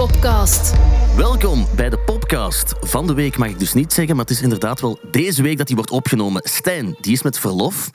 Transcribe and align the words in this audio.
Popcast. 0.00 0.72
Welkom 1.16 1.66
bij 1.76 1.90
de 1.90 1.98
podcast. 1.98 2.74
Van 2.80 3.06
de 3.06 3.14
week 3.14 3.36
mag 3.36 3.48
ik 3.48 3.58
dus 3.58 3.72
niet 3.72 3.92
zeggen, 3.92 4.16
maar 4.16 4.24
het 4.24 4.34
is 4.34 4.42
inderdaad 4.42 4.80
wel 4.80 4.98
deze 5.10 5.42
week 5.42 5.58
dat 5.58 5.66
die 5.66 5.76
wordt 5.76 5.90
opgenomen. 5.90 6.42
Stijn, 6.44 6.96
die 7.00 7.12
is 7.12 7.22
met 7.22 7.38
verlof. 7.38 7.90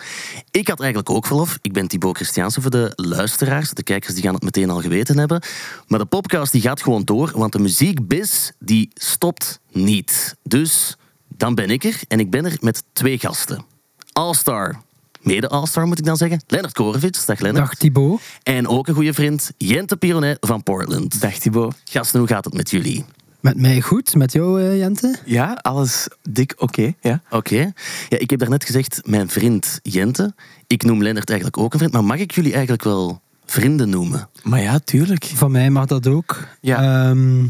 Ik 0.52 0.68
had 0.68 0.80
eigenlijk 0.80 1.10
ook 1.10 1.26
verlof. 1.26 1.58
Ik 1.62 1.73
ben 1.73 1.88
Thibaut 1.88 2.16
Christiaanse 2.16 2.62
voor 2.62 2.72
de 2.72 2.91
luisteraars. 2.96 3.70
De 3.70 3.84
kijkers 3.84 4.14
die 4.14 4.23
gaan 4.23 4.34
het 4.34 4.44
meteen 4.44 4.70
al 4.70 4.82
geweten 4.82 5.18
hebben. 5.18 5.44
Maar 5.88 6.00
de 6.00 6.05
podcast 6.05 6.52
die 6.52 6.62
gaat 6.62 6.82
gewoon 6.82 7.04
door, 7.04 7.32
want 7.36 7.52
de 7.52 7.60
muziekbiz 7.60 8.52
die 8.60 8.92
stopt 8.94 9.60
niet. 9.72 10.36
Dus 10.44 10.98
dan 11.28 11.56
ben 11.56 11.70
ik 11.70 11.84
er 11.84 12.00
en 12.08 12.20
ik 12.20 12.30
ben 12.30 12.46
er 12.46 12.58
met 12.62 12.84
twee 12.94 13.20
gasten. 13.20 13.66
All-star, 14.12 14.81
mede 15.26 15.50
All-star 15.50 15.88
moet 15.88 16.00
ik 16.00 16.06
dan 16.06 16.18
zeggen, 16.18 16.42
Lennart 16.48 16.74
Korevits. 16.74 17.26
Dag 17.26 17.40
Lennart. 17.40 17.66
Dag 17.66 17.76
Thibaut. 17.76 18.22
En 18.44 18.68
ook 18.68 18.88
een 18.88 18.94
goede 18.94 19.14
vriend, 19.14 19.52
Jente 19.58 19.98
Pironet 19.98 20.38
van 20.40 20.64
Portland. 20.64 21.22
Dag 21.22 21.34
Thibaut. 21.34 21.76
Gasten, 21.84 22.20
hoe 22.20 22.28
gaat 22.28 22.46
het 22.46 22.54
met 22.54 22.70
jullie? 22.70 23.06
Met 23.40 23.58
mij 23.58 23.82
goed, 23.82 24.16
met 24.16 24.34
jou 24.34 24.62
eh, 24.62 24.78
Jente? 24.78 25.16
Ja, 25.26 25.60
alles 25.62 26.08
dik 26.30 26.54
oké. 26.58 26.94
ja. 27.02 27.22
Oké. 27.30 27.72
Ja, 28.10 28.18
ik 28.18 28.30
heb 28.30 28.40
daarnet 28.40 28.66
gezegd, 28.66 29.02
mijn 29.04 29.30
vriend 29.30 29.80
Jente. 29.82 30.34
Ik 30.68 30.84
noem 30.84 31.04
Lennart 31.04 31.30
eigenlijk 31.30 31.60
ook 31.60 31.73
een 31.73 31.80
vriend, 31.80 31.94
maar 31.94 32.04
mag 32.04 32.18
ik 32.18 32.32
jullie 32.32 32.52
eigenlijk 32.54 32.84
wel 32.84 33.22
vrienden 33.46 33.90
noemen? 33.90 34.30
Maar 34.44 34.62
ja, 34.62 34.80
tuurlijk. 34.80 35.23
Van 35.23 35.52
mij 35.52 35.70
mag 35.70 35.86
dat 35.86 36.08
ook. 36.08 36.48
Ja. 36.62 37.10
Ehm, 37.10 37.44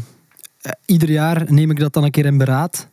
eh, 0.60 0.72
ieder 0.86 1.10
jaar 1.10 1.52
neem 1.52 1.70
ik 1.70 1.78
dat 1.78 1.92
dan 1.92 2.04
een 2.04 2.10
keer 2.10 2.26
in 2.26 2.38
beraad. 2.38 2.88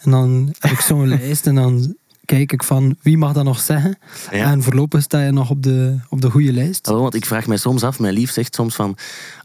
En 0.00 0.10
dan 0.10 0.54
heb 0.58 0.70
ik 0.70 0.80
zo'n 0.80 1.08
lijst 1.18 1.46
en 1.46 1.54
dan 1.54 1.96
kijk 2.26 2.52
ik 2.52 2.62
van 2.62 2.96
wie 3.02 3.18
mag 3.18 3.32
dat 3.32 3.44
nog 3.44 3.60
zeggen. 3.60 3.98
Ja. 4.30 4.50
En 4.50 4.62
voorlopig 4.62 5.02
sta 5.02 5.20
je 5.20 5.30
nog 5.30 5.50
op 5.50 5.62
de, 5.62 5.98
op 6.08 6.20
de 6.20 6.30
goede 6.30 6.52
lijst. 6.52 6.88
Oh, 6.88 7.00
want 7.00 7.14
ik 7.14 7.26
vraag 7.26 7.46
mij 7.46 7.56
soms 7.56 7.82
af, 7.82 7.98
mijn 7.98 8.14
lief 8.14 8.32
zegt 8.32 8.54
soms 8.54 8.74
van... 8.74 8.96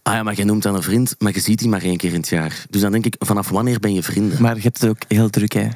Ah 0.04 0.14
ja, 0.14 0.24
maar 0.24 0.34
jij 0.34 0.46
noemt 0.46 0.64
dan 0.64 0.76
een 0.76 0.82
vriend, 0.82 1.16
maar 1.18 1.34
je 1.34 1.40
ziet 1.40 1.60
die 1.60 1.70
maar 1.70 1.82
één 1.82 1.98
keer 1.98 2.14
in 2.14 2.20
het 2.20 2.30
jaar. 2.30 2.66
Dus 2.70 2.82
dan 2.82 2.92
denk 2.92 3.06
ik, 3.06 3.16
vanaf 3.20 3.50
wanneer 3.50 3.80
ben 3.80 3.94
je 3.94 4.04
vrienden? 4.04 4.42
Maar 4.42 4.56
je 4.56 4.62
hebt 4.62 4.82
het 4.82 4.90
ook 4.90 4.98
heel 5.08 5.30
druk, 5.30 5.54
hè. 5.54 5.68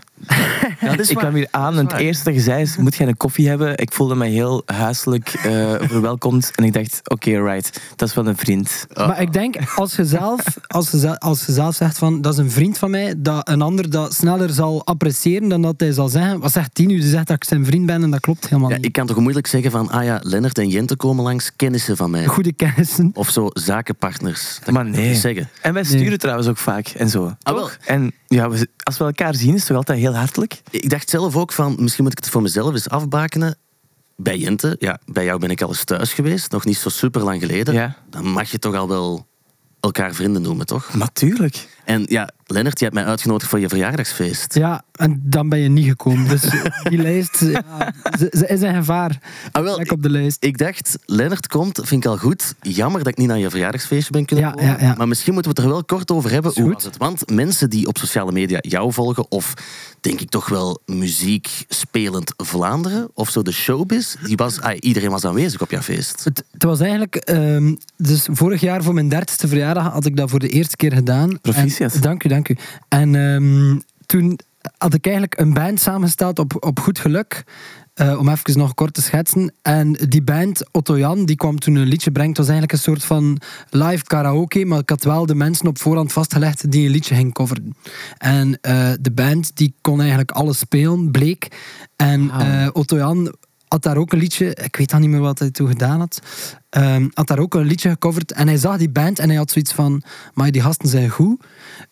Ja, 0.80 0.88
dat 0.90 1.00
is 1.00 1.10
ik 1.10 1.18
kwam 1.18 1.34
hier 1.34 1.48
aan 1.52 1.78
en 1.78 1.86
het 1.88 1.98
eerste 1.98 2.24
dat 2.24 2.34
je 2.34 2.40
zei 2.40 2.62
is, 2.62 2.78
moet 2.78 2.96
jij 2.96 3.08
een 3.08 3.18
koffie 3.18 3.48
hebben? 3.48 3.78
Ik 3.78 3.94
voelde 3.94 4.16
me 4.16 4.26
heel 4.26 4.62
huiselijk 4.66 5.30
eh, 5.30 5.74
verwelkomd. 5.92 6.52
En 6.56 6.64
ik 6.64 6.74
dacht, 6.74 7.02
oké, 7.10 7.44
right, 7.44 7.82
dat 7.96 8.10
is 8.10 8.16
wel 8.16 8.28
een 8.28 8.38
vriend. 8.38 8.86
Maar 8.94 9.22
ik 9.22 9.34
denk, 9.34 9.56
als 9.76 9.96
je, 9.96 10.06
zelf, 10.06 10.44
als, 10.68 10.92
je, 10.92 11.20
als 11.20 11.46
je 11.46 11.52
zelf 11.52 11.76
zegt 11.76 11.98
van 11.98 12.22
dat 12.22 12.34
is 12.34 12.40
een 12.40 12.52
vriend 12.52 12.78
van 12.78 12.90
mij, 12.90 13.14
dat 13.18 13.50
een 13.50 13.62
ander 13.62 13.90
dat 13.90 14.14
sneller 14.14 14.50
zal 14.50 14.86
appreciëren 14.86 15.50
dan 15.50 15.62
dat 15.62 15.74
hij 15.78 15.92
zal 15.92 16.10
zeggen. 16.10 16.40
Wat 16.40 16.52
zegt 16.52 16.76
die 16.76 16.88
nu? 16.88 17.00
Die 17.00 17.10
zegt 17.10 17.28
dat 17.28 17.36
ik 17.36 17.44
zijn 17.44 17.66
vriend 17.66 17.86
ben 17.86 18.04
en 18.04 18.12
dat 18.12 18.20
klopt 18.20 18.50
helemaal 18.50 18.70
Ja, 18.70 18.76
niet. 18.76 18.86
ik 18.86 18.92
kan 18.92 19.08
toch 19.08 19.18
moeilijk 19.20 19.48
zeggen 19.48 19.72
van... 19.72 19.90
Ah 19.90 20.04
ja, 20.04 20.20
Lennart 20.24 20.58
en 20.58 20.70
Jente 20.70 20.96
komen 20.96 21.24
langs, 21.24 21.52
kennissen 21.56 21.98
van 21.98 22.10
mij. 22.10 22.26
Goede 22.26 22.54
kennissen. 22.54 23.12
Of 23.14 23.30
zo, 23.30 23.48
zakenpartners. 23.54 24.15
Dat 24.20 24.74
Maar 24.74 24.86
nee. 24.86 25.16
zeggen. 25.16 25.50
En 25.62 25.74
wij 25.74 25.84
sturen 25.84 26.20
trouwens 26.20 26.48
ook 26.48 26.58
vaak 26.58 26.88
en 26.88 27.10
zo. 27.10 27.36
Ah, 27.42 27.54
wel. 27.54 27.70
En 27.86 28.12
ja, 28.28 28.50
we- 28.50 28.68
als 28.84 28.98
we 28.98 29.04
elkaar 29.04 29.36
zien, 29.36 29.54
is 29.54 29.60
het 29.60 29.68
toch 29.68 29.78
altijd 29.78 30.00
heel 30.00 30.16
hartelijk? 30.16 30.62
Ik 30.70 30.90
dacht 30.90 31.10
zelf 31.10 31.36
ook 31.36 31.52
van, 31.52 31.76
misschien 31.80 32.04
moet 32.04 32.12
ik 32.18 32.24
het 32.24 32.30
voor 32.34 32.42
mezelf 32.42 32.74
eens 32.74 32.90
afbakenen. 32.90 33.58
Bij 34.18 34.38
Jente, 34.38 34.76
ja, 34.80 35.00
bij 35.06 35.24
jou 35.26 35.40
ben 35.40 35.50
ik 35.50 35.62
al 35.62 35.68
eens 35.68 35.84
thuis 35.84 36.14
geweest, 36.14 36.52
nog 36.52 36.66
niet 36.66 36.78
zo 36.78 36.90
super 36.90 37.24
lang 37.24 37.42
geleden. 37.42 37.74
Ja. 37.74 37.96
Dan 38.10 38.26
mag 38.28 38.52
je 38.52 38.60
toch 38.60 38.76
al 38.76 38.88
wel 38.88 39.28
elkaar 39.80 40.14
vrienden 40.14 40.42
noemen, 40.42 40.66
toch? 40.66 40.94
Natuurlijk. 40.94 41.68
En 41.86 42.06
ja, 42.10 42.30
Lennart, 42.48 42.78
je 42.80 42.86
hebt 42.86 42.98
mij 42.98 43.06
uitgenodigd 43.06 43.50
voor 43.50 43.60
je 43.60 43.70
verjaardagsfeest. 43.70 44.54
Ja, 44.56 44.84
en 44.92 45.22
dan 45.24 45.50
ben 45.50 45.60
je 45.60 45.70
niet 45.70 45.88
gekomen. 45.88 46.28
Dus 46.28 46.42
die 46.90 46.98
lijst, 46.98 47.40
ja, 47.40 47.94
ze, 48.20 48.28
ze 48.38 48.48
is 48.48 48.62
een 48.62 48.76
gevaar. 48.76 49.20
Ah, 49.52 49.64
wel, 49.64 49.76
op 49.76 50.04
de 50.04 50.10
lijst. 50.10 50.38
Ik 50.44 50.58
dacht, 50.58 50.98
Lennart 51.06 51.48
komt, 51.48 51.80
vind 51.84 52.04
ik 52.04 52.10
al 52.10 52.18
goed. 52.18 52.54
Jammer 52.62 53.04
dat 53.04 53.08
ik 53.12 53.18
niet 53.18 53.28
naar 53.28 53.38
je 53.38 53.50
verjaardagsfeestje 53.50 54.12
ben 54.12 54.26
kunnen 54.26 54.46
Ja, 54.46 54.52
komen. 54.52 54.70
ja, 54.70 54.78
ja. 54.80 54.96
Maar 54.98 55.08
misschien 55.08 55.34
moeten 55.34 55.52
we 55.52 55.58
het 55.58 55.68
er 55.68 55.74
wel 55.74 55.84
kort 55.86 56.12
over 56.12 56.32
hebben. 56.32 56.52
Hoe 56.56 56.74
was 56.74 56.84
het? 56.84 56.98
Want 56.98 57.30
mensen 57.30 57.70
die 57.70 57.88
op 57.88 57.98
sociale 57.98 58.32
media 58.32 58.58
jou 58.62 58.94
volgen, 58.94 59.32
of 59.32 59.54
denk 60.02 60.20
ik 60.20 60.30
toch 60.30 60.50
wel 60.50 60.82
muziek 60.86 61.66
spelend 61.68 62.34
Vlaanderen, 62.38 63.10
of 63.14 63.30
zo 63.30 63.42
de 63.42 63.52
showbiz, 63.52 64.16
die 64.24 64.36
was, 64.36 64.62
ah, 64.62 64.78
iedereen 64.80 65.10
was 65.10 65.26
aanwezig 65.26 65.62
op 65.62 65.72
jouw 65.72 65.82
feest. 65.82 66.24
Het, 66.24 66.44
het 66.52 66.64
was 66.64 66.80
eigenlijk... 66.80 67.16
ehm, 67.16 67.76
dus 67.98 68.28
vorig 68.32 68.62
jaar 68.62 68.84
voor 68.84 68.94
mijn 68.94 69.10
dertigste 69.10 69.48
verjaardag 69.48 69.92
had 69.92 70.06
ik 70.06 70.16
dat 70.18 70.30
voor 70.30 70.40
de 70.40 70.50
eerste 70.50 70.76
keer 70.76 70.94
gedaan. 70.94 71.42
Proficiat. 71.42 71.74
Dank 72.02 72.24
u, 72.24 72.30
dank 72.30 72.50
u. 72.50 72.58
En 72.88 73.16
ehm, 73.16 73.80
toen 74.06 74.40
had 74.78 74.94
ik 74.94 75.06
eigenlijk 75.06 75.40
een 75.40 75.54
band 75.54 75.80
samengesteld 75.80 76.40
op, 76.40 76.66
op 76.66 76.80
goed 76.80 77.00
geluk. 77.00 77.44
eh, 77.94 78.20
om 78.20 78.30
even 78.30 78.58
nog 78.58 78.74
kort 78.74 78.94
te 78.94 79.02
schetsen. 79.02 79.54
En 79.62 79.92
die 79.94 80.22
band, 80.22 80.62
Otto 80.72 80.98
Jan, 80.98 81.26
die 81.26 81.36
kwam 81.36 81.60
toen 81.60 81.76
een 81.76 81.88
liedje 81.88 82.12
brengen. 82.12 82.30
Het 82.30 82.40
was 82.40 82.48
eigenlijk 82.50 82.78
een 82.78 82.84
soort 82.84 83.04
van 83.06 83.40
live 83.70 84.04
karaoke. 84.04 84.66
Maar 84.66 84.80
ik 84.80 84.90
had 84.90 85.04
wel 85.04 85.26
de 85.26 85.36
mensen 85.36 85.68
op 85.68 85.80
voorhand 85.80 86.12
vastgelegd 86.14 86.72
die 86.72 86.86
een 86.86 86.92
liedje 86.92 87.16
gingen 87.16 87.32
coveren. 87.32 87.76
En 88.18 88.58
eh, 88.62 88.92
de 89.02 89.12
band 89.12 89.56
die 89.56 89.74
kon 89.82 90.00
eigenlijk 90.00 90.32
alles 90.32 90.60
spelen, 90.60 91.12
bleek. 91.12 91.48
En 91.96 92.28
Wauw. 92.28 92.40
eh, 92.42 92.68
Otto 92.74 92.98
Jan 92.98 93.36
had 93.68 93.84
daar 93.84 93.98
ook 93.98 94.14
een 94.14 94.20
liedje, 94.20 94.56
ik 94.64 94.76
weet 94.76 94.90
dan 94.90 95.02
niet 95.02 95.10
meer 95.10 95.20
wat 95.20 95.40
hij 95.40 95.52
toen 95.52 95.68
gedaan 95.68 96.00
had, 96.00 96.22
ehm, 96.70 97.08
had 97.14 97.28
daar 97.28 97.40
ook 97.40 97.54
een 97.54 97.66
liedje 97.66 97.90
gecoverd. 97.90 98.32
En 98.32 98.48
hij 98.48 98.58
zag 98.58 98.78
die 98.78 98.90
band 98.90 99.20
en 99.20 99.28
hij 99.28 99.38
had 99.38 99.52
zoiets 99.52 99.72
van, 99.74 100.04
maar 100.34 100.52
die 100.52 100.62
gasten 100.62 100.90
zijn 100.90 101.10
goed. 101.10 101.44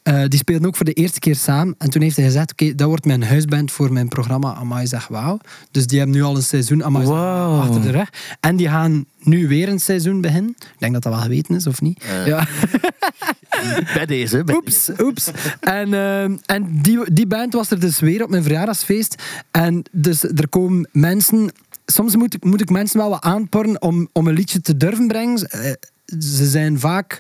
Eh, 0.04 0.24
die 0.28 0.40
speelden 0.40 0.68
ook 0.68 0.76
voor 0.76 0.86
de 0.86 0.94
eerste 0.94 1.20
keer 1.20 1.36
samen. 1.36 1.76
En 1.78 1.90
toen 1.90 2.02
heeft 2.02 2.16
hij 2.16 2.26
gezegd, 2.26 2.52
oké, 2.52 2.76
dat 2.76 2.88
wordt 2.88 3.06
mijn 3.06 3.24
huisband 3.24 3.72
voor 3.72 3.94
mijn 3.94 4.08
programma 4.08 4.54
Amai 4.54 4.88
zeg 4.88 5.08
wauw. 5.08 5.40
Dus 5.72 5.88
die 5.88 5.98
hebben 5.98 6.16
nu 6.18 6.24
al 6.24 6.36
een 6.36 6.44
seizoen 6.44 6.84
Amai 6.84 7.06
Wow. 7.06 7.60
achter 7.62 7.82
de 7.82 7.92
rug. 7.92 8.10
En 8.40 8.56
die 8.56 8.70
gaan 8.70 9.06
nu 9.20 9.48
weer 9.48 9.70
een 9.70 9.80
seizoen 9.80 10.22
beginnen. 10.22 10.56
Ik 10.58 10.76
denk 10.80 10.94
dat 10.94 11.04
dat 11.04 11.14
wel 11.14 11.22
geweten 11.22 11.56
is, 11.56 11.68
of 11.68 11.82
niet? 11.82 12.04
Eh, 12.04 12.28
ja. 12.28 12.48
Bij 13.94 14.06
deze. 14.06 14.44
Bij 14.44 14.56
Oeps, 14.56 14.90
oeps. 15.00 15.32
En, 15.60 15.94
ehm, 15.94 16.38
en 16.46 16.80
die, 16.82 17.14
die 17.14 17.28
band 17.28 17.54
was 17.54 17.72
er 17.72 17.80
dus 17.80 18.00
weer 18.00 18.24
op 18.24 18.30
mijn 18.30 18.44
verjaardagsfeest. 18.44 19.24
En 19.52 19.84
dus 19.92 20.24
er 20.24 20.48
komen 20.50 20.90
mensen... 20.92 21.52
Soms 21.86 22.16
moet 22.16 22.34
ik, 22.34 22.44
moet 22.44 22.62
ik 22.62 22.70
mensen 22.70 22.98
wel 23.00 23.10
wat 23.10 23.24
aanporren 23.24 23.82
om, 23.82 24.10
om 24.12 24.28
een 24.28 24.34
liedje 24.34 24.62
te 24.62 24.78
durven 24.78 25.08
brengen. 25.08 25.50
Eh, 25.50 25.72
Ze 26.06 26.50
zijn 26.50 26.80
vaak 26.80 27.20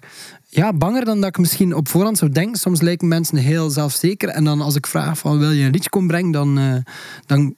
ja, 0.53 0.73
banger 0.73 1.05
dan 1.05 1.21
dat 1.21 1.29
ik 1.29 1.37
misschien 1.37 1.75
op 1.75 1.87
voorhand 1.87 2.17
zou 2.17 2.31
denken. 2.31 2.59
Soms 2.59 2.81
lijken 2.81 3.07
mensen 3.07 3.37
heel 3.37 3.69
zelfzeker. 3.69 4.29
En 4.29 4.43
dan 4.43 4.61
als 4.61 4.75
ik 4.75 4.87
vraag 4.87 5.17
van 5.17 5.39
wil 5.39 5.51
je 5.51 5.65
een 5.65 5.71
liedje 5.71 5.89
komen 5.89 6.07
brengen, 6.07 6.31
dan, 6.31 6.57
eh, 6.57 6.75
dan 7.25 7.55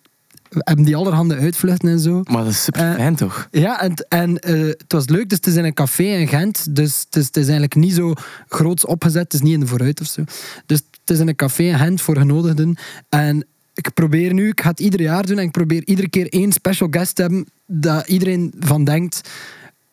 hebben 0.50 0.86
die 0.86 0.96
allerhande 0.96 1.36
uitvluchten 1.36 1.90
en 1.90 2.00
zo. 2.00 2.22
Maar 2.24 2.44
dat 2.44 2.52
is 2.52 2.64
super 2.64 2.94
fijn, 2.96 3.16
toch? 3.16 3.48
Ja, 3.52 3.82
en, 3.82 3.94
en 4.10 4.40
eh, 4.40 4.60
het 4.60 4.92
was 4.92 5.08
leuk. 5.08 5.30
Dus 5.30 5.38
het 5.38 5.48
is 5.48 5.56
in 5.56 5.66
een 5.66 5.74
café 5.74 6.04
in 6.04 6.28
Gent. 6.28 6.76
Dus 6.76 7.00
het 7.06 7.16
is, 7.16 7.26
het 7.26 7.38
is 7.38 7.44
eigenlijk 7.44 7.76
niet 7.76 7.94
zo 7.94 8.14
groots 8.48 8.86
opgezet. 8.86 9.24
Het 9.24 9.34
is 9.34 9.42
niet 9.42 9.54
in 9.54 9.60
de 9.60 9.68
vooruit 9.68 10.02
of 10.02 10.08
zo. 10.08 10.24
Dus 10.66 10.82
het 11.02 11.10
is 11.10 11.20
in 11.20 11.28
een 11.28 11.36
café 11.36 11.64
in 11.64 11.78
Gent 11.78 12.02
voor 12.02 12.18
genodigden. 12.18 12.78
En 13.10 13.46
ik 13.74 13.94
probeer 13.94 14.34
nu, 14.34 14.50
ik 14.50 14.62
ga 14.62 14.70
het 14.70 14.80
ieder 14.80 15.02
jaar 15.02 15.26
doen. 15.26 15.38
En 15.38 15.44
ik 15.44 15.52
probeer 15.52 15.86
iedere 15.86 16.10
keer 16.10 16.30
één 16.30 16.52
special 16.52 16.88
guest 16.92 17.16
te 17.16 17.22
hebben. 17.22 17.46
Dat 17.66 18.08
iedereen 18.08 18.54
van 18.60 18.84
denkt, 18.84 19.30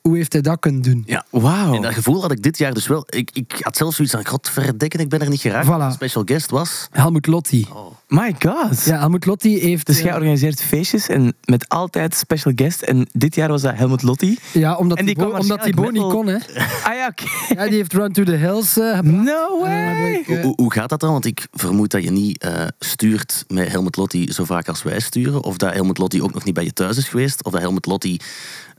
hoe 0.02 0.16
heeft 0.16 0.32
hij 0.32 0.42
dat 0.42 0.58
kunnen 0.58 0.82
doen? 0.82 1.02
Ja, 1.06 1.24
Wauw. 1.30 1.74
En 1.74 1.82
dat 1.82 1.94
gevoel 1.94 2.20
had 2.20 2.32
ik 2.32 2.42
dit 2.42 2.58
jaar 2.58 2.74
dus 2.74 2.86
wel. 2.86 3.04
Ik, 3.08 3.30
ik 3.32 3.58
had 3.60 3.76
zelfs 3.76 3.96
zoiets 3.96 4.14
van, 4.14 4.26
godverdikken, 4.26 5.00
ik 5.00 5.08
ben 5.08 5.20
er 5.20 5.28
niet 5.28 5.40
geraakt. 5.40 5.66
Voilà. 5.66 5.94
Special 5.94 6.22
guest 6.26 6.50
was... 6.50 6.88
Helmut 6.90 7.26
Lotti. 7.26 7.66
My 8.08 8.34
god. 8.38 8.84
Ja, 8.84 8.98
Helmut 8.98 9.26
Lotti 9.26 9.58
heeft... 9.60 9.86
Dus 9.86 9.98
eh, 9.98 10.04
jij 10.04 10.14
organiseert 10.14 10.62
feestjes 10.62 11.08
en 11.08 11.34
met 11.44 11.68
altijd 11.68 12.14
special 12.14 12.52
guest. 12.56 12.82
En 12.82 13.08
dit 13.12 13.34
jaar 13.34 13.48
was 13.48 13.62
dat 13.62 13.74
Helmut 13.74 14.02
Lotti. 14.02 14.38
ja, 14.52 14.76
omdat 14.76 14.98
En 14.98 15.06
die 15.06 15.38
omdat 15.38 15.62
Thibaut 15.62 15.92
niet 15.92 16.02
kon, 16.02 16.26
hè. 16.26 16.36
Ah 16.88 16.94
ja, 16.94 17.06
oké. 17.06 17.24
Ja, 17.54 17.64
die 17.68 17.76
heeft 17.76 17.92
Run 17.92 18.12
to 18.12 18.22
the 18.22 18.32
Hills 18.32 18.78
eh. 18.78 19.00
No 19.00 19.60
way. 19.60 20.12
ik, 20.12 20.42
Hoe, 20.42 20.52
hoe 20.56 20.72
gaat 20.72 20.88
dat 20.88 21.00
dan? 21.00 21.12
Want 21.12 21.24
ik 21.24 21.46
vermoed 21.52 21.90
dat 21.90 22.02
je 22.02 22.10
niet 22.10 22.42
eh, 22.42 22.64
stuurt 22.78 23.44
met 23.48 23.68
Helmut 23.68 23.96
Lotti 23.96 24.32
zo 24.32 24.44
vaak 24.44 24.68
als 24.68 24.82
wij 24.82 25.00
sturen. 25.00 25.42
Of 25.42 25.56
dat 25.56 25.72
Helmut 25.72 25.98
Lotti 25.98 26.22
ook 26.22 26.34
nog 26.34 26.44
niet 26.44 26.54
bij 26.54 26.64
je 26.64 26.72
thuis 26.72 26.96
is 26.96 27.08
geweest. 27.08 27.44
Of 27.44 27.52
dat 27.52 27.60
Helmut 27.60 27.86
Lotti 27.86 28.20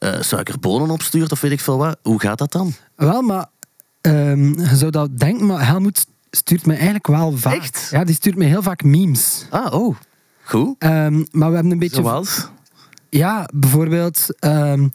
eh, 0.03 0.21
suikerbonen 0.21 0.89
opstuurt 0.89 1.31
of 1.31 1.41
weet 1.41 1.51
ik 1.51 1.59
veel 1.59 1.77
wat. 1.77 1.97
Hoe 2.01 2.19
gaat 2.19 2.37
dat 2.37 2.51
dan? 2.51 2.73
Wel, 2.95 3.21
maar 3.21 3.45
ehm, 4.01 4.59
je 4.59 4.75
zou 4.75 4.91
dat 4.91 5.17
denken, 5.17 5.45
maar 5.45 5.67
Helmoet 5.67 6.05
stuurt 6.31 6.65
me 6.65 6.73
eigenlijk 6.73 7.07
wel 7.07 7.37
vaak. 7.37 7.53
Echt? 7.53 7.87
Ja, 7.91 8.03
die 8.03 8.15
stuurt 8.15 8.35
me 8.35 8.45
heel 8.45 8.61
vaak 8.61 8.83
memes. 8.83 9.45
Ah, 9.49 9.73
oh. 9.73 9.95
Goed. 10.43 10.75
Ehm, 10.77 11.23
maar 11.31 11.49
we 11.49 11.55
hebben 11.55 11.71
een 11.71 11.79
beetje... 11.79 12.01
Zoals? 12.01 12.47
Ja, 13.09 13.49
bijvoorbeeld 13.53 14.27
ehm, 14.39 14.87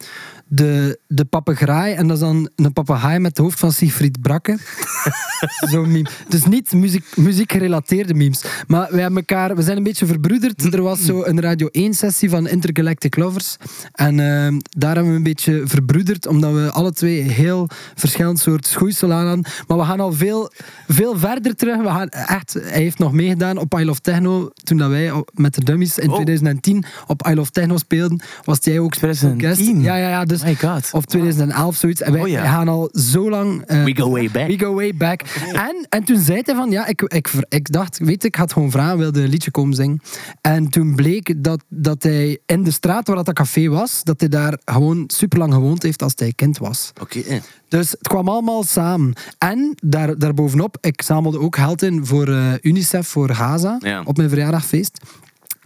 de, 0.48 0.98
de 1.06 1.24
papegaai. 1.24 1.94
En 1.94 2.06
dat 2.06 2.16
is 2.16 2.22
dan 2.22 2.50
een 2.56 2.72
papegaai 2.72 3.18
met 3.18 3.30
het 3.36 3.38
hoofd 3.38 3.58
van 3.58 3.72
Siegfried 3.72 4.20
Brakke. 4.20 4.58
Zo'n 5.70 5.92
meme. 5.92 6.08
Dus 6.28 6.44
niet 6.44 6.72
muziek, 6.72 7.16
muziekgerelateerde 7.16 8.14
memes. 8.14 8.44
Maar 8.66 8.88
wij 8.90 9.00
hebben 9.00 9.18
elkaar, 9.18 9.56
we 9.56 9.62
zijn 9.62 9.76
een 9.76 9.82
beetje 9.82 10.06
verbroederd. 10.06 10.74
Er 10.74 10.82
was 10.82 11.04
zo 11.04 11.24
een 11.24 11.40
Radio 11.40 11.68
1-sessie 11.68 12.30
van 12.30 12.48
Intergalactic 12.48 13.16
Lovers. 13.16 13.56
En 13.92 14.20
ehm, 14.20 14.58
daar 14.78 14.94
hebben 14.94 15.12
we 15.12 15.16
een 15.18 15.22
beetje 15.22 15.62
verbroederd, 15.64 16.26
omdat 16.26 16.52
we 16.52 16.70
alle 16.72 16.92
twee 16.92 17.20
heel 17.20 17.68
verschillend 17.94 18.38
soort 18.38 18.66
schoeisel 18.66 19.12
aan 19.12 19.26
hadden. 19.26 19.44
Maar 19.66 19.78
we 19.78 19.84
gaan 19.84 20.00
al 20.00 20.12
veel, 20.12 20.52
veel 20.88 21.18
verder 21.18 21.54
terug. 21.56 21.76
We 21.76 21.88
gaan 21.88 22.08
echt, 22.08 22.52
hij 22.62 22.82
heeft 22.82 22.98
nog 22.98 23.12
meegedaan 23.12 23.58
op 23.58 23.78
I 23.78 23.84
Love 23.84 24.00
Techno. 24.00 24.50
Toen 24.62 24.76
dat 24.78 24.90
wij 24.90 25.12
met 25.34 25.54
de 25.54 25.64
Dummies 25.64 25.98
in 25.98 26.08
Oh. 26.08 26.14
2010 26.14 26.84
op 27.06 27.26
I 27.28 27.34
Love 27.34 27.50
Techno 27.50 27.76
speelden, 27.76 28.20
was 28.44 28.58
hij 28.62 28.78
ook 28.78 28.94
2010? 28.94 29.48
guest. 29.48 29.84
Ja, 29.84 29.96
ja, 29.96 30.08
ja. 30.08 30.24
Dus 30.24 30.38
Dus, 30.40 30.49
my 30.49 30.55
god. 30.69 30.88
of 30.93 31.05
2011, 31.05 31.76
zoiets. 31.76 32.00
En 32.00 32.12
wij, 32.12 32.20
Oh 32.23 32.29
ja. 32.29 32.44
gaan 32.50 32.69
al 32.69 32.88
zo 32.93 33.31
lang... 33.31 33.62
eh, 33.67 33.85
We 33.85 33.96
go 33.96 34.11
way 34.11 34.31
back. 34.31 34.46
We 34.46 34.58
go 34.58 34.75
way 34.75 34.94
back. 34.94 35.20
En, 35.52 35.87
en 35.88 36.05
toen 36.05 36.19
zei 36.19 36.40
hij 36.44 36.55
van, 36.55 36.70
ja, 36.70 36.87
ik, 36.87 37.02
ik, 37.02 37.31
ik 37.49 37.73
dacht, 37.73 37.99
weet 37.99 38.25
ik 38.25 38.35
had 38.35 38.52
gewoon 38.52 38.70
vragen, 38.70 38.99
wilde 38.99 39.23
een 39.23 39.29
liedje 39.29 39.50
komen 39.50 39.75
zingen. 39.75 40.00
En 40.40 40.69
toen 40.69 40.94
bleek 40.94 41.35
dat, 41.44 41.64
dat 41.69 42.02
hij 42.02 42.38
in 42.46 42.62
de 42.64 42.70
straat 42.70 43.06
waar 43.08 43.25
dat 43.25 43.32
café 43.35 43.69
was, 43.69 44.00
dat 44.05 44.20
hij 44.20 44.29
daar 44.29 44.58
gewoon 44.64 45.05
super 45.06 45.38
lang 45.38 45.52
gewoond 45.52 45.82
heeft 45.82 46.02
als 46.02 46.12
hij 46.17 46.32
kind 46.32 46.58
was. 46.58 46.93
Oké. 47.00 47.23
Dus 47.69 47.91
het 47.91 48.08
kwam 48.08 48.29
allemaal 48.29 48.62
samen. 48.64 49.12
En 49.38 49.75
daar, 49.82 50.19
daarbovenop, 50.19 50.76
ik 50.81 51.02
zamelde 51.02 51.41
ook 51.41 51.56
geld 51.56 51.82
in 51.82 52.06
voor 52.06 52.29
eh, 52.29 52.52
UNICEF, 52.62 53.06
voor 53.08 53.34
Gaza, 53.34 53.76
Ja. 53.81 54.02
op 54.05 54.17
mijn 54.17 54.29
verjaardagfeest. 54.29 54.99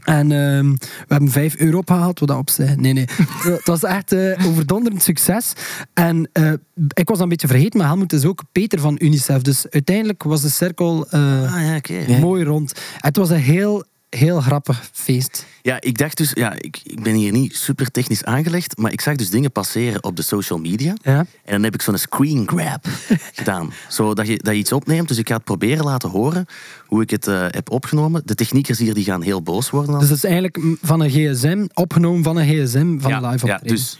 En 0.04 0.32
ehm, 0.32 0.70
we 0.72 1.06
hebben 1.08 1.30
5 1.30 1.56
euro 1.56 1.78
opgehaald, 1.78 2.18
wat 2.18 2.28
dat 2.28 2.38
opzij. 2.38 2.74
Nee, 2.76 2.92
nee. 2.92 3.06
het 3.42 3.66
was 3.66 3.82
echt 3.82 4.12
eh 4.12 4.46
overdonderend 4.46 5.02
succes. 5.02 5.52
En 5.94 6.28
eh, 6.32 6.52
ik 6.74 7.08
was 7.08 7.16
dat 7.16 7.20
een 7.20 7.28
beetje 7.28 7.46
vergeten, 7.46 7.78
maar 7.78 7.88
Helmoet 7.88 8.12
is 8.12 8.24
ook 8.24 8.42
Peter 8.52 8.80
van 8.80 8.96
UNICEF. 8.98 9.42
Dus 9.42 9.70
uiteindelijk 9.70 10.22
was 10.22 10.42
de 10.42 10.48
cirkel 10.48 11.06
eh, 11.10 11.54
Ah 11.54 11.80
ja, 11.88 12.18
mooi 12.18 12.44
rond. 12.44 12.72
Het 12.98 13.16
was 13.16 13.30
een 13.30 13.36
heel, 13.36 13.84
heel 14.16 14.40
grappig 14.40 14.90
feest. 14.92 15.46
Ja, 15.62 15.80
ik 15.80 15.98
dacht 15.98 16.16
dus, 16.16 16.30
ja, 16.34 16.52
ik, 16.52 16.80
ik 16.84 17.02
ben 17.02 17.14
hier 17.14 17.32
niet 17.32 17.56
super 17.56 17.90
technisch 17.90 18.24
aangelegd, 18.24 18.78
maar 18.78 18.92
ik 18.92 19.00
zag 19.00 19.16
dus 19.16 19.30
dingen 19.30 19.52
passeren 19.52 20.04
op 20.04 20.16
de 20.16 20.22
social 20.22 20.58
media. 20.58 20.94
Ja. 21.02 21.18
En 21.18 21.52
dan 21.52 21.62
heb 21.62 21.74
ik 21.74 21.82
zo'n 21.82 21.98
screen 21.98 22.48
grab 22.48 22.86
gedaan. 23.32 23.72
Zo 23.88 24.14
dat 24.14 24.26
je, 24.26 24.36
dat 24.36 24.52
je 24.52 24.58
iets 24.58 24.72
opneemt. 24.72 25.08
Dus 25.08 25.18
ik 25.18 25.28
ga 25.28 25.34
het 25.34 25.44
proberen 25.44 25.84
laten 25.84 26.10
horen 26.10 26.46
hoe 26.86 27.02
ik 27.02 27.10
het 27.10 27.26
eh, 27.26 27.46
heb 27.48 27.70
opgenomen. 27.70 28.22
De 28.24 28.34
techniekers 28.34 28.78
hier 28.78 28.94
die 28.94 29.04
gaan 29.04 29.22
heel 29.22 29.42
boos 29.42 29.70
worden. 29.70 29.98
Dus 29.98 30.08
het 30.08 30.16
is 30.16 30.24
eigenlijk 30.24 30.60
van 30.82 31.00
een 31.00 31.10
gsm, 31.10 31.66
opgenomen 31.74 32.22
van 32.22 32.36
een 32.36 32.46
gsm, 32.46 32.98
van 32.98 33.10
ja, 33.10 33.30
live 33.30 33.46
ja, 33.46 33.52
optreden. 33.52 33.76
dus 33.76 33.98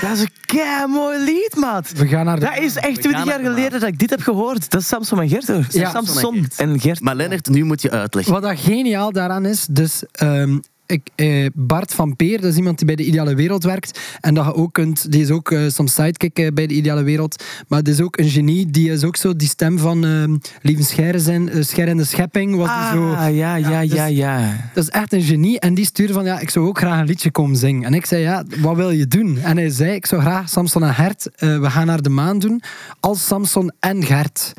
Dat 0.00 0.10
is 0.10 0.20
een 0.20 0.30
kei 0.40 0.86
mooi 0.86 1.18
lied, 1.18 1.56
maat. 1.56 1.92
We 1.92 2.06
gaan 2.08 2.24
naar 2.24 2.40
de... 2.40 2.46
Dat 2.46 2.58
is 2.58 2.76
echt 2.76 2.96
We 2.96 3.02
20 3.02 3.12
gaan 3.12 3.28
jaar 3.28 3.52
geleden 3.52 3.80
dat 3.80 3.88
ik 3.88 3.98
dit 3.98 4.10
heb 4.10 4.20
gehoord. 4.20 4.70
Dat 4.70 4.80
is 4.80 4.86
Samson 4.86 5.20
en 5.20 5.28
Gert 5.28 5.48
hoor. 5.48 5.66
Ja. 5.70 5.90
Samson 5.90 6.46
en 6.56 6.80
Gert. 6.80 7.00
Maar 7.00 7.14
Lennart, 7.14 7.48
nu 7.48 7.64
moet 7.64 7.82
je 7.82 7.90
uitleggen. 7.90 8.32
Wat 8.32 8.42
dat 8.42 8.58
geniaal 8.58 9.12
daaraan 9.12 9.44
is, 9.44 9.66
dus 9.70 10.02
ehm, 10.12 10.58
ik, 10.90 11.08
eh, 11.14 11.46
Bart 11.54 11.94
van 11.94 12.16
Peer, 12.16 12.40
dat 12.40 12.50
is 12.50 12.56
iemand 12.56 12.76
die 12.78 12.86
bij 12.86 12.96
de 12.96 13.04
Ideale 13.04 13.34
Wereld 13.34 13.64
werkt. 13.64 14.00
En 14.20 14.34
dat 14.34 14.44
je 14.44 14.54
ook 14.54 14.72
kunt, 14.72 15.12
die 15.12 15.22
is 15.22 15.30
ook 15.30 15.50
eh, 15.50 15.68
soms 15.68 15.94
sidekick 15.94 16.38
eh, 16.38 16.52
bij 16.52 16.66
de 16.66 16.74
Ideale 16.74 17.02
Wereld. 17.02 17.44
Maar 17.68 17.82
die 17.82 17.92
is 17.92 18.00
ook 18.00 18.18
een 18.18 18.28
genie, 18.28 18.70
die 18.70 18.90
is 18.90 19.04
ook 19.04 19.16
zo 19.16 19.36
die 19.36 19.48
stem 19.48 19.78
van 19.78 20.04
ehm 20.04 20.36
Lieven 20.62 20.84
Scheire 20.84 21.18
zijn, 21.18 21.48
eh, 21.48 21.96
de 21.96 22.04
Schepping. 22.04 22.56
Was 22.56 22.68
die 22.68 22.98
zo, 23.00 23.12
Ah, 23.12 23.34
ja, 23.34 23.54
ja, 23.56 23.80
dus- 23.80 23.92
ja, 23.92 24.04
ja. 24.06 24.56
dat 24.74 24.84
is 24.84 24.90
echt 24.90 25.12
een 25.12 25.22
genie. 25.22 25.60
En 25.60 25.74
die 25.74 25.84
stuurde 25.84 26.12
van, 26.12 26.24
ja, 26.24 26.40
ik 26.40 26.50
zou 26.50 26.66
ook 26.66 26.78
graag 26.78 27.00
een 27.00 27.06
liedje 27.06 27.30
komen 27.30 27.56
zingen. 27.56 27.84
En 27.84 27.94
ik 27.94 28.06
zei, 28.06 28.22
ja, 28.22 28.44
wat 28.60 28.76
wil 28.76 28.90
je 28.90 29.06
doen? 29.06 29.38
En 29.38 29.56
hij 29.56 29.70
zei, 29.70 29.94
ik 29.94 30.06
zou 30.06 30.20
graag 30.20 30.48
Samson 30.48 30.84
en 30.84 30.94
Gert, 30.94 31.28
we 31.36 31.70
gaan 31.70 31.86
naar 31.86 32.02
de 32.02 32.08
maan 32.08 32.38
doen, 32.38 32.62
als 33.00 33.26
Samson 33.26 33.72
en 33.80 34.04
Gert. 34.04 34.52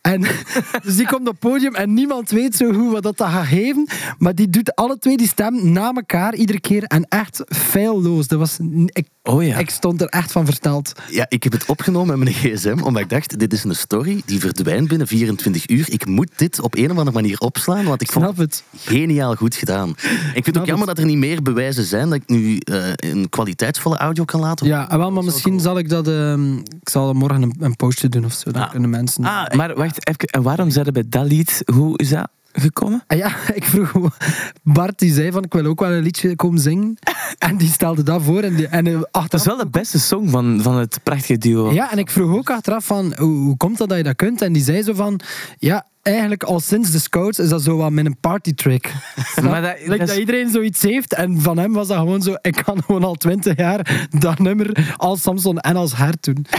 En, 0.00 0.20
dus 0.84 0.96
die 0.96 1.06
komt 1.06 1.20
op 1.20 1.26
het 1.26 1.38
podium 1.38 1.74
en 1.74 1.94
niemand 1.94 2.30
weet 2.30 2.56
zo 2.56 2.72
goed 2.72 2.92
wat 2.92 3.02
dat, 3.02 3.16
dat 3.16 3.28
gaat 3.28 3.46
geven. 3.46 3.86
Maar 4.18 4.34
die 4.34 4.48
doet 4.50 4.74
alle 4.74 4.98
twee 4.98 5.16
die 5.16 5.28
stem 5.28 5.72
na 5.72 5.92
elkaar 5.94 6.34
iedere 6.34 6.60
keer. 6.60 6.82
En 6.82 7.04
echt 7.08 7.42
feilloos. 7.48 8.26
Dat 8.28 8.38
was, 8.38 8.58
ik, 8.86 9.06
Oh 9.22 9.44
ja. 9.44 9.56
ik 9.58 9.70
stond 9.70 10.00
er 10.00 10.06
echt 10.08 10.32
van 10.32 10.44
versteld. 10.44 10.92
Ja, 11.10 11.26
ik 11.28 11.42
heb 11.42 11.52
het 11.52 11.66
opgenomen 11.66 12.18
met 12.18 12.28
mijn 12.42 12.54
gsm, 12.56 12.78
omdat 12.82 13.02
ik 13.02 13.08
dacht, 13.08 13.38
dit 13.38 13.52
is 13.52 13.64
een 13.64 13.74
story 13.74 14.22
die 14.24 14.40
verdwijnt 14.40 14.88
binnen 14.88 15.06
24 15.06 15.68
uur. 15.70 15.86
Ik 15.90 16.06
moet 16.06 16.30
dit 16.36 16.60
op 16.60 16.76
een 16.76 16.84
of 16.90 16.96
andere 16.96 17.10
manier 17.20 17.38
opslaan, 17.38 17.84
want 17.84 18.02
ik 18.02 18.10
vond 18.12 18.24
Snap 18.24 18.36
het? 18.36 18.62
geniaal 18.76 19.34
goed 19.34 19.54
gedaan. 19.54 19.88
Ik 19.88 19.98
vind 20.32 20.46
het 20.46 20.58
ook 20.58 20.66
jammer 20.66 20.86
dat 20.86 20.98
er 20.98 21.04
niet 21.04 21.16
meer 21.16 21.42
bewijzen 21.42 21.84
zijn 21.84 22.08
dat 22.08 22.14
ik 22.18 22.28
nu 22.28 22.56
eh, 22.58 22.84
een 22.96 23.28
kwaliteitsvolle 23.28 23.96
audio 23.96 24.24
kan 24.24 24.40
laten. 24.40 24.66
Ja, 24.66 24.98
wel, 24.98 25.10
maar 25.12 25.24
misschien 25.24 25.60
zal 25.60 25.78
ik 25.78 25.88
dat... 25.88 26.08
ehm, 26.08 26.56
ik 26.56 26.88
zal 26.88 27.12
morgen 27.12 27.42
een, 27.42 27.54
een 27.58 27.76
postje 27.76 28.08
doen 28.08 28.24
of 28.24 28.32
zo. 28.32 28.50
Dan 28.50 28.62
Ah. 28.62 28.70
kunnen 28.70 28.90
mensen... 28.90 29.24
Ah, 29.24 29.54
Maar 29.56 29.74
wacht, 29.74 29.87
even. 29.88 30.28
En 30.28 30.42
waarom 30.42 30.70
zeiden 30.70 30.92
bij 30.92 31.04
dat 31.08 31.26
lied, 31.26 31.62
hoe 31.72 31.98
is 31.98 32.08
dat 32.08 32.28
gekomen? 32.52 33.04
Ah 33.06 33.18
ja, 33.18 33.36
ik 33.54 33.64
vroeg 33.64 34.16
Bart 34.62 34.98
die 34.98 35.12
zei 35.12 35.32
van 35.32 35.44
ik 35.44 35.52
wil 35.52 35.64
ook 35.66 35.80
wel 35.80 35.90
een 35.90 36.02
liedje 36.02 36.36
komen 36.36 36.60
zingen. 36.60 36.98
En 37.38 37.56
die 37.56 37.68
stelde 37.68 38.02
dat 38.02 38.22
voor. 38.22 38.40
En, 38.40 38.56
die, 38.56 38.66
en 38.66 38.86
eh, 38.86 38.92
Dat 38.92 39.08
achteraf, 39.10 39.40
is 39.40 39.46
wel 39.46 39.56
de 39.56 39.68
beste 39.70 39.98
song 39.98 40.28
van, 40.28 40.60
van 40.62 40.76
het 40.76 41.00
prachtige 41.02 41.38
duo. 41.38 41.72
Ja, 41.72 41.92
en 41.92 41.98
ik 41.98 42.10
vroeg 42.10 42.36
ook 42.36 42.50
achteraf 42.50 42.84
van 42.84 43.14
hoe, 43.16 43.36
hoe 43.36 43.56
komt 43.56 43.78
dat 43.78 43.88
dat 43.88 43.98
je 43.98 44.04
dat 44.04 44.16
kunt? 44.16 44.42
En 44.42 44.52
die 44.52 44.62
zei 44.62 44.82
zo 44.82 44.94
van 44.94 45.20
ja, 45.58 45.86
eigenlijk 46.08 46.42
al 46.42 46.60
sinds 46.60 46.90
de 46.90 46.98
Scouts 46.98 47.38
is 47.38 47.48
dat 47.48 47.62
zo 47.62 47.76
wat 47.76 47.90
met 47.90 48.06
een 48.06 48.16
partytrick. 48.20 48.92
Maar 49.42 49.62
dat- 49.62 49.74
Like 49.78 49.88
dat 49.88 49.98
dat, 49.98 50.08
is- 50.08 50.16
iedereen 50.16 50.50
zoiets 50.50 50.82
heeft. 50.82 51.14
En 51.14 51.40
van 51.40 51.58
hem 51.58 51.72
was 51.72 51.88
dat 51.88 51.96
gewoon 51.98 52.22
zo, 52.22 52.34
ik 52.42 52.62
kan 52.64 52.82
gewoon 52.82 53.04
al 53.04 53.14
twintig 53.14 53.56
jaar 53.56 54.08
dat 54.18 54.38
nummer 54.38 54.94
als 54.96 55.22
Samson 55.22 55.58
en 55.58 55.76
als 55.76 55.96
Hert 55.96 56.24
doen. 56.24 56.46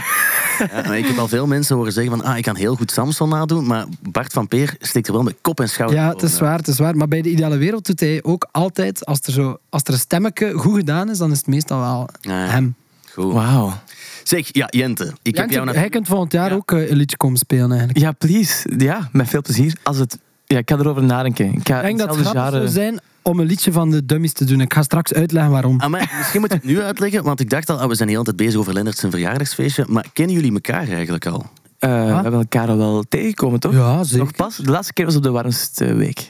Ja, 0.60 0.82
maar 0.88 0.98
ik 0.98 1.06
heb 1.08 1.18
al 1.18 1.28
veel 1.28 1.48
mensen 1.48 1.76
horen 1.76 1.92
zeggen 1.92 2.18
van, 2.18 2.26
ah, 2.26 2.38
ik 2.38 2.44
kan 2.44 2.56
heel 2.56 2.76
goed 2.76 2.92
Samson 2.92 3.30
nadoen, 3.30 3.68
maar 3.68 3.86
Bart 4.12 4.34
van 4.34 4.48
Peer 4.48 4.76
steekt 4.80 5.08
er 5.08 5.14
wel 5.14 5.24
met 5.24 5.36
kop 5.42 5.60
en 5.60 5.70
schouder 5.70 5.98
Ja, 6.00 6.10
het 6.10 6.22
is 6.22 6.40
waar, 6.40 6.58
het 6.58 6.68
is 6.68 6.78
waar. 6.78 6.96
Maar 6.98 7.08
bij 7.08 7.22
de 7.22 7.30
Ideale 7.30 7.58
Wereld 7.58 7.86
doet 7.86 8.00
hij 8.00 8.20
ook 8.24 8.48
altijd, 8.52 9.06
als 9.06 9.20
er, 9.24 9.32
zo, 9.34 9.58
als 9.70 9.82
er 9.84 9.94
een 9.94 10.00
stemmetje 10.00 10.54
goed 10.54 10.76
gedaan 10.76 11.10
is, 11.10 11.18
dan 11.18 11.32
is 11.32 11.38
het 11.38 11.48
meestal 11.48 11.80
wel 11.80 12.10
Ja, 12.22 12.44
ja. 12.46 12.50
hem. 12.52 12.76
Goed. 13.14 13.34
Wauw. 13.34 13.74
Zeg, 14.30 14.48
ja, 14.52 14.68
Jente, 14.70 15.14
ik 15.22 15.36
heb 15.38 15.50
jou 15.50 15.70
hij 15.70 15.82
net... 15.82 15.90
kunt 15.90 16.08
volgend 16.08 16.32
jaar 16.32 16.50
Ja. 16.50 16.56
ook 16.56 16.72
eh, 16.72 16.90
een 16.90 16.98
liedje 16.98 17.18
komen 17.18 17.38
spelen 17.38 17.70
eigenlijk. 17.70 18.00
Ja, 18.00 18.12
please. 18.12 18.70
Ja, 18.78 19.10
met 19.12 19.28
veel 19.30 19.42
plezier. 19.42 19.74
Als 19.84 19.98
het... 19.98 20.18
Ja, 20.46 20.58
ik 20.58 20.70
ga 20.70 20.78
erover 20.78 21.04
nadenken. 21.04 21.46
Ik, 21.54 21.68
ga 21.68 21.78
Ik 21.78 21.84
denk 21.86 21.98
dat 22.00 22.16
het 22.16 22.26
grappig 22.28 22.52
zou 22.52 22.68
zijn 22.68 23.00
om 23.22 23.40
een 23.40 23.46
liedje 23.46 23.72
van 23.72 23.90
de 23.92 24.06
Dummies 24.06 24.34
te 24.34 24.46
doen. 24.46 24.62
Ik 24.62 24.74
ga 24.74 24.82
straks 24.82 25.14
uitleggen 25.14 25.52
waarom. 25.52 25.80
Ah, 25.80 25.90
maar 25.90 26.14
misschien 26.18 26.40
moet 26.40 26.54
ik 26.54 26.62
het 26.62 26.72
nu 26.72 26.82
uitleggen, 26.82 27.24
want 27.24 27.40
ik 27.40 27.50
dacht 27.50 27.70
al, 27.70 27.80
ah, 27.80 27.88
we 27.88 27.96
zijn 27.96 28.08
de 28.08 28.14
hele 28.14 28.26
tijd 28.26 28.38
bezig 28.38 28.60
over 28.60 28.74
Lennart 28.74 28.98
zijn 28.98 29.12
verjaardagsfeestje, 29.12 29.86
maar 29.88 30.06
kennen 30.14 30.36
jullie 30.36 30.54
elkaar 30.54 30.88
eigenlijk 30.88 31.26
al? 31.26 31.46
Eh, 31.80 31.90
we 31.90 32.12
hebben 32.14 32.34
elkaar 32.34 32.68
al 32.70 32.78
wel 32.78 33.04
tegengekomen, 33.10 33.60
toch? 33.60 33.74
Ja, 33.74 34.04
zeker. 34.04 34.18
Nog 34.20 34.36
pas? 34.36 34.56
De 34.58 34.72
laatste 34.72 34.94
keer 34.94 35.06
was 35.06 35.16
op 35.16 35.24
de 35.24 35.32
warmste 35.32 35.94
week. 35.94 36.26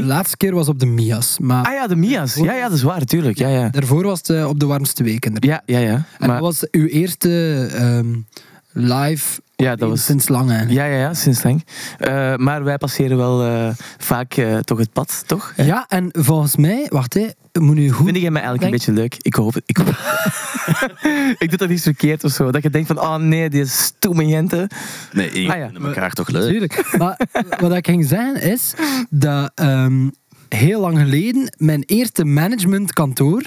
De 0.00 0.04
laatste 0.04 0.36
keer 0.36 0.54
was 0.54 0.68
op 0.68 0.78
de 0.78 0.86
Mias. 0.86 1.38
Maar 1.38 1.64
Ah 1.64 1.72
ja, 1.72 1.86
de 1.86 1.96
Mia's. 1.96 2.34
Ja, 2.34 2.54
ja, 2.54 2.68
dat 2.68 2.76
is 2.76 2.82
waar, 2.82 3.04
tuurlijk. 3.04 3.38
Ja, 3.38 3.48
ja. 3.48 3.68
daarvoor 3.68 4.04
was 4.04 4.18
het 4.18 4.30
eh, 4.30 4.48
op 4.48 4.60
de 4.60 4.66
warmste 4.66 5.04
inderdaad. 5.24 5.62
Ja, 5.66 5.78
ja, 5.78 5.86
ja. 5.88 5.94
En 5.94 6.04
Maar, 6.18 6.28
dat 6.28 6.40
was 6.40 6.66
uw 6.70 6.86
eerste 6.86 7.66
ehm, 7.74 8.14
live 8.72 9.40
ja, 9.62 9.76
dat 9.76 9.88
was... 9.88 10.04
sinds 10.04 10.28
lang 10.28 10.50
eigenlijk. 10.50 10.80
Ja, 10.80 10.84
ja, 10.84 10.98
ja, 10.98 11.14
sinds 11.14 11.42
lang. 11.42 11.64
Eh, 11.98 12.36
maar 12.36 12.64
wij 12.64 12.78
passeren 12.78 13.16
wel 13.16 13.44
eh, 13.44 13.68
vaak 13.98 14.34
eh, 14.34 14.58
toch 14.58 14.78
het 14.78 14.92
pad, 14.92 15.22
toch? 15.26 15.52
Ja, 15.56 15.84
en 15.88 16.08
volgens 16.12 16.56
mij, 16.56 16.86
wacht 16.88 17.14
hè, 17.14 17.26
moet 17.60 17.78
u 17.78 17.90
goed. 17.90 18.04
Vind 18.04 18.16
jij 18.18 18.30
mij 18.30 18.42
eigenlijk 18.42 18.64
een 18.64 18.78
beetje 18.78 18.92
leuk? 19.02 19.16
Ik 19.20 19.34
hoop 19.34 19.54
het. 19.54 19.62
Ik, 19.66 19.76
hoop 19.76 19.86
het. 19.86 19.96
ik 21.42 21.48
doe 21.48 21.58
dat 21.58 21.68
niet 21.68 21.82
verkeerd 21.82 22.24
of 22.24 22.32
zo. 22.32 22.50
Dat 22.50 22.62
je 22.62 22.70
denkt 22.70 22.86
van, 22.86 23.00
oh 23.00 23.16
nee, 23.16 23.50
die 23.50 23.60
is 23.60 23.82
stoeme 23.84 24.26
jente. 24.26 24.68
Nee, 25.12 25.26
jullie 25.32 25.50
Ah, 25.50 25.58
ja. 25.58 25.64
vinden 25.64 25.84
elkaar 25.84 26.10
toch 26.12 26.28
leuk? 26.28 26.50
Tuurlijk. 26.50 26.94
Maar 26.98 27.20
wat 27.60 27.74
ik 27.74 27.86
ging 27.86 28.06
zeggen 28.06 28.42
is 28.42 28.74
dat 29.10 29.52
ehm, 29.54 30.08
heel 30.54 30.80
lang 30.80 30.98
geleden 30.98 31.52
mijn 31.56 31.82
eerste 31.86 32.24
managementkantoor, 32.24 33.42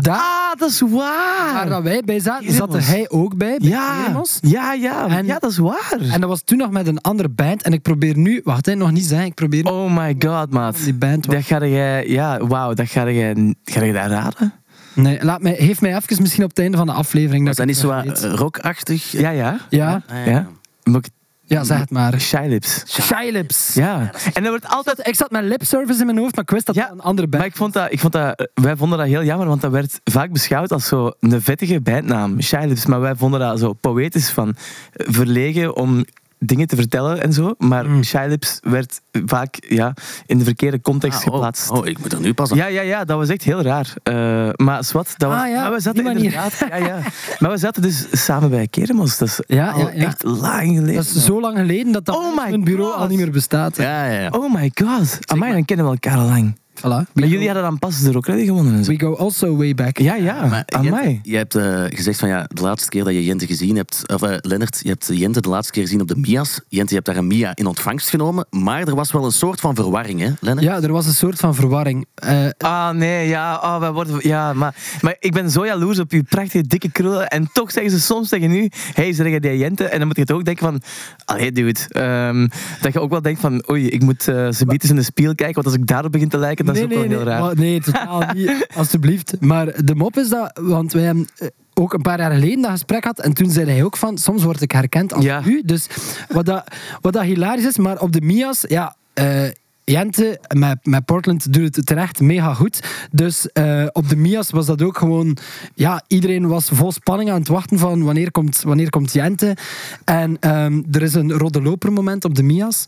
daar 0.00 0.16
Ah, 0.16 0.58
dat 0.58 0.68
is 0.70 0.80
waar. 0.80 1.52
waar 1.54 1.68
dat 1.68 1.82
wij 1.82 2.02
bij 2.04 2.20
zaten, 2.20 2.52
zat 2.52 2.76
hij 2.76 3.08
ook 3.10 3.36
bij. 3.36 3.56
bij 3.60 3.68
Ja, 3.68 4.22
ja, 4.40 4.72
ja, 4.72 5.08
En- 5.08 5.26
ja, 5.26 5.38
dat 5.38 5.50
is 5.50 5.58
waar. 5.58 5.96
En 6.12 6.20
dat 6.20 6.28
was 6.28 6.42
toen 6.44 6.58
nog 6.58 6.70
met 6.70 6.86
een 6.86 7.00
andere 7.00 7.28
band. 7.28 7.62
En 7.62 7.72
ik 7.72 7.82
probeer 7.82 8.16
nu, 8.16 8.40
wacht 8.44 8.66
hè, 8.66 8.74
nog 8.74 8.90
niet 8.90 9.04
zeggen, 9.04 9.26
ik 9.26 9.34
probeer 9.34 9.64
Oh 9.64 9.96
my 9.96 10.16
god, 10.18 10.50
maat. 10.50 10.76
die 10.84 10.94
band. 10.94 11.30
Dat 11.30 11.44
ga 11.44 11.66
jij, 11.66 12.08
ja, 12.08 12.46
wauw, 12.46 12.74
dat 12.74 12.88
ga 12.88 13.10
jij, 13.10 13.54
ga 13.64 13.82
je 13.84 13.92
dat 13.92 14.06
raden? 14.06 14.52
Nee, 14.94 15.24
laat 15.24 15.42
mij, 15.42 15.56
geef 15.58 15.80
mij 15.80 15.96
even 15.96 16.22
misschien 16.22 16.42
op 16.44 16.48
het 16.50 16.58
einde 16.58 16.76
van 16.76 16.86
de 16.86 16.92
aflevering. 16.92 17.46
Was 17.46 17.56
Dat 17.56 17.66
dat 17.66 17.74
niet 17.74 17.84
zo 17.84 17.90
eh, 17.90 18.32
rockachtig? 18.34 19.10
Ja, 19.12 19.30
ja. 19.30 19.58
Ja, 19.68 20.02
Ja? 20.26 20.46
Moet 20.84 21.06
ik- 21.06 21.12
ja, 21.44 21.64
zeg 21.64 21.78
het 21.78 21.90
maar. 21.90 22.20
Shy 22.20 22.44
Lips. 22.48 22.84
Shy 22.86 23.28
Lips. 23.32 23.74
Ja. 23.74 24.10
En 24.32 24.42
dat 24.42 24.48
wordt 24.48 24.68
altijd... 24.68 25.06
Ik 25.06 25.14
zat 25.14 25.30
met 25.30 25.44
lip 25.44 25.64
service 25.64 26.00
in 26.00 26.06
mijn 26.06 26.18
hoofd, 26.18 26.34
maar 26.34 26.44
ik 26.44 26.50
wist 26.50 26.66
dat 26.66 26.74
dat 26.74 26.90
een 26.90 27.00
andere 27.00 27.28
band 27.28 27.42
Maar 27.42 27.52
ik 27.52 27.56
vond 27.56 27.72
dat, 27.72 27.92
ik 27.92 28.00
vond 28.00 28.12
dat, 28.12 28.48
wij 28.54 28.76
vonden 28.76 28.98
dat 28.98 29.06
heel 29.06 29.24
jammer, 29.24 29.46
want 29.46 29.60
dat 29.60 29.70
werd 29.70 30.00
vaak 30.04 30.32
beschouwd 30.32 30.72
als 30.72 30.86
zo 30.86 31.10
een 31.20 31.42
vettige 31.42 31.80
bandnaam, 31.80 32.42
Shy 32.42 32.64
Lips. 32.66 32.86
Maar 32.86 33.00
wij 33.00 33.14
vonden 33.14 33.40
dat 33.40 33.58
zo 33.58 33.72
poëtisch 33.72 34.30
van 34.30 34.56
eh, 34.92 35.06
verlegen 35.10 35.76
om 35.76 36.04
dingen 36.44 36.66
te 36.66 36.76
vertellen 36.76 37.22
en 37.22 37.32
zo. 37.32 37.54
Maar 37.58 37.86
Mm. 37.88 38.02
Lips 38.26 38.58
werd 38.62 39.00
vaak 39.26 39.56
ja, 39.68 39.94
in 40.26 40.38
de 40.38 40.44
verkeerde 40.44 40.80
context 40.80 41.18
Ah, 41.20 41.26
oh, 41.26 41.32
geplaatst. 41.32 41.70
Oh, 41.70 41.86
ik 41.86 41.98
moet 41.98 42.12
er 42.12 42.20
nu 42.20 42.34
pas 42.34 42.50
aan. 42.50 42.56
Ja, 42.56 42.66
ja, 42.66 42.80
ja, 42.80 43.04
dat 43.04 43.18
was 43.18 43.28
echt 43.28 43.42
heel 43.42 43.62
raar. 43.62 43.94
Eh, 44.02 44.48
maar 44.56 44.84
zwart, 44.84 45.18
dat 45.18 45.30
was... 45.30 45.40
Ah, 45.40 45.48
ja, 45.48 45.62
maar 45.62 45.72
we 45.72 45.80
zaten 45.80 46.06
inderdaad... 46.06 46.66
Ja, 46.68 46.76
ja. 46.76 46.98
Maar 47.38 47.50
we 47.50 47.56
zaten 47.56 47.82
dus 47.82 48.06
samen 48.12 48.50
bij 48.50 48.66
Keremos. 48.66 49.18
Dat 49.18 49.28
is 49.28 49.40
Ja, 49.46 49.88
echt 49.88 50.22
lang 50.22 50.74
geleden. 50.74 50.94
Dat 50.94 51.04
is 51.04 51.24
zo 51.24 51.40
lang 51.40 51.58
geleden 51.58 51.92
dat 51.92 52.04
dat 52.04 52.16
Oh 52.16 52.64
bureau 52.64 52.94
al 52.94 53.06
niet 53.06 53.18
meer 53.18 53.30
bestaat. 53.30 53.76
Ja, 53.76 54.04
ja, 54.04 54.20
ja. 54.20 54.28
Oh 54.28 54.54
my 54.54 54.70
god. 54.74 55.18
Amai, 55.26 55.52
dan 55.52 55.64
kennen 55.64 55.86
we 55.86 55.92
elkaar 55.92 56.18
al 56.18 56.26
lang. 56.26 56.60
Voilà. 56.74 56.80
Maar 56.82 57.06
jullie 57.14 57.38
go, 57.38 57.44
hadden 57.44 57.62
dan 57.62 57.78
pas 57.78 58.00
de 58.00 58.12
Rockready 58.12 58.44
gewonnen 58.44 58.74
en 58.74 58.84
zo. 58.84 58.90
we 58.90 58.98
go 58.98 59.16
also 59.16 59.56
way 59.56 59.74
back. 59.74 59.98
Ja, 59.98 60.14
ja. 60.14 60.46
Maar 60.46 60.62
Amai. 60.66 61.20
Jente, 61.22 61.30
je 61.30 61.36
hebt 61.36 61.54
eh, 61.54 61.84
gezegd 61.96 62.18
van 62.18 62.28
ja, 62.28 62.46
de 62.48 62.62
laatste 62.62 62.88
keer 62.88 63.04
dat 63.04 63.12
je 63.12 63.24
Jente 63.24 63.46
gezien 63.46 63.76
hebt, 63.76 64.02
of 64.12 64.22
uh, 64.22 64.34
Lennart, 64.40 64.80
je 64.82 64.88
hebt 64.88 65.10
Jente 65.12 65.40
de 65.40 65.48
laatste 65.48 65.72
keer 65.72 65.82
gezien 65.82 66.00
op 66.00 66.08
de 66.08 66.16
Mia's. 66.16 66.60
Jente, 66.68 66.88
je 66.88 66.94
hebt 66.94 67.06
daar 67.06 67.16
een 67.16 67.26
Mia 67.26 67.52
in 67.54 67.66
ontvangst 67.66 68.08
genomen, 68.08 68.46
maar 68.50 68.80
er 68.88 68.94
was 68.94 69.12
wel 69.12 69.24
een 69.24 69.32
soort 69.32 69.60
van 69.60 69.74
verwarring, 69.74 70.20
hè, 70.20 70.30
Lennart? 70.40 70.66
Ja, 70.66 70.82
er 70.82 70.92
was 70.92 71.06
een 71.06 71.12
soort 71.12 71.38
van 71.38 71.54
verwarring. 71.54 72.06
Uh, 72.24 72.48
Ah, 72.58 72.94
nee, 72.94 73.28
ja, 73.28 73.54
oh, 73.54 73.78
wij 73.78 73.92
worden, 73.92 74.28
ja 74.28 74.52
maar, 74.52 74.74
maar 75.00 75.16
ik 75.18 75.32
ben 75.32 75.50
zo 75.50 75.66
jaloers 75.66 75.98
op 75.98 76.10
uw 76.10 76.22
prachtige 76.28 76.66
dikke 76.66 76.90
krullen. 76.90 77.28
En 77.28 77.48
toch 77.52 77.72
zeggen 77.72 77.92
ze 77.92 78.00
soms 78.00 78.28
tegen 78.28 78.50
u, 78.50 78.70
hey, 78.92 79.12
zeg 79.12 79.30
je 79.30 79.40
die 79.40 79.58
Jente? 79.58 79.84
En 79.84 79.98
dan 79.98 80.06
moet 80.06 80.16
je 80.16 80.24
toch 80.24 80.36
ook 80.36 80.44
denken 80.44 80.64
van, 80.64 80.80
allee, 81.24 81.52
dude. 81.52 81.80
Um, 82.28 82.48
dat 82.80 82.92
je 82.92 83.00
ook 83.00 83.10
wel 83.10 83.22
denkt 83.22 83.40
van, 83.40 83.64
oei, 83.70 83.88
ik 83.88 84.02
moet 84.02 84.28
uh, 84.28 84.50
ze 84.50 84.64
eens 84.66 84.90
in 84.90 84.96
de 84.96 85.02
spiegel 85.02 85.34
kijken, 85.34 85.54
want 85.54 85.66
als 85.66 85.76
ik 85.76 85.86
daarop 85.86 86.12
begin 86.12 86.28
te 86.28 86.38
lijken, 86.38 86.61
dat 86.64 86.74
nee, 86.74 86.84
is 86.84 86.90
ook 86.90 86.94
nee, 86.98 87.08
wel 87.08 87.18
heel 87.18 87.24
nee, 87.26 87.34
raar. 87.34 87.40
Maar, 87.42 87.56
nee, 87.56 87.80
totaal 87.80 88.22
niet, 88.34 88.66
alstublieft. 88.76 89.34
Maar 89.40 89.84
de 89.84 89.94
mop 89.94 90.16
is 90.16 90.28
dat, 90.28 90.58
want 90.62 90.92
wij 90.92 91.02
hebben 91.02 91.28
ook 91.74 91.92
een 91.92 92.02
paar 92.02 92.18
jaar 92.18 92.32
geleden 92.32 92.62
dat 92.62 92.70
gesprek 92.70 93.04
had. 93.04 93.20
En 93.20 93.32
toen 93.32 93.50
zei 93.50 93.70
hij 93.70 93.84
ook 93.84 93.96
van, 93.96 94.18
soms 94.18 94.42
word 94.42 94.60
ik 94.60 94.72
herkend 94.72 95.14
als 95.14 95.24
Ja. 95.24 95.42
u. 95.44 95.62
Dus 95.64 95.86
wat 96.28 96.46
dat, 96.46 96.64
wat 97.00 97.12
dat 97.12 97.22
hilarisch 97.22 97.64
is, 97.66 97.78
maar 97.78 98.00
op 98.00 98.12
de 98.12 98.20
Mia's, 98.20 98.64
ja... 98.68 98.96
eh, 99.14 99.48
Jente 99.84 100.40
met, 100.56 100.78
met 100.82 101.04
Portland 101.04 101.52
doet 101.52 101.76
het 101.76 101.86
terecht 101.86 102.20
mega 102.20 102.54
goed. 102.54 102.82
Dus 103.10 103.52
eh, 103.52 103.86
op 103.92 104.08
de 104.08 104.16
Mia's 104.16 104.50
was 104.50 104.66
dat 104.66 104.82
ook 104.82 104.98
gewoon... 104.98 105.36
Ja, 105.74 106.02
iedereen 106.06 106.46
was 106.48 106.68
vol 106.72 106.92
spanning 106.92 107.30
aan 107.30 107.38
het 107.38 107.48
wachten 107.48 107.78
van 107.78 108.02
wanneer 108.04 108.30
komt, 108.30 108.62
wanneer 108.62 108.90
komt 108.90 109.12
Jente. 109.12 109.56
En 110.04 110.36
ehm, 110.40 110.82
er 110.90 111.02
is 111.02 111.14
een 111.14 111.32
rode 111.32 111.62
loper 111.62 111.92
moment 111.92 112.24
op 112.24 112.34
de 112.34 112.42
Mia's. 112.42 112.86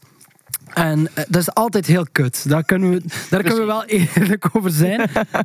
En 0.75 0.99
uh, 1.01 1.07
dat 1.29 1.41
is 1.41 1.55
altijd 1.55 1.87
heel 1.87 2.07
kut. 2.13 2.49
Daar 2.49 2.65
kunnen 2.65 2.91
we, 2.91 3.03
daar 3.31 3.41
kunnen 3.43 3.61
we 3.61 3.67
wel 3.67 3.85
eerlijk 4.15 4.47
over 4.53 4.71
zijn. 4.71 5.01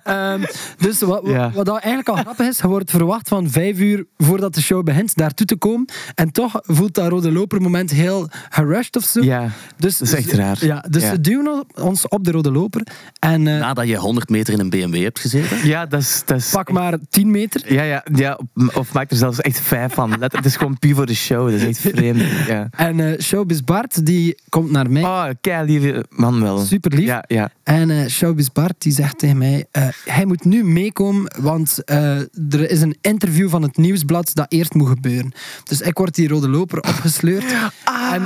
Um, 0.07 0.45
dus 0.77 0.99
wat, 1.01 1.21
Ja. 1.25 1.51
eigenlijk 1.65 2.09
al 2.09 2.15
grappig 2.15 2.47
is, 2.47 2.57
je 2.57 2.67
wordt 2.67 2.91
verwacht 2.91 3.27
van 3.27 3.49
vijf 3.49 3.79
uur 3.79 4.05
voordat 4.17 4.53
de 4.55 4.61
show 4.61 4.83
begint 4.83 5.15
daartoe 5.15 5.45
te 5.45 5.55
komen. 5.55 5.85
En 6.15 6.31
toch 6.31 6.59
voelt 6.61 6.93
dat 6.93 7.09
rode 7.09 7.31
loper 7.31 7.61
moment 7.61 7.91
heel 7.91 8.29
gerushed 8.49 8.95
of 8.95 9.03
zo. 9.03 9.21
Ja, 9.23 9.49
dus, 9.77 9.97
dat 9.97 10.07
is 10.07 10.13
echt 10.13 10.31
raar. 10.31 10.65
Ja, 10.65 10.85
dus 10.89 11.03
Ja. 11.03 11.09
ze 11.09 11.21
duwen 11.21 11.65
ons 11.75 12.07
op 12.07 12.23
de 12.25 12.31
rode 12.31 12.51
loper. 12.51 12.81
En 13.19 13.45
uh, 13.45 13.59
Nadat 13.59 13.87
je 13.87 13.95
100 13.95 14.29
meter 14.29 14.53
in 14.53 14.59
een 14.59 14.69
BMW 14.69 15.03
hebt 15.03 15.19
gezeten. 15.19 15.67
ja 15.67 15.85
dat 15.85 16.01
is... 16.01 16.21
Dat 16.25 16.37
is 16.37 16.49
pak 16.49 16.71
maar 16.71 16.97
10 17.09 17.31
meter. 17.31 17.73
ja, 17.73 17.83
ja, 17.83 18.03
ja, 18.13 18.39
of 18.73 18.93
maak 18.93 19.11
er 19.11 19.17
zelfs 19.17 19.41
echt 19.41 19.59
vijf 19.59 19.93
van. 19.93 20.15
Let, 20.19 20.31
het 20.31 20.45
is 20.45 20.55
gewoon 20.55 20.79
puur 20.79 20.95
voor 20.95 21.05
de 21.05 21.15
show, 21.15 21.49
dat 21.51 21.59
is 21.59 21.65
echt 21.65 21.79
vreemd. 21.95 22.21
Ja. 22.47 22.67
En 22.71 22.97
uh, 22.97 23.19
Showbiz 23.19 23.59
Bart, 23.59 24.05
die 24.05 24.37
komt 24.49 24.71
naar 24.71 24.89
mij. 24.91 25.03
Oh, 25.03 25.18
kei 25.41 25.65
lieve 25.65 26.05
man 26.09 26.41
wel. 26.41 26.57
Super 26.57 26.91
lief. 26.93 27.05
Ja, 27.05 27.23
ja. 27.27 27.49
En 27.63 27.89
uh, 27.89 28.05
Showbiz 28.07 28.47
Bart 28.47 28.73
die 28.77 28.91
zegt 28.93 29.17
tegen 29.19 29.37
mij: 29.37 29.65
uh, 29.77 29.87
Hij 30.05 30.25
moet 30.25 30.45
nu 30.45 30.63
meekomen, 30.63 31.31
want 31.39 31.77
uh, 31.85 32.17
er 32.53 32.69
is 32.69 32.81
een 32.81 32.97
interview 33.01 33.49
van 33.49 33.61
het 33.61 33.77
nieuwsblad 33.77 34.31
dat 34.33 34.45
eerst 34.51 34.73
moet 34.73 34.87
gebeuren. 34.87 35.31
Dus 35.63 35.81
ik 35.81 35.97
word 35.97 36.15
die 36.15 36.27
rode 36.27 36.49
loper 36.49 36.77
opgesleurd. 36.77 37.45
Ah. 37.83 38.13
En, 38.13 38.21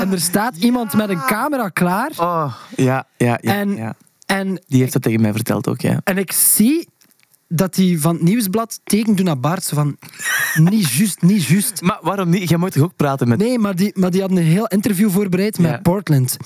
en 0.00 0.12
er 0.12 0.20
staat 0.20 0.56
iemand 0.56 0.94
met 0.94 1.08
een 1.08 1.20
camera 1.26 1.68
klaar. 1.68 2.10
Oh, 2.16 2.54
ja, 2.76 3.06
ja, 3.16 3.38
ja. 3.40 3.54
En- 3.54 3.76
ja. 3.76 3.94
En, 4.26 4.62
Die 4.66 4.80
heeft 4.80 4.92
dat 4.92 5.02
tegen 5.02 5.20
mij 5.20 5.32
verteld 5.32 5.68
ook, 5.68 5.80
ja. 5.80 6.00
en 6.04 6.18
ik 6.18 6.32
zie 6.32 6.88
dat 7.48 7.76
hij 7.76 7.96
van 7.98 8.14
het 8.14 8.22
nieuwsblad 8.22 8.80
teken 8.84 9.16
doet 9.16 9.26
naar 9.26 9.40
Bart. 9.40 9.64
Zo 9.64 9.76
van: 9.76 9.96
Niet 10.54 10.90
juist, 10.90 11.22
niet 11.22 11.44
juist. 11.44 11.80
Maar 11.88 11.98
waarom 12.02 12.28
niet? 12.28 12.48
Jij 12.48 12.58
moet 12.58 12.72
toch 12.72 12.82
ook 12.82 12.96
praten 12.96 13.28
met... 13.28 13.38
Nee, 13.38 13.58
maar 13.58 13.76
die, 13.76 13.92
maar 13.94 14.10
die 14.10 14.20
hadden 14.20 14.38
een 14.38 14.44
heel 14.44 14.66
interview 14.66 15.10
voorbereid 15.10 15.58
met 15.58 15.70
Ja. 15.70 15.78
Portland. 15.78 16.36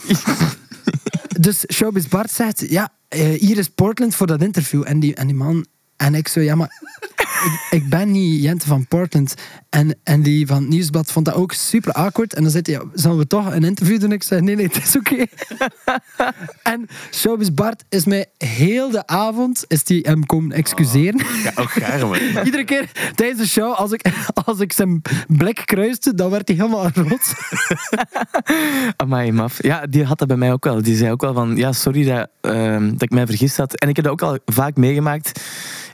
dus 1.40 1.64
Showbiz 1.73 2.06
Bart 2.06 2.30
zegt, 2.30 2.71
ja, 2.71 2.92
eh, 3.09 3.28
hier 3.28 3.59
is 3.59 3.68
Portland 3.68 4.14
voor 4.14 4.26
dat 4.26 4.42
interview. 4.42 4.82
En 4.87 5.00
die, 5.00 5.14
en 5.14 5.26
die 5.26 5.37
man... 5.37 5.66
En 5.97 6.14
ik 6.14 6.28
zo, 6.28 6.40
ja, 6.40 6.54
maar 6.54 6.82
ik, 7.45 7.67
ik 7.71 7.89
ben 7.89 8.11
niet 8.11 8.43
Jente 8.43 8.67
van 8.67 8.87
Portland. 8.87 9.35
En, 9.71 9.99
en 10.05 10.23
die 10.23 10.47
van 10.47 10.57
het 10.57 10.69
Nieuwsblad 10.69 11.12
vond 11.12 11.27
dat 11.27 11.35
ook 11.35 11.53
super 11.53 11.93
awkward. 11.93 12.35
En 12.35 12.43
dan 12.43 12.51
zei 12.51 12.62
hij, 12.67 12.75
ja, 12.75 12.83
zullen 12.95 13.19
we 13.19 13.27
toch 13.27 13.55
een 13.55 13.65
interview 13.65 14.01
doen? 14.01 14.12
Ik 14.12 14.23
zei, 14.23 14.41
nee, 14.41 14.57
nee, 14.57 14.67
het 14.67 14.77
is 14.77 14.97
oké. 14.97 15.25
en 16.73 16.89
Showbiz 17.11 17.49
Bart 17.49 17.85
is 17.89 18.05
mij 18.05 18.27
heel 18.39 18.91
de 18.91 19.07
avond 19.07 19.65
is 19.69 19.85
die 19.85 20.01
hem 20.01 20.27
komen 20.27 20.57
excuseren. 20.57 21.21
Ja, 21.43 21.53
ook 21.55 21.71
gaar. 21.71 22.01
Iedere 22.45 22.65
keer 22.65 22.91
tijdens 23.15 23.41
de 23.41 23.49
show, 23.49 23.75
als 23.75 23.93
ik, 23.93 24.11
als 24.45 24.61
ik 24.61 24.73
zijn 24.73 25.03
blik 25.27 25.62
kruiste, 25.65 26.15
dan 26.15 26.31
werd 26.31 26.49
hij 26.49 26.57
helemaal 26.57 26.89
rood. 26.95 27.35
Amai, 29.03 29.33
maf. 29.33 29.62
Ja, 29.62 29.87
die 29.87 30.05
had 30.05 30.19
dat 30.19 30.29
bij 30.29 30.37
mij 30.37 30.53
ook 30.53 30.65
wel. 30.65 30.83
Die 30.83 30.97
zei 30.97 31.11
ook 31.11 31.21
wel 31.21 31.35
van, 31.35 31.57
ja, 31.57 31.73
sorry 31.73 32.05
dat, 32.05 32.29
ehm, 32.41 32.91
dat 32.91 33.03
ik 33.03 33.11
mij 33.11 33.27
vergist 33.27 33.57
had. 33.57 33.75
En 33.75 33.89
ik 33.89 33.97
heb 33.97 34.05
dat 34.05 34.15
ook 34.15 34.23
al 34.23 34.39
vaak 34.45 34.77
meegemaakt. 34.77 35.41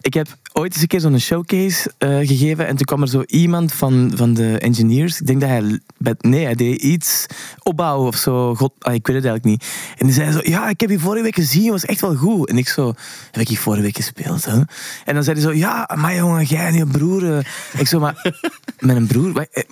Ik 0.01 0.15
heb 0.15 0.29
ooit 0.59 0.73
eens 0.73 0.83
een 0.83 0.89
keer 0.89 1.01
zo'n 1.01 1.19
showcase 1.19 1.91
eh, 1.99 2.19
gegeven 2.19 2.67
en 2.67 2.77
toen 2.77 2.87
kwam 2.87 3.03
er 3.03 3.09
zo 3.09 3.23
iemand 3.27 3.73
van, 3.73 4.13
van 4.15 4.35
de 4.35 4.59
engineers. 4.59 5.21
Ik 5.21 5.27
denk 5.27 5.41
dat 5.41 5.49
hij... 5.49 5.81
Nee, 6.21 6.45
hij 6.45 6.55
deed 6.55 6.81
iets 6.81 7.27
opbouwen 7.63 8.07
of 8.07 8.17
zo. 8.17 8.55
God, 8.55 8.73
ah, 8.79 8.95
ik 8.95 9.07
weet 9.07 9.17
het 9.17 9.25
eigenlijk 9.27 9.45
niet. 9.45 9.65
En 9.97 10.07
die 10.07 10.15
zei 10.15 10.33
zo, 10.33 10.41
ja, 10.43 10.69
ik 10.69 10.81
heb 10.81 10.91
je 10.91 10.99
vorige 10.99 11.23
week 11.23 11.35
gezien, 11.35 11.71
was 11.71 11.85
echt 11.85 12.01
wel 12.01 12.15
goed. 12.17 12.49
En 12.49 12.59
ik 12.59 12.69
zo, 12.69 12.95
heb 13.31 13.43
ik 13.43 13.49
je 13.49 13.57
vorige 13.57 13.83
week 13.83 13.97
gespeeld, 13.97 14.45
hè? 14.45 14.61
En 15.05 15.15
dan 15.15 15.25
zei 15.25 15.41
hij 15.41 15.47
zo, 15.51 15.59
ja, 15.59 15.91
maar 15.95 16.15
jongen, 16.15 16.45
jij 16.45 16.67
en 16.67 16.75
je 16.75 16.87
broer... 16.87 17.37
eh." 17.37 17.45
Ik 17.81 17.87
zo, 17.87 18.01
maar... 18.01 18.17
Met 18.79 18.97
een 18.97 19.07
broer? 19.07 19.33
Wacht, 19.33 19.49
eh, 19.53 19.63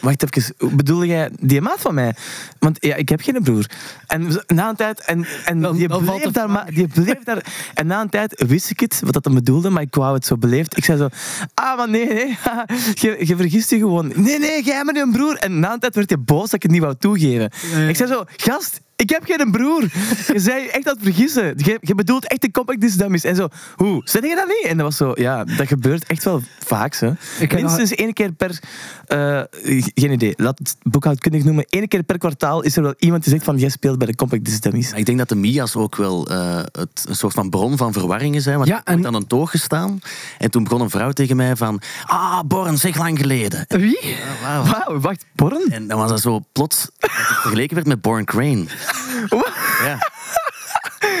wacht 0.00 0.36
even, 0.36 0.76
bedoel 0.76 1.04
jij 1.04 1.30
die 1.40 1.60
maat 1.60 1.80
van 1.80 1.94
mij? 1.94 2.14
Want 2.58 2.76
ja, 2.80 2.94
ik 2.94 3.08
heb 3.08 3.20
geen 3.20 3.42
broer. 3.42 3.70
En 4.06 4.42
na 4.46 4.68
een 4.68 4.76
tijd... 4.76 5.00
En, 5.00 5.26
en 5.44 5.60
Dan- 5.60 5.76
bleef 5.76 6.30
daar, 6.30 6.50
maar, 6.50 6.70
die 6.74 6.88
bleef 6.88 7.24
daar... 7.24 7.44
En 7.74 7.86
na 7.86 8.00
een 8.00 8.08
tijd 8.08 8.44
wist 8.46 8.70
ik 8.70 8.80
het, 8.80 9.00
wat 9.04 9.12
dat 9.12 9.24
dan 9.24 9.34
bedoelde, 9.34 9.70
maar 9.70 9.82
ik 9.82 9.94
wou 9.94 10.14
het 10.14 10.26
zo 10.26 10.35
beleefd. 10.38 10.76
Ik 10.76 10.84
zei 10.84 10.98
zo, 10.98 11.08
ah, 11.54 11.76
maar 11.76 11.88
nee, 11.88 12.06
nee, 12.06 12.28
je, 13.02 13.16
je 13.18 13.36
vergist 13.36 13.70
je 13.70 13.78
gewoon. 13.78 14.12
Nee, 14.14 14.38
nee, 14.38 14.62
jij 14.62 14.84
bent 14.84 14.96
een 14.96 15.12
broer. 15.12 15.36
En 15.36 15.60
na 15.60 15.72
een 15.72 15.78
tijd 15.78 15.94
werd 15.94 16.10
hij 16.10 16.20
boos 16.20 16.44
dat 16.44 16.52
ik 16.52 16.62
het 16.62 16.70
niet 16.70 16.80
wou 16.80 16.94
toegeven. 16.98 17.50
Ik 17.88 17.96
zei 17.96 18.08
zo, 18.08 18.24
gast, 18.36 18.80
ik 18.96 19.10
heb 19.10 19.24
geen 19.24 19.50
broer. 19.50 19.82
Je 20.32 20.38
zei 20.38 20.62
je 20.62 20.70
echt 20.70 20.88
aan 20.88 20.94
het 20.94 21.02
vergissen. 21.02 21.54
Je, 21.56 21.78
je 21.80 21.94
bedoelt 21.94 22.28
echt 22.28 22.44
een 22.44 22.50
compact 22.50 22.80
disc 22.80 22.98
dummies. 22.98 23.24
En 23.24 23.36
zo, 23.36 23.48
hoe, 23.76 24.00
zeg 24.04 24.22
je 24.22 24.34
dat 24.34 24.46
niet? 24.46 24.64
En 24.66 24.76
dat 24.76 24.86
was 24.86 24.96
zo, 24.96 25.12
ja, 25.14 25.44
dat 25.44 25.66
gebeurt 25.66 26.04
echt 26.06 26.24
wel 26.24 26.42
vaak, 26.64 26.94
zo. 26.94 27.14
Ik 27.38 27.50
heb 27.50 27.60
Minstens 27.60 27.94
één 27.94 28.12
keer 28.12 28.32
per, 28.32 28.60
eh, 29.06 29.40
geen 29.94 30.12
idee, 30.12 30.34
laat 30.36 30.58
het 30.58 30.76
boekhoudkundig 30.82 31.44
noemen. 31.44 31.64
Eén 31.68 31.88
keer 31.88 32.02
per 32.02 32.18
kwartaal 32.18 32.62
is 32.62 32.76
er 32.76 32.82
wel 32.82 32.94
iemand 32.98 33.22
die 33.22 33.32
zegt 33.32 33.44
van, 33.44 33.58
jij 33.58 33.68
speelt 33.68 33.98
bij 33.98 34.06
de 34.06 34.14
compact 34.14 34.44
disc 34.44 34.62
dummies. 34.62 34.92
Ik 34.92 35.06
denk 35.06 35.18
dat 35.18 35.28
de 35.28 35.34
Mia's 35.34 35.76
ook 35.76 35.96
wel 35.96 36.28
eh, 36.28 36.56
het, 36.56 37.04
een 37.08 37.16
soort 37.16 37.34
van 37.34 37.50
bron 37.50 37.76
van 37.76 37.92
verwarringen 37.92 38.42
zijn. 38.42 38.56
Want 38.56 38.68
Ja, 38.68 38.78
ik 38.78 38.82
heb 38.84 39.06
aan 39.06 39.14
een 39.14 39.26
toog 39.26 39.50
gestaan 39.50 40.00
en 40.38 40.50
toen 40.50 40.64
begon 40.64 40.80
een 40.80 40.90
vrouw 40.90 41.10
tegen 41.10 41.36
mij 41.36 41.56
van... 41.56 41.80
Ah, 42.04 42.40
Born, 42.46 42.78
zeg 42.78 42.96
lang 42.96 43.18
geleden. 43.18 43.64
Wie? 43.68 44.16
Wauw. 44.42 44.64
Wauw, 44.64 45.00
wacht, 45.00 45.24
Born? 45.34 45.70
En 45.70 45.88
dan 45.88 45.98
was 45.98 46.10
dat 46.10 46.20
zo 46.20 46.40
plots 46.52 46.90
dat 46.98 47.10
ik 47.10 47.16
vergeleken 47.16 47.74
werd 47.74 47.86
met 47.86 48.00
Born 48.00 48.24
Crane. 48.24 48.64
Ja. 49.82 50.10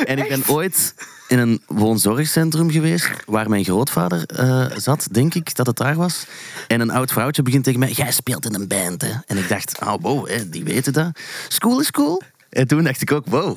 En 0.04 0.18
ik 0.18 0.28
ben 0.28 0.42
ooit 0.46 0.94
in 1.28 1.38
een 1.38 1.62
woonzorgcentrum 1.66 2.70
geweest 2.70 3.10
waar 3.26 3.48
mijn 3.48 3.64
grootvader 3.64 4.26
eh, 4.26 4.66
zat, 4.76 5.08
denk 5.10 5.34
ik 5.34 5.54
dat 5.54 5.66
het 5.66 5.76
daar 5.76 5.94
was. 5.94 6.26
En 6.66 6.80
een 6.80 6.90
oud 6.90 7.12
vrouwtje 7.12 7.42
begint 7.42 7.64
tegen 7.64 7.80
mij, 7.80 7.90
jij 7.90 8.12
speelt 8.12 8.44
in 8.44 8.54
een 8.54 8.68
band, 8.68 9.02
hè. 9.02 9.12
En 9.26 9.36
ik 9.36 9.48
dacht, 9.48 9.80
oh 9.80 9.94
wow, 10.00 10.28
hè, 10.28 10.48
die 10.48 10.64
weten 10.64 10.92
dat. 10.92 11.20
School 11.48 11.80
is 11.80 11.90
cool. 11.90 12.22
En 12.50 12.66
toen 12.66 12.84
dacht 12.84 13.02
ik 13.02 13.12
ook, 13.12 13.26
wow. 13.26 13.56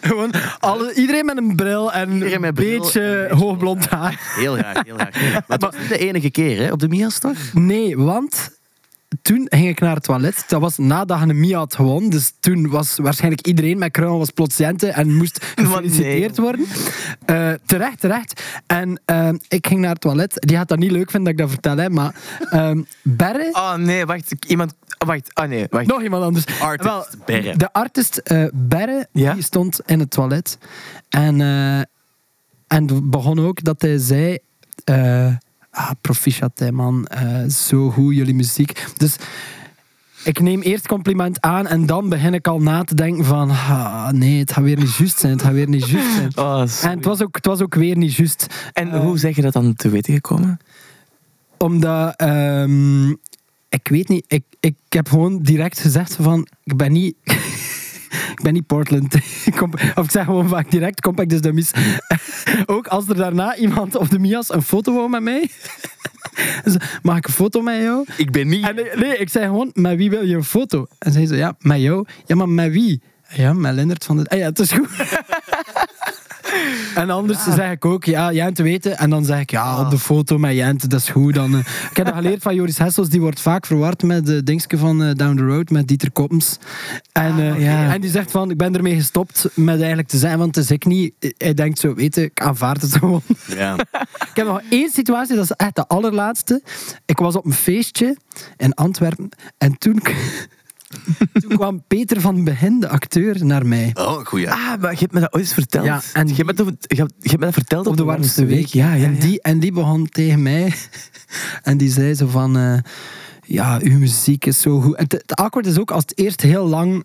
Gewoon 0.00 0.32
alle, 0.58 0.94
iedereen 0.94 1.24
met 1.24 1.36
een 1.36 1.56
bril 1.56 1.92
en 1.92 2.10
een 2.10 2.40
beetje 2.40 2.52
beetje 2.52 3.28
hoogblond 3.30 3.88
haar. 3.88 4.20
Heel 4.34 4.54
graag, 4.54 4.84
heel 4.84 4.96
graag. 4.96 5.32
Maar 5.32 5.42
het 5.46 5.62
was 5.62 5.74
niet 5.80 5.88
de 5.88 5.98
enige 5.98 6.30
keer, 6.30 6.58
hè, 6.58 6.72
op 6.72 6.78
de 6.78 6.88
Mia's 6.88 7.18
toch? 7.18 7.38
Nee, 7.52 7.98
want 7.98 8.57
toen 9.22 9.46
ging 9.50 9.68
ik 9.68 9.80
naar 9.80 9.94
het 9.94 10.02
toilet. 10.02 10.44
Dat 10.48 10.60
was 10.60 10.78
nadat 10.78 11.26
Mia 11.26 11.58
had 11.58 11.74
gewonnen. 11.74 12.10
Dus 12.10 12.32
toen 12.40 12.68
was 12.68 12.96
waarschijnlijk 12.96 13.46
iedereen 13.46 13.78
met 13.78 13.90
krullen 13.90 14.18
was 14.18 14.30
plots 14.30 14.56
Jente 14.56 14.88
en 14.88 15.14
moest 15.14 15.44
gefeliciteerd 15.56 16.36
nee. 16.36 16.46
worden. 16.46 16.66
Eh, 17.24 17.52
terecht, 17.66 18.00
terecht. 18.00 18.42
En 18.66 19.00
eh, 19.04 19.30
ik 19.48 19.66
ging 19.66 19.80
naar 19.80 19.90
het 19.90 20.00
toilet. 20.00 20.32
Die 20.34 20.56
gaat 20.56 20.68
dat 20.68 20.78
niet 20.78 20.90
leuk 20.90 21.10
vinden 21.10 21.36
dat 21.36 21.46
ik 21.46 21.50
dat 21.50 21.62
vertel, 21.62 21.84
hè, 21.84 21.90
maar 21.90 22.14
ehm 22.50 22.82
Berre... 23.02 23.48
Oh 23.52 23.74
nee, 23.90 24.06
wacht, 24.06 24.34
iemand... 24.46 24.74
wacht, 24.98 25.30
oh 25.34 25.44
nee, 25.44 25.66
wacht. 25.70 25.86
Nog 25.86 26.02
iemand 26.02 26.22
anders. 26.22 26.60
Artist 26.60 27.24
Berre. 27.24 27.56
De 27.56 27.72
artist 27.72 28.16
eh 28.16 28.44
Berre 28.52 29.08
Ja? 29.12 29.34
die 29.34 29.42
stond 29.42 29.80
in 29.86 29.98
het 29.98 30.10
toilet. 30.10 30.58
En, 31.08 31.40
en 32.66 33.10
begon 33.10 33.38
ook 33.38 33.64
dat 33.64 33.82
hij 33.82 33.98
zei... 33.98 34.38
ah, 35.70 35.90
proficiat, 36.00 36.58
hè, 36.58 36.72
man. 36.72 37.06
Eh, 37.06 37.44
zo 37.48 37.90
goed, 37.90 38.14
jullie 38.14 38.34
muziek. 38.34 38.86
Dus 38.96 39.16
ik 40.24 40.40
neem 40.40 40.60
eerst 40.60 40.86
compliment 40.86 41.40
aan 41.40 41.66
en 41.66 41.86
dan 41.86 42.08
begin 42.08 42.34
ik 42.34 42.46
al 42.46 42.60
na 42.60 42.84
te 42.84 42.94
denken 42.94 43.24
van... 43.24 43.50
Ah, 43.50 44.08
nee, 44.08 44.38
het 44.38 44.52
gaat 44.52 44.64
weer 44.64 44.76
niet 44.78 44.96
juist 44.96 45.18
zijn. 45.18 45.32
Het 45.32 45.42
gaat 45.42 45.52
weer 45.52 45.68
niet 45.68 45.88
juist 45.88 46.14
zijn. 46.14 46.32
Oh, 46.46 46.64
En 46.82 46.96
het 46.96 47.04
was 47.04 47.22
ook, 47.22 47.36
het 47.36 47.46
was 47.46 47.60
ook 47.60 47.74
weer 47.74 47.96
niet 47.96 48.14
juist. 48.14 48.46
En 48.72 48.90
Eh, 48.92 49.00
hoe 49.00 49.18
zeg 49.18 49.36
je 49.36 49.42
dat 49.42 49.52
dan 49.52 49.74
te 49.74 49.88
weten 49.88 50.14
gekomen? 50.14 50.58
Omdat, 51.58 52.16
ehm, 52.16 53.08
ik 53.68 53.88
weet 53.88 54.08
niet, 54.08 54.24
ik, 54.28 54.44
ik 54.60 54.74
heb 54.88 55.08
gewoon 55.08 55.42
direct 55.42 55.80
gezegd 55.80 56.14
van, 56.20 56.46
ik 56.64 56.76
ben 56.76 56.92
niet, 56.92 57.14
ik 58.10 58.40
ben 58.42 58.52
niet 58.52 58.66
Portland. 58.66 59.14
Of 59.94 60.04
ik 60.04 60.10
zeg 60.10 60.24
gewoon 60.24 60.48
vaak 60.48 60.70
direct 60.70 61.00
Compact 61.00 61.32
is 61.32 61.40
Dummies. 61.40 61.70
ook 62.66 62.86
als 62.86 63.08
er 63.08 63.16
daarna 63.16 63.56
iemand 63.56 63.96
op 63.96 64.10
de 64.10 64.18
Mias 64.18 64.52
een 64.52 64.62
foto 64.62 64.94
wou 64.94 65.08
met 65.08 65.22
mij. 65.22 65.50
Ze, 66.64 66.80
Mag 67.02 67.16
ik 67.16 67.26
een 67.26 67.32
foto 67.32 67.60
met 67.60 67.82
jou? 67.82 68.04
Ik 68.16 68.30
ben 68.30 68.48
niet... 68.48 68.64
En 68.64 68.74
nee, 68.74 68.90
nee, 68.94 69.16
ik 69.16 69.28
zei 69.28 69.44
gewoon, 69.44 69.70
met 69.74 69.96
wie 69.96 70.10
wil 70.10 70.24
je 70.24 70.36
een 70.36 70.44
foto? 70.44 70.86
En 70.98 71.12
zei 71.12 71.26
ze, 71.26 71.36
ja, 71.36 71.54
met 71.60 71.80
jou. 71.80 72.06
Ja, 72.26 72.36
maar 72.36 72.48
met 72.48 72.72
wie? 72.72 73.02
Ja, 73.28 73.52
met 73.52 73.74
Lennart 73.74 74.04
van 74.04 74.16
de... 74.16 74.28
Ah 74.28 74.38
ja, 74.38 74.44
het 74.44 74.58
is 74.58 74.72
goed. 74.72 74.88
En 76.94 77.10
anders 77.10 77.44
zeg 77.44 77.70
ik 77.70 77.84
ook, 77.84 78.04
ja, 78.04 78.32
Jente 78.32 78.62
weten. 78.62 78.98
En 78.98 79.10
dan 79.10 79.24
zeg 79.24 79.40
ik, 79.40 79.50
ja, 79.50 79.80
op 79.80 79.90
de 79.90 79.98
foto 79.98 80.38
met 80.38 80.54
Jente, 80.54 80.86
dat 80.86 81.00
is 81.00 81.08
goed. 81.08 81.34
Dan, 81.34 81.52
eh. 81.52 81.58
ik 81.90 81.96
heb 81.96 82.06
dat 82.06 82.14
geleerd 82.14 82.42
van 82.42 82.54
Joris 82.54 82.78
Hessels, 82.78 83.08
die 83.08 83.20
wordt 83.20 83.40
vaak 83.40 83.66
verward 83.66 84.02
met 84.02 84.26
de 84.26 84.42
dingetje 84.42 84.78
van 84.78 85.02
eh, 85.02 85.14
Down 85.14 85.36
the 85.36 85.42
Road, 85.42 85.70
met 85.70 85.88
Dieter 85.88 86.10
Koppens. 86.10 86.58
En, 87.12 87.38
eh, 87.38 87.62
ja. 87.62 87.92
en 87.92 88.00
die 88.00 88.10
zegt 88.10 88.30
van, 88.30 88.50
ik 88.50 88.56
ben 88.56 88.76
ermee 88.76 88.94
gestopt 88.94 89.48
met 89.54 89.78
eigenlijk 89.78 90.08
te 90.08 90.18
zijn, 90.18 90.38
want 90.38 90.54
het 90.54 90.64
is 90.64 90.70
ik 90.70 90.84
niet. 90.84 91.14
Hij 91.38 91.54
denkt 91.54 91.78
zo, 91.78 91.94
weet 91.94 92.14
je, 92.14 92.22
ik 92.22 92.40
aanvaard 92.40 92.82
het 92.82 92.96
gewoon. 92.96 93.22
Ja. 93.46 93.76
Ik 94.28 94.44
heb 94.44 94.46
nog 94.46 94.62
één 94.70 94.90
situatie, 94.90 95.34
dat 95.34 95.44
is 95.44 95.50
echt 95.50 95.76
de 95.76 95.86
allerlaatste. 95.86 96.62
Ik 97.06 97.18
was 97.18 97.36
op 97.36 97.44
een 97.44 97.52
feestje 97.52 98.16
in 98.56 98.74
Antwerpen 98.74 99.28
en 99.58 99.78
toen, 99.78 100.02
toen 101.32 101.56
kwam 101.56 101.82
Peter 101.86 102.20
van 102.20 102.44
Begin, 102.44 102.80
de 102.80 102.88
acteur, 102.88 103.44
naar 103.44 103.66
mij. 103.66 103.90
Oh, 103.94 104.26
goeie. 104.26 104.50
Ah, 104.50 104.80
maar 104.80 104.92
je 104.92 104.98
hebt 104.98 105.12
me 105.12 105.20
dat 105.20 105.34
ooit 105.34 105.44
eens 105.44 105.52
verteld. 105.52 105.84
Ja, 105.84 106.00
en 106.12 106.28
je, 106.28 106.34
hebt 106.34 106.46
me 106.46 106.54
dat, 106.54 106.74
je, 106.80 106.96
hebt, 106.96 107.12
je 107.18 107.28
hebt 107.28 107.38
me 107.38 107.44
dat 107.44 107.54
verteld 107.54 107.86
Op 107.86 107.96
de 107.96 108.04
warmste 108.04 108.44
week. 108.44 108.66
Ja, 108.66 108.92
ja, 108.92 109.04
En, 109.04 109.14
ja. 109.14 109.20
die, 109.20 109.42
en 109.42 109.58
die 109.58 109.72
begon 109.72 110.08
tegen 110.08 110.42
mij 110.42 110.74
en 111.62 111.76
die 111.76 111.90
zei 111.90 112.14
zo 112.14 112.26
van... 112.26 112.56
eh, 112.56 112.78
ja, 113.48 113.78
uw 113.82 113.98
muziek 113.98 114.46
is 114.46 114.60
zo 114.60 114.80
goed. 114.80 114.98
Het, 114.98 115.12
het 115.12 115.34
awkward 115.34 115.66
is 115.66 115.78
ook 115.78 115.90
als 115.90 116.02
het 116.02 116.18
eerst 116.18 116.40
heel 116.40 116.66
lang 116.66 117.04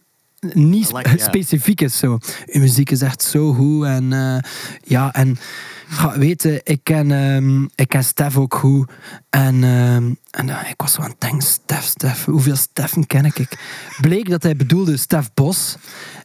niet 0.53 0.85
spe- 0.87 1.17
specifiek 1.17 1.81
is. 1.81 1.97
Zo. 1.97 2.17
Uw 2.45 2.61
muziek 2.61 2.91
is 2.91 3.01
echt 3.01 3.21
zo 3.21 3.53
goed. 3.53 3.85
En 3.85 4.13
eh, 4.13 4.37
ja, 4.83 5.13
en 5.13 5.37
ga 5.87 6.17
weten, 6.17 6.61
ik 6.63 6.79
ken, 6.83 7.11
ehm, 7.11 7.63
ik 7.75 7.87
ken 7.87 8.03
Stef 8.03 8.37
ook 8.37 8.55
goed. 8.55 8.91
En, 9.29 9.63
ehm, 9.63 10.11
en 10.31 10.49
eh, 10.49 10.69
ik 10.69 10.81
was 10.81 10.93
zo 10.93 11.01
aan 11.01 11.09
het 11.09 11.21
denken, 11.21 11.41
Stef, 11.41 11.83
Stef, 11.83 12.25
hoeveel 12.25 12.55
Steffen 12.55 13.07
ken 13.07 13.25
ik? 13.25 13.57
Bleek 14.01 14.29
dat 14.29 14.43
hij 14.43 14.55
bedoelde 14.55 14.97
Stef 14.97 15.29
Bos. 15.33 15.75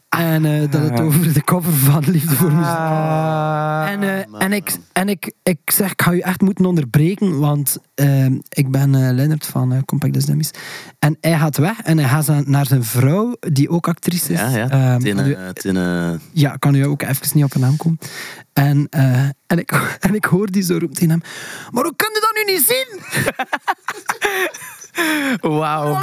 En 0.09 0.45
eh, 0.45 0.71
dat 0.71 0.83
het 0.83 1.01
over 1.01 1.33
de 1.33 1.43
cover 1.45 1.73
van 1.73 2.05
Liefde 2.07 2.35
voor 2.37 2.53
Muziek 2.53 2.65
Ah. 2.75 3.89
en, 3.91 4.03
eh, 4.03 4.27
man, 4.31 4.41
en, 4.41 4.53
ik, 4.53 4.77
en 4.93 5.09
ik, 5.09 5.33
ik 5.43 5.59
zeg, 5.65 5.91
ik 5.93 6.03
ga 6.03 6.11
je 6.11 6.23
echt 6.23 6.41
moeten 6.41 6.65
onderbreken, 6.67 7.39
want 7.39 7.79
eh, 7.95 8.25
ik 8.49 8.71
ben 8.71 8.95
eh 8.95 9.13
Lennart 9.15 9.47
van 9.47 9.85
Compact 9.85 10.27
Dummies. 10.27 10.51
En 10.99 11.17
hij 11.21 11.39
gaat 11.39 11.57
weg 11.57 11.81
en 11.83 11.99
hij 11.99 12.09
gaat 12.09 12.47
naar 12.47 12.67
zijn 12.67 12.85
vrouw, 12.85 13.37
die 13.41 13.69
ook 13.69 13.89
actrice 13.89 14.33
is. 14.33 14.39
Ja, 14.41 14.49
ja. 14.49 14.69
Ehm, 14.71 14.99
Tine, 15.01 15.15
kan 15.15 15.29
u- 15.31 15.53
Tine- 15.53 16.19
ja, 16.33 16.57
kan 16.57 16.75
u 16.75 16.83
ook 16.85 17.03
even 17.03 17.27
niet 17.33 17.45
op 17.45 17.53
haar 17.53 17.63
naam 17.63 17.77
komen. 17.77 17.99
En, 18.53 18.87
eh, 18.91 19.23
en, 19.47 19.59
ik, 19.59 19.71
en 20.07 20.15
ik 20.15 20.25
hoor 20.25 20.47
die 20.51 20.63
zo 20.63 20.73
roepen 20.79 20.95
tegen 20.97 21.11
hem, 21.11 21.21
maar 21.71 21.83
hoe 21.85 21.97
kun 21.97 22.11
je 22.13 22.21
dat 22.21 22.47
nu 22.47 22.53
niet 22.53 22.65
zien? 22.67 23.01
Wauw. 25.59 25.99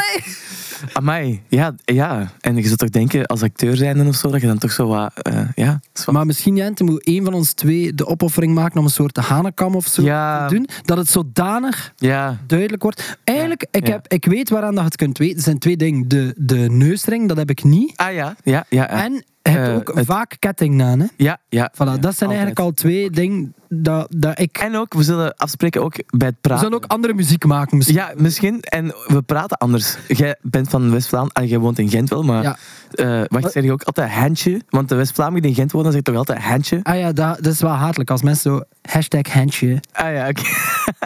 Amai. 0.93 1.41
Ja, 1.47 1.75
ja. 1.85 2.31
En 2.41 2.55
je 2.55 2.63
zou 2.63 2.75
toch 2.75 2.89
denken, 2.89 3.25
als 3.25 3.41
acteur 3.41 3.75
zijn 3.75 4.07
of 4.07 4.15
zo, 4.15 4.29
dat 4.31 4.41
je 4.41 4.47
dan 4.47 4.57
toch 4.57 4.71
zo 4.71 4.87
wat... 4.87 5.11
eh, 5.21 5.39
ja, 5.55 5.79
Maar 6.11 6.25
misschien, 6.25 6.55
Jente, 6.55 6.83
moet 6.83 7.03
één 7.03 7.23
van 7.23 7.33
ons 7.33 7.53
twee 7.53 7.93
de 7.93 8.07
opoffering 8.07 8.53
maken 8.53 8.79
om 8.79 8.85
een 8.85 8.89
soort 8.91 9.17
hanekam 9.17 9.75
of 9.75 9.87
zo 9.87 10.01
Ja. 10.01 10.47
te 10.47 10.55
doen. 10.55 10.67
Dat 10.83 10.97
het 10.97 11.09
zodanig 11.09 11.93
Ja. 11.95 12.37
duidelijk 12.47 12.83
wordt. 12.83 13.17
Eigenlijk, 13.23 13.65
ik, 13.71 13.87
heb, 13.87 14.07
ik 14.07 14.25
weet 14.25 14.49
waaraan 14.49 14.69
dat 14.71 14.79
je 14.79 14.85
het 14.85 14.95
kunt 14.95 15.17
weten. 15.17 15.35
Er 15.37 15.43
zijn 15.43 15.59
twee 15.59 15.77
dingen. 15.77 16.07
De, 16.07 16.33
de 16.37 16.57
neusring, 16.69 17.27
dat 17.27 17.37
heb 17.37 17.49
ik 17.49 17.63
niet. 17.63 17.93
Ah 17.97 18.13
ja, 18.13 18.35
ja, 18.43 18.65
ja. 18.69 18.89
En 18.89 19.23
hebt 19.51 19.67
Eh, 19.67 19.75
ook 19.75 19.91
het- 19.95 20.05
vaak 20.05 20.35
ketting 20.39 20.81
aan. 20.83 20.99
Hè? 20.99 21.05
ja, 21.17 21.37
ja. 21.49 21.71
Voilà, 21.73 21.99
dat 21.99 22.17
zijn 22.17 22.29
eigenlijk 22.29 22.59
al 22.59 22.71
twee 22.71 23.09
dingen 23.09 23.53
dat, 23.69 24.07
dat 24.17 24.39
ik... 24.39 24.57
En 24.57 24.75
ook, 24.75 24.93
we 24.93 25.03
zullen 25.03 25.35
afspreken 25.35 25.83
ook 25.83 25.93
bij 26.17 26.27
het 26.27 26.35
We 26.35 26.41
praten. 26.41 26.63
zullen 26.63 26.83
ook 26.83 26.91
andere 26.91 27.13
muziek 27.13 27.45
maken 27.45 27.77
misschien. 27.77 27.97
Ja, 27.97 28.11
misschien. 28.15 28.59
En 28.61 28.85
we 29.07 29.21
praten 29.21 29.57
anders. 29.57 29.97
Jij 30.07 30.35
bent 30.41 30.69
van 30.69 30.91
West-Vlaanderen. 30.91 31.43
Ah, 31.43 31.49
jij 31.49 31.59
woont 31.59 31.79
in 31.79 31.89
Gent 31.89 32.09
wel, 32.09 32.23
maar... 32.23 32.43
Ja. 32.43 32.57
Eh, 32.95 33.21
wacht, 33.27 33.51
zeg 33.51 33.63
je 33.63 33.71
ook 33.71 33.83
altijd 33.83 34.11
handje? 34.11 34.61
Want 34.69 34.89
de 34.89 34.95
West-Vlamingen 34.95 35.41
die 35.41 35.51
in 35.51 35.57
Gent 35.57 35.71
wonen, 35.71 35.91
zeggen 35.91 36.03
toch 36.13 36.15
altijd 36.15 36.39
handje? 36.43 36.79
Ah 36.83 36.99
ja, 36.99 37.11
dat, 37.11 37.37
dat 37.43 37.53
is 37.53 37.61
wel 37.61 37.71
hatelijk 37.71 38.09
als 38.09 38.21
mensen 38.21 38.51
zo 38.51 38.61
hashtag 38.91 39.33
handje. 39.33 39.79
Ah 39.91 40.13
ja, 40.13 40.27
oké. 40.29 40.41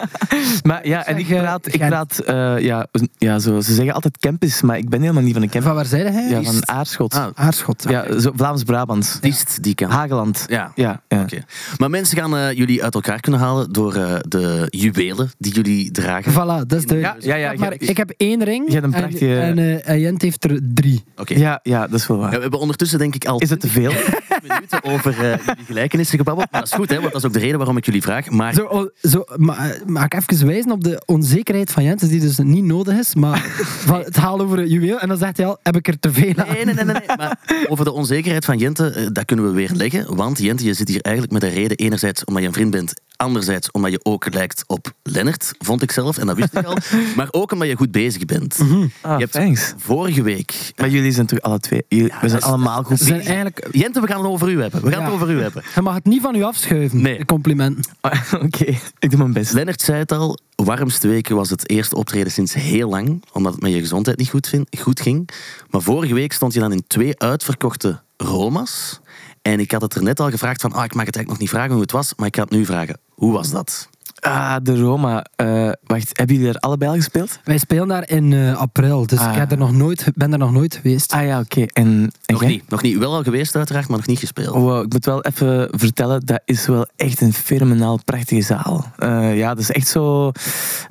maar 0.68 0.86
ja, 0.86 1.06
en 1.06 1.18
ik 1.18 1.28
eh, 1.30 1.40
praat... 1.40 1.74
Ik 1.74 1.80
praat 1.80 2.18
eh, 2.18 2.58
ja, 2.58 2.86
ja, 3.18 3.38
zo, 3.38 3.60
ze 3.60 3.74
zeggen 3.74 3.94
altijd 3.94 4.18
campus, 4.18 4.60
maar 4.62 4.78
ik 4.78 4.88
ben 4.88 5.00
helemaal 5.00 5.22
niet 5.22 5.32
van 5.32 5.42
een 5.42 5.48
campus. 5.48 5.66
Van 5.68 5.76
waar 5.76 5.86
zei 5.86 6.08
hij? 6.08 6.28
Ja, 6.28 6.42
van 6.42 6.68
Aarschot. 6.68 7.14
Ah, 7.14 7.26
Aarschot. 7.34 7.84
Ja, 7.88 8.18
zo 8.20 8.32
Vlaams-Brabant. 8.34 9.18
Diest, 9.20 9.62
die 9.62 9.74
kan. 9.74 9.90
Hageland. 9.90 10.44
Ja. 10.48 10.72
Ja, 10.74 11.00
ja. 11.08 11.22
Oké. 11.22 11.42
Maar 11.78 11.90
mensen 11.90 12.18
gaan 12.18 12.36
eh, 12.36 12.52
jullie 12.52 12.82
uit 12.84 12.94
elkaar 12.94 13.20
kunnen 13.20 13.40
halen 13.40 13.72
door 13.72 13.94
eh, 13.94 14.14
de 14.28 14.66
juwelen 14.70 15.30
die 15.38 15.52
jullie 15.52 15.90
dragen. 15.90 16.32
Voilà, 16.32 16.66
dat 16.66 16.72
is 16.78 16.86
duidelijk. 16.86 17.22
Ja, 17.22 17.34
ja, 17.34 17.40
ja, 17.40 17.50
Ik 17.50 17.58
heb 17.60 17.68
maar 17.68 17.88
ik 17.88 17.96
heb 17.96 18.12
één 18.16 18.44
ring 18.44 18.66
je 18.66 18.72
hebt 18.72 18.84
een 18.86 18.92
en, 18.94 19.00
prachtige- 19.00 19.40
en, 19.40 19.58
eh, 19.58 19.88
en 19.88 20.00
Jent 20.00 20.22
heeft 20.22 20.44
er 20.44 20.60
drie. 20.74 21.04
Oké. 21.16 21.34
Ja, 21.34 21.60
ja, 21.62 21.79
dat 21.86 22.00
is 22.00 22.06
wel 22.06 22.16
Ja, 22.16 22.22
waar. 22.22 22.32
we 22.34 22.40
hebben 22.40 22.60
ondertussen 22.60 22.98
denk 22.98 23.14
ik 23.14 23.24
al 23.24 23.38
Is 23.40 23.50
het 23.50 23.60
te 23.60 23.68
veel? 23.68 23.90
20 24.40 24.48
minuten 24.48 24.84
over 24.84 25.12
eh, 25.12 25.38
jullie 25.46 25.64
gelijkenissen 25.66 26.18
gebabbeld. 26.18 26.48
Maar 26.50 26.60
dat 26.60 26.70
is 26.70 26.76
goed, 26.76 26.88
hè, 26.88 27.00
want 27.00 27.12
dat 27.12 27.20
is 27.22 27.26
ook 27.26 27.32
de 27.32 27.38
reden 27.38 27.56
waarom 27.56 27.76
ik 27.76 27.84
jullie 27.84 28.02
vraag. 28.02 28.30
Maar 28.30 28.54
Zo, 28.54 28.64
oh, 28.64 28.88
zo, 29.02 29.24
ma, 29.36 29.56
mag 29.86 30.04
ik 30.04 30.14
even 30.14 30.46
wijzen 30.46 30.70
op 30.70 30.84
de 30.84 31.02
onzekerheid 31.06 31.70
van 31.72 31.84
Jens, 31.84 32.02
die 32.02 32.20
dus 32.20 32.38
niet 32.38 32.64
nodig 32.64 32.98
is, 32.98 33.14
maar 33.14 33.38
van 33.86 33.98
het 34.00 34.16
haal 34.16 34.40
over 34.40 34.58
het 34.58 34.70
juweel 34.70 34.98
en 34.98 35.08
dan 35.08 35.16
zegt 35.18 35.36
hij 35.36 35.46
al, 35.46 35.58
heb 35.62 35.76
ik 35.76 35.88
er 35.88 35.98
te 36.00 36.12
veel 36.12 36.32
aan? 36.36 36.48
Nee, 36.52 36.64
nee, 36.64 36.74
nee, 36.74 36.84
nee, 36.84 36.94
nee. 37.06 37.16
Maar 37.16 37.38
over 37.68 37.84
de 37.84 37.92
onzekerheid 37.92 38.44
van 38.44 38.58
Jente, 38.58 38.90
eh, 38.90 39.06
dat 39.12 39.24
kunnen 39.24 39.44
we 39.44 39.50
weer 39.52 39.70
leggen. 39.74 40.16
Want 40.16 40.38
Jente, 40.38 40.64
je 40.64 40.74
zit 40.74 40.88
hier 40.88 41.00
eigenlijk 41.00 41.34
met 41.34 41.42
een 41.42 41.56
reden. 41.58 41.76
Enerzijds 41.76 42.24
omdat 42.24 42.42
je 42.42 42.48
een 42.48 42.54
vriend 42.54 42.70
bent. 42.70 42.92
Anderzijds 43.16 43.70
omdat 43.70 43.90
je 43.90 44.00
ook 44.02 44.34
lijkt 44.34 44.64
op 44.66 44.92
Lennart, 45.02 45.52
vond 45.58 45.82
ik 45.82 45.90
zelf. 45.92 46.18
En 46.18 46.26
dat 46.26 46.36
wist 46.36 46.54
ik 46.56 46.64
al. 46.64 46.76
Maar 47.16 47.28
ook 47.30 47.52
omdat 47.52 47.68
je 47.68 47.76
goed 47.76 47.90
bezig 47.90 48.24
bent. 48.24 48.58
Ah, 49.00 49.12
Je 49.12 49.18
hebt 49.18 49.32
thanks. 49.32 49.74
vorige 49.76 50.22
week... 50.22 50.72
Maar 50.76 50.88
jullie 50.88 51.12
zijn 51.12 51.26
toch 51.26 51.40
alle 51.40 51.58
twee... 51.58 51.69
Jullie, 51.88 52.12
we 52.20 52.28
zijn 52.28 52.40
is- 52.40 52.46
allemaal 52.46 52.82
goed 52.82 52.98
zijn 52.98 53.20
eigenlijk, 53.20 53.68
Jente, 53.70 54.00
we 54.00 54.06
gaan 54.06 54.18
het 54.18 54.26
over 54.26 54.48
u 54.48 54.60
hebben. 54.60 54.82
We 54.82 54.90
gaan 54.90 54.98
Ja. 55.00 55.04
het 55.04 55.14
over 55.14 55.30
u 55.30 55.42
hebben. 55.42 55.62
je 55.74 55.80
mag 55.82 55.94
het 55.94 56.04
niet 56.04 56.22
van 56.22 56.34
u 56.34 56.42
afschuiven, 56.42 57.02
Nee. 57.02 57.18
de 57.18 57.24
complimenten. 57.24 57.84
Ah, 58.00 58.32
Oké, 58.44 58.64
ik 58.98 59.10
doe 59.10 59.18
mijn 59.18 59.32
best. 59.32 59.52
Lennart 59.52 59.80
zei 59.80 59.98
het 59.98 60.12
al, 60.12 60.38
warmste 60.54 61.08
weken 61.08 61.36
was 61.36 61.50
het 61.50 61.68
eerste 61.70 61.96
optreden 61.96 62.32
sinds 62.32 62.54
heel 62.54 62.88
lang, 62.88 63.22
omdat 63.32 63.52
het 63.52 63.62
met 63.62 63.72
je 63.72 63.78
gezondheid 63.78 64.18
niet 64.18 64.30
goed, 64.30 64.48
vind, 64.48 64.78
goed 64.80 65.00
ging. 65.00 65.28
Maar 65.70 65.80
vorige 65.82 66.14
week 66.14 66.32
stond 66.32 66.52
je 66.52 66.60
dan 66.60 66.72
in 66.72 66.84
twee 66.86 67.18
uitverkochte 67.20 68.00
Roma's. 68.16 69.00
En 69.42 69.60
ik 69.60 69.70
had 69.70 69.82
het 69.82 69.94
er 69.94 70.02
net 70.02 70.20
al 70.20 70.30
gevraagd 70.30 70.60
van, 70.60 70.72
ah, 70.72 70.84
ik 70.84 70.94
mag 70.94 71.06
het 71.06 71.16
eigenlijk 71.16 71.28
nog 71.28 71.38
niet 71.38 71.48
vragen 71.48 71.72
hoe 71.72 71.80
het 71.82 71.92
was, 71.92 72.12
maar 72.16 72.26
ik 72.26 72.36
ga 72.36 72.42
het 72.42 72.50
nu 72.50 72.64
vragen. 72.64 72.98
Hoe 73.08 73.32
was 73.32 73.50
dat? 73.50 73.88
Ah, 74.20 74.56
de 74.62 74.80
Roma. 74.80 75.24
Eh, 75.36 75.70
wacht, 75.84 76.10
hebben 76.18 76.36
jullie 76.36 76.50
er 76.52 76.58
allebei 76.58 76.90
al 76.90 76.96
gespeeld? 76.96 77.38
Wij 77.44 77.58
spelen 77.58 77.88
daar 77.88 78.08
in 78.08 78.32
eh, 78.32 78.56
april, 78.56 79.06
dus 79.06 79.18
Ah. 79.18 79.32
ik 79.32 79.38
heb 79.38 79.50
er 79.50 79.58
nog 79.58 79.72
nooit, 79.72 80.06
ben 80.14 80.32
er 80.32 80.38
nog 80.38 80.52
nooit 80.52 80.74
geweest. 80.74 81.12
Ah 81.12 81.24
ja, 81.26 81.40
oké. 81.40 81.60
En, 81.62 81.86
en 81.86 82.10
Nog 82.26 82.40
jij? 82.40 82.50
niet. 82.50 82.68
Nog 82.68 82.82
niet. 82.82 82.98
Wel 82.98 83.14
al 83.14 83.22
geweest 83.22 83.56
uiteraard, 83.56 83.88
maar 83.88 83.96
nog 83.96 84.06
niet 84.06 84.18
gespeeld. 84.18 84.54
Wow, 84.54 84.84
ik 84.84 84.92
moet 84.92 85.04
wel 85.04 85.22
even 85.24 85.68
vertellen, 85.70 86.26
dat 86.26 86.40
is 86.44 86.66
wel 86.66 86.86
echt 86.96 87.20
een 87.20 87.32
fenomenaal 87.32 87.98
prachtige 88.04 88.42
zaal. 88.42 88.92
Eh, 88.98 89.36
ja, 89.38 89.48
dat 89.48 89.58
is 89.58 89.70
echt 89.70 89.88
zo... 89.88 90.32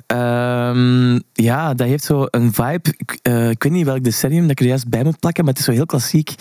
ehm, 0.06 1.18
ja, 1.32 1.74
dat 1.74 1.86
heeft 1.86 2.04
zo 2.04 2.26
een 2.30 2.52
vibe. 2.52 2.94
Ik, 2.96 3.18
ik 3.50 3.62
weet 3.62 3.72
niet 3.72 3.84
welk 3.84 4.04
decennium 4.04 4.42
dat 4.42 4.50
ik 4.50 4.60
er 4.60 4.66
juist 4.66 4.88
bij 4.88 5.04
moet 5.04 5.18
plakken, 5.20 5.44
maar 5.44 5.52
het 5.52 5.62
is 5.62 5.68
zo 5.68 5.72
heel 5.72 5.86
klassiek. 5.86 6.34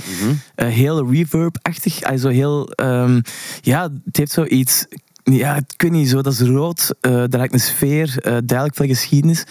Mhm. 0.56 0.66
heel 0.70 1.12
reverb-achtig. 1.12 2.02
Ah, 2.04 2.20
zo 2.20 2.28
heel... 2.30 2.70
ehm, 2.72 3.22
ja, 3.62 3.90
het 4.06 4.18
heeft 4.18 4.32
zoiets... 4.32 4.86
Ja, 5.24 5.56
ik 5.56 5.82
weet 5.82 5.92
niet, 5.92 6.10
zo, 6.10 6.22
dat 6.22 6.34
is 6.34 6.40
rood. 6.40 6.96
eh 7.02 7.12
daar 7.12 7.28
lijkt 7.40 7.54
een 7.54 7.60
sfeer, 7.60 8.18
eh, 8.18 8.24
duidelijk 8.24 8.76
veel 8.78 8.88
geschiedenis. 8.88 9.44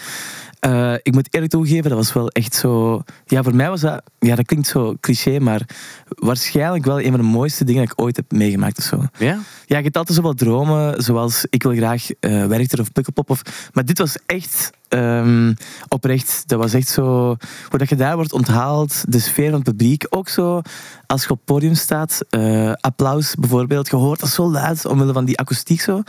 Eh, 0.59 0.93
ik 0.93 1.13
moet 1.13 1.33
eerlijk 1.33 1.51
toegeven, 1.51 1.89
dat 1.89 1.97
was 1.97 2.13
wel 2.13 2.29
echt 2.29 2.55
zo... 2.55 3.01
Ja, 3.25 3.43
voor 3.43 3.55
mij 3.55 3.69
was 3.69 3.81
dat... 3.81 4.03
Ja, 4.19 4.35
dat 4.35 4.45
klinkt 4.45 4.67
zo 4.67 4.95
cliché, 4.99 5.39
maar 5.39 5.61
waarschijnlijk 6.07 6.85
wel 6.85 7.01
een 7.01 7.11
van 7.11 7.19
de 7.19 7.25
mooiste 7.25 7.63
dingen 7.63 7.81
dat 7.81 7.91
ik 7.91 8.01
ooit 8.01 8.15
heb 8.15 8.31
meegemaakt 8.31 8.77
of 8.77 8.83
zo. 8.83 9.03
Ja? 9.17 9.39
Ja, 9.65 9.77
je 9.77 9.83
hebt 9.83 9.97
altijd 9.97 10.17
zoveel 10.17 10.33
dromen, 10.33 11.03
zoals 11.03 11.45
ik 11.49 11.63
wil 11.63 11.75
graag 11.75 12.09
eh 12.19 12.45
Werchter 12.45 12.79
of 12.79 12.91
Pukkelpop. 12.91 13.29
Of, 13.29 13.41
maar 13.73 13.85
dit 13.85 13.97
was 13.97 14.17
echt 14.25 14.71
ehm, 14.87 15.53
oprecht. 15.87 16.43
Dat 16.45 16.59
was 16.59 16.73
echt 16.73 16.87
zo... 16.87 17.35
Hoe 17.69 17.79
dat 17.79 17.89
je 17.89 17.95
daar 17.95 18.15
wordt 18.15 18.33
onthaald, 18.33 19.03
de 19.07 19.19
sfeer 19.19 19.49
van 19.49 19.59
het 19.59 19.63
publiek. 19.63 20.05
Ook 20.09 20.29
zo, 20.29 20.61
als 21.05 21.23
je 21.23 21.29
op 21.29 21.35
het 21.35 21.45
podium 21.45 21.75
staat, 21.75 22.19
eh, 22.29 22.71
applaus 22.73 23.35
bijvoorbeeld. 23.35 23.89
Je 23.89 23.95
hoort 23.95 24.19
dat 24.19 24.29
zo 24.29 24.51
luid, 24.51 24.85
omwille 24.85 25.13
van 25.13 25.25
die 25.25 25.37
akoestiek 25.37 25.81
zo. 25.81 26.03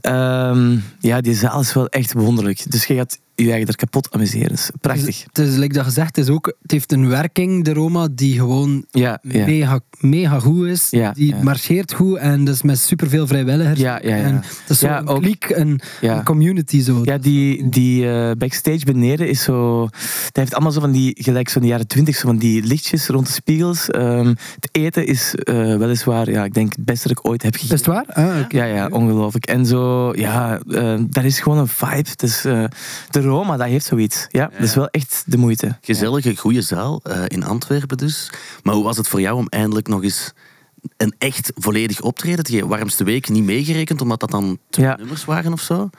Ehm, 0.00 0.78
ja, 0.98 1.20
die 1.20 1.34
zaal 1.34 1.60
is 1.60 1.72
wel 1.72 1.88
echt 1.88 2.12
wonderlijk. 2.12 2.70
Dus 2.70 2.86
je 2.86 2.94
gaat 2.94 3.18
je 3.36 3.50
eigen 3.50 3.68
er 3.68 3.76
kapot 3.76 4.10
amuseren. 4.10 4.50
Is 4.52 4.70
prachtig. 4.80 5.24
Het 5.26 5.38
is, 5.38 5.56
like 5.56 5.74
dat 5.74 5.84
gezegd, 5.84 6.16
het, 6.16 6.24
is 6.24 6.30
ook, 6.32 6.46
het 6.62 6.70
heeft 6.70 6.92
een 6.92 7.08
werking, 7.08 7.64
de 7.64 7.72
Roma, 7.72 8.08
die 8.12 8.34
gewoon 8.38 8.84
Ja, 8.90 9.18
ja. 9.22 9.44
mega, 9.46 9.80
mega 10.00 10.38
goed 10.38 10.66
is. 10.66 10.86
Ja, 10.90 11.12
die 11.12 11.34
marcheert 11.34 11.92
goed 11.92 12.16
en 12.18 12.44
dus 12.44 12.62
met 12.62 12.78
superveel 12.78 13.26
vrijwilligers. 13.26 13.80
Ja, 13.80 14.00
ja, 14.02 14.16
ja. 14.16 14.22
En 14.24 14.34
het 14.34 14.70
is 14.70 14.78
zo 14.78 14.86
een 14.86 15.06
ook- 15.06 15.20
kliek, 15.22 15.48
een, 15.48 15.80
community 16.24 16.82
zo. 16.82 17.00
Ja, 17.02 17.18
die, 17.18 17.68
die 17.68 18.08
eh, 18.10 18.30
backstage 18.38 18.84
beneden 18.84 19.28
is 19.28 19.42
zo. 19.42 19.80
Dat 19.82 20.30
heeft 20.32 20.52
allemaal 20.54 20.72
zo 20.72 20.80
van 20.80 20.92
die, 20.92 21.16
gelijk 21.22 21.48
zo 21.48 21.56
in 21.58 21.64
de 21.64 21.70
jaren 21.70 21.86
twintig, 21.86 22.16
zo 22.16 22.26
van 22.26 22.36
die 22.38 22.62
lichtjes 22.62 23.06
rond 23.06 23.26
de 23.26 23.32
spiegels. 23.32 23.90
Ehm, 23.90 24.26
het 24.54 24.68
eten 24.72 25.06
is 25.06 25.34
eh, 25.34 25.54
weliswaar, 25.76 26.30
ja, 26.30 26.44
ik 26.44 26.54
denk 26.54 26.74
het 26.76 26.84
beste 26.84 27.08
dat 27.08 27.18
ik 27.18 27.28
ooit 27.28 27.42
heb 27.42 27.54
Is 27.54 27.60
gegeten. 27.60 27.92
het 27.94 28.06
waar? 28.14 28.24
Ah. 28.26 28.44
Ja, 28.48 28.64
ja, 28.64 28.88
ongelooflijk. 28.90 29.46
En 29.46 29.66
zo, 29.66 30.12
ja, 30.14 30.60
eh 30.70 30.94
daar 31.08 31.24
is 31.24 31.40
gewoon 31.40 31.58
een 31.58 31.68
vibe. 31.68 32.08
Dus, 32.16 32.44
eh, 32.44 32.64
de 33.10 33.20
Roma, 33.26 33.56
dat 33.56 33.66
heeft 33.66 33.86
zoiets. 33.86 34.26
Ja, 34.28 34.46
dat 34.52 34.60
is 34.62 34.74
wel 34.74 34.88
echt 34.88 35.22
de 35.26 35.36
moeite. 35.36 35.76
Gezellige, 35.80 36.36
goede 36.36 36.62
zaal 36.62 37.00
eh, 37.02 37.22
in 37.26 37.44
Antwerpen 37.44 37.96
dus. 37.96 38.30
Maar 38.62 38.74
hoe 38.74 38.84
was 38.84 38.96
het 38.96 39.08
voor 39.08 39.20
jou 39.20 39.36
om 39.36 39.46
eindelijk 39.48 39.88
nog 39.88 40.02
eens 40.02 40.32
een 40.96 41.14
echt 41.18 41.52
volledig 41.54 42.00
optreden 42.00 42.44
te 42.44 42.52
geven? 42.52 42.68
Warmste 42.68 43.04
week 43.04 43.28
niet 43.28 43.44
meegerekend, 43.44 44.00
omdat 44.00 44.20
dat 44.20 44.30
dan 44.30 44.58
twee 44.70 44.86
Ja. 44.86 44.96
nummers 44.96 45.24
waren 45.24 45.52
of 45.52 45.60
zo? 45.60 45.90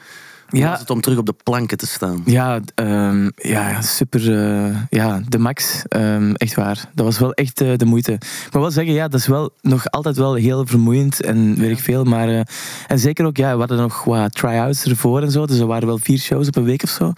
Ja. 0.50 0.70
was 0.70 0.80
het 0.80 0.90
om 0.90 1.02
terug 1.02 1.18
op 1.18 1.26
de 1.26 1.36
planken 1.44 1.78
te 1.78 1.88
staan? 1.88 2.22
Ja, 2.26 2.60
ehm, 2.76 3.30
ja 3.36 3.82
super. 3.82 4.38
eh, 4.68 4.76
ja, 4.90 5.22
de 5.28 5.38
max. 5.38 5.82
ehm, 5.88 6.34
echt 6.34 6.56
waar. 6.56 6.86
Dat 6.96 7.06
was 7.06 7.20
wel 7.20 7.34
echt 7.34 7.62
eh, 7.62 7.72
de 7.76 7.86
moeite. 7.86 8.12
Ik 8.12 8.50
moet 8.52 8.62
wel 8.62 8.72
zeggen, 8.72 8.94
ja, 8.94 9.08
dat 9.08 9.20
is 9.20 9.28
wel 9.28 9.50
nog 9.62 9.90
altijd 9.92 10.18
wel 10.18 10.34
heel 10.34 10.66
vermoeiend 10.66 11.22
en 11.22 11.56
weet 11.60 11.72
ik 11.72 11.80
veel. 11.80 12.04
Maar, 12.04 12.30
eh, 12.30 12.42
en 12.88 13.00
zeker 13.00 13.26
ook, 13.26 13.38
ja, 13.38 13.52
we 13.54 13.60
hadden 13.60 13.78
nog 13.78 14.04
wat 14.04 14.34
try-outs 14.34 14.84
ervoor 14.86 15.22
en 15.22 15.32
zo. 15.32 15.46
Dus 15.46 15.60
er 15.60 15.66
waren 15.68 15.88
wel 15.88 15.98
vier 15.98 16.18
shows 16.18 16.48
op 16.48 16.56
een 16.56 16.64
week 16.64 16.84
of 16.84 16.90
zo. 16.90 17.14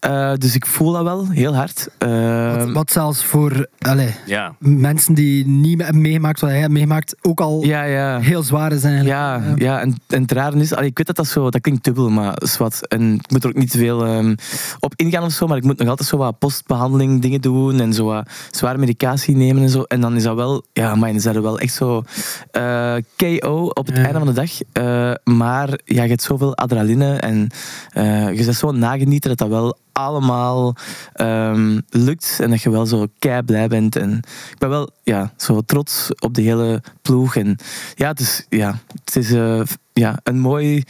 Eh, 0.00 0.32
dus 0.34 0.54
ik 0.54 0.66
voel 0.66 0.92
dat 0.92 1.02
wel 1.02 1.28
heel 1.30 1.54
hard. 1.54 1.88
Wat, 1.98 2.08
Ehm, 2.08 2.72
wat 2.72 2.90
zelfs 2.92 3.24
voor 3.24 3.66
allee, 3.78 4.14
Ja. 4.26 4.54
mensen 4.58 5.14
die 5.14 5.46
niet 5.46 5.82
hebben 5.82 6.02
meegemaakt 6.02 6.40
wat 6.40 6.50
hij 6.50 6.58
heeft 6.58 6.70
meegemaakt, 6.70 7.14
ook 7.22 7.40
al 7.40 7.64
ja, 7.64 7.82
ja. 7.82 8.18
heel 8.18 8.42
zwaar 8.42 8.72
is 8.72 8.82
eigenlijk. 8.84 9.14
Ja, 9.16 9.42
ja 9.56 9.80
en, 9.80 9.94
en 10.06 10.22
het 10.22 10.32
rare 10.32 10.56
is, 10.58 10.74
allee, 10.74 10.88
ik 10.88 10.96
weet 10.96 11.06
dat 11.06 11.16
dat 11.16 11.26
zo, 11.26 11.50
dat 11.50 11.60
klinkt 11.60 11.84
dubbel, 11.84 12.10
maar 12.10 12.34
is 12.46 12.56
wat. 12.56 12.80
En 12.88 13.14
ik 13.14 13.30
moet 13.30 13.42
er 13.44 13.48
ook 13.50 13.56
niet 13.56 13.70
te 13.70 13.78
veel 13.78 14.04
ehm, 14.06 14.34
op 14.80 14.92
ingaan 14.96 15.22
of 15.24 15.32
zo, 15.32 15.46
maar 15.46 15.56
ik 15.56 15.64
moet 15.64 15.78
nog 15.78 15.88
altijd 15.88 16.08
zo 16.08 16.16
wat 16.16 16.38
postbehandeling 16.38 17.22
dingen 17.22 17.40
doen 17.40 17.80
en 17.80 17.92
zo 17.92 18.04
wat 18.04 18.28
zware 18.50 18.78
medicatie 18.78 19.36
nemen 19.36 19.62
en 19.62 19.68
zo. 19.68 19.82
En 19.82 20.00
dan 20.00 20.16
is 20.16 20.22
dat 20.22 20.34
wel, 20.36 20.64
ja, 20.72 20.94
maar 20.94 21.10
is 21.14 21.22
dat 21.22 21.36
wel 21.36 21.58
echt 21.58 21.74
zo 21.74 22.02
eh, 22.50 22.94
KO 23.16 23.66
op 23.74 23.86
het 23.86 23.96
Ja. 23.96 24.02
einde 24.04 24.18
van 24.18 24.26
de 24.26 24.32
dag. 24.32 24.50
Eh, 24.72 25.34
maar 25.34 25.68
ja, 25.84 26.02
je 26.02 26.08
hebt 26.08 26.22
zoveel 26.22 26.56
adrenaline 26.56 27.16
en 27.16 27.48
eh, 27.92 28.32
je 28.38 28.44
bent 28.44 28.56
zo 28.56 28.70
nagenieten 28.70 29.28
dat 29.28 29.38
dat 29.38 29.48
wel 29.48 29.76
allemaal 29.96 30.76
ehm, 31.12 31.80
lukt 31.90 32.38
en 32.40 32.50
dat 32.50 32.62
je 32.62 32.70
wel 32.70 32.86
zo 32.86 33.06
kei 33.18 33.42
blij 33.42 33.68
bent. 33.68 33.96
En 33.96 34.16
ik 34.50 34.58
ben 34.58 34.68
wel 34.68 34.90
ja, 35.02 35.32
zo 35.36 35.60
trots 35.60 36.08
op 36.18 36.34
de 36.34 36.42
hele 36.42 36.82
ploeg. 37.02 37.36
En 37.36 37.56
ja, 37.94 38.08
het 38.08 38.20
is, 38.20 38.46
ja, 38.48 38.78
het 39.04 39.16
is 39.16 39.32
eh, 39.32 39.60
ja, 39.92 40.18
een 40.22 40.38
mooi 40.38 40.82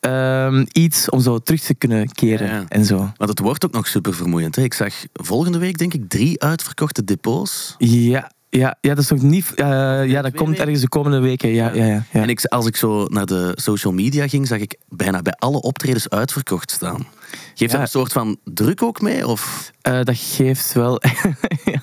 ehm, 0.00 0.64
iets 0.72 1.10
om 1.10 1.20
zo 1.20 1.38
terug 1.38 1.60
te 1.60 1.74
kunnen 1.74 2.12
keren 2.12 2.46
Ja, 2.46 2.54
ja. 2.54 2.64
en 2.68 2.84
zo. 2.84 2.96
Want 2.96 3.30
het 3.30 3.38
wordt 3.38 3.64
ook 3.64 3.72
nog 3.72 3.86
super 3.86 4.14
vermoeiend. 4.14 4.56
Hè? 4.56 4.62
Ik 4.62 4.74
zag 4.74 4.94
volgende 5.12 5.58
week, 5.58 5.78
denk 5.78 5.94
ik, 5.94 6.08
drie 6.08 6.42
uitverkochte 6.42 7.04
depots. 7.04 7.74
Ja, 7.78 8.30
ja, 8.58 8.76
ja 8.80 8.94
dat 8.94 8.98
is 9.04 9.10
nog 9.10 9.22
niet. 9.22 9.54
eh, 9.54 9.66
ja, 10.06 10.22
dat 10.22 10.34
komt 10.34 10.58
ergens 10.58 10.80
de 10.80 10.88
komende 10.88 11.18
weken. 11.18 11.48
Ja, 11.48 11.70
ja, 11.74 11.84
ja, 11.84 12.04
ja. 12.12 12.22
En 12.22 12.28
ik, 12.28 12.44
als 12.44 12.66
ik 12.66 12.76
zo 12.76 13.04
naar 13.06 13.26
de 13.26 13.52
social 13.54 13.92
media 13.92 14.28
ging, 14.28 14.46
zag 14.46 14.58
ik 14.58 14.76
bijna 14.88 15.22
bij 15.22 15.32
alle 15.38 15.60
optredens 15.62 16.08
uitverkocht 16.10 16.70
staan. 16.70 17.06
Geeft 17.54 17.72
Ja. 17.72 17.76
dat 17.78 17.80
een 17.80 17.88
soort 18.00 18.12
van 18.12 18.36
druk 18.44 18.82
ook 18.82 19.00
mee? 19.00 19.26
Of? 19.26 19.72
Eh, 19.82 20.00
dat 20.02 20.16
geeft 20.18 20.72
wel. 20.72 21.00
ja, 21.74 21.82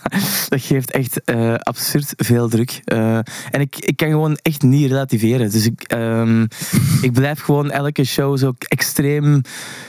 dat 0.50 0.62
geeft 0.62 0.92
echt 0.92 1.24
eh, 1.24 1.54
absurd 1.54 2.14
veel 2.18 2.50
druk. 2.50 2.82
Eh, 2.86 3.16
en 3.52 3.60
ik, 3.62 3.76
ik 3.78 3.98
kan 3.98 4.10
gewoon 4.10 4.36
echt 4.42 4.62
niet 4.62 4.88
relativeren. 4.90 5.52
Dus 5.52 5.66
ik, 5.66 5.82
ehm, 5.82 6.42
ik 7.08 7.12
blijf 7.12 7.40
gewoon 7.42 7.72
elke 7.72 8.04
show 8.04 8.38
zo 8.38 8.54
extreem. 8.60 9.42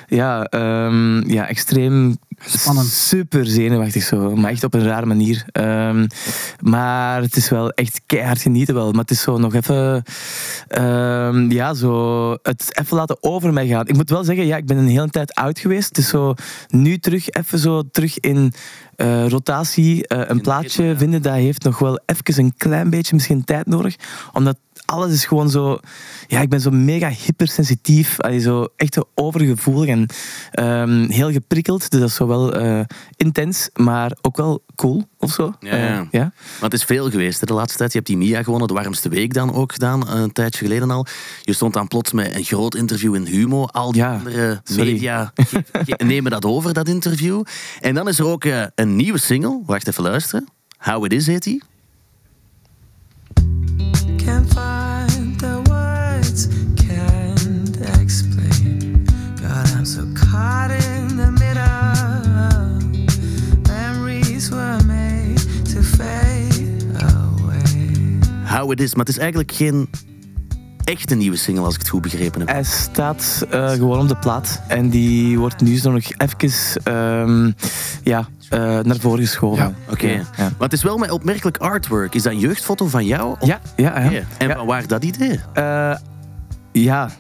Ja, 0.07 0.45
ehm, 0.45 1.31
ja 1.31 1.49
extreem. 1.49 2.17
Spannend. 2.47 2.87
Super 2.89 3.47
zenuwachtig 3.47 4.03
zo. 4.03 4.37
Maar 4.37 4.51
echt 4.51 4.65
op 4.65 4.75
een 4.75 4.85
rare 4.85 5.07
manier. 5.07 5.45
Ehm, 5.53 6.07
maar 6.61 7.23
het 7.23 7.37
is 7.37 7.49
wel 7.49 7.71
echt 7.71 8.01
keihard 8.07 8.41
genieten 8.43 8.75
wel. 8.75 8.91
Maar 8.91 9.01
het 9.01 9.11
is 9.11 9.21
zo 9.21 9.39
nog 9.39 9.55
even. 9.55 10.03
ehm, 10.69 11.51
ja, 11.51 11.75
zo. 11.75 12.31
Het 12.43 12.79
even 12.81 12.97
laten 12.97 13.17
over 13.21 13.53
mij 13.53 13.67
gaan. 13.67 13.87
Ik 13.87 13.95
moet 13.97 14.11
wel 14.11 14.25
zeggen, 14.25 14.47
ja, 14.47 14.57
ik 14.57 14.67
ben 14.67 14.77
een 14.77 14.89
hele 14.89 15.09
tijd 15.11 15.35
oud 15.35 15.59
geweest. 15.59 15.89
Het 15.89 15.99
is 15.99 16.09
zo 16.09 16.35
nu 16.69 16.99
terug, 16.99 17.29
even 17.29 17.59
zo 17.59 17.83
terug 17.91 18.19
in 18.21 18.53
eh, 18.97 19.29
rotatie. 19.29 20.07
eh, 20.07 20.21
een 20.27 20.41
plaatje 20.41 20.95
vinden, 20.97 21.23
dat 21.23 21.35
heeft 21.35 21.63
nog 21.65 21.79
wel 21.79 22.01
even 22.07 22.45
een 22.45 22.55
klein 22.57 22.91
beetje 22.91 23.15
misschien 23.15 23.45
tijd 23.45 23.67
nodig. 23.67 23.97
Omdat 24.33 24.57
alles 24.93 25.13
is 25.13 25.25
gewoon 25.25 25.51
zo... 25.51 25.79
Ja, 26.27 26.41
ik 26.41 26.49
ben 26.49 26.61
zo 26.61 26.71
mega 26.71 27.09
hypersensitief. 27.09 28.21
Allee, 28.21 28.41
zo 28.41 28.67
echt 28.77 28.95
zo 28.95 29.09
overgevoelig 29.15 29.89
en 29.89 30.07
ehm, 30.51 31.09
heel 31.11 31.31
geprikkeld. 31.33 31.91
Dus 31.91 32.01
dat 32.01 32.09
is 32.09 32.15
zo 32.15 32.27
wel 32.27 32.55
eh, 32.55 32.81
intens, 33.17 33.69
maar 33.75 34.17
ook 34.21 34.37
wel 34.37 34.63
cool 34.77 35.05
of 35.19 35.33
zo. 35.33 35.55
Ja, 35.61 35.77
ja. 35.77 35.99
Eh, 36.01 36.07
ja. 36.11 36.21
Maar 36.21 36.71
het 36.71 36.73
is 36.73 36.85
veel 36.85 37.11
geweest 37.11 37.41
hè, 37.41 37.47
de 37.47 37.53
laatste 37.53 37.79
tijd. 37.79 37.91
Je 37.93 37.97
hebt 37.99 38.11
die 38.11 38.19
Mia 38.19 38.43
gewonnen, 38.43 38.69
de 38.69 38.75
warmste 38.75 39.09
week 39.09 39.35
dan 39.35 39.53
ook 39.55 39.73
gedaan, 39.73 40.09
een 40.09 40.33
tijdje 40.33 40.59
geleden 40.59 40.91
al. 40.91 41.07
Je 41.43 41.53
stond 41.53 41.75
dan 41.75 41.89
plots 41.89 42.13
met 42.13 42.35
een 42.35 42.45
groot 42.45 42.75
interview 42.75 43.15
in 43.15 43.25
Humo. 43.27 43.65
Al 43.65 43.93
die 43.93 44.01
Ja, 44.03 44.13
andere 44.17 44.61
sorry. 44.65 44.93
media 44.93 45.33
nemen 46.05 46.31
dat 46.31 46.45
over, 46.45 46.73
dat 46.73 46.89
interview. 46.89 47.43
En 47.81 47.95
dan 47.95 48.09
is 48.09 48.19
er 48.19 48.27
ook 48.27 48.45
eh, 48.45 48.63
een 48.75 48.97
nieuwe 48.97 49.19
single. 49.19 49.63
Wacht 49.67 49.89
even 49.89 50.03
luisteren. 50.03 50.49
How 50.79 51.05
It 51.05 51.13
Is 51.13 51.27
heet 51.27 51.43
die. 51.43 51.63
How 68.53 68.71
It 68.71 68.81
Is. 68.81 68.95
Maar 68.95 69.05
het 69.05 69.15
is 69.15 69.21
eigenlijk 69.21 69.53
geen 69.53 69.91
echte 70.85 71.15
nieuwe 71.15 71.37
single, 71.37 71.65
als 71.65 71.75
ik 71.75 71.81
het 71.81 71.89
goed 71.89 72.03
begrepen 72.03 72.41
heb. 72.41 72.49
Hij 72.49 72.63
staat 72.63 73.47
eh, 73.51 73.71
gewoon 73.71 74.01
op 74.01 74.09
de 74.09 74.17
plaat. 74.17 74.63
En 74.69 74.89
die 74.89 75.39
wordt 75.39 75.61
nu 75.61 75.77
zo 75.77 75.91
nog 75.91 76.05
even 76.17 76.83
ehm, 76.85 77.51
ja, 78.03 78.29
eh, 78.49 78.59
naar 78.59 78.97
voren 79.01 79.19
geschoven. 79.19 79.65
Ja, 79.65 79.93
Oké. 79.93 80.09
Ja. 80.09 80.25
Maar 80.37 80.53
het 80.59 80.73
is 80.73 80.83
wel 80.83 80.99
met 80.99 81.11
opmerkelijk 81.11 81.57
artwork. 81.57 82.15
Is 82.15 82.23
dat 82.23 82.33
een 82.33 82.39
jeugdfoto 82.39 82.87
van 82.87 83.07
jou? 83.07 83.37
Ja, 83.41 83.61
ja, 83.77 83.99
ja. 83.99 84.23
En 84.39 84.67
waar 84.67 84.87
dat 84.87 85.05
idee? 85.05 85.41
Eh, 85.53 85.97
ja. 86.73 87.11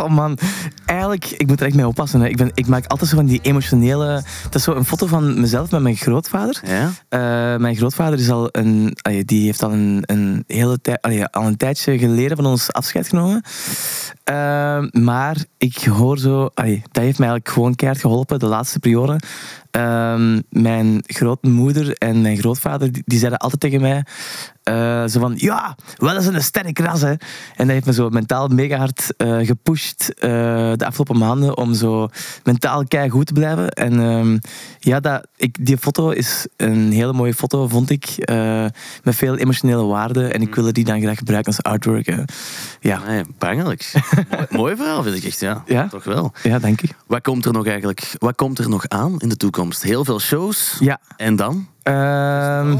Oh 0.00 0.08
man, 0.08 0.38
eigenlijk, 0.86 1.30
ik 1.30 1.46
moet 1.46 1.60
er 1.60 1.66
echt 1.66 1.74
mee 1.74 1.86
oppassen. 1.86 2.20
Hè. 2.20 2.28
Ik, 2.28 2.36
ben, 2.36 2.50
ik 2.54 2.66
maak 2.66 2.86
altijd 2.86 3.10
zo 3.10 3.16
van 3.16 3.26
die 3.26 3.40
emotionele... 3.42 4.22
Dat 4.42 4.54
is 4.54 4.62
zo 4.62 4.74
een 4.74 4.84
foto 4.84 5.06
van 5.06 5.40
mezelf 5.40 5.70
met 5.70 5.80
mijn 5.80 5.96
grootvader. 5.96 6.62
Ja? 6.66 6.90
Eh, 7.08 7.60
mijn 7.60 7.76
grootvader 7.76 8.18
is 8.18 8.30
al 8.30 8.48
een, 8.50 8.96
allee, 9.02 9.24
die 9.24 9.44
heeft 9.44 9.62
al 9.62 9.72
een, 9.72 10.02
een 10.06 10.44
hele 10.46 10.80
tijd, 10.80 11.02
allee, 11.02 11.26
al 11.26 11.46
een 11.46 11.56
tijdje 11.56 11.98
geleden 11.98 12.36
van 12.36 12.46
ons 12.46 12.72
afscheid 12.72 13.08
genomen. 13.08 13.42
Eh, 14.24 14.82
maar 14.90 15.36
ik 15.58 15.84
hoor 15.84 16.18
zo, 16.18 16.50
allee, 16.54 16.82
dat 16.92 17.02
heeft 17.02 17.18
mij 17.18 17.28
eigenlijk 17.28 17.48
gewoon 17.48 17.74
keihard 17.74 18.02
geholpen 18.02 18.38
de 18.38 18.46
laatste 18.46 18.78
periode. 18.78 19.18
Mijn 20.50 21.02
grootmoeder 21.02 21.94
en 21.98 22.20
mijn 22.20 22.36
grootvader 22.36 22.92
die, 22.92 23.02
die 23.06 23.18
zeiden 23.18 23.38
altijd 23.38 23.60
tegen 23.60 23.80
mij 23.80 24.04
eh, 24.64 25.04
zo 25.06 25.20
van 25.20 25.34
ja, 25.36 25.76
wel 25.96 26.16
is 26.16 26.26
een 26.26 26.42
sterk 26.42 26.78
ras 26.78 27.00
hè. 27.00 27.08
En 27.10 27.18
dat 27.56 27.68
heeft 27.68 27.86
me 27.86 27.92
zo 27.92 28.08
mentaal 28.08 28.48
mega 28.48 28.76
hard 28.76 29.14
eh, 29.16 29.36
gepusht 29.46 30.08
eh, 30.18 30.30
de 30.76 30.86
afgelopen 30.86 31.18
maanden 31.18 31.56
om 31.56 31.74
zo 31.74 32.08
mentaal 32.44 32.84
kei 32.84 33.08
goed 33.08 33.26
te 33.26 33.32
blijven. 33.32 33.68
En 33.68 34.00
ehm, 34.00 34.38
ja, 34.78 35.00
dat, 35.00 35.26
ik, 35.36 35.66
die 35.66 35.78
foto 35.78 36.10
is 36.10 36.46
een 36.56 36.92
hele 36.92 37.12
mooie 37.12 37.34
foto, 37.34 37.68
vond 37.68 37.90
ik. 37.90 38.14
met 39.02 39.14
veel 39.14 39.36
emotionele 39.36 39.84
waarde. 39.84 40.28
En 40.28 40.42
ik 40.42 40.54
wilde 40.54 40.72
die 40.72 40.84
dan 40.84 41.00
graag 41.00 41.18
gebruiken 41.18 41.52
als 41.56 41.62
artwork. 41.72 42.06
eh. 42.06 42.18
Ja. 42.80 43.00
Nee, 43.06 43.24
bangelijk. 43.38 43.92
mooi, 44.50 44.76
verhaal 44.76 45.02
vind 45.02 45.16
ik 45.16 45.24
echt, 45.24 45.40
ja. 45.40 45.62
Ja? 45.66 45.88
Toch 45.88 46.04
wel. 46.04 46.32
ja, 46.42 46.58
dank 46.58 46.80
je. 46.80 46.88
Wat 47.06 47.22
komt 47.22 47.44
er 47.44 47.52
nog 47.52 47.66
eigenlijk? 47.66 48.14
Wat 48.18 48.34
komt 48.36 48.58
er 48.58 48.68
nog 48.68 48.88
aan 48.88 49.18
in 49.18 49.28
de 49.28 49.36
toekomst? 49.36 49.82
Heel 49.82 50.04
veel 50.04 50.20
shows. 50.20 50.76
Ja. 50.80 51.00
En 51.16 51.36
dan? 51.36 51.68
Ehm, 51.82 52.78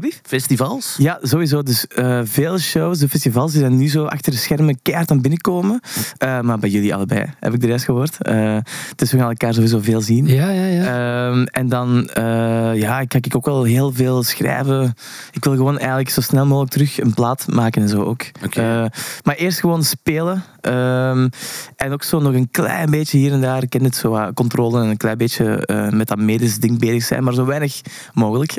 wat? 0.00 0.20
Festivals? 0.22 0.94
Ja, 0.98 1.18
sowieso. 1.22 1.62
Dus 1.62 1.86
eh, 1.86 2.20
veel 2.24 2.58
shows, 2.58 2.98
de 2.98 3.08
festivals, 3.08 3.52
die 3.52 3.60
zijn 3.60 3.76
nu 3.76 3.88
zo 3.88 4.04
achter 4.04 4.32
de 4.32 4.38
schermen 4.38 4.78
keihard 4.82 5.10
aan 5.10 5.20
binnenkomen. 5.20 5.80
Eh, 6.18 6.40
maar 6.40 6.58
bij 6.58 6.70
jullie 6.70 6.94
allebei 6.94 7.24
heb 7.40 7.54
ik 7.54 7.60
de 7.60 7.66
rest 7.66 7.84
gehoord. 7.84 8.22
Eh, 8.22 8.56
dus 8.96 9.12
we 9.12 9.18
gaan 9.18 9.28
elkaar 9.28 9.54
sowieso 9.54 9.78
veel 9.80 10.00
zien. 10.00 10.26
Ja, 10.26 10.50
ja, 10.50 10.64
ja. 10.64 10.82
Ehm, 10.84 11.44
en 11.44 11.68
dan 11.68 12.10
uh, 12.18 12.74
ja, 12.74 13.04
kan 13.04 13.20
ik 13.22 13.36
ook 13.36 13.44
wel 13.44 13.62
heel 13.62 13.92
veel 13.92 14.22
schrijven. 14.22 14.94
Ik 15.32 15.44
wil 15.44 15.56
gewoon 15.56 15.78
eigenlijk 15.78 16.10
zo 16.10 16.20
snel 16.20 16.46
mogelijk 16.46 16.72
terug 16.72 17.00
een 17.00 17.14
plaat 17.14 17.46
maken 17.48 17.82
en 17.82 17.88
zo 17.88 18.02
ook. 18.02 18.22
Okay. 18.44 18.82
Uh, 18.82 18.90
maar 19.22 19.34
eerst 19.34 19.60
gewoon 19.60 19.82
spelen. 19.82 20.44
Um, 20.66 21.30
en 21.76 21.92
ook 21.92 22.02
zo 22.02 22.20
nog 22.20 22.34
een 22.34 22.50
klein 22.50 22.90
beetje 22.90 23.18
hier 23.18 23.32
en 23.32 23.40
daar. 23.40 23.62
Ik 23.62 23.70
ken 23.70 23.84
het 23.84 23.96
zo 23.96 24.14
uh, 24.14 24.26
controle 24.34 24.82
en 24.82 24.88
een 24.88 24.96
klein 24.96 25.18
beetje 25.18 25.68
uh, 25.70 25.88
met 25.88 26.08
dat 26.08 26.18
medisch 26.18 26.58
ding 26.58 26.78
bezig 26.78 27.02
zijn. 27.04 27.24
Maar 27.24 27.34
zo 27.34 27.44
weinig 27.44 27.80
mogelijk. 28.12 28.52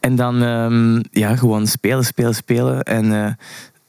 en 0.00 0.14
dan 0.14 0.42
um, 0.42 1.02
ja, 1.10 1.36
gewoon 1.36 1.66
spelen, 1.66 2.04
spelen, 2.04 2.34
spelen. 2.34 2.82
En 2.82 3.36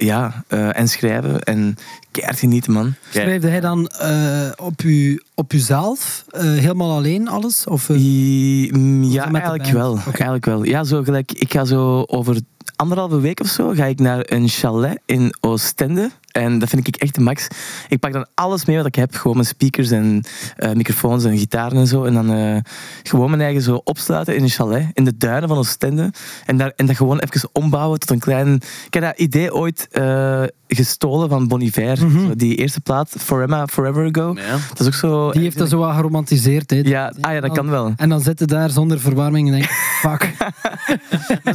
ja, 0.06 0.44
uh, 0.50 0.78
en 0.78 0.88
schrijven 0.88 1.44
en 1.44 1.76
keihard 2.12 2.40
genieten, 2.40 2.74
man. 2.74 2.94
Schrijfde 3.10 3.48
hij 3.48 3.60
dan 3.60 3.92
uh, 4.02 4.52
op, 4.56 4.82
u, 4.82 5.22
op 5.36 5.54
uzelf 5.54 6.26
uh, 6.32 6.42
helemaal 6.42 6.96
alleen 6.96 7.28
alles? 7.28 7.66
Of, 7.66 7.88
ja, 7.88 9.32
eigenlijk 9.32 9.66
wel. 9.66 9.92
Okay. 9.92 10.04
eigenlijk 10.06 10.46
wel. 10.46 10.64
Ja, 10.64 10.84
zo 10.84 11.04
gelijk, 11.04 11.32
ik 11.32 11.52
ga 11.52 11.66
zo 11.66 12.04
over 12.08 12.40
anderhalve 12.76 13.20
week 13.20 13.40
of 13.40 13.48
zo 13.48 13.70
ga 13.70 13.86
ik 13.86 14.00
naar 14.00 14.24
een 14.26 14.48
chalet 14.48 15.00
in 15.06 15.36
Oostende. 15.40 16.12
En 16.32 16.60
dat 16.60 16.70
vind 16.70 16.88
ik 16.88 16.96
echt 16.96 17.16
de 17.16 17.22
max. 17.22 17.48
Ik 17.88 18.00
pak 18.00 18.14
dan 18.14 18.28
alles 18.34 18.66
mee 18.66 18.78
wat 18.78 18.86
ik 18.86 18.96
heb. 18.96 19.16
Gewoon 19.16 19.36
mijn 19.36 19.48
speakers 19.48 19.92
en 19.92 20.24
uh, 20.58 20.72
microfoons 20.72 21.24
en 21.24 21.38
gitaren 21.38 21.78
en 21.78 21.88
zo. 21.88 22.04
En 22.04 22.14
dan 22.14 22.32
uh, 22.32 22.58
gewoon 23.04 23.30
mijn 23.30 23.42
eigen 23.42 23.62
zo 23.62 23.82
opsluiten 23.84 24.36
in 24.36 24.44
een 24.44 24.50
chalet. 24.50 24.86
In 24.94 25.04
de 25.04 25.18
duinen 25.18 25.50
van 25.50 25.58
Oostende. 25.58 26.12
En, 26.46 26.58
daar, 26.58 26.74
en 26.76 26.86
dat 26.86 26.96
gewoon 26.96 27.20
even 27.20 27.50
ombouwen 27.54 28.00
tot 28.00 28.10
een 28.10 28.20
klein... 28.20 28.54
Ik 28.86 28.94
heb 28.94 29.04
dat 29.04 29.20
idee 29.20 29.54
ooit 29.54 29.88
uh, 29.92 30.44
gestolen 30.68 31.30
van 31.30 31.48
Bon 31.48 31.62
Iver. 31.62 32.06
Mm 32.06 32.16
-hmm. 32.16 32.38
Die 32.38 32.56
eerste 32.56 32.82
plaat, 32.82 33.16
Forever, 33.18 33.68
Forever 33.68 34.10
Ago. 34.14 34.34
Ja. 34.36 34.58
Dat 34.70 34.80
is 34.80 34.88
ook 34.88 34.94
zo... 34.94 35.32
Die 35.32 35.42
heeft 35.42 35.58
dat 35.58 35.70
zo 35.70 35.78
wat 35.78 35.96
geromantiseerd. 35.96 36.70
Hè. 36.70 36.82
Ja, 36.84 37.14
ah, 37.22 37.34
ja, 37.34 37.40
dat 37.40 37.52
kan 37.52 37.70
wel. 37.70 37.94
En 37.96 38.10
dan 38.10 38.22
zitten 38.22 38.48
daar 38.48 38.70
zonder 38.70 39.00
verwarming 39.00 39.48
en 39.48 39.54
denk 39.54 39.70
fuck. 40.04 40.34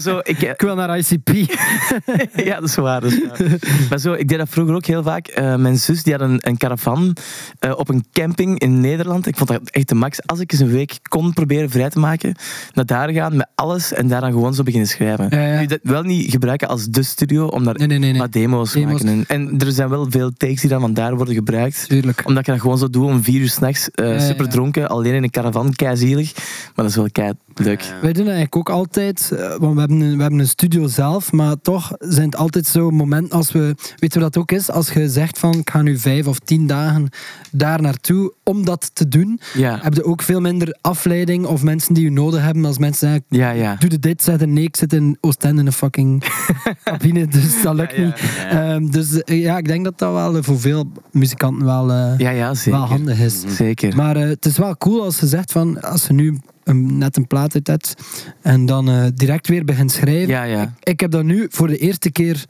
zo, 0.01 0.19
ik, 0.23 0.43
ik 0.43 0.61
wil 0.61 0.75
naar 0.75 0.99
ICP. 0.99 1.29
ja, 2.49 2.55
dat 2.61 2.69
is 2.69 2.75
waar. 2.75 3.01
Dat 3.01 3.12
is 3.12 3.21
waar. 3.29 3.59
maar 3.91 3.99
zo, 3.99 4.12
ik 4.12 4.29
deed 4.29 4.39
dat 4.39 4.49
vroeger 4.49 4.66
ook 4.75 4.87
heel 4.87 5.03
vaak. 5.03 5.39
Uh, 5.39 5.57
mijn 5.57 5.79
zus 5.79 6.03
die 6.03 6.13
had 6.13 6.23
een, 6.23 6.39
een 6.41 6.57
caravan 6.57 7.17
uh, 7.61 7.79
op 7.79 7.89
een 7.89 8.05
camping 8.13 8.59
in 8.59 8.81
Nederland. 8.81 9.27
Ik 9.27 9.37
vond 9.37 9.49
dat 9.49 9.71
echt 9.71 9.89
de 9.89 9.95
max. 9.95 10.27
Als 10.27 10.41
ik 10.41 10.53
eens 10.53 10.61
een 10.61 10.71
week 10.71 10.99
kon 11.09 11.33
proberen 11.33 11.71
vrij 11.71 11.91
te 11.91 11.99
maken, 11.99 12.35
naar 12.73 12.87
daar 12.87 13.13
gaan 13.13 13.37
met 13.37 13.49
alles 13.55 13.93
en 13.93 14.09
daar 14.09 14.21
dan 14.21 14.33
gewoon 14.33 14.55
zo 14.55 14.63
beginnen 14.63 14.89
schrijven. 14.89 15.59
Nu, 15.59 15.67
dat 15.67 15.79
wel 15.83 16.03
niet 16.03 16.31
gebruiken 16.31 16.69
als 16.69 16.87
de 16.87 17.03
studio, 17.03 17.47
om 17.47 17.65
daar 17.65 17.75
nee, 17.75 17.87
nee, 17.87 17.99
nee, 17.99 18.11
nee. 18.11 18.21
wat 18.21 18.33
demo's 18.33 18.73
te 18.73 18.81
maken. 18.81 19.09
En, 19.09 19.25
en, 19.27 19.59
er 19.59 19.73
zijn 19.73 19.89
wel 19.89 20.07
veel 20.11 20.33
takes 20.37 20.61
die 20.61 20.71
dan 20.71 20.81
van 20.81 20.95
daar 20.95 21.17
worden 21.17 21.35
gebruikt. 21.35 21.89
Tuurlijk. 21.89 22.23
Omdat 22.25 22.47
je 22.47 22.53
dat 22.53 22.61
gewoon 22.61 22.79
zo 22.79 22.91
doet 22.91 23.05
om 23.05 23.23
vier 23.23 23.41
uur 23.41 23.49
s'nachts, 23.49 23.89
ja, 23.95 24.19
super 24.19 24.49
dronken, 24.49 24.89
alleen 24.89 25.15
in 25.15 25.23
een 25.23 25.31
caravan, 25.31 25.75
keizielig. 25.75 26.35
Maar 26.35 26.73
dat 26.75 26.87
is 26.87 26.97
wel 26.97 27.11
kei 27.13 27.33
leuk. 27.55 27.81
Wij 27.81 28.13
doen 28.13 28.25
dat 28.25 28.35
eigenlijk 28.35 28.57
ook 28.57 28.71
altijd, 28.71 29.29
want 29.59 29.75
we 29.75 29.81
hebben, 29.81 30.01
een, 30.01 30.17
we 30.17 30.23
hebben 30.23 30.41
een 30.41 30.49
studio 30.49 30.87
zelf, 30.87 31.33
maar 31.33 31.55
toch 31.63 31.93
zijn 31.99 32.27
het 32.27 32.37
altijd 32.37 32.67
zo 32.67 32.91
momenten 32.91 33.37
als 33.37 33.53
we, 33.53 33.75
je 33.97 34.09
wat 34.09 34.33
dat 34.33 34.37
ook 34.37 34.53
is, 34.57 34.71
als 34.71 34.92
je 34.92 35.09
zegt 35.09 35.38
van 35.38 35.55
ik 35.55 35.71
ga 35.71 35.83
nu 35.83 35.99
vijf 35.99 36.27
of 36.27 36.38
tien 36.38 36.66
dagen 36.66 37.09
daar 37.51 37.81
naartoe 37.81 38.33
om 38.42 38.64
dat 38.64 38.90
te 38.95 39.09
doen, 39.09 39.40
ja. 39.55 39.79
heb 39.83 39.95
je 39.95 40.05
ook 40.05 40.23
veel 40.23 40.40
minder 40.40 40.77
afleiding 40.81 41.47
of 41.47 41.62
mensen 41.62 41.95
die 41.95 42.05
je 42.05 42.11
nodig 42.11 42.42
hebben 42.42 42.64
als 42.64 42.79
mensen 42.79 43.09
zeggen, 43.09 43.25
ja, 43.29 43.51
ja. 43.51 43.77
doe 43.79 43.88
de 43.88 43.99
dit, 43.99 44.23
zetten 44.23 44.53
nee, 44.53 44.64
ik 44.64 44.77
zit 44.77 44.92
in 44.92 45.19
Oostende 45.21 45.61
in 45.61 45.66
een 45.66 45.73
fucking 45.73 46.25
cabine, 46.85 47.27
dus 47.27 47.62
dat 47.62 47.75
lukt 47.75 47.99
niet. 47.99 48.21
Um, 48.53 48.90
dus 48.90 49.23
uh, 49.25 49.42
ja, 49.42 49.59
ik 49.59 49.66
denk 49.66 49.85
dat 49.85 49.99
dat 49.99 50.12
wel 50.12 50.37
uh, 50.37 50.42
voor 50.42 50.61
veel 50.61 50.90
muzikanten 51.11 51.64
wel, 51.64 51.90
uh, 51.90 52.53
zeker. 52.53 52.71
wel 52.71 52.87
handig 52.87 53.19
is. 53.19 53.40
Zeker. 53.49 53.97
Maar 53.97 54.16
uh, 54.16 54.29
het 54.29 54.47
is 54.47 54.59
wel 54.59 54.77
cool 54.77 55.03
als 55.03 55.21
je 55.21 55.27
zegt 55.27 55.53
van, 55.53 55.81
als 55.81 56.07
je 56.07 56.12
nu 56.12 56.38
een, 56.64 56.99
net 56.99 57.16
een 57.16 57.27
plaat 57.27 57.55
uit 57.55 57.66
hebt 57.66 57.95
en 58.42 58.66
dan 58.66 58.90
uh, 58.90 59.07
direct 59.14 59.49
weer 59.49 59.64
begint 59.64 59.92
schrijven. 59.92 60.29
Ja, 60.29 60.42
ja. 60.42 60.62
Ik, 60.62 60.69
ik, 60.83 61.01
heb 61.01 61.11
dat 61.11 61.25
nu 61.25 61.47
voor 61.51 61.66
de 61.66 61.77
eerste 61.77 62.11
keer 62.11 62.45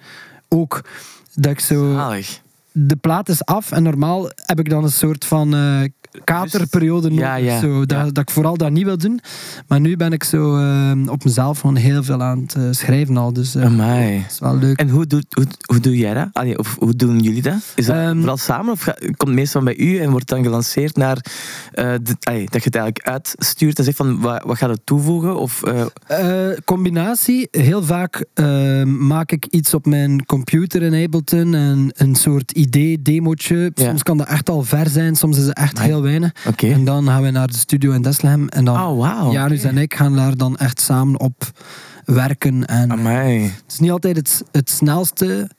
ook, 0.49 0.85
dat 1.37 1.53
ik 1.53 1.61
zo... 1.61 1.93
Zalig. 1.93 2.45
De 2.73 2.97
plaat 2.97 3.29
is 3.29 3.45
af 3.45 3.73
en 3.73 3.83
normaal 3.83 4.31
heb 4.35 4.59
ik 4.59 4.71
dan 4.71 4.85
een 4.85 4.91
soort 4.91 5.25
van 5.25 5.55
uh, 5.55 5.89
katerperiode. 6.25 7.15
Ja, 7.15 7.35
ja, 7.35 7.61
zo, 7.61 7.87
dat, 7.87 8.15
dat 8.15 8.19
ik 8.19 8.31
vooral 8.31 8.57
dat 8.57 8.71
niet 8.71 8.85
wil 8.85 8.99
doen. 8.99 9.21
Maar 9.69 9.81
nu 9.81 9.97
ben 9.97 10.13
ik 10.13 10.25
zo 10.25 10.59
uh, 10.59 11.11
op 11.11 11.25
mezelf 11.25 11.61
gewoon 11.61 11.77
heel 11.77 12.03
veel 12.05 12.23
aan 12.23 12.41
het 12.41 12.55
uh, 12.59 12.63
schrijven 12.71 13.17
al. 13.17 13.33
Dus 13.33 13.57
uh, 13.57 14.25
is 14.29 14.39
wel 14.39 14.57
leuk. 14.57 14.79
En 14.79 14.89
hoe, 14.89 15.07
doe, 15.07 15.23
hoe, 15.31 15.47
hoe 15.67 15.81
doe 15.81 15.97
jij 15.97 16.15
dat? 16.15 16.29
Allee, 16.33 16.59
of 16.59 16.77
hoe 16.79 16.97
doen 16.97 17.19
jullie 17.21 17.43
dat? 17.43 17.59
Is 17.75 17.87
dat 17.87 17.97
Ehm, 17.97 18.17
vooral 18.17 18.37
samen 18.37 18.73
of 18.73 18.81
ga, 18.81 18.93
komt 18.93 19.17
het 19.19 19.29
meestal 19.35 19.63
bij 19.63 19.77
u 19.77 19.99
en 19.99 20.11
wordt 20.11 20.29
dan 20.29 20.43
gelanceerd 20.43 20.97
naar 20.97 21.25
eh, 21.73 21.93
de, 22.03 22.17
allee, 22.21 22.45
dat 22.51 22.63
je 22.63 22.69
het 22.71 22.75
eigenlijk 22.77 23.09
uitstuurt 23.09 23.79
en 23.79 23.85
zegt 23.85 23.97
van 23.97 24.21
wat, 24.21 24.43
wat 24.45 24.57
gaat 24.57 24.71
het 24.71 24.81
toevoegen? 24.85 25.37
Of, 25.37 25.63
eh, 25.63 25.85
Eh, 26.07 26.57
combinatie. 26.65 27.49
Heel 27.51 27.83
vaak 27.83 28.25
eh, 28.35 28.83
maak 28.83 29.33
ik 29.33 29.47
iets 29.47 29.75
op 29.75 29.87
mijn 29.87 30.27
computer 30.27 30.83
in 30.83 31.05
Ableton. 31.05 31.55
En 31.55 31.91
een 31.97 32.15
soort 32.15 32.51
idee, 32.53 33.03
demootje. 33.03 33.71
Soms 33.75 34.03
kan 34.03 34.17
dat 34.17 34.29
echt 34.29 34.49
al 34.49 34.63
ver 34.63 34.89
zijn. 34.89 35.15
Soms 35.17 35.39
is 35.39 35.47
het 35.47 35.57
echt 35.57 35.77
Amai. 35.77 35.89
heel 35.91 36.03
En 36.73 36.85
dan 36.85 37.07
gaan 37.07 37.23
we 37.23 37.31
naar 37.31 37.47
de 37.47 37.57
studio 37.57 37.93
in 37.93 38.03
Deslam. 38.03 38.49
En 38.49 38.65
dan 38.65 38.81
Oh, 38.81 38.99
wauw. 38.99 39.33
Janus 39.33 39.63
en 39.65 39.79
ik 39.79 39.95
gaan 39.95 40.17
daar 40.17 40.37
dan 40.37 40.57
echt 40.57 40.81
samen 40.81 41.21
op 41.21 41.51
werken. 42.05 42.65
En 42.67 42.91
eh, 42.91 42.99
Amai. 42.99 43.43
het 43.43 43.65
is 43.69 43.79
niet 43.79 43.91
altijd 43.91 44.17
het, 44.17 44.45
het 44.53 44.71
snelste 44.71 45.51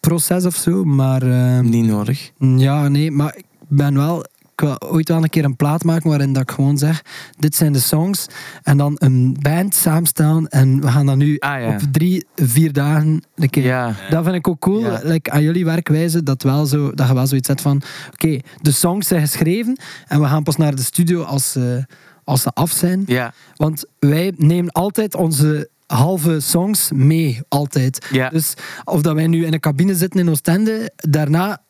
proces 0.00 0.44
of 0.46 0.54
zo. 0.56 0.84
Maar 0.84 1.22
eh, 1.22 1.60
Niet 1.60 1.86
nodig. 1.86 2.30
ja, 2.38 2.88
nee. 2.88 3.10
Maar 3.10 3.36
ik 3.36 3.44
ben 3.68 3.94
wel... 3.94 4.24
Ik 4.58 4.64
wil 4.64 4.90
ooit 4.90 5.08
wel 5.08 5.22
een 5.22 5.28
keer 5.30 5.44
een 5.44 5.56
plaat 5.56 5.84
maken 5.84 6.08
waarin 6.08 6.32
dat 6.32 6.42
ik 6.42 6.50
gewoon 6.50 6.78
zeg... 6.78 7.02
Dit 7.36 7.54
zijn 7.54 7.72
de 7.72 7.78
songs. 7.78 8.26
En 8.62 8.76
dan 8.76 8.96
een 8.98 9.36
band 9.40 9.74
samenstellen. 9.74 10.46
En 10.46 10.80
we 10.80 10.88
gaan 10.88 11.06
dat 11.06 11.16
nu 11.16 11.38
Ah, 11.38 11.60
ja. 11.60 11.68
op 11.68 11.80
drie, 11.92 12.26
vier 12.34 12.72
dagen 12.72 13.22
een 13.34 13.50
keer... 13.50 13.64
Ja. 13.64 13.94
Dat 14.10 14.24
vind 14.24 14.36
ik 14.36 14.48
ook 14.48 14.60
cool. 14.60 14.80
Ja. 14.80 15.00
Like, 15.02 15.30
aan 15.30 15.42
jullie 15.42 15.64
werkwijze, 15.64 16.22
dat, 16.22 16.42
wel 16.42 16.66
zo, 16.66 16.92
dat 16.94 17.08
je 17.08 17.14
wel 17.14 17.26
zoiets 17.26 17.48
hebt 17.48 17.60
van... 17.60 17.82
Oké, 18.12 18.38
de 18.60 18.70
songs 18.70 19.08
zijn 19.08 19.20
geschreven. 19.20 19.78
En 20.06 20.20
we 20.20 20.26
gaan 20.26 20.42
pas 20.42 20.56
naar 20.56 20.74
de 20.74 20.82
studio 20.82 21.22
als 21.22 21.52
ze, 21.52 21.86
als 22.24 22.42
ze 22.42 22.50
af 22.52 22.70
zijn. 22.70 23.02
Ja. 23.06 23.32
Want 23.56 23.84
wij 23.98 24.32
nemen 24.36 24.72
altijd 24.72 25.14
onze 25.14 25.68
halve 25.86 26.40
songs 26.40 26.90
mee. 26.94 27.40
Altijd. 27.48 28.06
Ja. 28.10 28.28
Dus 28.28 28.54
of 28.84 29.02
dat 29.02 29.14
wij 29.14 29.26
nu 29.26 29.46
in 29.46 29.52
een 29.52 29.60
cabine 29.60 29.94
zitten 29.94 30.20
in 30.20 30.30
Oostende, 30.30 30.92
daarna 30.96 31.66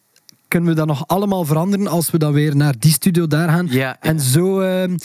kunnen 0.48 0.68
we 0.68 0.74
dat 0.74 0.86
nog 0.86 1.06
allemaal 1.06 1.44
veranderen 1.44 1.86
als 1.86 2.10
we 2.10 2.18
dan 2.18 2.32
weer 2.32 2.56
naar 2.56 2.74
die 2.78 2.92
studio 2.92 3.26
daar 3.26 3.48
gaan. 3.48 3.66
Ja. 3.70 3.96
En 4.00 4.20
zo 4.20 4.60
ehm 4.60 4.96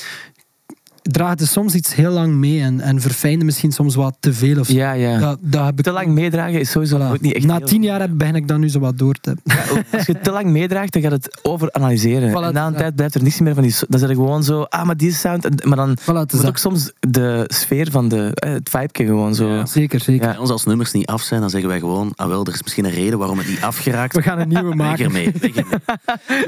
draagt 1.12 1.40
het 1.40 1.50
soms 1.50 1.74
iets 1.74 1.96
heel 1.96 2.12
lang 2.12 2.34
mee 2.34 2.62
en, 2.62 2.80
en 2.80 3.02
verfijnde 3.02 3.46
misschien 3.46 3.72
soms 3.72 3.96
wat 3.96 4.16
te 4.20 4.34
veel. 4.34 4.60
Of. 4.60 4.72
Ja, 4.72 4.92
ja. 4.92 5.18
Dat, 5.20 5.38
dat 5.42 5.66
heb 5.66 5.78
ik 5.78 5.84
Te 5.86 5.92
lang 5.92 6.08
meedragen 6.08 6.60
is 6.60 6.72
sowieso 6.72 6.98
Voilà. 6.98 7.12
ook 7.14 7.22
niet 7.22 7.34
echt 7.34 7.46
Na 7.46 7.58
heel- 7.58 7.66
tien 7.66 7.84
jaar 7.84 8.00
heb, 8.00 8.10
begin 8.14 8.36
ik 8.36 8.48
dan 8.48 8.60
nu 8.60 8.70
zo 8.70 8.80
wat 8.80 8.98
door 8.98 9.14
te 9.22 9.30
hebben. 9.46 9.76
Ja, 9.92 9.98
Als 9.98 10.06
je 10.06 10.20
te 10.20 10.32
lang 10.32 10.46
meedraagt, 10.46 10.94
dan 10.94 11.02
gaat 11.02 11.12
het 11.12 11.40
overanalyseren. 11.42 12.30
Voilà, 12.32 12.34
en 12.48 12.54
na 12.54 12.66
een 12.66 12.72
ja. 12.72 12.78
tijd 12.78 12.96
blijft 12.96 13.16
er 13.16 13.24
niks 13.24 13.40
meer 13.40 13.54
van 13.54 13.64
die... 13.64 13.76
Dan 13.88 14.00
zit 14.00 14.10
er 14.10 14.16
gewoon 14.16 14.44
zo, 14.44 14.62
ah, 14.62 14.84
maar 14.86 14.98
die 14.98 15.14
sound... 15.14 15.66
Maar 15.66 15.78
dan 15.78 15.98
Voilà, 16.02 16.06
het 16.16 16.34
is 16.34 16.46
ook 16.46 16.58
soms 16.58 16.92
de 17.00 17.44
sfeer 17.48 17.92
van 17.92 18.08
de... 18.08 18.32
eh, 18.34 18.52
Het 18.52 18.70
vibe 18.70 19.06
gewoon 19.06 19.36
zo... 19.36 19.48
Ja. 19.48 19.66
Zeker, 19.66 20.00
zeker. 20.00 20.30
Ja. 20.34 20.40
Ons 20.40 20.50
als 20.50 20.66
nummers 20.66 20.92
niet 20.92 21.06
af 21.06 21.22
zijn, 21.22 21.42
dan 21.42 21.50
zeggen 21.50 21.70
wij 21.70 21.80
gewoon, 21.80 22.12
ah 22.16 22.28
wel, 22.28 22.46
er 22.46 22.54
is 22.54 22.64
misschien 22.64 22.86
een 22.86 22.92
reden 22.92 23.18
waarom 23.20 23.38
het 23.38 23.48
niet 23.48 23.62
afgeraakt. 23.62 24.16
We 24.16 24.22
gaan 24.22 24.40
een 24.40 24.48
nieuwe 24.48 24.68
Weg 24.68 24.76
maken. 24.78 25.06
ermee, 25.06 25.32
weg 25.40 25.56
ermee. 25.56 25.80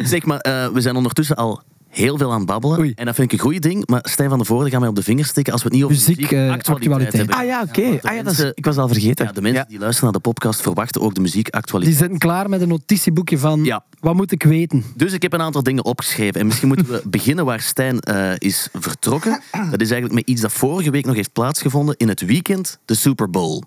Zeg 0.08 0.26
maar, 0.26 0.40
eh, 0.40 0.68
we 0.68 0.82
zijn 0.82 0.96
ondertussen 0.96 1.36
al 1.36 1.62
heel 1.96 2.18
veel 2.18 2.32
aan 2.32 2.38
het 2.38 2.46
babbelen. 2.48 2.80
Oei. 2.80 2.92
En 2.96 3.06
dat 3.06 3.16
vind 3.16 3.32
ik 3.32 3.40
een 3.40 3.46
goed 3.52 3.62
ding. 3.62 3.88
Maar 3.88 4.00
Stijn 4.04 4.30
van 4.30 4.38
der 4.38 4.48
Voorde 4.48 4.70
gaat 4.70 4.80
mij 4.80 4.90
op 4.90 4.96
de 4.96 5.04
vingers 5.04 5.28
stikken 5.28 5.54
als 5.54 5.62
we 5.64 5.68
het 5.68 5.78
niet 5.78 5.86
over 5.86 5.98
Muziek, 5.98 6.32
eh, 6.32 6.52
actualiteit. 6.52 7.14
hebben. 7.14 7.36
Ah 7.36 7.46
ja, 7.46 7.62
oké. 7.62 7.82
de 7.82 8.00
Ah, 8.02 8.16
ja, 8.16 8.24
mensen- 8.24 8.52
ik 8.56 8.66
was 8.66 8.78
al 8.78 8.88
vergeten. 8.88 9.26
Ja, 9.26 9.32
de 9.32 9.42
mensen 9.42 9.66
die 9.68 9.80
luisteren 9.80 10.04
naar 10.12 10.22
de 10.22 10.30
podcast 10.30 10.62
verwachten 10.62 11.02
ook 11.02 11.08
de 11.08 11.14
Die 11.14 11.24
muziekactualiteit. 11.24 11.98
zitten 12.00 12.18
klaar 12.20 12.50
met 12.50 12.62
een 12.62 12.68
notitieboekje 12.68 13.38
van 13.38 13.64
Ja. 13.64 13.84
wat 14.00 14.16
moet 14.16 14.32
ik 14.32 14.44
weten. 14.44 14.84
Dus 14.96 15.14
ik 15.14 15.22
heb 15.22 15.34
een 15.34 15.42
aantal 15.42 15.64
dingen 15.64 15.86
opgeschreven. 15.86 16.40
En 16.40 16.46
misschien 16.46 16.68
moeten 16.68 16.88
we 16.88 17.02
beginnen 17.18 17.46
waar 17.46 17.62
Stijn 17.62 18.00
eh, 18.00 18.32
is 18.38 18.68
vertrokken. 18.74 19.42
Dat 19.52 19.82
is 19.82 19.92
eigenlijk 19.92 20.14
met 20.14 20.28
iets 20.28 20.42
dat 20.42 20.52
vorige 20.52 20.90
week 20.92 21.06
nog 21.06 21.16
heeft 21.16 21.34
plaatsgevonden. 21.34 21.96
In 21.98 22.08
het 22.08 22.22
weekend, 22.26 22.80
de 22.86 22.96
Super 22.96 23.30
Bowl. 23.30 23.62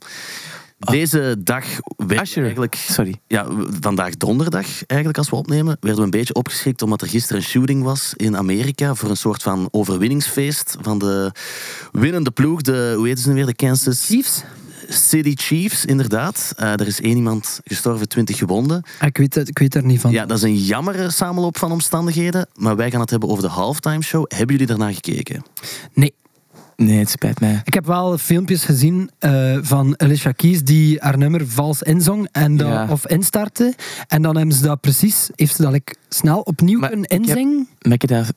Deze 0.78 1.36
dag 1.38 1.64
werd 1.96 2.36
eigenlijk... 2.36 2.74
Sorry. 2.74 3.20
Ja, 3.26 3.46
vandaag 3.80 4.16
donderdag 4.16 4.66
eigenlijk 4.86 5.18
als 5.18 5.30
we 5.30 5.36
opnemen, 5.36 5.76
werden 5.80 5.98
we 5.98 6.04
een 6.04 6.10
beetje 6.10 6.34
opgeschrikt 6.34 6.82
omdat 6.82 7.02
er 7.02 7.08
gisteren 7.08 7.36
een 7.36 7.48
shooting 7.48 7.82
was 7.82 8.12
in 8.16 8.36
Amerika 8.36 8.94
voor 8.94 9.10
een 9.10 9.16
soort 9.16 9.42
van 9.42 9.68
overwinningsfeest 9.70 10.76
van 10.80 10.98
de 10.98 11.32
winnende 11.92 12.30
ploeg, 12.30 12.60
de, 12.62 12.92
hoe 12.96 13.06
heet 13.06 13.20
ze 13.20 13.28
nu 13.28 13.34
weer, 13.34 13.46
de 13.46 13.54
Kansas 13.54 14.06
Chiefs? 14.06 14.42
City 14.88 15.34
Chiefs, 15.34 15.84
inderdaad. 15.84 16.52
Eh, 16.56 16.72
er 16.72 16.86
is 16.86 17.00
één 17.00 17.16
iemand 17.16 17.60
gestorven, 17.64 18.08
twintig 18.08 18.38
gewonden. 18.38 18.82
Ah, 18.98 19.06
Ik 19.06 19.16
weet, 19.16 19.34
het, 19.34 19.48
ik 19.48 19.58
weet 19.58 19.74
er 19.74 19.84
niet 19.84 20.00
van. 20.00 20.10
Ja, 20.10 20.26
dat 20.26 20.36
is 20.36 20.42
een 20.42 20.56
jammere 20.56 21.10
samenloop 21.10 21.58
van 21.58 21.72
omstandigheden, 21.72 22.48
maar 22.54 22.76
wij 22.76 22.90
gaan 22.90 23.00
het 23.00 23.10
hebben 23.10 23.28
over 23.28 23.42
de 23.42 23.48
halftime 23.48 24.02
show. 24.02 24.24
Hebben 24.28 24.56
jullie 24.56 24.66
daarnaar 24.66 24.94
gekeken? 24.94 25.42
Nee. 25.92 26.14
Nee, 26.82 26.98
het 26.98 27.10
spijt 27.10 27.40
mij. 27.40 27.60
Ik 27.64 27.74
heb 27.74 27.86
wel 27.86 28.18
filmpjes 28.18 28.64
gezien 28.64 29.10
eh, 29.18 29.58
van 29.60 29.94
Alicia 30.00 30.32
Keys 30.32 30.62
die 30.64 30.96
haar 31.00 31.18
nummer 31.18 31.48
vals 31.48 31.82
inzong 31.82 32.28
en 32.32 32.56
Ja. 32.56 32.86
of 32.90 33.06
instartte. 33.06 33.74
En 34.08 34.22
dan 34.22 34.36
hebben 34.36 34.54
ze 34.54 34.62
dat 34.62 34.80
precies, 34.80 35.30
heeft 35.36 35.56
ze 35.56 35.62
dat 35.62 35.72
like, 35.72 35.94
snel 36.09 36.40
opnieuw 36.40 36.79
Maar 36.79 36.88
kunnen 36.88 37.07
ik 37.11 37.18
heb- 37.27 37.37
inzingen. 37.37 37.68
Maar 37.83 37.92
ik 37.92 38.03
heb 38.09 38.11
dat, 38.11 38.35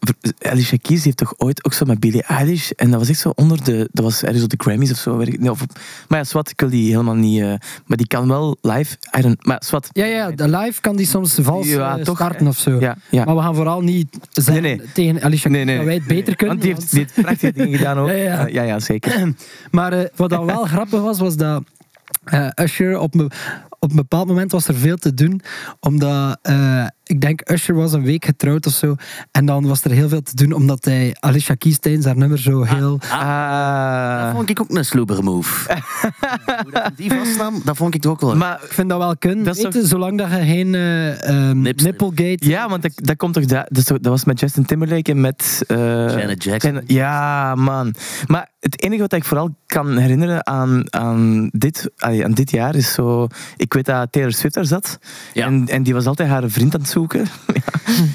Alicia 0.51 0.77
Keys 0.81 1.03
heeft 1.03 1.17
toch 1.17 1.33
ooit 1.37 1.65
ook 1.65 1.73
zo 1.73 1.85
met 1.85 1.99
Billie 1.99 2.23
Eilish. 2.23 2.69
En 2.71 2.91
dat 2.91 2.99
was 2.99 3.09
echt 3.09 3.19
zo 3.19 3.31
onder 3.35 3.63
de. 3.63 3.89
Dat 3.91 4.03
was 4.05 4.23
ergens 4.23 4.43
op 4.43 4.49
de 4.49 4.55
Grammys 4.57 4.91
of 4.91 4.97
zo. 4.97 5.17
Nee, 5.17 5.51
of, 5.51 5.65
maar 6.07 6.17
ja, 6.19 6.23
Swat, 6.23 6.49
ik 6.49 6.59
wil 6.59 6.69
die 6.69 6.91
helemaal 6.91 7.15
niet. 7.15 7.41
eh, 7.41 7.47
maar 7.85 7.97
die 7.97 8.07
kan 8.07 8.27
wel 8.27 8.57
live. 8.61 8.97
I 9.17 9.21
don't, 9.21 9.45
maar 9.45 9.61
Swat. 9.65 9.89
Ja, 9.91 10.05
ja, 10.05 10.31
de 10.31 10.49
live 10.49 10.81
kan 10.81 10.95
die 10.95 11.05
soms 11.07 11.37
vals 11.41 11.67
Ja, 11.67 11.97
eh, 11.97 12.05
starten 12.05 12.47
of 12.47 12.57
zo. 12.57 12.79
Ja, 12.79 12.97
ja. 13.09 13.23
Maar 13.25 13.35
we 13.35 13.41
gaan 13.41 13.55
vooral 13.55 13.81
niet 13.81 14.17
zeggen 14.31 14.63
Nee, 14.63 14.75
nee. 14.77 14.87
tegen 14.93 15.21
Alicia 15.21 15.49
Keys 15.51 15.75
dat 15.77 15.85
wij 15.85 15.93
het 15.93 16.07
beter 16.07 16.35
kunnen. 16.35 16.55
Want 16.57 16.61
die 16.67 16.73
heeft, 16.75 16.91
die 16.91 16.99
heeft 16.99 17.13
prachtige 17.21 17.53
dingen 17.53 17.77
gedaan 17.77 17.97
ook. 17.97 18.07
Ja, 18.11 18.15
ja. 18.15 18.45
Eh, 18.47 18.53
ja, 18.53 18.63
ja, 18.63 18.79
zeker. 18.79 19.33
Maar 19.71 20.09
wat 20.15 20.29
dan 20.29 20.45
wel 20.45 20.63
grappig 20.65 21.01
was, 21.01 21.19
was 21.19 21.35
dat 21.35 21.63
Usher 22.55 22.97
op, 22.99 23.13
me, 23.13 23.23
op 23.79 23.89
een 23.89 23.95
bepaald 23.95 24.27
moment 24.27 24.51
was 24.51 24.67
er 24.67 24.75
veel 24.75 24.97
te 24.97 25.13
doen. 25.13 25.41
Omdat, 25.79 26.39
ik 27.11 27.21
denk, 27.21 27.49
Usher 27.51 27.75
was 27.75 27.93
een 27.93 28.03
week 28.03 28.25
getrouwd 28.25 28.65
of 28.65 28.73
zo. 28.73 28.95
En 29.31 29.45
dan 29.45 29.67
was 29.67 29.83
er 29.83 29.91
heel 29.91 30.09
veel 30.09 30.21
te 30.21 30.35
doen, 30.35 30.51
omdat 30.53 30.85
hij 30.85 31.15
Alicia 31.19 31.55
Keys 31.55 31.79
tijdens 31.79 32.05
haar 32.05 32.17
nummer 32.17 32.39
zo 32.39 32.63
heel... 32.63 32.97
Dat 32.97 33.09
Ah. 33.11 34.31
vond 34.35 34.49
ik 34.49 34.59
ook 34.61 34.69
een 34.69 34.85
sloeber 34.85 35.23
move. 35.23 35.73
Hoe 36.63 36.71
dat 36.71 36.91
die 36.95 37.11
vastnam, 37.13 37.61
dat 37.65 37.77
vond 37.77 37.95
ik 37.95 38.01
toch 38.01 38.11
ook 38.11 38.21
wel. 38.21 38.35
maar 38.35 38.59
Ik 38.63 38.71
vind 38.73 38.89
dat 38.89 38.97
wel 38.97 39.17
kunnen, 39.17 39.45
Dat 39.45 39.57
weten, 39.61 39.87
zolang 39.87 40.17
dat 40.17 40.29
je 40.29 40.35
geen 40.35 40.69
Nipslip. 41.61 41.99
nipplegate... 41.99 42.49
ja, 42.49 42.69
want 42.69 42.81
dat, 42.81 42.91
dat 42.95 43.17
komt 43.17 43.33
toch. 43.33 43.45
Dat, 43.45 43.65
dat, 43.69 43.87
dat 43.87 44.05
was 44.05 44.23
met 44.25 44.39
Justin 44.39 44.65
Timberlake 44.65 45.11
en 45.11 45.21
met. 45.21 45.63
eh, 45.67 45.77
Janet 45.77 46.43
Jackson. 46.43 46.71
Janet- 46.71 46.91
ja, 46.91 47.55
man. 47.55 47.95
Maar 48.27 48.49
het 48.59 48.81
enige 48.83 49.01
wat 49.01 49.13
ik 49.13 49.23
vooral 49.23 49.55
kan 49.65 49.97
herinneren 49.97 50.47
aan, 50.47 50.93
aan, 50.93 51.49
dit, 51.53 51.89
aan 51.97 52.31
dit 52.33 52.51
jaar 52.51 52.75
is 52.75 52.93
zo. 52.93 53.27
Ik 53.57 53.73
weet 53.73 53.85
dat 53.85 54.11
Taylor 54.11 54.31
Swift 54.33 54.53
daar 54.53 54.65
zat. 54.65 54.97
Ja. 55.33 55.45
En, 55.45 55.67
en 55.67 55.83
die 55.83 55.93
was 55.93 56.05
altijd 56.05 56.29
haar 56.29 56.49
vriend 56.49 56.73
aan 56.73 56.79
het 56.81 56.89
zoeken. 56.89 57.00
Ja. 57.53 57.61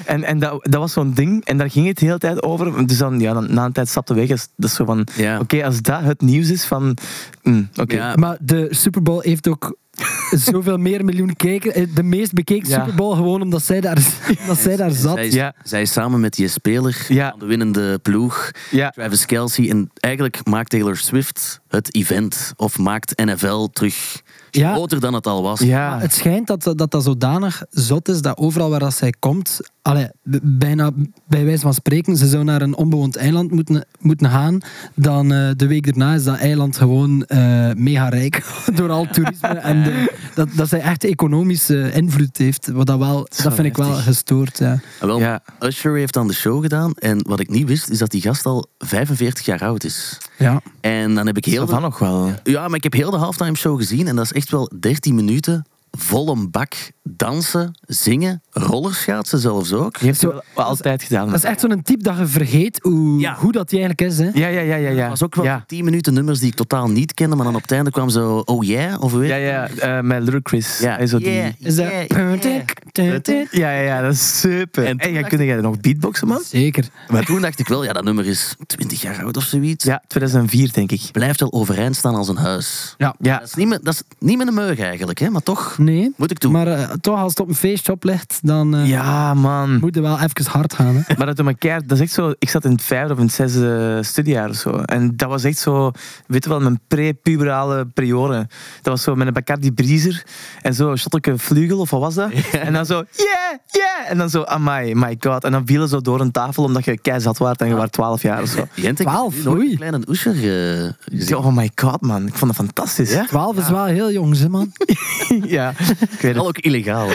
En, 0.05 0.25
en 0.25 0.39
dat, 0.39 0.67
dat 0.71 0.81
was 0.81 0.93
zo'n 0.93 1.13
ding. 1.13 1.45
En 1.45 1.57
daar 1.59 1.71
ging 1.71 1.87
het 1.87 1.99
de 1.99 2.05
hele 2.07 2.19
tijd 2.19 2.43
over. 2.43 2.87
Dus 2.87 2.99
dan, 2.99 3.21
ja, 3.21 3.33
dan, 3.33 3.55
na 3.55 3.65
een 3.65 3.73
tijd 3.73 3.89
stapte 3.89 4.15
weg. 4.15 4.29
is 4.29 4.49
zo 4.75 4.85
van. 4.85 5.07
Ja. 5.17 5.39
Oké, 5.41 5.65
als 5.65 5.83
dat 5.83 6.01
het 6.03 6.21
nieuws 6.21 6.51
is 6.51 6.65
van. 6.65 6.97
mm, 7.43 7.69
Oké. 7.77 7.95
Ja. 7.95 8.15
Maar 8.17 8.37
de 8.41 8.67
Super 8.71 9.03
Bowl 9.03 9.21
heeft 9.21 9.49
ook 9.49 9.77
zoveel 10.51 10.77
meer 10.79 11.05
miljoen 11.05 11.37
kijkers. 11.37 11.75
Eh, 11.75 11.87
De 11.95 12.03
meest 12.03 12.33
bekeken 12.33 12.69
Ja. 12.69 12.79
Super 12.79 12.95
Bowl 12.95 13.15
gewoon 13.17 13.43
omdat 13.43 13.63
zij 13.63 13.81
daar, 13.81 13.99
omdat 14.41 14.59
zij 14.59 14.77
daar 14.77 14.91
zat. 14.91 15.21
Zij, 15.63 15.85
samen 15.85 16.21
met 16.21 16.35
die 16.35 16.49
speler 16.49 17.05
Ja. 17.09 17.31
van 17.31 17.39
de 17.39 17.47
winnende 17.47 17.99
ploeg, 17.99 18.51
Ja. 18.71 18.91
Travis 18.91 19.27
Kelsey. 19.27 19.71
En 19.71 19.91
eigenlijk 20.01 20.41
maakt 20.47 20.71
Taylor 20.71 20.97
Swift 20.97 21.61
het 21.69 21.95
event. 21.95 22.53
Of 22.57 22.79
maakt 22.79 23.25
NFL 23.25 23.67
terug 23.73 24.23
Ja. 24.51 24.73
groter 24.73 25.01
dan 25.01 25.15
het 25.15 25.27
al 25.27 25.43
was. 25.43 25.61
Ja. 25.61 25.91
Maar 25.91 26.01
het 26.01 26.15
schijnt 26.15 26.47
dat, 26.47 26.63
dat 26.63 26.91
dat 26.91 27.03
zodanig 27.03 27.63
zot 27.71 28.09
is 28.09 28.21
dat 28.23 28.37
overal 28.39 28.71
waar 28.71 28.81
dat 28.81 28.95
zij 28.95 29.15
komt, 29.19 29.61
allee, 29.87 30.09
bijna 30.43 30.91
bij 31.29 31.45
wijze 31.45 31.61
van 31.61 31.75
spreken, 31.75 32.17
ze 32.17 32.27
zou 32.29 32.45
naar 32.45 32.63
een 32.63 32.77
onbewoond 32.77 33.17
eiland 33.17 33.51
moeten, 33.51 33.85
moeten 34.01 34.31
gaan. 34.31 34.59
Dan 34.95 35.33
eh, 35.33 35.51
de 35.57 35.67
week 35.67 35.85
daarna 35.85 36.15
is 36.15 36.25
dat 36.25 36.37
eiland 36.37 36.77
gewoon 36.77 37.25
eh, 37.25 37.71
mega 37.77 38.09
rijk 38.09 38.45
door 38.77 38.91
al 38.91 39.07
toerisme. 39.13 39.49
En 39.49 39.83
de- 39.83 40.15
dat, 40.35 40.49
dat 40.55 40.69
zij 40.69 40.81
echt 40.81 41.05
economische 41.05 41.93
invloed 41.93 42.37
heeft. 42.37 42.69
Wat 42.69 42.87
dat, 42.87 42.99
wel, 42.99 43.29
dat 43.43 43.55
vind 43.55 43.67
ik 43.67 43.77
wel 43.77 43.93
gestoord. 43.93 44.59
Ja. 44.59 44.81
Wel, 45.01 45.19
Ja. 45.19 45.41
Usher 45.61 45.97
heeft 45.97 46.15
dan 46.15 46.29
de 46.29 46.35
show 46.35 46.63
gedaan. 46.63 46.93
En 46.95 47.23
wat 47.29 47.41
ik 47.41 47.49
niet 47.51 47.69
wist, 47.69 47.89
is 47.89 47.99
dat 47.99 48.11
die 48.11 48.21
gast 48.23 48.47
al 48.47 48.67
45 48.79 49.45
jaar 49.47 49.61
oud 49.61 49.85
is. 49.85 50.19
Ja. 50.39 50.61
En 50.81 51.15
dan 51.15 51.27
heb 51.27 51.37
ik 51.37 51.45
heel 51.45 51.67
van 51.67 51.83
nog 51.83 51.99
wel. 51.99 52.33
Ja, 52.43 52.67
maar 52.69 52.77
ik 52.77 52.83
heb 52.83 52.93
heel 52.93 53.11
de 53.11 53.17
halftime 53.17 53.57
show 53.57 53.79
gezien. 53.79 54.09
En 54.09 54.17
dat 54.17 54.25
is 54.25 54.33
echt 54.33 54.51
wel 54.51 54.71
13 54.81 55.15
minuten. 55.15 55.65
Vol 55.91 56.29
een 56.31 56.51
bak. 56.51 56.75
Dansen, 57.03 57.79
zingen, 57.87 58.43
rollerschaatsen 58.59 59.39
zelfs 59.39 59.73
ook. 59.73 59.99
Die 59.99 60.07
heeft 60.07 60.21
ze 60.21 60.27
wel 60.55 60.65
altijd 60.67 61.03
gedaan. 61.03 61.27
Dat 61.27 61.37
is 61.37 61.45
echt 61.45 61.61
zo'n 61.61 61.83
type 61.83 62.03
dat 62.03 62.17
je 62.19 62.27
vergeet 62.27 62.79
hoe 62.83 63.21
Ja. 63.21 63.35
goed 63.35 63.53
dat 63.53 63.69
die 63.71 63.79
eigenlijk 63.81 64.13
is. 64.13 64.19
Hè. 64.19 64.31
Ja, 64.41 64.47
ja, 64.49 64.61
ja, 64.61 64.75
ja. 64.77 64.91
ja. 64.91 65.03
Er 65.05 65.09
was 65.09 65.23
ook 65.23 65.35
wel 65.35 65.45
Ja, 65.45 65.65
10 65.67 65.85
minuten 65.85 66.15
nummers 66.15 66.39
die 66.39 66.49
ik 66.49 66.55
totaal 66.55 66.89
niet 66.91 67.15
kende. 67.15 67.37
Maar 67.37 67.45
dan 67.45 67.55
op 67.55 67.63
het 67.63 67.73
einde 67.73 67.91
kwam 67.91 68.09
zo, 68.09 68.43
oh 68.45 68.65
yeah, 68.65 69.03
of 69.03 69.13
weet 69.13 69.29
ja, 69.29 69.37
ja 69.37 69.69
eh, 69.69 70.01
met 70.01 70.23
Ludacris. 70.23 70.79
Ja, 70.79 70.97
Hij 70.97 71.07
zo 71.07 71.19
die- 71.19 71.33
yeah, 71.33 71.47
Is 71.59 71.75
dat... 71.75 71.87
yeah, 71.87 72.41
yeah. 72.43 73.47
Ja, 73.51 73.71
ja, 73.71 73.81
ja, 73.81 74.01
dat 74.01 74.13
is 74.13 74.41
super. 74.41 74.85
En 74.85 74.99
En, 74.99 75.15
dacht 75.15 75.29
kun 75.29 75.45
jij 75.45 75.57
nog 75.61 75.81
beatboxen, 75.81 76.29
man? 76.29 76.41
Zeker. 76.45 76.85
Maar 77.09 77.25
toen 77.25 77.41
dacht 77.41 77.59
ik 77.59 77.69
wel, 77.69 77.85
ja, 77.85 77.93
dat 77.93 78.05
nummer 78.05 78.27
is 78.27 78.55
20 78.67 79.01
jaar 79.03 79.23
oud 79.23 79.37
of 79.37 79.43
zoiets. 79.45 79.85
Ja, 79.85 80.03
2004, 80.07 80.73
denk 80.73 80.93
ik. 80.93 81.01
Blijft 81.13 81.41
wel 81.41 81.53
overeind 81.53 81.97
staan 81.97 82.15
als 82.15 82.29
een 82.29 82.37
huis. 82.37 82.95
Ja. 82.99 83.15
Ja, 83.19 83.39
Dat 83.39 83.47
is 83.49 83.55
niet 83.55 83.69
met, 83.69 83.85
dat 83.85 83.95
is 83.95 84.03
niet 84.19 84.39
met 84.39 84.47
een 84.47 84.55
meug 84.55 84.79
eigenlijk, 84.79 85.19
hè? 85.19 85.31
maar 85.31 85.43
toch 85.43 85.79
Nee. 85.79 86.13
moet 86.17 86.31
ik 86.31 86.41
doen. 86.41 86.53
Maar 86.53 86.67
eh, 86.67 86.91
toch, 87.01 87.19
als 87.19 87.31
het 87.31 87.41
op 87.41 87.49
een 87.49 87.55
feestje 87.55 87.93
oplegt, 87.93 88.39
dan 88.47 88.75
eh, 88.77 88.89
ja 88.89 89.35
man. 89.35 89.79
moet 89.79 89.95
je 89.95 90.01
wel 90.01 90.21
even 90.21 90.45
hard 90.51 90.75
gaan. 90.75 90.95
Hè. 91.07 91.15
Maar 91.17 91.27
dat 91.27 91.37
doet 91.37 91.45
me 91.47 91.55
keihard- 91.55 91.89
dat 91.89 91.99
is 91.99 92.05
echt 92.05 92.13
zo. 92.13 92.33
Ik 92.39 92.49
zat 92.51 92.65
in 92.65 92.71
het 92.71 92.83
vijfde 92.83 93.13
of 93.13 93.19
in 93.19 93.25
het 93.25 93.35
zesde 93.35 93.99
studiejaar 94.03 94.49
of 94.49 94.57
zo. 94.57 94.71
En 94.71 95.17
dat 95.17 95.29
was 95.29 95.45
echt 95.45 95.59
zo, 95.59 95.91
weet 96.27 96.45
je 96.45 96.51
wel, 96.51 96.61
mijn 96.61 96.81
pre-puberale 96.89 97.87
periode. 97.87 98.35
Dat 98.83 98.93
was 98.93 99.03
zo 99.03 99.15
met 99.15 99.27
een 99.27 99.33
Bacardi 99.33 99.73
Breezer 99.73 100.25
en 100.63 100.75
zo 100.75 100.91
een 100.91 100.99
shotje 100.99 101.39
vlugel 101.39 101.79
of 101.79 101.91
wat 101.91 102.01
was 102.01 102.15
dat? 102.15 102.31
En 102.53 102.73
dan 102.73 102.87
zo, 102.87 102.95
yeah, 102.95 103.59
yeah! 103.67 104.11
En 104.11 104.19
dan 104.19 104.31
zo, 104.31 104.43
amai, 104.43 104.95
my 104.95 105.17
god. 105.21 105.45
En 105.45 105.53
dan 105.53 105.67
vielen 105.67 105.89
zo 105.89 106.01
door 106.01 106.21
een 106.21 106.31
tafel 106.31 106.65
omdat 106.65 106.85
je 106.85 106.99
kei 106.99 107.21
zat 107.21 107.39
waard 107.39 107.61
en 107.61 107.69
je 107.69 107.75
was 107.75 107.91
12 107.91 108.23
jaar 108.23 108.43
of 108.43 108.49
zo. 108.49 108.67
Jent, 108.75 109.01
ik 109.01 109.07
heb 109.07 109.15
12, 109.15 109.35
nu 109.37 109.43
nooit 109.43 109.59
oei. 109.59 109.71
een 109.71 109.77
kleine 109.77 110.01
Oescher 110.09 110.33
eh, 110.33 110.91
gezien. 110.99 111.37
Oh 111.37 111.57
my 111.57 111.71
god, 111.75 112.01
man. 112.01 112.27
Ik 112.27 112.35
vond 112.35 112.57
dat 112.57 112.65
fantastisch. 112.67 113.13
Ja? 113.13 113.25
12 113.25 113.57
is 113.59 113.69
wel 113.69 113.85
heel 113.85 114.13
jong, 114.13 114.39
hè, 114.39 114.49
man. 114.49 114.73
ja. 115.57 115.73
Ik 116.11 116.21
weet 116.21 116.37
Al 116.37 116.47
het. 116.47 116.57
ook 116.57 116.59
illegaal. 116.59 117.09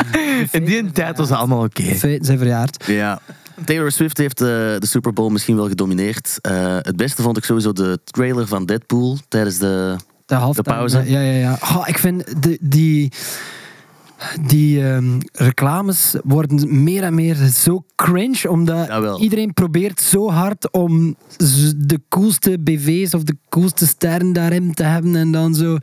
In 0.50 0.64
die 0.64 0.90
tijd 0.92 1.16
was 1.16 1.28
het 1.28 1.38
allemaal 1.38 1.62
oké. 1.64 1.82
De 1.82 1.94
feiten 1.94 2.24
zijn 2.24 2.38
verjaard. 2.38 2.84
ja. 2.86 3.20
Taylor 3.64 3.92
Swift 3.92 4.18
heeft 4.18 4.40
eh, 4.40 4.46
de 4.46 4.86
Super 4.86 5.12
Bowl 5.12 5.30
misschien 5.30 5.56
wel 5.56 5.68
gedomineerd. 5.68 6.38
Eh, 6.40 6.76
het 6.80 6.96
beste 6.96 7.22
vond 7.22 7.36
ik 7.36 7.44
sowieso 7.44 7.72
de 7.72 7.98
trailer 8.04 8.46
van 8.46 8.66
Deadpool 8.66 9.18
tijdens 9.28 9.58
de... 9.58 9.96
De, 10.26 10.34
halftime, 10.34 10.68
De 10.68 10.74
pauze. 10.74 11.10
Ja, 11.10 11.20
ja, 11.20 11.32
ja. 11.32 11.58
Oh, 11.62 11.82
ik 11.86 11.98
vind 11.98 12.42
de, 12.42 12.58
die... 12.60 13.12
Die 14.46 14.84
ehm, 14.88 15.20
reclames 15.32 16.14
worden 16.24 16.82
meer 16.82 17.02
en 17.02 17.14
meer 17.14 17.34
zo 17.36 17.84
cringe, 17.96 18.50
omdat 18.50 18.86
Jawel. 18.86 19.20
iedereen 19.20 19.52
probeert 19.52 20.00
zo 20.00 20.30
hard 20.30 20.72
om 20.72 21.16
de 21.76 22.00
coolste 22.08 22.58
BV's 22.60 23.14
of 23.14 23.22
de 23.22 23.36
coolste 23.52 23.86
sterren 23.86 24.32
daarin 24.32 24.74
te 24.74 24.82
hebben. 24.82 25.16
En 25.16 25.30
dan 25.32 25.54
zo, 25.54 25.76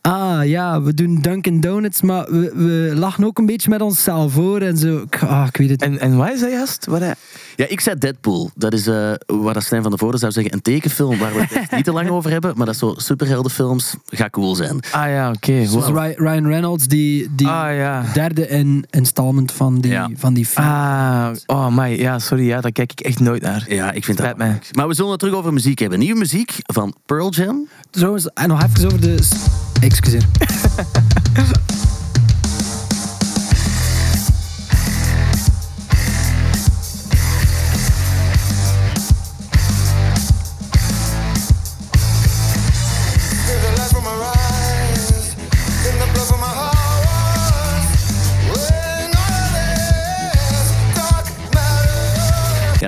ah 0.00 0.46
ja, 0.46 0.82
we 0.82 0.94
doen 0.94 1.20
Dunkin' 1.20 1.60
Donuts, 1.60 2.02
maar 2.02 2.24
we, 2.30 2.52
we 2.54 2.92
lachen 2.98 3.24
ook 3.24 3.38
een 3.38 3.46
beetje 3.46 3.70
met 3.70 3.80
onszelf 3.80 4.32
voor. 4.32 4.60
En 4.60 4.76
zo, 4.76 5.04
ah, 5.20 5.46
ik 5.48 5.56
weet 5.56 5.70
het 5.70 5.82
En, 5.82 5.98
en 6.00 6.16
wat 6.16 6.32
is 6.32 6.40
dat 6.40 6.50
juist? 6.50 6.86
Wat 6.86 7.00
hij... 7.00 7.14
Ja, 7.56 7.66
ik 7.68 7.80
zei 7.80 7.98
Deadpool. 7.98 8.50
Dat 8.54 8.72
is 8.72 8.86
eh 8.86 9.12
waar 9.26 9.54
dat 9.54 9.62
Stijn 9.62 9.82
van 9.82 9.90
de 9.90 9.98
Voorde 9.98 10.18
zou 10.18 10.32
zeggen 10.32 10.52
een 10.52 10.62
tekenfilm 10.62 11.18
waar 11.18 11.32
we 11.34 11.44
het 11.48 11.70
niet 11.70 11.84
te 11.84 11.92
lang 11.92 12.08
over 12.08 12.30
hebben. 12.30 12.52
Maar 12.56 12.66
dat 12.66 12.74
is 12.74 12.80
zo 12.80 12.94
superheldenfilms. 12.96 13.94
Gaat 14.06 14.30
cool 14.30 14.54
zijn. 14.54 14.80
Ah 14.90 15.08
ja, 15.08 15.30
oké. 15.30 15.64
Zoals 15.66 15.86
wow. 15.88 15.98
Ry- 15.98 16.14
Ryan 16.16 16.46
Reynolds, 16.46 16.86
die, 16.86 17.28
die 17.36 17.46
Ah 17.46 17.76
ja. 17.76 18.04
derde 18.14 18.48
in, 18.48 18.84
installment 18.90 19.52
van 19.52 19.80
die, 19.80 19.90
Ja. 19.90 20.10
van 20.16 20.34
die 20.34 20.46
film. 20.46 20.66
Ah, 20.66 21.30
oh 21.46 21.76
my, 21.76 22.00
ja, 22.00 22.18
sorry, 22.18 22.46
ja, 22.46 22.60
daar 22.60 22.72
kijk 22.72 22.92
ik 22.92 23.00
echt 23.00 23.20
nooit 23.20 23.42
naar. 23.42 23.64
Ja, 23.68 23.92
ik 23.92 24.04
vind 24.04 24.18
dat 24.18 24.36
mij. 24.36 24.58
Maar 24.72 24.88
we 24.88 24.94
zullen 24.94 25.10
het 25.10 25.20
terug 25.20 25.34
over 25.34 25.52
muziek 25.52 25.78
hebben. 25.78 25.98
Nieuwe 25.98 26.18
muziek 26.18 26.52
van 26.62 26.94
Pearl 27.14 27.30
Jam. 27.30 27.68
Trouwens, 27.90 28.28
en 28.32 28.48
nog 28.48 28.62
even 28.62 28.86
over 28.86 29.00
de... 29.00 29.18
Excuseer. 29.80 30.22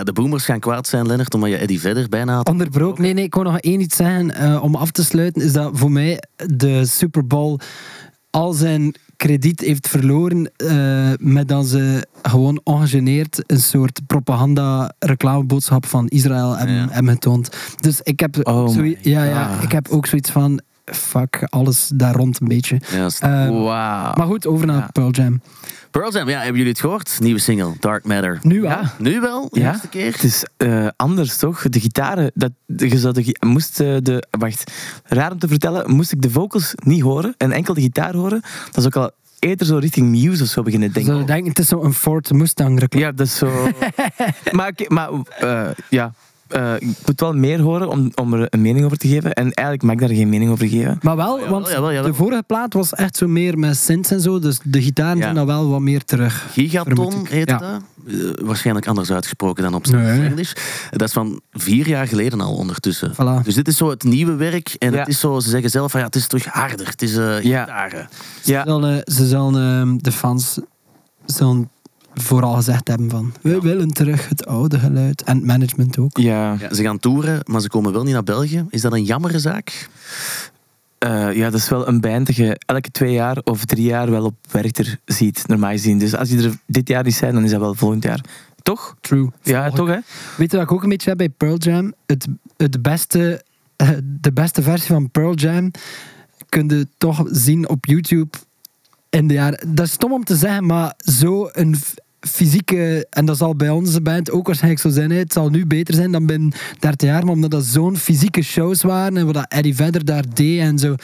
de 0.07 0.13
boomers 0.13 0.45
gaan 0.45 0.61
kwaad 0.61 0.87
zijn, 0.87 1.07
Lennart, 1.07 1.35
omdat 1.35 1.51
je 1.51 1.57
Eddie 1.57 1.81
Vedder 1.81 2.09
bijna 2.09 2.35
had. 2.35 2.49
Onderbroken. 2.49 3.03
Nee, 3.03 3.13
nee, 3.13 3.25
ik 3.25 3.35
wou 3.35 3.47
nog 3.47 3.59
één 3.59 3.81
iets 3.81 3.97
zeggen 3.97 4.35
eh, 4.35 4.63
om 4.63 4.75
af 4.75 4.91
te 4.91 5.05
sluiten. 5.05 5.43
Is 5.43 5.53
dat 5.53 5.71
voor 5.73 5.91
mij 5.91 6.23
de 6.47 6.87
Super 6.87 7.27
Bowl 7.27 7.59
al 8.31 8.53
zijn 8.53 8.95
krediet 9.17 9.61
heeft 9.61 9.89
verloren 9.89 10.51
eh, 10.57 11.11
met 11.19 11.49
dat 11.49 11.67
ze 11.67 12.07
gewoon 12.23 12.61
ongegeneerd 12.65 13.43
een 13.47 13.61
soort 13.61 14.01
propaganda-reclameboodschap 14.07 15.87
van 15.87 16.07
Israël 16.09 16.57
hebben, 16.57 16.77
Ja. 16.77 16.87
hebben 16.91 17.13
getoond. 17.13 17.49
Dus 17.81 18.01
ik 18.03 18.21
heb, 18.21 18.47
Oh 18.49 18.75
ja, 19.03 19.25
ja, 19.25 19.61
ik 19.61 19.73
heb 19.73 19.89
ook 19.89 20.07
zoiets 20.07 20.31
van... 20.31 20.61
fuck, 20.95 21.47
alles 21.49 21.91
daar 21.95 22.15
rond 22.15 22.41
een 22.41 22.49
beetje. 22.49 22.81
Ja, 22.93 23.09
st- 23.09 23.23
Eh, 23.23 23.31
Wauw. 23.49 24.13
Maar 24.15 24.27
goed, 24.27 24.47
over 24.47 24.67
naar 24.67 24.77
Ja. 24.77 24.89
Pearl 24.93 25.11
Jam. 25.11 25.41
Pearl 25.91 26.13
Jam, 26.13 26.29
ja, 26.29 26.37
hebben 26.39 26.57
jullie 26.57 26.71
het 26.73 26.81
gehoord? 26.81 27.17
Nieuwe 27.21 27.41
single, 27.41 27.73
Dark 27.81 28.05
Matter. 28.05 28.39
Nu 28.43 28.61
wel. 28.61 28.71
Ja. 28.71 28.93
Nu 28.99 29.21
wel? 29.21 29.49
De 29.51 29.61
Ja. 29.61 29.71
eerste 29.73 29.89
keer? 29.89 30.13
Het 30.13 30.23
is 30.23 30.45
eh, 30.57 30.87
anders, 30.97 31.37
toch? 31.37 31.63
De 31.69 31.81
gitaren, 31.81 32.31
dat, 32.35 32.51
je 32.77 32.99
zou 32.99 33.13
de, 33.15 33.37
moest 33.47 33.81
eh, 33.81 33.97
de... 34.03 34.27
Wacht, 34.31 34.73
raar 35.05 35.33
om 35.33 35.39
te 35.39 35.49
vertellen, 35.49 35.95
moest 35.95 36.13
ik 36.13 36.23
de 36.23 36.31
vocals 36.31 36.73
niet 36.75 37.03
horen 37.03 37.35
en 37.39 37.53
enkel 37.53 37.75
de 37.75 37.81
gitaar 37.81 38.15
horen, 38.15 38.41
dat 38.67 38.77
is 38.77 38.87
ook 38.87 38.97
al 38.97 39.11
eerder 39.39 39.67
zo 39.67 39.77
richting 39.77 40.09
Muse 40.09 40.43
of 40.43 40.49
zo 40.49 40.63
beginnen 40.63 40.93
denken. 40.93 41.19
Zo 41.19 41.25
denk, 41.25 41.47
het 41.47 41.59
is 41.59 41.69
zo'n 41.69 41.93
Ford 41.93 42.33
Mustang 42.33 42.79
reclame. 42.79 43.07
Ja, 43.07 43.13
dat 43.13 43.27
is 43.27 43.37
zo... 43.37 43.71
maar 44.53 44.73
maar 44.89 45.09
eh, 45.39 45.69
ja... 45.91 46.13
eh, 46.49 46.75
ik 46.79 46.97
moet 47.07 47.21
wel 47.21 47.33
meer 47.33 47.61
horen 47.61 47.89
om, 47.89 48.11
om 48.15 48.33
er 48.35 48.47
een 48.51 48.63
mening 48.63 48.85
over 48.85 48.97
te 48.99 49.09
geven. 49.09 49.33
En 49.33 49.43
eigenlijk 49.53 49.83
mag 49.83 49.93
ik 49.95 50.01
daar 50.01 50.17
geen 50.19 50.29
mening 50.29 50.51
over 50.51 50.69
geven. 50.69 50.99
Maar 51.03 51.17
wel, 51.17 51.35
jawel, 51.39 51.51
want 51.53 51.69
jawel, 51.69 51.93
jawel. 51.93 52.11
de 52.11 52.17
vorige 52.17 52.43
plaat 52.47 52.73
was 52.75 52.93
echt 52.93 53.17
zo 53.17 53.27
meer 53.29 53.59
met 53.59 53.77
synths 53.77 54.11
en 54.11 54.21
zo, 54.21 54.39
dus 54.39 54.59
de 54.65 54.83
gitaren 54.83 55.17
Ja. 55.17 55.23
zijn 55.23 55.35
dan 55.35 55.47
wel 55.47 55.69
wat 55.69 55.81
meer 55.81 56.05
terug. 56.05 56.47
Gigaton 56.53 57.27
heet 57.29 57.49
Ja. 57.49 57.59
dat. 57.59 57.81
Eh, 58.07 58.15
waarschijnlijk 58.47 58.87
anders 58.87 59.11
uitgesproken 59.11 59.63
dan 59.63 59.75
op 59.75 59.87
zijn 59.87 60.03
Nee. 60.19 60.29
English. 60.29 60.53
Dat 60.91 61.09
is 61.09 61.13
van 61.13 61.41
vier 61.53 61.89
jaar 61.89 62.07
geleden 62.09 62.41
al 62.41 62.55
ondertussen. 62.55 63.13
Voilà. 63.13 63.43
Dus 63.45 63.55
dit 63.55 63.69
is 63.69 63.77
zo 63.77 63.91
het 63.91 64.03
nieuwe 64.05 64.35
werk. 64.35 64.75
En 64.79 64.93
Ja. 64.93 64.99
het 64.99 65.09
is 65.09 65.21
zo, 65.21 65.41
ze 65.41 65.49
zeggen 65.51 65.71
zelf 65.71 65.91
van 65.91 66.01
ja, 66.01 66.07
het 66.07 66.17
is 66.17 66.27
terug 66.27 66.45
harder. 66.45 66.87
Het 66.87 67.03
is 67.03 67.17
eh 67.17 67.43
Ja. 67.43 67.61
gitaren. 67.65 68.09
Ze 68.43 68.53
Ja, 68.53 68.65
zullen, 68.67 69.03
ze 69.05 69.27
zullen 69.27 69.81
ehm, 69.81 69.97
de 69.97 70.13
fans 70.13 70.59
zullen 71.25 71.71
vooral 72.21 72.55
gezegd 72.55 72.89
hebben 72.89 73.11
van 73.11 73.33
we 73.41 73.61
willen 73.61 73.91
terug 73.91 74.29
het 74.29 74.47
oude 74.47 74.79
geluid. 74.79 75.23
En 75.23 75.37
het 75.37 75.47
management 75.47 75.99
ook. 75.99 76.19
ja. 76.19 76.57
Ja, 76.61 76.75
ze 76.75 76.83
gaan 76.83 76.99
toeren, 76.99 77.41
maar 77.45 77.61
ze 77.61 77.69
komen 77.69 77.93
wel 77.93 78.03
niet 78.03 78.13
naar 78.13 78.23
België. 78.23 78.67
Is 78.69 78.81
dat 78.81 78.93
een 78.93 79.05
jammere 79.05 79.39
zaak? 79.39 79.89
Eh, 80.99 81.33
ja, 81.33 81.51
dat 81.51 81.61
is 81.61 81.69
wel 81.69 81.89
een 81.89 82.01
band 82.01 82.27
dat 82.27 82.37
je 82.37 82.61
elke 82.67 82.91
twee 82.91 83.13
jaar 83.13 83.39
of 83.45 83.65
drie 83.65 83.85
jaar 83.85 84.11
wel 84.11 84.25
op 84.25 84.35
Werchter 84.51 84.99
ziet, 85.05 85.45
normaal 85.47 85.71
gezien. 85.71 85.99
Dus 85.99 86.17
als 86.17 86.29
die 86.29 86.45
er 86.45 86.59
dit 86.67 86.89
jaar 86.89 87.05
niet 87.05 87.15
zijn, 87.15 87.35
dan 87.35 87.45
is 87.45 87.51
dat 87.51 87.61
wel 87.61 87.75
volgend 87.75 88.03
jaar. 88.03 88.21
Toch? 88.63 88.97
True. 89.01 89.31
Ja, 89.43 89.71
toch 89.71 89.89
hè? 89.89 89.99
Weet 90.37 90.51
je 90.51 90.57
wat 90.57 90.67
ik 90.67 90.73
ook 90.73 90.83
een 90.83 90.89
beetje 90.89 91.09
heb 91.09 91.19
bij 91.19 91.29
Pearl 91.29 91.57
Jam? 91.57 91.95
Het, 92.07 92.27
het 92.57 92.83
beste, 92.83 93.45
de 94.21 94.33
beste 94.33 94.63
versie 94.63 94.95
van 94.95 95.11
Pearl 95.11 95.35
Jam 95.35 95.71
kun 96.49 96.69
je 96.69 96.89
toch 96.99 97.25
zien 97.31 97.69
op 97.69 97.85
YouTube 97.85 98.37
in 99.11 99.27
de 99.27 99.35
jaren... 99.35 99.75
Dat 99.75 99.87
is 99.87 99.93
stom 99.93 100.13
om 100.13 100.25
te 100.25 100.37
zeggen, 100.37 100.67
maar 100.67 100.95
zo 100.97 101.49
een 101.53 101.77
fysieke... 102.27 103.07
En 103.11 103.25
dat 103.25 103.37
zal 103.37 103.57
bij 103.57 103.71
onze 103.71 104.01
band 104.01 104.31
ook 104.31 104.47
waarschijnlijk 104.47 104.83
zo 104.83 104.89
zijn. 104.89 105.11
Het 105.11 105.33
zal 105.33 105.49
nu 105.49 105.67
beter 105.67 105.95
zijn 105.95 106.13
dan 106.13 106.27
binnen 106.27 106.53
30 106.79 107.09
jaar, 107.09 107.25
maar 107.25 107.35
omdat 107.35 107.51
dat 107.51 107.65
zo'n 107.65 107.97
fysieke 107.97 108.43
shows 108.43 108.83
waren 108.83 109.17
en 109.17 109.25
wat 109.25 109.35
dat 109.35 109.47
Eddie 109.49 109.75
Vedder 109.75 110.05
daar 110.05 110.25
deed 110.35 110.61
en 110.61 110.79
zo. 110.79 110.95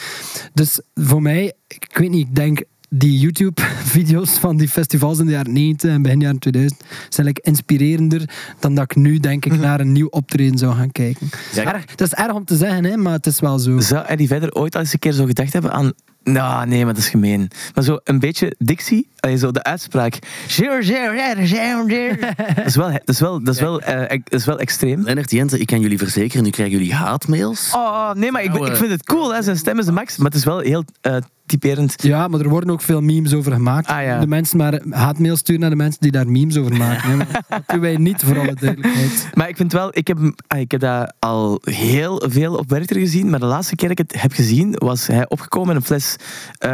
Dus 0.55 0.81
voor 0.95 1.23
mij, 1.23 1.53
ik 1.69 1.97
weet 1.99 2.11
niet, 2.11 2.29
ik 2.29 2.35
denk... 2.35 2.63
Die 2.95 3.19
YouTube-video's 3.19 4.31
van 4.31 4.57
die 4.57 4.69
festivals 4.69 5.19
in 5.19 5.27
de 5.27 5.33
jaren 5.33 5.53
90 5.53 5.91
en 5.91 6.03
begin 6.03 6.21
jaren 6.21 6.39
2000 6.39 6.85
zijn 7.09 7.27
like 7.27 7.41
inspirerender 7.43 8.31
dan 8.59 8.75
dat 8.75 8.85
ik 8.85 8.97
nu 8.97 9.19
denk 9.19 9.45
ik 9.45 9.59
naar 9.59 9.81
een 9.81 9.93
nieuw 9.93 10.07
optreden 10.07 10.59
zou 10.59 10.75
gaan 10.75 10.93
kijken. 10.93 11.29
Ja. 11.55 11.75
Erg, 11.75 11.85
dat 11.85 12.07
is 12.07 12.15
erg 12.15 12.35
om 12.35 12.45
te 12.45 12.57
zeggen, 12.57 12.85
hè, 12.85 12.97
maar 12.97 13.13
het 13.13 13.27
is 13.27 13.41
wel 13.41 13.59
zo. 13.59 13.79
Zou 13.81 14.07
Eddie 14.07 14.27
verder 14.27 14.55
ooit 14.55 14.75
al 14.75 14.81
eens 14.81 14.93
een 14.93 14.99
keer 14.99 15.13
zo 15.13 15.25
gedacht 15.25 15.53
hebben 15.53 15.73
aan... 15.73 15.93
Nou, 16.25 16.67
nee, 16.67 16.85
maar 16.85 16.95
dat 16.95 17.03
is 17.03 17.09
gemeen. 17.09 17.51
Maar 17.75 17.85
zo 17.85 17.99
een 18.05 18.19
beetje 18.19 18.55
dictie, 18.59 19.09
allee, 19.21 19.37
zo 19.37 19.51
de 19.51 19.63
uitspraak. 19.63 20.19
Zero, 20.47 20.83
zero, 20.83 21.17
zero, 21.17 21.45
zero, 21.47 21.89
zero. 21.89 22.17
Dat 22.57 22.65
is 22.67 22.77
wel, 22.77 22.91
dat 22.91 23.01
is 23.09 23.21
wel, 23.21 23.45
dat 23.45 23.55
is 23.55 23.61
wel, 23.61 23.81
eh, 23.81 24.09
dat 24.09 24.41
is 24.41 24.45
wel 24.45 24.59
extreem. 24.59 25.03
Lennart 25.03 25.31
Jente, 25.31 25.59
ik 25.59 25.67
kan 25.67 25.81
jullie 25.81 25.99
verzekeren, 25.99 26.45
nu 26.45 26.51
krijgen 26.51 26.79
jullie 26.79 26.95
haatmails. 26.95 27.71
Oh, 27.75 28.13
nee, 28.13 28.31
maar 28.31 28.43
ik, 28.43 28.51
ben- 28.51 28.61
Nou, 28.61 28.67
ik 28.67 28.73
eh, 28.73 28.79
vind 28.81 28.93
het 28.93 29.05
cool, 29.05 29.35
hè. 29.35 29.43
zijn 29.43 29.57
stem 29.57 29.79
is 29.79 29.85
de 29.85 29.93
max. 29.93 30.17
Maar 30.17 30.27
het 30.27 30.35
is 30.35 30.45
wel 30.45 30.59
heel 30.59 30.85
eh, 31.01 31.17
typerend. 31.47 31.95
Ja, 32.03 32.29
maar 32.29 32.41
er 32.41 32.49
worden 32.49 32.71
ook 32.71 32.83
veel 32.83 33.01
memes 33.01 33.35
over 33.35 33.53
gemaakt. 33.53 33.87
Ah, 33.89 34.03
ja. 34.05 34.21
De 34.21 34.27
mensen 34.27 34.57
maar 34.59 34.81
haatmail 34.91 35.37
sturen 35.37 35.61
naar 35.61 35.71
de 35.71 35.77
mensen 35.77 36.01
die 36.01 36.11
daar 36.11 36.29
memes 36.29 36.57
over 36.57 36.77
maken. 36.77 37.11
hè. 37.11 37.17
Maar 37.17 37.43
Dat 37.49 37.63
doen 37.67 37.81
wij 37.81 37.97
niet, 37.97 38.23
voor 38.23 38.39
alle 38.39 38.55
duidelijkheid. 38.55 39.29
Maar 39.35 39.49
ik 39.49 39.57
vind 39.57 39.73
wel, 39.73 39.89
ik 39.93 40.07
heb, 40.07 40.19
ah, 40.47 40.59
ik 40.61 40.71
heb 40.71 40.81
dat 40.81 41.15
al 41.19 41.61
heel 41.65 42.23
veel 42.29 42.55
op 42.55 42.71
Werchter 42.71 42.97
gezien. 42.97 43.31
Maar 43.31 43.41
de 43.41 43.47
laatste 43.47 43.77
keer 43.77 43.89
dat 43.89 43.99
ik 43.99 44.11
het 44.11 44.23
heb 44.23 44.33
gezien, 44.33 44.75
was 44.79 45.07
hij 45.07 45.29
opgekomen 45.29 45.69
met 45.69 45.77
een 45.77 45.83
fles 45.83 46.12
eh, 46.59 46.71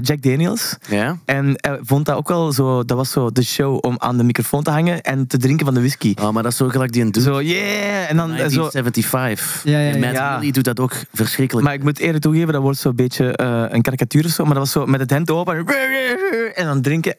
Jack 0.00 0.22
Daniels. 0.22 0.76
Ja? 0.88 1.18
En 1.24 1.46
hij 1.56 1.78
vond 1.82 2.06
dat 2.06 2.16
ook 2.16 2.28
wel 2.28 2.52
zo, 2.52 2.84
dat 2.84 2.96
was 2.96 3.10
zo 3.10 3.30
de 3.30 3.42
show 3.44 3.78
om 3.84 3.94
aan 3.98 4.16
de 4.16 4.24
microfoon 4.24 4.62
te 4.62 4.70
hangen 4.70 5.00
en 5.02 5.26
te 5.26 5.36
drinken 5.38 5.64
van 5.64 5.74
de 5.74 5.80
whisky. 5.80 6.14
Oh, 6.20 6.30
maar 6.30 6.42
dat 6.42 6.52
is 6.52 6.58
zo 6.58 6.68
gelijk 6.68 6.92
die 6.92 7.02
een 7.02 7.10
doet. 7.12 7.22
Zo, 7.22 7.42
yeah! 7.42 8.10
En 8.10 8.16
dan 8.16 8.30
eh, 8.30 8.36
zo. 8.48 8.68
1975. 8.70 9.60
Ja, 9.64 9.78
ja, 9.78 9.92
En 9.92 10.00
Matt 10.00 10.12
ja. 10.12 10.52
Doet 10.52 10.64
dat 10.64 10.80
ook 10.80 10.92
verschrikkelijk. 11.12 11.66
Maar 11.66 11.74
ik 11.76 11.82
moet 11.82 11.98
eerlijk 11.98 12.22
toegeven, 12.22 12.52
dat 12.52 12.62
wordt 12.62 12.78
zo'n 12.78 12.94
beetje 12.96 13.36
eh, 13.36 13.64
een 13.68 13.82
karikatuur 13.82 14.24
of 14.24 14.30
zo. 14.30 14.44
Maar 14.44 14.54
dat 14.54 14.62
was 14.62 14.72
zo 14.72 14.86
met 14.86 15.00
het 15.00 15.10
hemd 15.10 15.30
open 15.30 15.56
en- 15.56 16.54
en 16.54 16.64
dan 16.64 16.80
drinken 16.82 17.16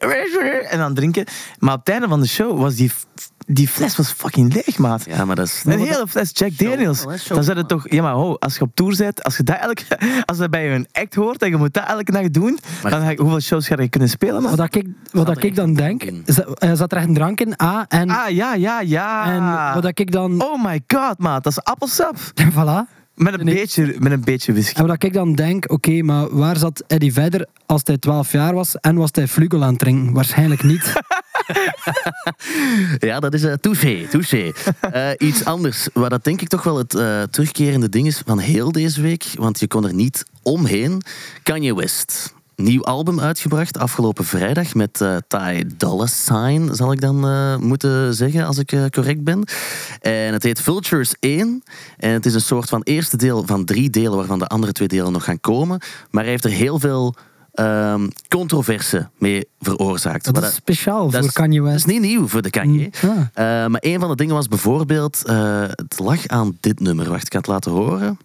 en 0.70 0.78
dan 0.78 0.94
drinken. 0.94 1.24
Maar 1.58 1.74
op 1.74 1.78
het 1.78 1.88
einde 1.88 2.08
van 2.08 2.20
de 2.20 2.26
show 2.28 2.60
was 2.60 2.74
die, 2.74 2.92
die 3.46 3.68
fles 3.68 3.96
was 3.96 4.10
fucking 4.10 4.54
leeg, 4.54 4.78
maat. 4.78 5.04
ja, 5.04 5.24
maar 5.24 5.36
dat 5.36 5.46
is... 5.46 5.62
Een 5.64 5.78
hele 5.78 6.04
fles 6.08 6.30
Jack 6.32 6.58
Daniels. 6.58 7.00
show 7.00 7.34
Dan 7.34 7.44
zet 7.44 7.56
het 7.56 7.68
toch... 7.68 7.90
Ja, 7.90 8.02
maar 8.02 8.12
ho, 8.12 8.34
als 8.38 8.54
je 8.54 8.60
op 8.60 8.70
tour 8.74 8.96
bent, 8.96 9.22
als 9.24 9.36
je 9.36 9.42
dat, 9.42 9.56
elke, 9.60 9.82
als 10.26 10.38
dat 10.38 10.50
bij 10.50 10.74
een 10.74 10.86
act 10.92 11.14
hoort 11.14 11.42
en 11.42 11.48
je 11.50 11.56
moet 11.56 11.74
dat 11.74 11.84
elke 11.86 12.12
nacht 12.12 12.32
doen, 12.32 12.58
Maar- 12.82 12.90
dan 12.90 13.00
ga 13.00 13.10
ik, 13.10 13.18
hoeveel 13.18 13.40
shows 13.40 13.66
ga 13.66 13.80
je 13.82 13.88
kunnen 13.88 14.08
spelen? 14.08 14.34
man? 14.42 14.50
Wat 14.56 14.56
dat 14.58 14.74
ik, 14.74 14.86
wat 15.12 15.26
dat 15.26 15.42
ik 15.42 15.54
dan 15.54 15.74
denk, 15.74 16.02
is 16.02 16.34
dat- 16.34 16.58
eh, 16.58 16.70
zat 16.74 16.92
er 16.92 16.98
echt 16.98 17.06
een 17.06 17.14
drank 17.14 17.40
in? 17.40 17.54
A, 17.62 17.84
en, 17.88 18.10
Ah, 18.10 18.30
ja, 18.30 18.54
ja, 18.54 18.80
ja. 18.80 19.24
en 19.32 19.74
wat 19.74 19.82
dat 19.82 19.98
ik 19.98 20.12
dan... 20.12 20.42
Oh 20.42 20.64
my 20.64 20.80
god, 20.86 21.18
maat. 21.18 21.44
Dat 21.44 21.52
is 21.52 21.62
appelsap. 21.64 22.16
Voilà. 22.56 22.94
Met 23.14 23.38
een, 23.38 23.44
Nee. 23.44 23.54
beetje, 23.54 23.94
met 23.98 24.12
een 24.12 24.24
beetje 24.24 24.52
whisky. 24.52 24.78
En 24.80 24.86
wat 24.86 25.02
ik 25.02 25.12
dan 25.12 25.34
denk, 25.34 25.70
oké, 25.72 26.02
maar 26.02 26.36
waar 26.36 26.56
zat 26.56 26.84
Eddie 26.86 27.12
Vedder 27.12 27.46
als 27.66 27.80
hij 27.84 27.98
12 27.98 28.32
jaar 28.32 28.54
was 28.54 28.76
en 28.80 28.96
was 28.96 29.08
hij 29.12 29.28
Flugel 29.28 29.62
aan 29.62 29.68
het 29.70 29.78
drinken? 29.78 30.12
Waarschijnlijk 30.12 30.62
niet. 30.62 30.92
Ja, 33.08 33.20
dat 33.20 33.34
is 33.34 33.42
eh 33.42 33.52
touché, 33.52 34.06
touché. 34.10 34.52
Eh, 34.80 35.10
iets 35.18 35.44
anders, 35.44 35.88
waar 35.92 36.10
dat 36.10 36.24
denk 36.24 36.40
ik 36.40 36.48
toch 36.48 36.62
wel 36.62 36.78
het 36.78 36.94
eh, 36.94 37.22
terugkerende 37.22 37.88
ding 37.88 38.06
is 38.06 38.22
van 38.26 38.38
heel 38.38 38.72
deze 38.72 39.00
week, 39.00 39.24
want 39.34 39.60
je 39.60 39.66
kon 39.66 39.84
er 39.86 39.94
niet 39.94 40.24
omheen. 40.42 41.02
Kanye 41.42 41.74
West. 41.74 42.34
Nieuw 42.56 42.84
album 42.84 43.20
uitgebracht 43.20 43.78
afgelopen 43.78 44.24
vrijdag 44.24 44.74
met 44.74 45.00
eh 45.00 45.16
Ty 45.28 45.64
Dolla 45.76 46.06
Sign, 46.06 46.68
zal 46.72 46.92
ik 46.92 47.00
dan 47.00 47.18
moeten 47.64 48.14
zeggen 48.14 48.46
als 48.46 48.58
ik 48.58 48.74
correct 48.90 49.24
ben. 49.24 49.44
En 50.00 50.32
het 50.32 50.42
heet 50.42 50.60
Vultures 50.60 51.14
1. 51.20 51.62
En 51.96 52.10
het 52.10 52.26
is 52.26 52.34
een 52.34 52.40
soort 52.40 52.68
van 52.68 52.82
eerste 52.82 53.16
deel 53.16 53.42
van 53.46 53.64
drie 53.64 53.90
delen, 53.90 54.16
waarvan 54.16 54.38
de 54.38 54.46
andere 54.46 54.72
twee 54.72 54.88
delen 54.88 55.12
nog 55.12 55.24
gaan 55.24 55.40
komen. 55.40 55.80
Maar 56.10 56.22
hij 56.22 56.32
heeft 56.32 56.44
er 56.44 56.50
heel 56.50 56.78
veel 56.78 57.14
ehm 57.56 58.08
controverse 58.28 59.08
mee 59.18 59.48
veroorzaakt. 59.60 60.24
Dat 60.24 60.34
Wat 60.34 60.44
is 60.44 60.54
speciaal 60.54 61.04
dat 61.10 61.14
voor 61.20 61.28
is- 61.28 61.32
Kanye 61.32 61.58
dat 61.58 61.66
is 61.66 61.72
West. 61.72 61.86
niet 61.86 62.00
nieuw 62.00 62.28
voor 62.28 62.42
de 62.42 62.50
Kanye. 62.50 62.90
Mm, 63.02 63.10
ah. 63.10 63.62
Eh, 63.64 63.70
maar 63.70 63.80
een 63.84 64.00
van 64.00 64.08
de 64.08 64.16
dingen 64.16 64.34
was 64.34 64.48
bijvoorbeeld, 64.48 65.22
eh, 65.24 65.62
het 65.68 65.98
lag 65.98 66.26
aan 66.26 66.56
dit 66.60 66.80
nummer. 66.80 67.08
Wacht, 67.10 67.26
ik 67.26 67.32
ga 67.32 67.38
het 67.38 67.46
laten 67.46 67.72
horen. 67.72 68.18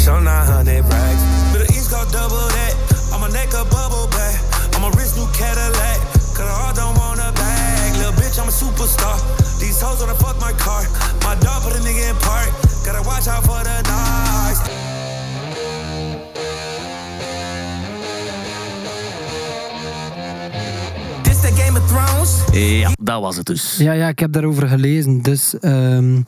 Show 0.00 0.22
900 0.22 0.80
racks. 0.92 1.22
To 1.52 1.58
the 1.64 1.72
East 1.72 1.88
Coast 1.88 2.12
double 2.12 2.46
that. 2.56 2.74
I'm 3.14 3.22
a 3.22 3.28
neck 3.28 3.54
a 3.54 3.64
bubble 3.64 4.08
back. 4.10 4.34
I'm 4.76 4.84
a 4.84 4.90
rich 4.90 5.14
new 5.16 5.30
Cadillac. 5.32 5.98
Cause 6.36 6.50
I 6.70 6.74
don't 6.80 6.96
want 6.98 7.18
a 7.20 7.32
bag. 7.32 7.96
Little 7.96 8.12
bitch, 8.22 8.36
I'm 8.42 8.48
a 8.48 8.56
superstar. 8.64 9.16
These 9.58 9.80
hoes 9.84 9.98
wanna 9.98 10.14
fuck 10.14 10.36
my 10.40 10.52
car. 10.64 10.82
My 11.26 11.34
dog 11.44 11.62
put 11.62 11.72
a 11.78 11.80
nigga 11.80 12.08
in 12.10 12.16
park. 12.16 12.50
Gotta 12.84 13.02
watch 13.08 13.26
out 13.28 13.42
for 13.44 13.60
the 13.68 13.76
Ja, 22.52 22.90
dat 23.02 23.20
was 23.20 23.36
het 23.36 23.46
dus. 23.46 23.76
Ja, 23.78 23.92
ja, 23.92 24.08
ik 24.08 24.18
heb 24.18 24.32
daarover 24.32 24.68
gelezen. 24.68 25.22
Dus 25.22 25.58
ehm, 25.58 26.20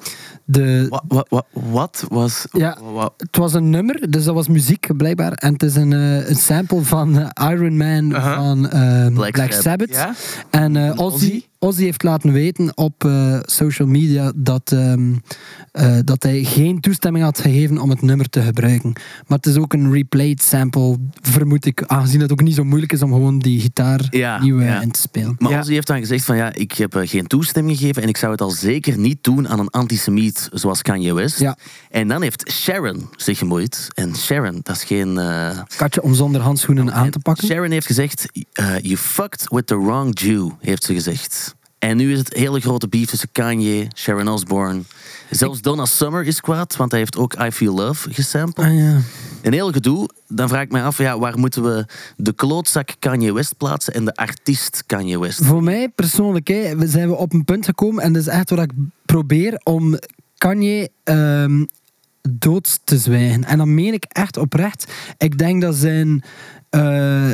de, 0.44 0.86
Wat, 0.88 1.02
wat, 1.08 1.26
wat, 1.28 1.46
wat 1.52 2.04
was... 2.08 2.46
Ja. 2.52 2.78
wa- 2.92 3.10
het 3.16 3.36
was 3.36 3.54
een 3.54 3.70
nummer, 3.70 4.10
dus 4.10 4.24
dat 4.24 4.34
was 4.34 4.48
muziek 4.48 4.96
blijkbaar. 4.96 5.32
En 5.32 5.52
het 5.52 5.62
is 5.62 5.74
een, 5.76 5.92
eh, 5.92 6.28
een 6.28 6.36
sample 6.36 6.82
van 6.82 7.18
eh, 7.18 7.50
Iron 7.50 7.76
Man 7.76 8.10
van 8.22 8.68
ehm, 8.68 9.12
Black 9.14 9.32
Black, 9.32 9.52
Sabbath. 9.52 9.62
Sabbath. 9.62 10.16
Ja? 10.50 10.58
En 10.60 10.76
eh, 10.76 10.98
Ozzy, 10.98 11.42
Ozzy? 11.60 11.82
Heeft 11.82 12.02
laten 12.02 12.32
weten 12.32 12.76
op 12.76 13.04
eh, 13.04 13.38
social 13.42 13.88
media 13.88 14.32
dat, 14.36 14.72
ehm, 14.72 15.14
eh, 15.72 15.98
dat 16.04 16.22
hij 16.22 16.44
geen 16.44 16.80
toestemming 16.80 17.24
had 17.24 17.40
gegeven 17.40 17.78
om 17.78 17.90
het 17.90 18.02
nummer 18.02 18.28
te 18.28 18.40
gebruiken. 18.42 18.92
Maar 19.26 19.38
het 19.38 19.46
is 19.46 19.56
ook 19.56 19.72
een 19.72 19.92
replayed 19.92 20.42
sample, 20.42 20.96
vermoed 21.20 21.66
ik, 21.66 21.82
aangezien 21.86 22.20
het 22.20 22.32
ook 22.32 22.40
niet 22.42 22.54
zo 22.54 22.64
moeilijk 22.64 22.92
is 22.92 23.02
om 23.02 23.12
gewoon 23.12 23.38
die 23.38 23.60
gitaar 23.60 24.06
Ja, 24.10 24.40
nieuw 24.42 24.58
eh, 24.60 24.66
ja. 24.66 24.80
in 24.80 24.90
te 24.90 25.00
spelen. 25.00 25.36
Maar 25.38 25.50
Ja. 25.50 25.58
Ozzy 25.60 25.72
heeft 25.72 25.86
dan 25.86 25.98
gezegd 25.98 26.24
van 26.24 26.36
ja, 26.36 26.52
ik 26.54 26.72
heb 26.72 26.94
geen 27.04 27.26
toestemming 27.26 27.78
gegeven 27.78 28.02
en 28.02 28.08
ik 28.08 28.16
zou 28.16 28.32
het 28.32 28.40
al 28.40 28.50
zeker 28.50 28.98
niet 28.98 29.24
doen 29.24 29.48
aan 29.48 29.58
een 29.58 29.70
antisemiet 29.70 30.48
zoals 30.52 30.82
Kanye 30.82 31.14
West. 31.14 31.38
Ja. 31.38 31.56
En 31.90 32.08
dan 32.08 32.22
heeft 32.22 32.50
Sharon 32.50 33.08
zich 33.16 33.38
gemoeid. 33.38 33.88
En 33.94 34.16
Sharon, 34.16 34.60
dat 34.62 34.76
is 34.76 34.84
geen... 34.84 35.18
eh, 35.18 35.58
Katje 35.76 36.02
om 36.02 36.14
zonder 36.14 36.40
handschoenen 36.40 36.92
aan 36.92 37.10
te 37.10 37.18
pakken. 37.18 37.46
Sharon 37.46 37.70
heeft 37.70 37.86
gezegd, 37.86 38.26
eh, 38.52 38.78
you 38.78 38.96
fucked 38.96 39.46
with 39.50 39.66
the 39.66 39.76
wrong 39.78 40.20
Jew, 40.20 40.50
heeft 40.60 40.84
ze 40.84 40.94
gezegd. 40.94 41.56
En 41.78 41.96
nu 41.96 42.12
is 42.12 42.18
het 42.18 42.34
hele 42.34 42.60
grote 42.60 42.88
beef 42.88 43.08
tussen 43.08 43.28
Kanye, 43.32 43.86
Sharon 43.94 44.28
Osbourne. 44.28 44.82
Zelfs 45.30 45.60
Donna 45.60 45.84
Summer 45.84 46.24
is 46.24 46.40
kwaad, 46.40 46.76
want 46.76 46.90
hij 46.90 47.00
heeft 47.00 47.16
ook 47.16 47.34
I 47.40 47.50
Feel 47.50 47.74
Love 47.74 48.12
gesampled. 48.12 48.66
Ah, 48.66 48.78
ja. 48.78 49.00
Een 49.42 49.52
heel 49.52 49.72
gedoe. 49.72 50.08
Dan 50.28 50.48
vraag 50.48 50.62
ik 50.62 50.72
me 50.72 50.82
af, 50.82 50.98
ja, 50.98 51.18
waar 51.18 51.38
moeten 51.38 51.62
we 51.62 51.86
de 52.16 52.32
klootzak 52.32 52.94
Kanye 52.98 53.32
West 53.32 53.56
plaatsen 53.56 53.94
en 53.94 54.04
de 54.04 54.14
artiest 54.14 54.82
Kanye 54.86 55.18
West? 55.18 55.44
Voor 55.44 55.62
mij 55.62 55.88
persoonlijk 55.88 56.48
hè, 56.48 56.76
we 56.76 56.86
zijn 56.86 57.08
we 57.08 57.14
op 57.14 57.32
een 57.32 57.44
punt 57.44 57.64
gekomen 57.64 58.02
en 58.02 58.12
dat 58.12 58.22
is 58.22 58.28
echt 58.28 58.50
wat 58.50 58.58
ik 58.58 58.72
probeer 59.06 59.60
om 59.64 59.98
Kanye 60.38 60.90
ehm, 61.04 61.64
dood 62.30 62.80
te 62.84 62.98
zwijgen. 62.98 63.44
En 63.44 63.58
dan 63.58 63.74
meen 63.74 63.92
ik 63.92 64.04
echt 64.08 64.36
oprecht. 64.36 64.92
Ik 65.18 65.38
denk 65.38 65.62
dat 65.62 65.74
zijn. 65.74 66.22
Eh, 66.70 67.30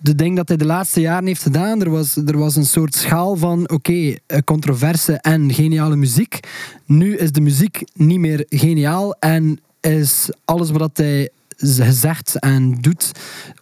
de 0.00 0.14
ding 0.14 0.36
dat 0.36 0.48
hij 0.48 0.56
de 0.56 0.64
laatste 0.64 1.00
jaren 1.00 1.26
heeft 1.26 1.42
gedaan, 1.42 1.80
er 1.80 1.90
was, 1.90 2.16
er 2.16 2.38
was 2.38 2.56
een 2.56 2.66
soort 2.66 2.94
schaal 2.94 3.36
van 3.36 3.70
oké, 3.70 3.92
eh, 4.26 4.38
controverse 4.44 5.12
en 5.12 5.54
geniale 5.54 5.96
muziek. 5.96 6.40
Nu 6.86 7.16
is 7.16 7.32
de 7.32 7.40
muziek 7.40 7.84
niet 7.94 8.18
meer 8.18 8.46
geniaal 8.48 9.14
en 9.14 9.60
is 9.80 10.30
alles 10.44 10.70
wat 10.70 10.96
hij 10.96 11.30
zegt 11.56 12.38
en 12.38 12.78
doet, 12.80 13.12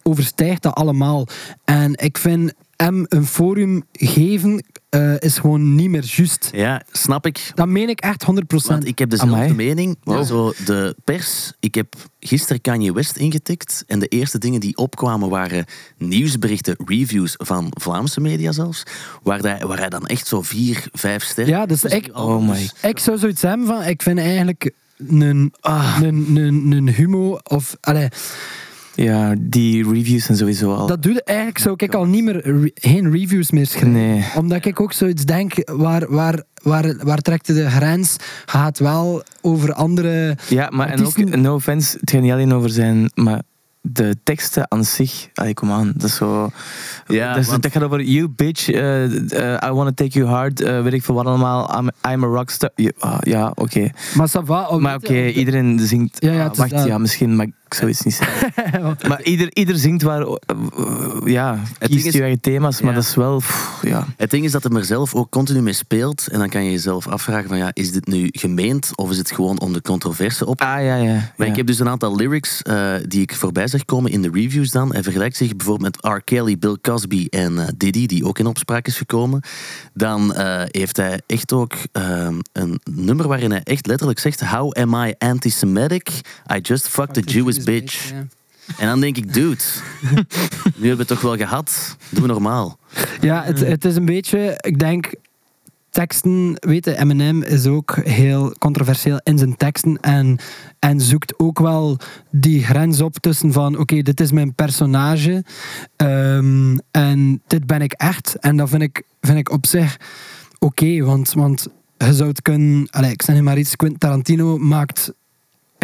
overstijgt 0.03 0.61
dat 0.61 0.73
allemaal. 0.73 1.27
En 1.65 1.93
ik 1.95 2.17
vind 2.17 2.53
hem 2.81 3.05
een 3.09 3.25
forum 3.25 3.83
geven 3.91 4.63
eh, 4.89 5.19
is 5.19 5.37
gewoon 5.37 5.75
niet 5.75 5.89
meer 5.89 6.03
juist. 6.15 6.49
Ja, 6.53 6.81
snap 6.91 7.25
ik. 7.25 7.51
Dat 7.55 7.67
meen 7.67 7.89
ik 7.89 7.99
echt 7.99 8.25
100%. 8.25 8.45
Want 8.47 8.85
ik 8.87 8.99
heb 8.99 9.09
dezelfde 9.09 9.35
Amai. 9.35 9.53
mening. 9.53 9.97
Wow. 10.03 10.25
Zo, 10.25 10.53
de 10.65 10.95
pers, 11.03 11.53
ik 11.59 11.75
heb 11.75 11.95
gisteren 12.19 12.61
Kanye 12.61 12.93
West 12.93 13.15
ingetikt. 13.17 13.83
En 13.87 13.99
de 13.99 14.07
eerste 14.07 14.37
dingen 14.37 14.59
die 14.59 14.77
opkwamen 14.77 15.29
waren 15.29 15.65
nieuwsberichten, 15.97 16.75
reviews 16.85 17.35
van 17.37 17.67
Vlaamse 17.79 18.21
media 18.21 18.51
zelfs. 18.51 18.83
Waar 19.23 19.39
hij, 19.39 19.65
waar 19.67 19.79
hij 19.79 19.89
dan 19.89 20.05
echt 20.07 20.27
zo 20.27 20.41
vier, 20.41 20.87
vijf 20.91 21.23
sterren... 21.23 21.53
Ja, 21.53 21.65
dus 21.65 21.83
ik- 21.83 22.09
Oh 22.13 22.47
my 22.47 22.69
Ik 22.81 22.99
zou 22.99 23.17
zoiets 23.17 23.41
hebben 23.41 23.67
van, 23.67 23.83
ik 23.83 24.01
vind 24.01 24.19
eigenlijk 24.19 24.71
een, 24.97 25.21
een, 25.21 26.35
een, 26.35 26.71
een 26.71 26.89
humo 26.89 27.39
of... 27.43 27.77
Allee, 27.81 28.07
Ja, 29.03 29.35
die 29.39 29.89
reviews 29.91 30.29
en 30.29 30.37
sowieso 30.37 30.73
al. 30.73 30.87
dat 30.87 31.03
doe 31.03 31.23
eigenlijk 31.23 31.57
zou 31.57 31.73
ik 31.77 31.93
al 31.93 32.05
niet 32.05 32.23
meer, 32.23 32.41
re- 32.61 32.71
geen 32.73 33.11
reviews 33.11 33.51
meer 33.51 33.65
schrijven. 33.65 33.91
Nee. 33.91 34.23
Omdat 34.37 34.65
ik 34.65 34.79
ook 34.81 34.93
zoiets 34.93 35.25
denk, 35.25 35.53
waar, 35.71 36.05
waar, 36.09 36.43
waar, 36.63 36.95
waar 37.03 37.17
trekt 37.19 37.47
de 37.47 37.69
grens? 37.69 38.15
Gaat 38.45 38.79
wel 38.79 39.23
over 39.41 39.73
andere... 39.73 40.37
Ja, 40.49 40.69
maar 40.73 40.87
en 40.89 41.05
ook, 41.05 41.17
no 41.35 41.53
offense, 41.55 41.97
het 41.99 42.09
gaat 42.11 42.21
niet 42.21 42.31
alleen 42.31 42.53
over 42.53 42.69
zijn, 42.69 43.11
maar 43.13 43.41
de 43.81 44.15
teksten 44.23 44.71
aan 44.71 44.83
zich, 44.85 45.29
allee, 45.33 45.53
kom 45.53 45.71
aan, 45.71 45.91
dat 45.95 46.09
is 46.09 46.15
zo... 46.15 46.49
Ja, 47.07 47.33
dat, 47.33 47.41
is- 47.43 47.47
want- 47.49 47.63
dat 47.63 47.71
gaat 47.71 47.83
over 47.83 48.01
you 48.01 48.27
bitch, 48.29 48.69
eh, 48.69 49.53
eh, 49.53 49.69
I 49.69 49.71
wanna 49.73 49.91
take 49.95 50.11
you 50.19 50.25
hard, 50.29 50.61
eh, 50.61 50.83
weet 50.83 50.93
ik 50.93 51.03
veel 51.03 51.15
wat 51.15 51.25
allemaal, 51.25 51.79
I'm, 51.79 51.89
I'm 52.11 52.23
a 52.23 52.27
rockstar. 52.27 52.69
Ja, 52.75 52.91
ah, 52.99 53.17
ja 53.21 53.51
oké. 53.55 53.89
Maar 54.15 54.29
ça 54.29 54.43
va, 54.45 54.67
oh, 54.67 54.81
Maar 54.81 54.95
oké, 54.95 55.27
iedereen 55.27 55.79
zingt... 55.79 56.17
Ja, 56.19 56.31
ja, 56.31 56.45
ah, 56.45 56.55
wacht, 56.55 56.71
ja, 56.85 56.97
misschien 56.97 57.35
mag 57.35 57.45
ik 57.71 57.77
zoiets 57.77 58.01
niet 58.01 58.13
zeggen. 58.13 58.97
maar 59.09 59.21
ieder, 59.23 59.49
ieder 59.53 59.75
zingt 59.75 60.01
waar... 60.03 60.21
eh, 60.21 60.35
ja, 61.25 61.53
ding 61.79 61.91
kiest 61.91 62.05
is- 62.05 62.13
je 62.13 62.21
eigen 62.21 62.39
thema's, 62.41 62.81
maar 62.81 62.89
Ja. 62.89 62.95
dat 62.95 63.05
is 63.07 63.15
wel... 63.15 63.37
pff, 63.37 63.79
ja. 63.81 64.07
Het 64.17 64.29
ding 64.31 64.45
is 64.45 64.51
dat 64.51 64.63
hij 64.63 64.71
er 64.77 64.85
zelf 64.85 65.13
ook 65.15 65.29
continu 65.29 65.61
mee 65.61 65.73
speelt. 65.73 66.27
En 66.27 66.39
dan 66.39 66.49
kan 66.49 66.63
je 66.63 66.71
jezelf 66.71 67.07
afvragen 67.07 67.47
van 67.49 67.57
ja, 67.57 67.69
is 67.73 67.91
dit 67.91 68.07
nu 68.07 68.27
gemeend 68.31 68.91
of 68.95 69.09
is 69.09 69.17
het 69.17 69.31
gewoon 69.31 69.59
om 69.59 69.73
de 69.73 69.81
controverse 69.81 70.45
op 70.45 70.57
te 70.57 70.65
Ah, 70.65 70.83
ja, 70.83 70.95
ja. 70.95 71.13
Maar 71.13 71.33
ja. 71.37 71.45
ik 71.45 71.55
heb 71.55 71.67
dus 71.67 71.79
een 71.79 71.89
aantal 71.89 72.15
lyrics 72.15 72.61
eh, 72.61 72.93
die 73.07 73.21
ik 73.21 73.35
voorbij 73.35 73.67
zag 73.67 73.85
komen 73.85 74.11
in 74.11 74.21
de 74.21 74.29
reviews 74.33 74.71
dan. 74.71 74.91
Hij 74.93 75.03
vergelijkt 75.03 75.35
zich 75.37 75.55
bijvoorbeeld 75.55 75.95
met 76.03 76.13
R. 76.13 76.21
Kelly, 76.23 76.57
Bill 76.57 76.77
Cosby 76.81 77.27
en 77.29 77.59
eh, 77.59 77.67
Diddy, 77.77 78.05
die 78.05 78.25
ook 78.25 78.39
in 78.39 78.45
opspraak 78.45 78.87
is 78.87 78.97
gekomen. 78.97 79.41
Dan 79.93 80.33
eh, 80.33 80.61
heeft 80.67 80.97
hij 80.97 81.21
echt 81.27 81.53
ook 81.53 81.73
ehm, 81.91 82.39
een 82.53 82.79
nummer 82.91 83.27
waarin 83.27 83.51
hij 83.51 83.61
echt 83.63 83.87
letterlijk 83.87 84.19
zegt 84.19 84.39
How 84.45 84.71
am 84.71 84.93
I 85.05 85.13
anti-Semitic? 85.17 86.09
I 86.55 86.59
just 86.61 86.87
fucked 86.87 87.17
a 87.17 87.21
Jewish 87.31 87.57
bitch. 87.63 88.09
Ja. 88.09 88.27
En 88.77 88.87
dan 88.87 88.99
denk 88.99 89.17
ik, 89.17 89.33
dude, 89.33 89.63
nu 90.11 90.17
hebben 90.87 90.91
we 90.91 90.97
het 90.97 91.07
toch 91.07 91.21
wel 91.21 91.37
gehad. 91.37 91.97
Doe 92.09 92.27
normaal. 92.27 92.79
Ja, 93.21 93.43
het, 93.43 93.59
het 93.59 93.85
is 93.85 93.95
een 93.95 94.05
beetje, 94.05 94.57
ik 94.61 94.79
denk, 94.79 95.13
teksten, 95.89 96.57
weet 96.59 96.85
je, 96.85 96.97
Eminem 96.97 97.43
is 97.43 97.65
ook 97.65 97.95
heel 97.95 98.55
controversieel 98.59 99.19
in 99.23 99.37
zijn 99.37 99.55
teksten 99.55 99.97
en, 99.97 100.39
en 100.79 101.01
zoekt 101.01 101.39
ook 101.39 101.59
wel 101.59 101.97
die 102.29 102.63
grens 102.63 103.01
op 103.01 103.17
tussen 103.17 103.51
van, 103.51 103.77
oké, 103.77 104.01
dit 104.01 104.19
is 104.19 104.31
mijn 104.31 104.55
personage 104.55 105.43
ehm, 105.95 106.77
en 106.91 107.41
dit 107.47 107.67
ben 107.67 107.81
ik 107.81 107.91
echt. 107.91 108.35
En 108.39 108.57
dat 108.57 108.69
vind 108.69 108.81
ik, 108.81 109.03
vind 109.21 109.37
ik 109.37 109.51
op 109.51 109.65
zich 109.65 109.97
oké, 110.59 111.03
want, 111.03 111.33
want 111.33 111.67
je 111.97 112.13
zou 112.13 112.29
het 112.29 112.41
kunnen, 112.41 112.87
allez, 112.89 113.11
ik 113.11 113.21
zeg 113.21 113.35
nu 113.35 113.41
maar 113.41 113.57
iets, 113.57 113.75
Quentin 113.75 113.99
Tarantino 113.99 114.57
maakt 114.57 115.13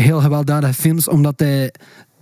heel 0.02 0.20
gewelddadige 0.22 0.74
films 0.74 1.08
omdat 1.08 1.40
hij 1.40 1.72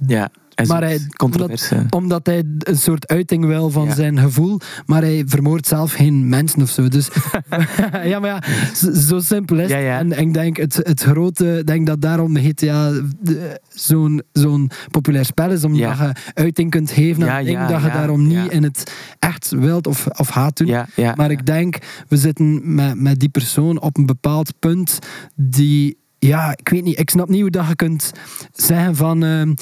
Ja, 0.08 0.30
hij 0.56 0.66
Maar 0.66 0.84
hij- 0.84 1.00
controverse. 1.16 1.86
omdat 1.90 2.26
hij 2.26 2.44
een 2.60 2.78
soort 2.78 3.08
uiting 3.08 3.46
wil 3.46 3.70
van 3.70 3.86
Ja. 3.86 3.94
zijn 3.96 4.20
gevoel, 4.20 4.60
maar 4.86 5.02
hij 5.02 5.24
vermoordt 5.26 5.68
zelf 5.68 5.92
geen 5.94 6.30
mensen 6.30 6.62
of 6.62 6.70
zo. 6.70 6.88
Dus 6.88 7.08
ja, 8.04 8.20
maar 8.20 8.30
ja, 8.30 8.44
zo, 8.76 8.94
zo 8.94 9.20
simpel 9.20 9.56
is 9.56 9.62
het. 9.62 9.72
Ja, 9.72 9.78
ja. 9.78 9.98
En 10.00 10.20
ik 10.20 10.34
denk 10.34 10.58
het, 10.58 10.76
het 10.76 11.02
grote, 11.02 11.58
ik 11.58 11.68
denk 11.68 11.88
dat 11.88 12.02
daarom 12.02 12.34
de 12.34 12.42
GTA 12.42 12.92
zo'n 13.70 14.22
zo'n 14.32 14.70
populair 14.92 15.26
spel 15.26 15.52
is, 15.52 15.64
omdat 15.64 15.98
je 15.98 16.12
uiting 16.34 16.70
kunt 16.72 16.92
geven 16.92 17.32
aan 17.32 17.44
dingen, 17.44 17.62
ja, 17.62 17.68
dat 17.68 17.82
je 17.82 17.88
daarom 17.90 18.28
niet 18.28 18.52
in 18.52 18.64
het 18.64 18.94
echt 19.20 19.50
wilt 19.50 19.88
of, 19.88 20.08
of 20.08 20.28
gaat 20.28 20.58
doen. 20.58 20.76
Maar 21.16 21.32
ik 21.32 21.46
denk, 21.46 21.78
we 22.08 22.18
zitten 22.18 22.76
met, 22.76 23.00
met 23.00 23.20
die 23.20 23.30
persoon 23.30 23.82
op 23.82 23.98
een 23.98 24.06
bepaald 24.06 24.54
punt 24.60 25.00
die, 25.36 25.98
ja, 26.28 26.52
ik 26.58 26.70
weet 26.70 26.84
niet, 26.84 27.00
ik 27.00 27.10
snap 27.10 27.30
niet 27.30 27.42
hoe 27.42 27.50
dat 27.50 27.68
je 27.68 27.76
kunt 27.76 28.12
zeggen 28.54 28.96
van 28.96 29.24
ehm, 29.24 29.54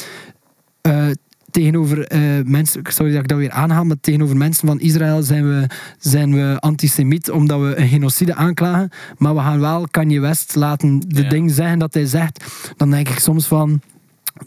eh, 0.81 1.05
tegenover 1.51 2.07
eh, 2.07 2.19
mensen, 2.45 2.81
sorry 2.87 3.11
dat 3.11 3.21
ik 3.21 3.27
dat 3.27 3.37
weer 3.37 3.51
aanhaal, 3.51 3.83
maar 3.85 3.99
tegenover 4.01 4.37
mensen 4.37 4.67
van 4.67 4.79
Israël 4.79 5.23
zijn 5.23 5.47
we, 5.47 5.67
zijn 5.99 6.33
we 6.33 6.57
antisemiet 6.59 7.31
omdat 7.31 7.59
we 7.59 7.75
een 7.77 7.87
genocide 7.87 8.35
aanklagen, 8.35 8.89
maar 9.17 9.35
we 9.35 9.41
gaan 9.41 9.59
wel 9.59 9.87
Kanye 9.91 10.19
West 10.19 10.55
laten 10.55 10.99
de 11.07 11.21
Ja. 11.23 11.29
dingen 11.29 11.49
zeggen 11.53 11.79
dat 11.79 11.93
hij 11.93 12.05
zegt. 12.05 12.43
Dan 12.77 12.89
denk 12.89 13.09
ik 13.09 13.19
soms 13.19 13.47
van, 13.47 13.81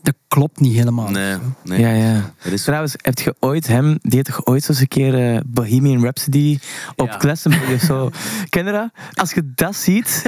dat 0.03 0.15
klopt 0.29 0.61
niet 0.61 0.75
helemaal. 0.77 1.11
Nee, 1.11 1.37
nee. 1.65 1.81
Ja, 1.81 1.91
ja. 1.91 2.33
Is 2.51 2.63
Trouwens, 2.65 2.95
heb 2.97 3.19
je 3.19 3.35
ooit 3.41 3.67
hem, 3.67 3.99
die 4.03 4.15
heeft 4.15 4.27
toch 4.27 4.47
ooit 4.47 4.65
zo'n 4.65 4.89
keer 4.89 5.35
eh, 5.35 5.41
Bohemian 5.47 6.03
Rhapsody 6.03 6.59
op 6.97 7.17
Ja. 7.21 7.33
Of 7.75 7.81
zo. 7.81 8.11
Ken 8.49 8.67
je 8.67 8.73
dat? 8.73 8.91
Als 9.15 9.33
je 9.33 9.53
dat 9.55 9.77
ziet, 9.77 10.23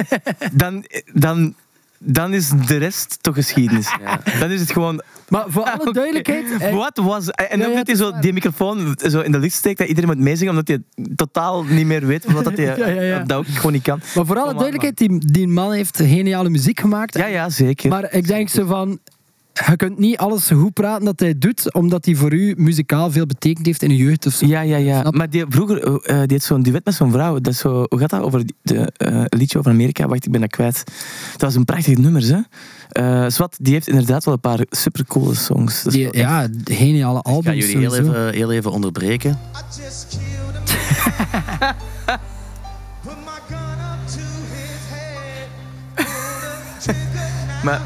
dan, 0.53 0.85
dan, 1.13 1.53
dan 1.99 2.33
is 2.33 2.49
de 2.49 2.77
rest 2.77 3.17
toch 3.21 3.35
geschiedenis. 3.35 3.95
Dan 4.39 4.51
is 4.51 4.59
het 4.59 4.71
gewoon... 4.71 5.01
Maar 5.29 5.43
voor 5.47 5.63
alle 5.71 5.81
Oké. 5.81 5.91
duidelijkheid... 5.91 6.71
Wat 6.71 6.97
was... 6.97 7.29
En 7.29 7.45
Ja, 7.45 7.63
dan 7.63 7.69
ja, 7.69 7.75
hij 7.83 7.93
is 7.93 7.97
zo 7.97 8.19
die 8.19 8.33
microfoon 8.33 8.95
zo 9.09 9.19
in 9.19 9.31
de 9.31 9.39
licht 9.39 9.55
steekt, 9.55 9.77
dat 9.77 9.87
iedereen 9.87 10.09
moet 10.09 10.19
meezingen, 10.19 10.53
omdat 10.53 10.67
hij 10.67 11.05
totaal 11.15 11.63
niet 11.63 11.85
meer 11.85 12.05
weet 12.05 12.31
wat 12.31 12.43
dat 12.43 12.57
hij 12.57 12.65
Ja, 12.77 12.87
ja, 12.87 13.01
ja. 13.01 13.23
dat 13.23 13.37
ook 13.37 13.47
gewoon 13.47 13.71
niet 13.71 13.83
kan. 13.83 14.01
Maar 14.15 14.25
voor 14.25 14.37
alle 14.37 14.53
duidelijkheid, 14.53 14.97
die, 14.97 15.31
die 15.31 15.47
man 15.47 15.71
heeft 15.71 15.97
geniale 15.97 16.49
muziek 16.49 16.79
gemaakt. 16.79 17.17
Ja, 17.17 17.25
ja, 17.25 17.49
zeker. 17.49 17.89
Maar 17.89 18.13
ik 18.13 18.27
denk 18.27 18.49
zo 18.49 18.65
van... 18.65 18.99
Je 19.67 19.75
kunt 19.75 19.99
niet 19.99 20.17
alles 20.17 20.47
goed 20.47 20.73
praten 20.73 21.05
dat 21.05 21.19
hij 21.19 21.37
doet, 21.37 21.73
omdat 21.73 22.05
hij 22.05 22.15
voor 22.15 22.33
u 22.33 22.53
muzikaal 22.57 23.11
veel 23.11 23.25
betekend 23.25 23.65
heeft 23.65 23.81
in 23.83 23.89
de 23.89 23.95
jeugd 23.95 24.25
of 24.25 24.33
zo. 24.33 24.45
Ja, 24.45 24.61
ja, 24.61 24.77
ja. 24.77 24.99
Snap? 25.01 25.15
Maar 25.15 25.29
die, 25.29 25.45
vroeger, 25.49 25.83
eh, 26.01 26.17
die 26.25 26.37
had 26.37 26.41
zo'n 26.45 26.61
duet 26.63 26.85
met 26.85 26.93
zo'n 26.93 27.11
vrouw. 27.11 27.39
Dat 27.39 27.53
is 27.53 27.59
zo, 27.59 27.85
hoe 27.89 27.99
gaat 27.99 28.09
dat 28.09 28.21
over 28.21 28.43
de, 28.61 28.91
eh, 28.97 29.07
een 29.13 29.37
liedje 29.39 29.57
over 29.59 29.71
Amerika? 29.71 30.07
Wacht, 30.07 30.25
ik 30.25 30.31
ben 30.31 30.41
dat 30.41 30.49
kwijt. 30.49 30.83
Dat 31.31 31.41
was 31.41 31.55
een 31.55 31.65
prachtig 31.65 31.97
nummer, 31.97 32.23
hè? 32.23 32.39
Eh 32.89 33.29
Swat, 33.29 33.57
die 33.61 33.73
heeft 33.73 33.87
inderdaad 33.87 34.23
wel 34.25 34.33
een 34.33 34.39
paar 34.39 34.59
supercoole 34.69 35.35
songs. 35.35 35.83
Die, 35.83 36.05
echt- 36.05 36.15
ja, 36.15 36.47
geniale 36.63 37.19
Ik 37.19 37.25
albums. 37.25 37.45
ga 37.45 37.53
jullie 37.53 37.77
heel 37.77 37.91
sowieso. 37.91 38.11
even, 38.11 38.33
heel 38.33 38.51
even 38.51 38.71
onderbreken. 38.71 39.31
I 39.31 39.81
just 39.81 40.07
killed 40.09 40.55
him. 40.55 40.77
Put 43.03 43.15
my 43.25 43.39
gun 43.47 43.79
up 43.91 44.07
to 44.07 44.21
his 44.51 44.81
head. 44.93 45.47
Pull 45.95 46.05
the 46.05 46.81
trigger, 46.81 47.29
now 47.55 47.63
Maar- 47.63 47.81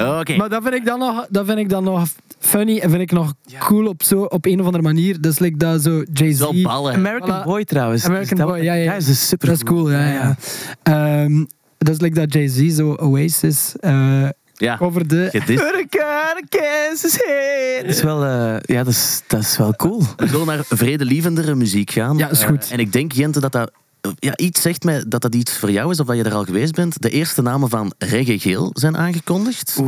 Oké. 0.00 0.36
Maar 0.36 0.48
dat 0.48 0.62
vind 0.62 0.74
ik 0.74 0.84
dan 0.84 0.98
nog, 0.98 1.26
dat 1.30 1.46
vind 1.46 1.58
ik 1.58 1.68
dan 1.68 1.84
nog 1.84 2.06
funny 2.38 2.78
en 2.78 2.90
vind 2.90 3.02
ik 3.02 3.12
nog 3.12 3.32
cool 3.58 3.86
op, 3.86 4.02
zo, 4.02 4.22
op 4.22 4.46
een 4.46 4.60
of 4.60 4.64
andere 4.66 4.82
manier. 4.82 5.20
Dat 5.20 5.32
is 5.32 5.38
like 5.38 5.56
dat 5.56 5.82
zo 5.82 6.02
Jay-Z. 6.12 6.42
American 6.42 7.40
Voilà. 7.42 7.44
Boy 7.44 7.64
trouwens. 7.64 8.04
American 8.04 8.28
Dus 8.36 8.38
dat- 8.38 8.48
Boy, 8.54 8.62
ja, 8.64 8.74
ja. 8.74 8.82
Ja, 8.82 8.94
is 8.94 9.06
dus 9.06 9.28
super 9.28 9.46
Dat 9.48 9.56
is 9.56 9.62
cool, 9.62 9.90
ja. 9.90 10.06
ja. 10.12 10.36
Ehm, 10.82 11.44
dat 11.78 11.94
is 11.94 12.00
like 12.00 12.14
dat 12.14 12.32
Jay-Z 12.32 12.68
zo 12.76 12.92
Oasis 12.92 13.72
eh 13.80 14.28
Ja, 14.54 14.76
coverde. 14.76 15.28
gedist. 15.30 15.62
Hurricane, 15.62 16.42
Kansas 16.48 17.12
City. 17.12 17.80
Dat 17.86 17.94
is 17.94 18.02
wel, 18.02 18.24
eh, 18.24 18.56
ja, 18.60 18.82
dat 18.84 18.92
is, 18.92 19.22
dat 19.26 19.40
is 19.40 19.56
wel 19.56 19.74
cool. 19.76 20.02
We 20.16 20.26
zullen 20.28 20.46
naar 20.46 20.60
vredelievendere 20.68 21.54
muziek 21.54 21.90
gaan. 21.90 22.16
Ja, 22.16 22.28
is 22.30 22.42
goed. 22.44 22.64
Eh, 22.64 22.72
en 22.72 22.78
ik 22.78 22.92
denk, 22.92 23.12
Jente, 23.12 23.40
dat 23.40 23.52
dat 23.52 23.70
ja, 24.18 24.36
iets 24.36 24.60
zegt 24.62 24.84
mij 24.84 25.04
dat 25.06 25.22
dat 25.22 25.34
iets 25.34 25.56
voor 25.58 25.70
jou 25.70 25.90
is 25.90 26.00
of 26.00 26.06
dat 26.06 26.16
je 26.16 26.22
er 26.22 26.34
al 26.34 26.44
geweest 26.44 26.74
bent. 26.74 27.02
De 27.02 27.10
eerste 27.10 27.42
namen 27.42 27.68
van 27.68 27.92
Reggae 27.98 28.38
Geel 28.38 28.70
zijn 28.74 28.96
aangekondigd. 28.96 29.80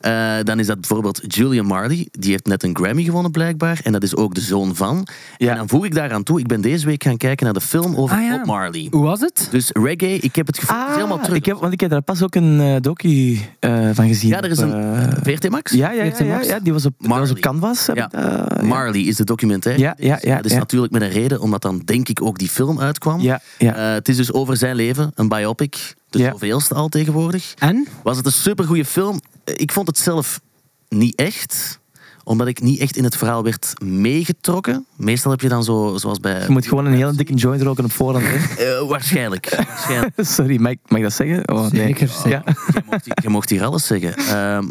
Eh, 0.00 0.36
dan 0.42 0.58
is 0.58 0.66
dat 0.66 0.80
bijvoorbeeld 0.80 1.20
Julian 1.34 1.66
Marley. 1.66 2.08
Die 2.12 2.30
heeft 2.30 2.46
net 2.46 2.62
een 2.62 2.76
Grammy 2.76 3.02
gewonnen 3.04 3.30
blijkbaar. 3.30 3.80
En 3.84 3.92
dat 3.92 4.02
is 4.02 4.16
ook 4.16 4.34
de 4.34 4.40
zoon 4.40 4.76
van. 4.76 5.06
Ja. 5.36 5.50
En 5.50 5.56
dan 5.56 5.68
voeg 5.68 5.84
ik 5.84 5.94
daaraan 5.94 6.22
toe. 6.22 6.38
Ik 6.40 6.46
ben 6.46 6.60
deze 6.60 6.86
week 6.86 7.02
gaan 7.02 7.16
kijken 7.16 7.44
naar 7.44 7.54
de 7.54 7.60
film 7.60 7.96
over 7.96 8.16
Ah, 8.16 8.22
ja. 8.22 8.36
Bob 8.36 8.46
Marley. 8.46 8.86
Hoe 8.90 9.02
was 9.04 9.20
het? 9.20 9.48
Dus 9.50 9.70
reggae, 9.72 10.18
ik 10.18 10.34
heb 10.36 10.46
het 10.46 10.58
gevoel, 10.58 10.86
helemaal 10.94 11.16
terug. 11.16 11.30
Ah, 11.30 11.36
ik 11.36 11.44
heb, 11.44 11.56
want 11.56 11.72
ik 11.72 11.80
heb 11.80 11.90
daar 11.90 12.02
pas 12.02 12.22
ook 12.22 12.34
een 12.34 12.60
eh, 12.60 12.76
docu 12.80 13.38
eh, 13.58 13.88
van 13.92 14.06
gezien. 14.08 14.30
Ja, 14.30 14.42
er 14.42 14.50
is 14.50 14.58
op, 14.58 14.72
een 14.72 15.12
VRT 15.22 15.50
Max? 15.50 15.72
ja, 15.72 15.90
ja, 15.90 16.10
VRT 16.10 16.26
Max. 16.26 16.46
ja, 16.46 16.58
die 16.60 16.72
was 16.72 16.86
op, 16.86 16.94
was 16.98 17.08
Marley. 17.08 17.30
op 17.30 17.38
Canvas. 17.38 17.88
Ja. 17.94 18.10
eh. 18.10 18.62
Marley 18.62 19.00
is 19.00 19.16
de 19.16 19.24
documentaire. 19.24 19.82
Ja, 19.82 19.94
ja, 19.98 20.18
ja, 20.22 20.36
Dat 20.36 20.44
is 20.44 20.52
ja. 20.52 20.58
natuurlijk 20.58 20.92
met 20.92 21.02
een 21.02 21.10
reden, 21.10 21.40
omdat 21.40 21.62
dan 21.62 21.82
denk 21.84 22.08
ik 22.08 22.22
ook 22.22 22.38
die 22.38 22.48
film 22.48 22.80
uitkwam. 22.80 23.20
Ja, 23.20 23.39
ja. 23.58 23.74
Eh, 23.74 23.92
het 23.92 24.08
is 24.08 24.16
dus 24.16 24.32
over 24.32 24.56
zijn 24.56 24.76
leven, 24.76 25.12
een 25.14 25.28
biopic. 25.28 25.94
De 26.10 26.18
Ja. 26.18 26.30
zoveelste 26.30 26.74
al 26.74 26.88
tegenwoordig. 26.88 27.54
En? 27.58 27.88
Was 28.02 28.16
het 28.16 28.26
een 28.26 28.32
supergoeie 28.32 28.84
film? 28.84 29.20
Eh, 29.44 29.54
Ik 29.56 29.72
vond 29.72 29.86
het 29.86 29.98
zelf 29.98 30.40
niet 30.88 31.14
echt 31.14 31.78
omdat 32.24 32.46
ik 32.46 32.60
niet 32.60 32.80
echt 32.80 32.96
in 32.96 33.04
het 33.04 33.16
verhaal 33.16 33.42
werd 33.42 33.72
meegetrokken. 33.84 34.86
Meestal 34.96 35.30
heb 35.30 35.40
je 35.40 35.48
dan 35.48 35.64
zo, 35.64 35.96
zoals 35.96 36.20
bij... 36.20 36.40
Je 36.40 36.50
moet 36.50 36.66
gewoon 36.66 36.86
een 36.86 36.92
hele 36.94 37.12
dikke 37.14 37.34
joint 37.34 37.62
roken 37.62 37.84
op 37.84 37.92
voorhand. 37.92 38.24
hè. 38.26 38.64
Eh, 38.80 38.88
waarschijnlijk. 38.88 39.54
waarschijnlijk. 39.66 40.12
Sorry, 40.36 40.60
mag 40.60 40.70
ik, 40.72 40.78
mag 40.86 40.98
ik 40.98 41.04
dat 41.04 41.12
zeggen? 41.12 41.48
Oh, 41.52 41.70
nee. 41.70 41.96
Ja. 42.24 42.42
Je, 42.74 42.82
mocht, 42.90 43.04
je 43.22 43.28
mocht 43.28 43.50
hier 43.50 43.64
alles 43.64 43.86
zeggen. 43.86 44.14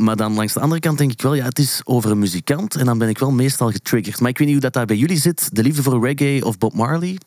Maar 0.04 0.16
dan 0.16 0.34
langs 0.34 0.54
de 0.54 0.60
andere 0.60 0.82
kant 0.82 0.98
denk 0.98 1.12
ik 1.12 1.22
wel, 1.22 1.34
ja, 1.34 1.46
het 1.46 1.60
is 1.60 1.82
over 1.84 2.12
een 2.12 2.20
muzikant. 2.20 2.76
En 2.76 2.86
dan 2.86 2.98
ben 2.98 3.10
ik 3.10 3.18
wel 3.18 3.32
meestal 3.32 3.72
getriggerd. 3.72 4.20
Maar 4.20 4.30
ik 4.30 4.38
weet 4.38 4.48
niet 4.48 4.56
hoe 4.56 4.66
dat 4.66 4.74
daar 4.74 4.86
bij 4.86 4.96
jullie 4.98 5.18
zit. 5.20 5.50
De 5.56 5.64
liefde 5.64 5.84
voor 5.84 6.06
reggae 6.06 6.46
of 6.46 6.58
Bob 6.58 6.74
Marley. 6.74 7.18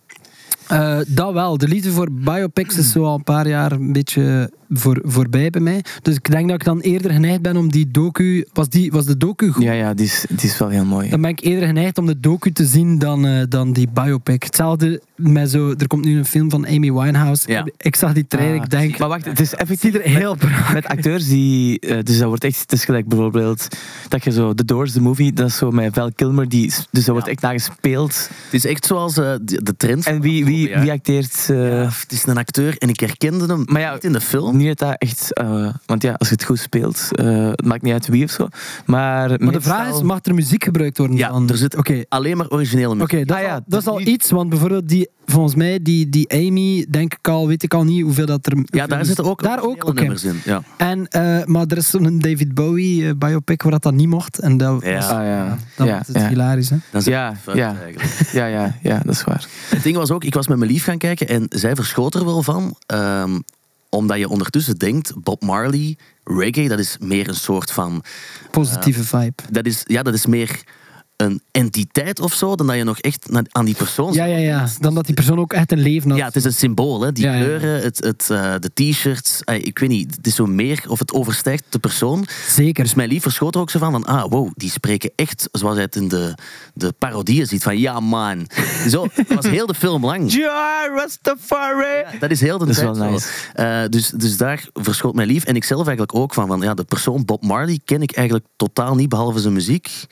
Eh, 0.68 0.98
dat 1.06 1.32
wel. 1.32 1.58
De 1.58 1.68
liefde 1.68 1.90
voor 1.90 2.08
biopics 2.12 2.78
is 2.78 2.92
zo 2.92 3.04
al 3.04 3.14
een 3.14 3.24
paar 3.24 3.48
jaar 3.48 3.72
een 3.72 3.92
beetje 3.92 4.50
voor, 4.70 5.00
voorbij 5.04 5.50
bij 5.50 5.60
mij. 5.60 5.84
Dus 6.02 6.14
ik 6.14 6.30
denk 6.30 6.48
dat 6.48 6.60
ik 6.60 6.64
dan 6.64 6.80
eerder 6.80 7.10
geneigd 7.10 7.42
ben 7.42 7.56
om 7.56 7.70
die 7.70 7.90
docu... 7.90 8.46
Was, 8.52 8.68
die, 8.68 8.92
was 8.92 9.06
de 9.06 9.16
docu 9.16 9.50
goed? 9.50 9.62
Ja, 9.62 9.72
ja, 9.72 9.94
die 9.94 10.06
is, 10.06 10.24
die 10.28 10.48
is 10.48 10.58
wel 10.58 10.68
heel 10.68 10.84
mooi. 10.84 11.08
Dan 11.08 11.20
ben 11.20 11.30
ik 11.30 11.40
eerder 11.40 11.66
geneigd 11.66 11.98
om 11.98 12.06
de 12.06 12.20
docu 12.20 12.52
te 12.52 12.66
zien 12.66 12.98
dan, 12.98 13.26
eh, 13.26 13.42
dan 13.48 13.72
die 13.72 13.88
biopic. 13.92 14.42
Hetzelfde 14.42 15.02
met 15.22 15.50
zo... 15.50 15.74
Er 15.78 15.86
komt 15.86 16.04
nu 16.04 16.18
een 16.18 16.24
film 16.26 16.50
van 16.50 16.66
Amy 16.66 16.92
Winehouse. 16.92 17.50
Ja. 17.50 17.66
Ik 17.76 17.96
zag 17.96 18.12
die 18.12 18.26
trailer, 18.26 18.56
Ah, 18.58 18.64
ik 18.64 18.70
denk... 18.70 18.98
Maar 18.98 19.08
wacht, 19.08 19.24
het 19.24 19.40
is 19.40 19.54
effectief 19.54 19.94
er 19.94 20.00
heel 20.00 20.36
met, 20.40 20.72
met 20.72 20.86
acteurs 20.86 21.28
die... 21.28 21.80
eh, 21.80 21.98
dus 22.02 22.18
dat 22.18 22.26
wordt 22.28 22.44
echt... 22.44 22.60
Het 22.60 22.72
is 22.72 22.84
gelijk 22.84 23.08
bijvoorbeeld 23.08 23.68
dat 24.08 24.24
je 24.24 24.30
zo... 24.30 24.52
The 24.54 24.64
Doors, 24.64 24.92
de 24.92 25.00
movie, 25.00 25.32
dat 25.32 25.48
is 25.48 25.56
zo 25.56 25.70
met 25.70 25.94
Val 25.94 26.12
Kilmer. 26.12 26.48
Die, 26.48 26.72
dus 26.90 27.04
dat 27.04 27.14
wordt 27.14 27.28
echt 27.28 27.40
nagespeeld. 27.40 28.28
Het 28.44 28.54
is 28.54 28.64
echt 28.64 28.86
zoals 28.86 29.16
eh, 29.18 29.32
de, 29.42 29.62
de 29.62 29.76
trend. 29.76 30.06
En 30.06 30.20
wie, 30.20 30.44
wie, 30.44 30.78
wie 30.78 30.90
acteert... 30.92 31.46
eh, 31.50 31.56
Ja, 31.56 31.88
het 32.00 32.06
is 32.12 32.26
een 32.26 32.36
acteur 32.38 32.74
en 32.78 32.88
ik 32.88 33.00
herkende 33.00 33.46
hem 33.46 33.62
Maar 33.66 33.80
ja, 33.80 33.92
niet 33.92 34.04
in 34.04 34.12
de 34.12 34.20
film. 34.20 34.56
Niet 34.56 34.68
dat 34.68 34.78
dat 34.78 34.94
echt... 34.98 35.34
eh, 35.34 35.68
want 35.86 36.02
ja, 36.02 36.12
als 36.12 36.28
je 36.28 36.34
het 36.34 36.44
goed 36.44 36.58
speelt, 36.58 37.08
eh, 37.12 37.48
het 37.50 37.64
maakt 37.64 37.82
niet 37.82 37.92
uit 37.92 38.06
wie 38.08 38.24
of 38.24 38.30
zo. 38.30 38.48
Maar, 38.86 39.28
Maar 39.42 39.52
de 39.52 39.60
vraag 39.60 39.94
is, 39.94 40.02
mag 40.02 40.18
er 40.22 40.34
muziek 40.34 40.64
gebruikt 40.64 40.98
worden? 40.98 41.16
Ja, 41.16 41.40
er 41.48 41.56
zit 41.56 41.76
Oké, 41.76 42.02
alleen 42.08 42.36
maar 42.36 42.48
originele 42.48 42.94
muziek. 42.94 43.12
Oké, 43.12 43.24
dat, 43.24 43.36
Ah 43.36 43.42
is 43.42 43.48
ja, 43.48 43.54
al- 43.54 43.62
dat 43.66 43.80
is 43.80 43.86
al 43.86 44.00
iets, 44.00 44.30
want 44.30 44.48
bijvoorbeeld 44.48 44.88
die, 44.88 45.08
volgens 45.26 45.54
mij, 45.54 45.82
die, 45.82 46.08
die 46.08 46.30
Amy, 46.32 46.86
denk 46.88 47.14
ik 47.14 47.28
al, 47.28 47.46
weet 47.48 47.62
ik 47.62 47.74
al 47.74 47.84
niet 47.84 48.02
hoeveel 48.02 48.26
dat 48.26 48.46
er... 48.46 48.52
Ja, 48.64 48.86
daar 48.86 49.04
zitten 49.04 49.24
ook 49.24 49.42
Daar 49.42 49.62
ook, 49.62 49.84
oké. 49.84 50.00
nummers 50.00 50.24
in. 50.24 50.40
Ja. 50.44 50.62
En, 50.76 51.08
eh, 51.08 51.44
maar 51.44 51.64
er 51.66 51.76
is 51.76 51.90
zo'n 51.90 52.18
David 52.18 52.54
Bowie 52.54 53.06
eh, 53.08 53.12
biopic 53.18 53.62
waar 53.62 53.72
dat, 53.72 53.82
dan 53.82 53.96
niet 53.96 54.08
mocht. 54.08 54.38
En 54.38 54.56
dat, 54.56 54.82
Ja. 54.84 54.94
was- 54.94 55.08
Ah, 55.08 55.24
ja. 55.24 55.58
dat 55.76 55.86
Ja, 55.86 56.02
het 56.06 56.16
ja. 56.16 56.28
hilarisch, 56.28 56.70
hè? 56.70 56.76
Dan 56.90 57.02
zit 57.02 57.12
Ja, 57.12 57.36
ja. 57.54 57.76
eigenlijk. 57.76 58.02
Ja, 58.32 58.46
ja, 58.46 58.76
ja, 58.82 59.00
dat 59.04 59.14
is 59.14 59.24
waar. 59.24 59.46
Het 59.68 59.82
ding 59.82 59.96
was 59.96 60.10
ook, 60.10 60.24
ik 60.24 60.34
was 60.34 60.48
met 60.48 60.58
mijn 60.58 60.70
lief 60.70 60.84
gaan 60.84 60.98
kijken 60.98 61.28
en 61.28 61.46
zij 61.48 61.74
verschoot 61.74 62.14
er 62.14 62.24
wel 62.24 62.42
van. 62.42 62.76
ehm, 62.86 63.38
omdat 63.88 64.18
je 64.18 64.28
ondertussen 64.28 64.76
denkt, 64.76 65.12
Bob 65.22 65.42
Marley, 65.42 65.96
reggae, 66.24 66.68
dat 66.68 66.78
is 66.78 66.96
meer 67.00 67.28
een 67.28 67.34
soort 67.34 67.70
van... 67.72 68.02
Positieve 68.50 69.04
vibe. 69.04 69.32
Dat 69.50 69.66
is, 69.66 69.80
ja, 69.84 70.02
dat 70.02 70.14
is 70.14 70.26
meer 70.26 70.62
een 71.22 71.40
entiteit 71.50 72.20
of 72.20 72.34
zo, 72.34 72.54
dan 72.54 72.66
dat 72.66 72.76
je 72.76 72.84
nog 72.84 72.98
echt 72.98 73.28
aan 73.52 73.64
die 73.64 73.74
persoon 73.74 74.12
Ja, 74.12 74.24
ja, 74.24 74.36
ja. 74.36 74.68
Dan 74.80 74.94
dat 74.94 75.06
die 75.06 75.14
persoon 75.14 75.38
ook 75.38 75.52
echt 75.52 75.72
een 75.72 75.80
leven 75.80 76.10
had. 76.10 76.18
Ja, 76.18 76.26
het 76.26 76.36
is 76.36 76.44
een 76.44 76.52
symbool, 76.52 77.00
hè? 77.00 77.12
die 77.12 77.24
Ja, 77.24 77.32
ja. 77.32 77.38
kleuren, 77.40 77.82
het, 77.82 78.04
het, 78.04 78.30
eh, 78.30 78.54
de 78.58 78.70
t-shirts. 78.74 79.40
eh, 79.44 79.54
ik 79.54 79.78
weet 79.78 79.88
niet, 79.88 80.16
het 80.16 80.26
is 80.26 80.34
zo 80.34 80.46
meer 80.46 80.84
of 80.86 80.98
het 80.98 81.12
overstijgt 81.12 81.64
de 81.68 81.78
persoon. 81.78 82.26
Zeker. 82.48 82.84
Dus 82.84 82.94
mijn 82.94 83.08
lief 83.08 83.22
verschoot 83.22 83.54
er 83.54 83.60
ook 83.60 83.70
zo 83.70 83.78
van, 83.78 83.92
van 83.92 84.04
ah, 84.04 84.24
wow, 84.30 84.50
die 84.54 84.70
spreken 84.70 85.10
echt 85.16 85.48
zoals 85.52 85.74
hij 85.74 85.84
het 85.84 85.96
in 85.96 86.08
de, 86.08 86.34
de 86.74 86.92
parodieën 86.98 87.46
ziet. 87.46 87.62
Van 87.62 87.78
ja, 87.78 88.00
man. 88.00 88.46
Zo, 88.88 89.06
dat 89.16 89.26
was 89.42 89.46
heel 89.46 89.66
de 89.66 89.74
film 89.74 90.04
lang. 90.04 90.32
Ja, 90.32 90.88
Rastafari! 90.94 92.18
Dat 92.18 92.30
is 92.30 92.40
heel 92.40 92.58
de 92.58 92.66
Dat 92.66 92.76
is 92.76 92.82
wel 92.82 92.94
nice. 92.94 93.28
Eh, 93.52 93.82
dus, 93.88 94.08
dus 94.08 94.36
daar 94.36 94.66
verschoot 94.72 95.14
mijn 95.14 95.28
lief. 95.28 95.44
En 95.44 95.56
ik 95.56 95.64
zelf 95.64 95.86
eigenlijk 95.86 96.18
ook 96.18 96.34
van, 96.34 96.46
van 96.46 96.60
ja, 96.60 96.74
de 96.74 96.84
persoon 96.84 97.24
Bob 97.24 97.42
Marley 97.42 97.80
ken 97.84 98.02
ik 98.02 98.12
eigenlijk 98.12 98.46
totaal 98.56 98.94
niet, 98.94 99.08
behalve 99.08 99.38
zijn 99.38 99.52
muziek. 99.52 100.06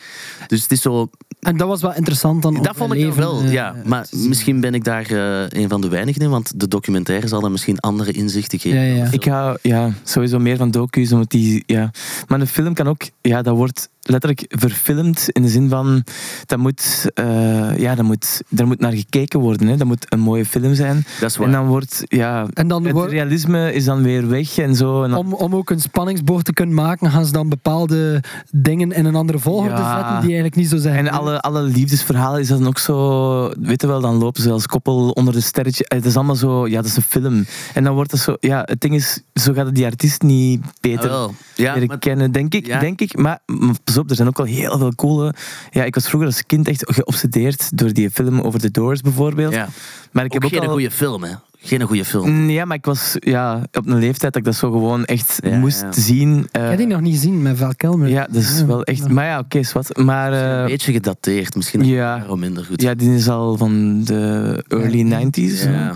Dus 0.46 0.62
het 0.62 0.72
is 0.72 0.80
zo... 0.82 0.99
En 1.40 1.56
dat 1.56 1.68
was 1.68 1.80
wel 1.80 1.94
interessant 1.94 2.42
dan. 2.42 2.62
Dat 2.62 2.76
vond 2.76 2.92
ik 2.92 2.98
leven, 2.98 3.18
wel, 3.18 3.42
ja. 3.42 3.74
Maar 3.84 4.06
misschien 4.10 4.60
ben 4.60 4.74
ik 4.74 4.84
daar 4.84 5.10
eh, 5.10 5.60
een 5.62 5.68
van 5.68 5.80
de 5.80 5.88
weinigen 5.88 6.22
in, 6.22 6.30
want 6.30 6.60
de 6.60 6.68
documentaire 6.68 7.28
zal 7.28 7.40
dan 7.40 7.50
misschien 7.52 7.80
andere 7.80 8.12
inzichten 8.12 8.58
geven. 8.58 8.80
Ja, 8.80 8.94
ja. 8.94 9.08
Ik 9.10 9.24
hou 9.24 9.58
ja, 9.62 9.92
sowieso 10.04 10.38
meer 10.38 10.56
van 10.56 10.70
docu's, 10.70 11.12
omdat 11.12 11.30
die... 11.30 11.62
Ja. 11.66 11.90
Maar 12.28 12.40
een 12.40 12.46
film 12.46 12.74
kan 12.74 12.88
ook... 12.88 13.02
Ja, 13.20 13.42
dat 13.42 13.56
wordt 13.56 13.88
letterlijk 14.02 14.44
verfilmd 14.48 15.24
in 15.28 15.42
de 15.42 15.48
zin 15.48 15.68
van... 15.68 16.04
Dat 16.46 16.58
moet... 16.58 17.10
eh, 17.14 17.78
ja, 17.78 17.94
dat 17.94 18.04
moet, 18.04 18.42
daar 18.48 18.66
moet 18.66 18.80
naar 18.80 18.92
gekeken 18.92 19.40
worden. 19.40 19.66
Hè. 19.66 19.76
Dat 19.76 19.86
moet 19.86 20.06
een 20.08 20.20
mooie 20.20 20.44
film 20.46 20.74
zijn. 20.74 21.04
Dat 21.20 21.30
is 21.30 21.36
waar. 21.36 21.46
En 21.46 21.52
dan 21.52 21.66
wordt... 21.66 22.02
Ja, 22.08 22.46
En 22.54 22.68
dan 22.68 22.84
het 22.84 22.92
wordt- 22.92 23.12
realisme 23.12 23.72
is 23.72 23.84
dan 23.84 24.02
weer 24.02 24.28
weg 24.28 24.58
en 24.58 24.74
zo. 24.74 25.02
En 25.02 25.10
dan- 25.10 25.18
Om, 25.18 25.32
om 25.34 25.54
ook 25.54 25.70
een 25.70 25.80
spanningsboog 25.80 26.42
te 26.42 26.52
kunnen 26.52 26.74
maken, 26.74 27.10
gaan 27.10 27.24
ze 27.26 27.32
dan 27.32 27.48
bepaalde 27.48 28.22
dingen 28.50 28.92
in 28.92 29.04
een 29.04 29.14
andere 29.14 29.38
volgorde 29.38 29.70
Ja. 29.74 29.94
zetten 29.94 30.12
die 30.14 30.22
eigenlijk 30.22 30.54
niet 30.56 30.68
zo 30.68 30.76
zijn. 30.76 31.06
En 31.06 31.12
alle, 31.12 31.40
alle 31.40 31.62
liefdesverhalen 31.62 32.40
is 32.40 32.48
dan 32.48 32.66
ook 32.66 32.78
zo... 32.78 33.52
Weet 33.60 33.80
je 33.80 33.86
wel, 33.86 34.00
dan 34.00 34.14
lopen 34.16 34.42
ze 34.42 34.50
als 34.50 34.66
koppel 34.66 35.10
onder 35.10 35.34
de 35.34 35.40
sterretje. 35.40 35.84
Het 35.88 36.04
is 36.04 36.16
allemaal 36.16 36.34
zo... 36.36 36.66
Ja, 36.68 36.76
dat 36.76 36.84
is 36.84 36.96
een 36.96 37.02
film. 37.02 37.46
En 37.74 37.84
dan 37.84 37.94
wordt 37.94 38.10
het 38.10 38.20
zo... 38.20 38.36
Ja, 38.40 38.62
het 38.64 38.80
ding 38.80 38.94
is, 38.94 39.22
zo 39.34 39.52
gaat 39.52 39.66
het 39.66 39.74
die 39.74 39.84
artiest 39.86 40.22
niet 40.22 40.60
beter 40.80 41.10
Ah. 41.10 41.28
Ja, 41.54 41.72
leren 41.72 41.88
maar- 41.88 41.98
kennen, 41.98 42.32
denk 42.32 42.54
ik. 42.54 42.66
Ja. 42.66 42.78
Denk 42.80 43.00
ik. 43.00 43.16
Maar, 43.16 43.38
maar 43.46 43.74
pas 43.94 44.02
op, 44.02 44.10
er 44.10 44.16
zijn 44.16 44.28
ook 44.28 44.36
wel 44.36 44.46
heel 44.46 44.78
veel 44.78 44.94
coole... 44.94 45.34
Ja, 45.70 45.84
ik 45.84 45.94
was 45.94 46.06
vroeger 46.08 46.28
als 46.28 46.46
kind 46.46 46.68
echt 46.68 46.92
geobsedeerd 46.92 47.78
door 47.78 47.92
die 47.92 48.10
film 48.10 48.40
over 48.40 48.60
The 48.60 48.70
Doors 48.70 49.00
bijvoorbeeld. 49.00 49.52
ja. 49.52 49.68
Maar 50.12 50.24
ik 50.24 50.34
Ook 50.34 50.42
heb 50.42 50.44
ook 50.52 50.58
geen 50.58 50.68
al... 50.68 50.74
goede 50.74 50.90
film, 50.90 51.22
hè. 51.22 51.34
Geen 51.62 51.82
goede 51.82 52.04
film. 52.04 52.30
Mm, 52.30 52.50
Ja, 52.50 52.64
maar 52.64 52.76
ik 52.76 52.84
was 52.84 53.16
ja, 53.18 53.62
op 53.72 53.86
een 53.86 53.98
leeftijd 53.98 54.32
dat 54.32 54.36
ik 54.36 54.44
dat 54.44 54.54
zo 54.54 54.70
gewoon 54.70 55.04
echt 55.04 55.38
Ja, 55.42 55.56
moest 55.58 55.80
ja. 55.80 55.92
zien. 55.92 56.48
Eh, 56.52 56.62
Ik 56.62 56.68
heb 56.68 56.78
die 56.78 56.86
nog 56.86 57.00
niet 57.00 57.14
gezien 57.14 57.42
met 57.42 57.56
Val 57.58 57.74
Kilmer. 57.76 58.08
ja, 58.08 58.26
dat 58.30 58.42
is 58.42 58.58
Ja. 58.58 58.66
wel 58.66 58.84
echt... 58.84 59.08
Maar 59.08 59.24
ja, 59.26 59.38
oké, 59.38 59.58
is 59.58 59.72
wat. 59.72 59.96
Maar... 59.96 60.32
een 60.32 60.60
eh, 60.62 60.66
beetje 60.66 60.92
gedateerd. 60.92 61.54
Misschien 61.56 61.84
ja. 61.84 62.24
ja. 62.28 62.34
minder 62.34 62.64
goed. 62.64 62.82
Ja, 62.82 62.94
die 62.94 63.14
is 63.14 63.28
al 63.28 63.56
van 63.56 64.04
de 64.04 64.64
early 64.68 65.06
Ja. 65.08 65.20
90s. 65.24 65.62
Ja. 65.64 65.92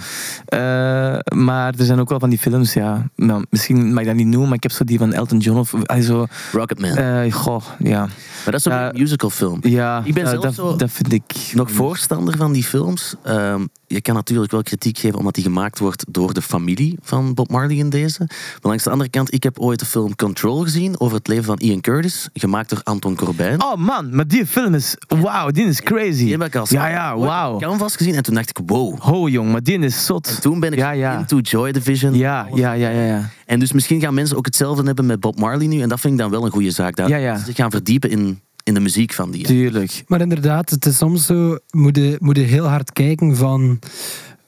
Eh, 0.46 1.18
maar 1.36 1.74
er 1.78 1.84
zijn 1.84 2.00
ook 2.00 2.08
wel 2.08 2.18
van 2.20 2.30
die 2.30 2.38
films, 2.38 2.72
ja. 2.72 3.08
Nou, 3.16 3.44
misschien 3.50 3.92
mag 3.92 4.00
ik 4.00 4.06
dat 4.06 4.16
niet 4.16 4.26
noemen, 4.26 4.46
maar 4.48 4.56
ik 4.56 4.62
heb 4.62 4.72
zo 4.72 4.84
die 4.84 4.98
van 4.98 5.12
Elton 5.12 5.38
John 5.38 5.58
of 5.58 5.74
zo. 6.02 6.26
Rocketman. 6.52 6.96
eh 6.96 7.32
goh, 7.32 7.62
ja. 7.78 7.98
maar 8.00 8.10
dat 8.44 8.54
is 8.54 8.62
zo'n 8.62 8.72
ja. 8.72 8.90
musicalfilm. 8.96 9.58
Ja, 9.62 10.02
Ik 10.04 10.14
ben 10.14 10.22
eh, 10.24 10.30
zelf 10.30 10.42
dat, 10.42 10.54
zo 10.54 10.76
dat 10.76 10.90
vind 10.90 11.12
ik 11.12 11.22
Nog 11.52 11.70
voorstander 11.70 12.36
van 12.36 12.52
die 12.52 12.64
films. 12.64 13.14
Ehm, 13.22 13.64
je 13.94 14.00
kan 14.00 14.14
natuurlijk 14.14 14.50
wel 14.50 14.62
kritiek 14.62 14.98
geven 14.98 15.18
omdat 15.18 15.34
die 15.34 15.44
gemaakt 15.44 15.78
wordt 15.78 16.04
door 16.08 16.34
de 16.34 16.42
familie 16.42 16.98
van 17.02 17.34
Bob 17.34 17.50
Marley 17.50 17.76
in 17.76 17.90
deze. 17.90 18.18
Maar 18.18 18.58
langs 18.60 18.84
de 18.84 18.90
andere 18.90 19.10
kant, 19.10 19.34
ik 19.34 19.42
heb 19.42 19.58
ooit 19.58 19.78
de 19.78 19.86
film 19.86 20.16
Control 20.16 20.62
gezien 20.62 21.00
over 21.00 21.16
het 21.16 21.28
leven 21.28 21.44
van 21.44 21.58
Ian 21.58 21.80
Curtis, 21.80 22.28
gemaakt 22.32 22.70
door 22.70 22.80
Anton 22.82 23.16
Corbijn. 23.16 23.62
Oh 23.62 23.76
man, 23.76 24.14
maar 24.14 24.26
die 24.26 24.46
film 24.46 24.74
is... 24.74 24.96
Wauw, 25.08 25.50
die 25.50 25.66
is 25.66 25.80
crazy. 25.80 26.22
Die 26.24 26.32
heb 26.32 26.42
ik 26.42 26.56
als 26.56 26.70
Ja, 26.70 26.88
ja, 26.88 27.18
wauw. 27.18 27.58
Canvas 27.58 27.96
gezien 27.96 28.14
en 28.14 28.22
toen 28.22 28.34
dacht 28.34 28.48
ik, 28.48 28.58
wow. 28.66 28.98
Ho 29.00 29.28
jong, 29.28 29.52
maar 29.52 29.62
die 29.62 29.78
is 29.78 30.06
zot. 30.06 30.28
En 30.28 30.40
toen 30.40 30.60
ben 30.60 30.72
ik 30.72 30.78
Ja, 30.78 30.90
ja. 30.90 31.18
into 31.18 31.38
Joy 31.38 31.72
Division. 31.72 32.14
Ja, 32.14 32.48
ja, 32.54 32.72
ja, 32.72 32.88
ja, 32.88 33.04
ja. 33.04 33.30
En 33.46 33.58
dus 33.58 33.72
misschien 33.72 34.00
gaan 34.00 34.14
mensen 34.14 34.36
ook 34.36 34.44
hetzelfde 34.44 34.82
hebben 34.84 35.06
met 35.06 35.20
Bob 35.20 35.38
Marley 35.38 35.66
nu. 35.66 35.80
En 35.80 35.88
dat 35.88 36.00
vind 36.00 36.12
ik 36.12 36.18
dan 36.18 36.30
wel 36.30 36.44
een 36.44 36.50
goede 36.50 36.70
zaak. 36.70 36.96
Dat 36.96 37.08
Ja, 37.08 37.16
ja. 37.16 37.38
ze 37.38 37.44
zich 37.44 37.56
gaan 37.56 37.70
verdiepen 37.70 38.10
in, 38.10 38.40
in 38.64 38.74
de 38.74 38.80
muziek 38.80 39.12
van 39.12 39.30
die. 39.30 39.44
Tuurlijk. 39.44 40.04
Maar 40.06 40.20
inderdaad, 40.20 40.70
het 40.70 40.86
is 40.86 40.96
soms 40.96 41.26
zo, 41.26 41.58
moet 41.70 41.96
je, 41.96 42.16
moet 42.20 42.36
je 42.36 42.42
heel 42.42 42.66
hard 42.66 42.92
kijken 42.92 43.36
van, 43.36 43.78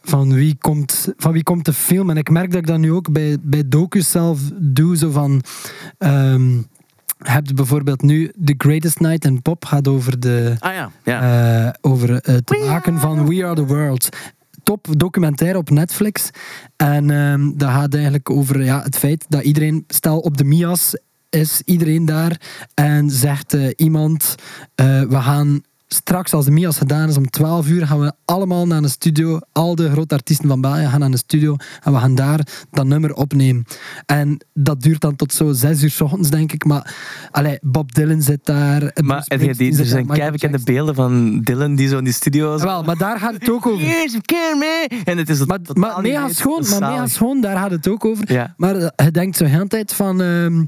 van, 0.02 0.34
wie 0.34 0.56
komt, 0.58 1.12
van 1.16 1.32
wie 1.32 1.42
komt 1.42 1.64
de 1.64 1.72
film. 1.72 2.10
En 2.10 2.16
ik 2.16 2.30
merk 2.30 2.50
dat 2.50 2.60
ik 2.60 2.66
dat 2.66 2.78
nu 2.78 2.92
ook 2.92 3.12
bij, 3.12 3.36
bij 3.40 3.62
docus 3.66 4.10
zelf 4.10 4.40
doe, 4.54 4.96
zo 4.96 5.10
van... 5.10 5.42
ehm 5.98 6.58
heb 7.18 7.46
je 7.46 7.54
bijvoorbeeld 7.54 8.02
nu 8.02 8.32
The 8.44 8.54
Greatest 8.58 9.00
Night 9.00 9.24
in 9.24 9.42
Pop 9.42 9.64
gaat 9.64 9.88
over 9.88 10.20
de... 10.20 10.56
Ah 10.58 10.72
ja, 10.72 10.90
ja. 11.04 11.66
eh, 11.66 11.72
over 11.80 12.08
het 12.22 12.64
maken 12.66 12.98
van 12.98 13.28
We 13.28 13.44
Are 13.44 13.54
The 13.54 13.66
World. 13.66 14.08
Top 14.62 14.86
documentaire 14.90 15.58
op 15.58 15.70
Netflix. 15.70 16.30
En 16.76 17.10
ehm, 17.10 17.50
dat 17.54 17.70
gaat 17.70 17.94
eigenlijk 17.94 18.30
over 18.30 18.64
ja, 18.64 18.82
het 18.82 18.96
feit 18.96 19.24
dat 19.28 19.42
iedereen, 19.42 19.84
stel 19.88 20.18
op 20.18 20.36
de 20.36 20.44
Mias 20.44 20.96
is 21.36 21.62
iedereen 21.64 22.04
daar 22.04 22.40
en 22.74 23.10
zegt 23.10 23.54
eh, 23.54 23.68
iemand, 23.76 24.34
eh, 24.74 25.00
we 25.00 25.20
gaan 25.20 25.62
straks 25.88 26.32
als 26.32 26.44
de 26.44 26.50
Mias 26.50 26.78
gedaan 26.78 27.08
is 27.08 27.16
om 27.16 27.30
12 27.30 27.68
uur, 27.68 27.86
gaan 27.86 28.00
we 28.00 28.12
allemaal 28.24 28.66
naar 28.66 28.82
een 28.82 28.88
studio. 28.88 29.38
Al 29.52 29.74
de 29.74 29.90
grote 29.90 30.14
artiesten 30.14 30.48
van 30.48 30.60
België 30.60 30.86
gaan 30.86 31.00
naar 31.00 31.10
een 31.10 31.18
studio 31.18 31.56
en 31.82 31.92
we 31.92 31.98
gaan 31.98 32.14
daar 32.14 32.40
dat 32.70 32.86
nummer 32.86 33.14
opnemen. 33.14 33.64
En 34.06 34.44
dat 34.54 34.82
duurt 34.82 35.00
dan 35.00 35.16
tot 35.16 35.32
zo 35.32 35.52
6 35.52 35.82
uur 35.82 35.90
s 35.90 36.00
ochtends, 36.00 36.30
denk 36.30 36.52
ik. 36.52 36.64
Maar 36.64 36.94
allee, 37.30 37.58
Bob 37.60 37.94
Dylan 37.94 38.22
zit 38.22 38.44
daar. 38.44 38.92
Maar 39.04 39.22
Springsteen 39.22 39.70
die, 39.70 39.78
er 39.78 39.86
zijn 39.86 40.06
keivekende 40.06 40.58
beelden 40.64 40.94
van 40.94 41.40
Dylan 41.40 41.74
die 41.74 41.88
zo 41.88 41.98
in 41.98 42.04
die 42.04 42.12
studio's... 42.12 42.62
Wel, 42.62 42.82
maar 42.82 42.96
daar 42.96 43.18
gaat 43.18 43.34
het 43.34 43.50
ook 43.50 43.66
over. 43.66 43.86
Yes, 43.86 44.16
can, 44.20 44.58
man. 44.58 45.00
En 45.04 45.18
het 45.18 45.28
is 45.28 45.44
Maar, 45.44 45.58
maar 45.72 46.02
niet 46.02 46.12
mega 46.12 46.28
schoon, 46.28 46.64
maar 46.70 46.90
mega 46.90 47.06
schoon, 47.06 47.40
daar 47.40 47.56
gaat 47.56 47.70
het 47.70 47.88
ook 47.88 48.04
over. 48.04 48.32
Ja. 48.32 48.54
Maar 48.56 48.76
eh, 48.76 49.06
je 49.06 49.10
denkt 49.10 49.36
zo 49.36 49.44
de 49.44 49.50
hele 49.50 49.66
tijd 49.66 49.92
van... 49.92 50.22
ehm, 50.22 50.64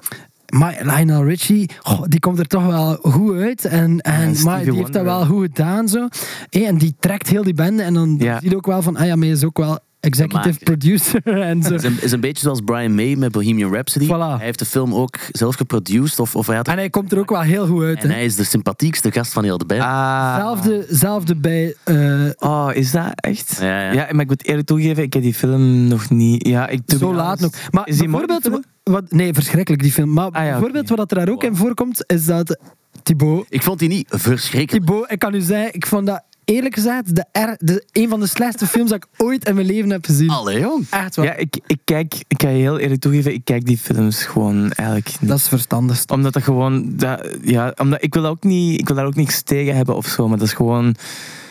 maar 0.55 0.79
Lionel 0.83 1.25
Richie, 1.25 1.71
goh, 1.83 2.03
die 2.07 2.21
komt 2.21 2.39
er 2.39 2.47
toch 2.47 2.67
wel 2.67 2.95
goed 3.03 3.37
uit. 3.37 3.65
En, 3.65 4.01
en 4.01 4.43
maar 4.45 4.65
die 4.65 4.75
heeft 4.75 4.93
dat 4.93 5.03
wel 5.05 5.25
goed 5.27 5.43
gedaan. 5.47 5.89
Zo. 5.89 6.09
En 6.51 6.79
die 6.79 6.95
trekt 6.99 7.29
heel 7.29 7.43
die 7.43 7.55
bende. 7.55 7.83
En 7.83 7.95
dan 7.95 8.17
Ja. 8.19 8.41
zie 8.41 8.51
je 8.51 8.57
ook 8.57 8.67
wel 8.67 8.83
van... 8.83 8.97
Ah 8.97 9.07
ja, 9.07 9.17
maar 9.17 9.29
is 9.29 9.45
ook 9.45 9.59
wel 9.59 9.79
executive 10.01 10.59
producer. 10.59 11.23
en 11.51 11.63
zo. 11.63 11.73
Het 11.73 11.85
is 11.85 11.91
een, 11.91 12.03
is 12.03 12.13
een 12.13 12.21
beetje 12.21 12.43
zoals 12.43 12.61
Brian 12.65 12.95
May 12.95 13.15
met 13.15 13.33
Bohemian 13.33 13.73
Rhapsody. 13.73 14.07
Voilà. 14.07 14.09
Hij 14.37 14.45
heeft 14.45 14.59
de 14.59 14.65
film 14.65 14.95
ook 14.95 15.19
zelf 15.33 15.55
geproduced. 15.55 16.19
Of, 16.19 16.37
of 16.37 16.47
hij 16.47 16.57
had 16.57 16.69
En 16.69 16.77
hij 16.77 16.91
komt 16.91 17.13
er 17.13 17.19
ook 17.19 17.31
wel 17.31 17.41
heel 17.41 17.67
goed 17.67 17.83
uit. 17.83 18.03
en 18.03 18.09
hè. 18.09 18.15
hij 18.15 18.25
is 18.25 18.37
de 18.37 18.45
sympathiekste 18.45 19.11
gast 19.13 19.33
van 19.33 19.45
heel 19.45 19.59
de 19.59 19.65
band. 19.65 19.81
Ah. 19.81 20.37
Zelfde, 20.37 20.87
zelfde 20.89 21.37
bij... 21.37 21.75
eh, 21.85 22.25
Oh, 22.39 22.71
is 22.73 22.91
dat 22.91 23.11
echt? 23.15 23.57
Ja, 23.61 23.93
ja. 23.93 24.09
maar 24.11 24.21
ik 24.21 24.29
moet 24.29 24.45
eerlijk 24.45 24.67
toegeven, 24.67 25.03
ik 25.03 25.13
heb 25.13 25.23
die 25.23 25.35
film 25.35 25.87
nog 25.87 26.11
niet... 26.11 26.47
Ja, 26.47 26.69
ik, 26.69 26.81
zo 26.99 27.15
laat 27.15 27.41
nog. 27.41 27.53
Maar 27.71 27.89
Is 27.89 27.99
die 27.99 28.09
bijvoorbeeld... 28.09 28.67
Wat, 28.83 29.13
nee, 29.13 29.35
verschrikkelijk 29.35 29.83
die 29.83 29.93
film. 29.93 30.13
Maar 30.13 30.31
Ah 30.31 30.45
ja, 30.45 30.51
bijvoorbeeld 30.51 30.89
wat 30.89 31.11
er 31.11 31.19
daar 31.19 31.29
ook 31.29 31.45
in 31.45 31.57
voorkomt, 31.57 32.05
is 32.07 32.25
dat 32.25 32.59
Thibaut 33.03 33.47
Ik 33.49 33.63
vond 33.63 33.79
die 33.79 33.89
niet 33.89 34.07
verschrikkelijk. 34.11 34.87
Thibaut, 34.87 35.11
ik 35.11 35.19
kan 35.19 35.35
u 35.35 35.41
zeggen, 35.41 35.75
ik 35.75 35.87
vond 35.87 36.07
dat 36.07 36.23
eerlijk 36.49 36.75
gezegd 36.75 37.17
de, 37.17 37.25
er, 37.33 37.57
de, 37.59 37.85
een 37.93 38.09
van 38.09 38.21
de 38.21 38.27
slechtste 38.27 38.67
films 38.67 38.91
dat 38.91 39.05
ik 39.05 39.23
ooit 39.25 39.49
in 39.49 39.55
mijn 39.55 39.67
leven 39.67 39.91
heb 39.91 40.05
gezien. 40.05 40.31
Allee, 40.31 40.61
jong. 40.61 40.87
Echt 40.91 41.17
waar. 41.17 41.25
Ja, 41.25 41.35
ik, 41.35 41.59
ik 41.67 41.79
kijk, 41.85 42.15
ik 42.29 42.43
ga 42.43 42.49
je 42.49 42.57
heel 42.57 42.79
eerlijk 42.79 43.01
toegeven, 43.01 43.33
ik 43.33 43.45
kijk 43.45 43.67
die 43.67 43.79
films 43.79 44.23
gewoon 44.25 44.73
eigenlijk 44.73 45.21
niet. 45.21 45.31
Dat 45.31 45.39
is 45.39 45.49
verstandig. 45.49 46.05
Omdat 46.07 46.33
dat 46.33 46.43
gewoon, 46.43 46.97
dat, 46.97 47.29
ja, 47.43 47.75
omdat 47.77 48.03
ik 48.03 48.15
wil, 48.15 48.27
ook 48.27 48.43
niet, 48.43 48.81
ik 48.81 48.87
wil 48.87 48.97
daar 48.97 49.07
ook 49.07 49.15
niks 49.15 49.43
tegen 49.43 49.77
hebben 49.77 49.97
of 49.97 50.07
zo, 50.07 50.29
maar 50.29 50.39
dat 50.39 50.47
is 50.47 50.53
gewoon, 50.53 50.95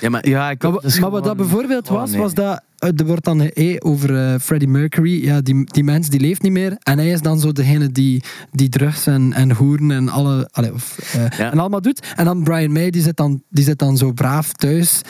Ja, 0.02 0.10
maar 0.10 0.30
ja, 0.30 0.50
ik 0.50 0.64
Maar, 0.64 0.98
maar 1.00 1.10
wat 1.10 1.24
dat 1.24 1.38
bijvoorbeeld 1.38 1.90
oh, 1.90 1.98
was, 1.98 2.12
nee. 2.12 2.20
was 2.22 2.34
dat 2.34 2.62
eh, 2.78 2.90
er 3.00 3.06
wordt 3.06 3.24
dan 3.24 3.42
eh, 3.42 3.76
over 3.80 4.16
eh, 4.18 4.40
Freddie 4.40 4.68
Mercury. 4.68 5.24
Ja, 5.24 5.42
die, 5.42 5.64
die 5.64 5.84
mens 5.84 6.10
die 6.10 6.20
leeft 6.20 6.42
niet 6.42 6.52
meer. 6.52 6.76
En 6.80 6.98
hij 6.98 7.10
is 7.10 7.22
dan 7.22 7.40
zo 7.40 7.52
degene 7.52 7.92
die, 7.92 8.24
die 8.52 8.70
drugs 8.70 9.08
en, 9.08 9.34
en 9.34 9.52
hoeren 9.52 9.92
en, 9.92 10.10
alle, 10.10 10.50
allee, 10.52 10.74
of, 10.74 10.98
eh, 11.14 11.38
Ja. 11.38 11.52
en 11.52 11.60
allemaal 11.60 11.82
doet. 11.82 12.14
En 12.16 12.26
dan 12.26 12.44
Brian 12.44 12.72
May, 12.72 12.90
die 12.90 13.02
zit 13.02 13.18
dan, 13.18 13.44
die 13.50 13.64
zit 13.64 13.80
dan 13.80 13.98
zo 13.98 14.12
braaf 14.12 14.54
thuis. 14.54 15.02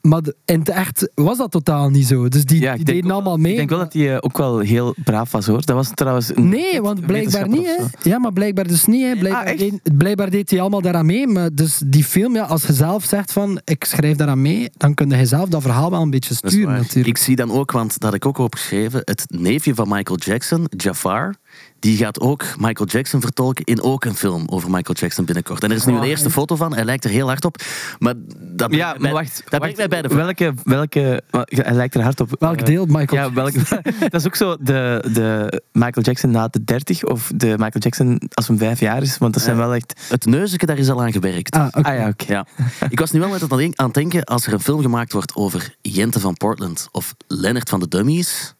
Maar 0.00 0.22
de- 0.22 0.36
in 0.44 0.58
het 0.58 0.68
echt 0.68 1.10
was 1.14 1.38
dat 1.38 1.50
totaal 1.50 1.88
niet 1.90 2.06
zo. 2.06 2.28
Dus 2.28 2.44
die, 2.44 2.60
Ja, 2.60 2.74
die 2.74 2.84
deden 2.84 3.04
ook- 3.04 3.10
allemaal 3.12 3.36
mee. 3.36 3.50
Ik 3.50 3.56
denk 3.56 3.68
wel 3.70 3.78
dat 3.78 3.92
hij 3.92 4.12
eh, 4.14 4.18
ook 4.20 4.38
wel 4.38 4.58
heel 4.58 4.94
braaf 5.04 5.32
was 5.32 5.46
hoor. 5.46 5.64
Dat 5.64 5.76
was 5.76 5.90
trouwens 5.94 6.36
een 6.36 6.48
Nee, 6.48 6.80
want 6.82 7.06
blijkbaar 7.06 7.48
niet. 7.48 7.66
Hè. 7.66 8.08
Ja, 8.10 8.18
maar 8.18 8.32
blijkbaar 8.32 8.66
dus 8.66 8.84
niet. 8.84 9.02
Hè. 9.06 9.16
Blijkbaar, 9.16 9.46
Ah, 9.46 9.58
deed, 9.58 9.80
blijkbaar 9.96 10.30
deed 10.30 10.50
hij 10.50 10.60
allemaal 10.60 10.80
daaraan 10.82 11.06
mee. 11.06 11.26
Maar 11.26 11.50
dus 11.54 11.80
die 11.86 12.04
film, 12.04 12.34
ja, 12.34 12.42
als 12.44 12.66
je 12.66 12.72
zelf 12.72 13.04
zegt 13.04 13.32
van 13.32 13.60
ik 13.64 13.84
schrijf 13.84 14.16
daaraan 14.16 14.42
mee, 14.42 14.70
dan 14.76 14.94
kun 14.94 15.10
je 15.10 15.26
zelf 15.26 15.48
dat 15.48 15.62
verhaal 15.62 15.90
wel 15.90 16.02
een 16.02 16.10
beetje 16.10 16.34
Dat 16.34 16.42
is 16.44 16.50
sturen 16.50 16.70
waar. 16.70 16.80
natuurlijk. 16.80 17.06
Ik 17.06 17.16
zie 17.24 17.36
dan 17.36 17.50
ook, 17.50 17.70
want 17.72 17.92
dat 17.92 18.02
had 18.02 18.14
ik 18.14 18.26
ook 18.26 18.38
opgeschreven, 18.38 19.00
het 19.04 19.24
neefje 19.28 19.74
van 19.74 19.88
Michael 19.88 20.18
Jackson, 20.18 20.66
Jafar, 20.76 21.34
die 21.80 21.96
gaat 21.96 22.20
ook 22.20 22.44
Michael 22.58 22.88
Jackson 22.88 23.20
vertolken 23.20 23.64
in 23.64 23.82
ook 23.82 24.04
een 24.04 24.14
film 24.14 24.44
over 24.48 24.70
Michael 24.70 24.96
Jackson 24.98 25.24
binnenkort. 25.24 25.62
En 25.62 25.70
er 25.70 25.76
is 25.76 25.84
nu 25.84 25.92
een 25.92 25.98
Oh, 26.00 26.06
eerste 26.06 26.30
foto 26.30 26.56
van, 26.56 26.74
hij 26.74 26.84
lijkt 26.84 27.04
er 27.04 27.10
heel 27.10 27.26
hard 27.26 27.44
op. 27.44 27.56
Maar 27.98 28.14
dat 28.38 28.74
Ja, 28.74 28.86
brengt 28.86 29.02
maar 29.02 29.12
wacht. 29.12 29.42
Dat 29.48 29.60
wacht, 29.60 29.60
brengt 29.60 29.76
mij 29.76 29.88
bij 29.88 30.02
de 30.02 30.14
welke, 30.14 30.54
welke, 30.64 31.22
hij 31.50 31.74
lijkt 31.74 31.94
er 31.94 32.02
hard 32.02 32.20
op. 32.20 32.30
Welk 32.38 32.56
Eh, 32.60 32.64
deel, 32.66 32.86
Michael? 32.86 33.22
Ja, 33.22 33.32
welke, 33.32 33.58
dat 34.10 34.20
is 34.20 34.26
ook 34.26 34.36
zo 34.36 34.56
de, 34.60 35.04
de 35.12 35.62
Michael 35.72 36.04
Jackson 36.06 36.30
na 36.30 36.48
de 36.48 36.64
30 36.64 37.04
of 37.04 37.30
de 37.34 37.46
Michael 37.46 37.70
Jackson 37.80 38.20
als 38.34 38.48
hij 38.48 38.56
vijf 38.56 38.80
jaar 38.80 39.02
is, 39.02 39.18
want 39.18 39.34
dat 39.34 39.42
zijn 39.42 39.56
Ja. 39.56 39.62
wel 39.62 39.74
echt. 39.74 40.00
Het 40.08 40.24
neuzeke, 40.24 40.66
daar 40.66 40.78
is 40.78 40.88
al 40.88 41.02
aan 41.02 41.12
gewerkt. 41.12 41.54
Ah, 41.54 41.66
oké. 41.66 41.88
Ah 41.88 41.94
ja, 41.96 42.08
oké. 42.08 42.32
Ja. 42.32 42.46
Ik 42.88 42.98
was 42.98 43.10
nu 43.10 43.20
wel 43.20 43.28
net 43.28 43.42
aan 43.42 43.58
het 43.58 43.78
aan 43.78 43.84
het 43.84 43.94
denken, 43.94 44.24
als 44.24 44.46
er 44.46 44.52
een 44.52 44.60
film 44.60 44.80
gemaakt 44.82 45.12
wordt 45.12 45.34
over 45.34 45.74
Jente 45.80 46.20
van 46.20 46.34
Portland 46.34 46.88
of 46.92 47.14
Lennart 47.26 47.68
van 47.68 47.80
de 47.80 47.88
Dummies, 47.88 48.54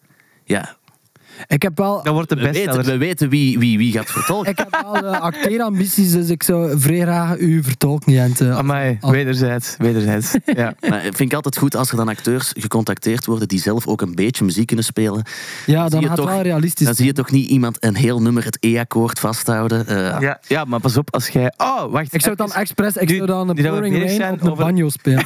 ja, 0.45 0.77
Ik 1.47 1.63
heb 1.63 1.79
wel, 1.79 2.03
Dat 2.03 2.13
wordt 2.15 2.29
de 2.29 2.35
we 2.35 2.53
weten, 2.53 2.85
we 2.85 2.97
weten 2.97 3.29
wie, 3.29 3.59
wie, 3.59 3.79
wie 3.79 3.93
gaat 3.93 4.11
vertolken. 4.11 4.51
ik 4.51 4.59
heb 4.59 4.79
wel 4.83 4.95
eh, 5.13 5.21
acteerambities, 5.21 6.11
dus 6.13 6.29
ik 6.29 6.43
zou 6.43 6.81
vrij 6.81 7.01
graag 7.01 7.39
u 7.39 7.63
vertolken, 7.63 8.13
Jente. 8.13 8.53
Amai, 8.53 8.99
Al- 9.01 9.11
wederzijds, 9.11 9.75
wederzijds. 9.79 10.33
Ja. 10.45 10.75
Maar 10.89 10.99
ik 11.07 11.17
vind 11.17 11.21
ik 11.31 11.33
altijd 11.35 11.57
goed 11.59 11.77
als 11.77 11.91
er 11.91 11.97
dan 11.97 12.09
acteurs 12.09 12.53
gecontacteerd 12.57 13.27
worden 13.27 13.49
die 13.49 13.61
zelf 13.61 13.87
ook 13.87 14.01
een 14.01 14.15
beetje 14.15 14.45
muziek 14.45 14.67
kunnen 14.67 14.85
spelen. 14.85 15.23
Ja, 15.67 15.89
dan 15.89 16.01
je 16.01 16.07
gaat 16.07 16.17
het 16.17 16.27
toch- 16.27 16.35
wel 16.35 16.43
realistisch 16.45 16.87
Dan 16.87 16.95
zie 16.95 17.07
je 17.07 17.13
toch 17.13 17.31
niet 17.31 17.49
iemand 17.49 17.77
een 17.85 17.95
heel 17.97 18.23
nummer 18.23 18.45
het 18.45 18.57
E-akkoord 18.61 19.19
vasthouden. 19.19 19.87
Eh, 19.87 20.21
Ja, 20.21 20.39
ja, 20.47 20.65
maar 20.65 20.81
pas 20.81 20.97
op 20.97 21.15
als 21.15 21.29
jij. 21.29 21.53
Oh, 21.57 21.91
wacht. 21.93 22.15
Ik 22.15 22.21
zou 22.23 22.37
dan 22.37 22.53
expres, 22.53 22.97
ik 22.97 23.09
Nu- 23.09 23.15
zou 23.15 23.27
dan 23.27 23.49
een 23.49 23.55
Pouring 23.55 23.99
bezig 23.99 24.19
Rain 24.19 24.33
op 24.35 24.41
een 24.43 24.51
over- 24.51 24.65
banjo 24.65 24.89
spelen. 24.89 25.25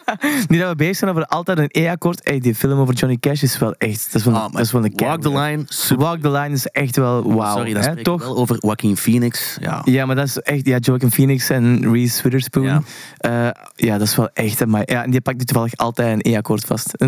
Nu 0.48 0.58
dat 0.58 0.68
we 0.68 0.76
bezig 0.76 0.96
zijn 0.96 1.10
over 1.10 1.26
altijd 1.26 1.58
een 1.58 1.68
E-akkoord. 1.70 2.20
Hey, 2.22 2.38
die 2.38 2.54
film 2.54 2.78
over 2.80 2.94
Johnny 2.94 3.16
Cash 3.20 3.42
is 3.42 3.58
wel 3.58 3.74
echt. 3.78 4.04
Dat 4.12 4.14
is 4.20 4.24
wel, 4.24 4.34
ah, 4.34 4.40
maar 4.42 4.50
dat 4.52 4.60
is 4.60 4.72
wel 4.72 4.84
een 4.84 4.92
Walk 4.96 5.20
the 5.20 5.28
kei- 5.28 5.34
Line, 5.52 5.64
super. 5.68 6.04
Walk 6.04 6.20
the 6.20 6.30
Line 6.30 6.50
is 6.54 6.66
echt 6.66 6.96
wel 6.96 7.34
wauw. 7.34 7.56
Sorry, 7.56 8.02
toch? 8.02 8.22
wel 8.22 8.36
over 8.36 8.56
Joaquin 8.60 8.96
Phoenix. 8.96 9.56
Ja. 9.60 9.80
Ja, 9.84 10.06
maar 10.06 10.16
dat 10.16 10.26
is 10.26 10.38
echt. 10.38 10.66
Ja, 10.66 10.76
Joaquin 10.78 11.10
Phoenix 11.10 11.50
en 11.50 11.92
Reese 11.92 12.22
Witherspoon. 12.22 12.62
Ja. 12.64 12.82
Ja, 13.18 13.56
ja 13.76 13.98
dat 13.98 14.06
is 14.06 14.16
wel 14.16 14.28
echt. 14.34 14.66
Maar, 14.66 14.82
ja, 14.84 15.04
en 15.04 15.10
die 15.10 15.20
pakt 15.20 15.38
nu 15.38 15.44
toevallig 15.44 15.76
altijd 15.76 16.24
een 16.24 16.32
E-akkoord 16.32 16.64
vast. 16.64 16.90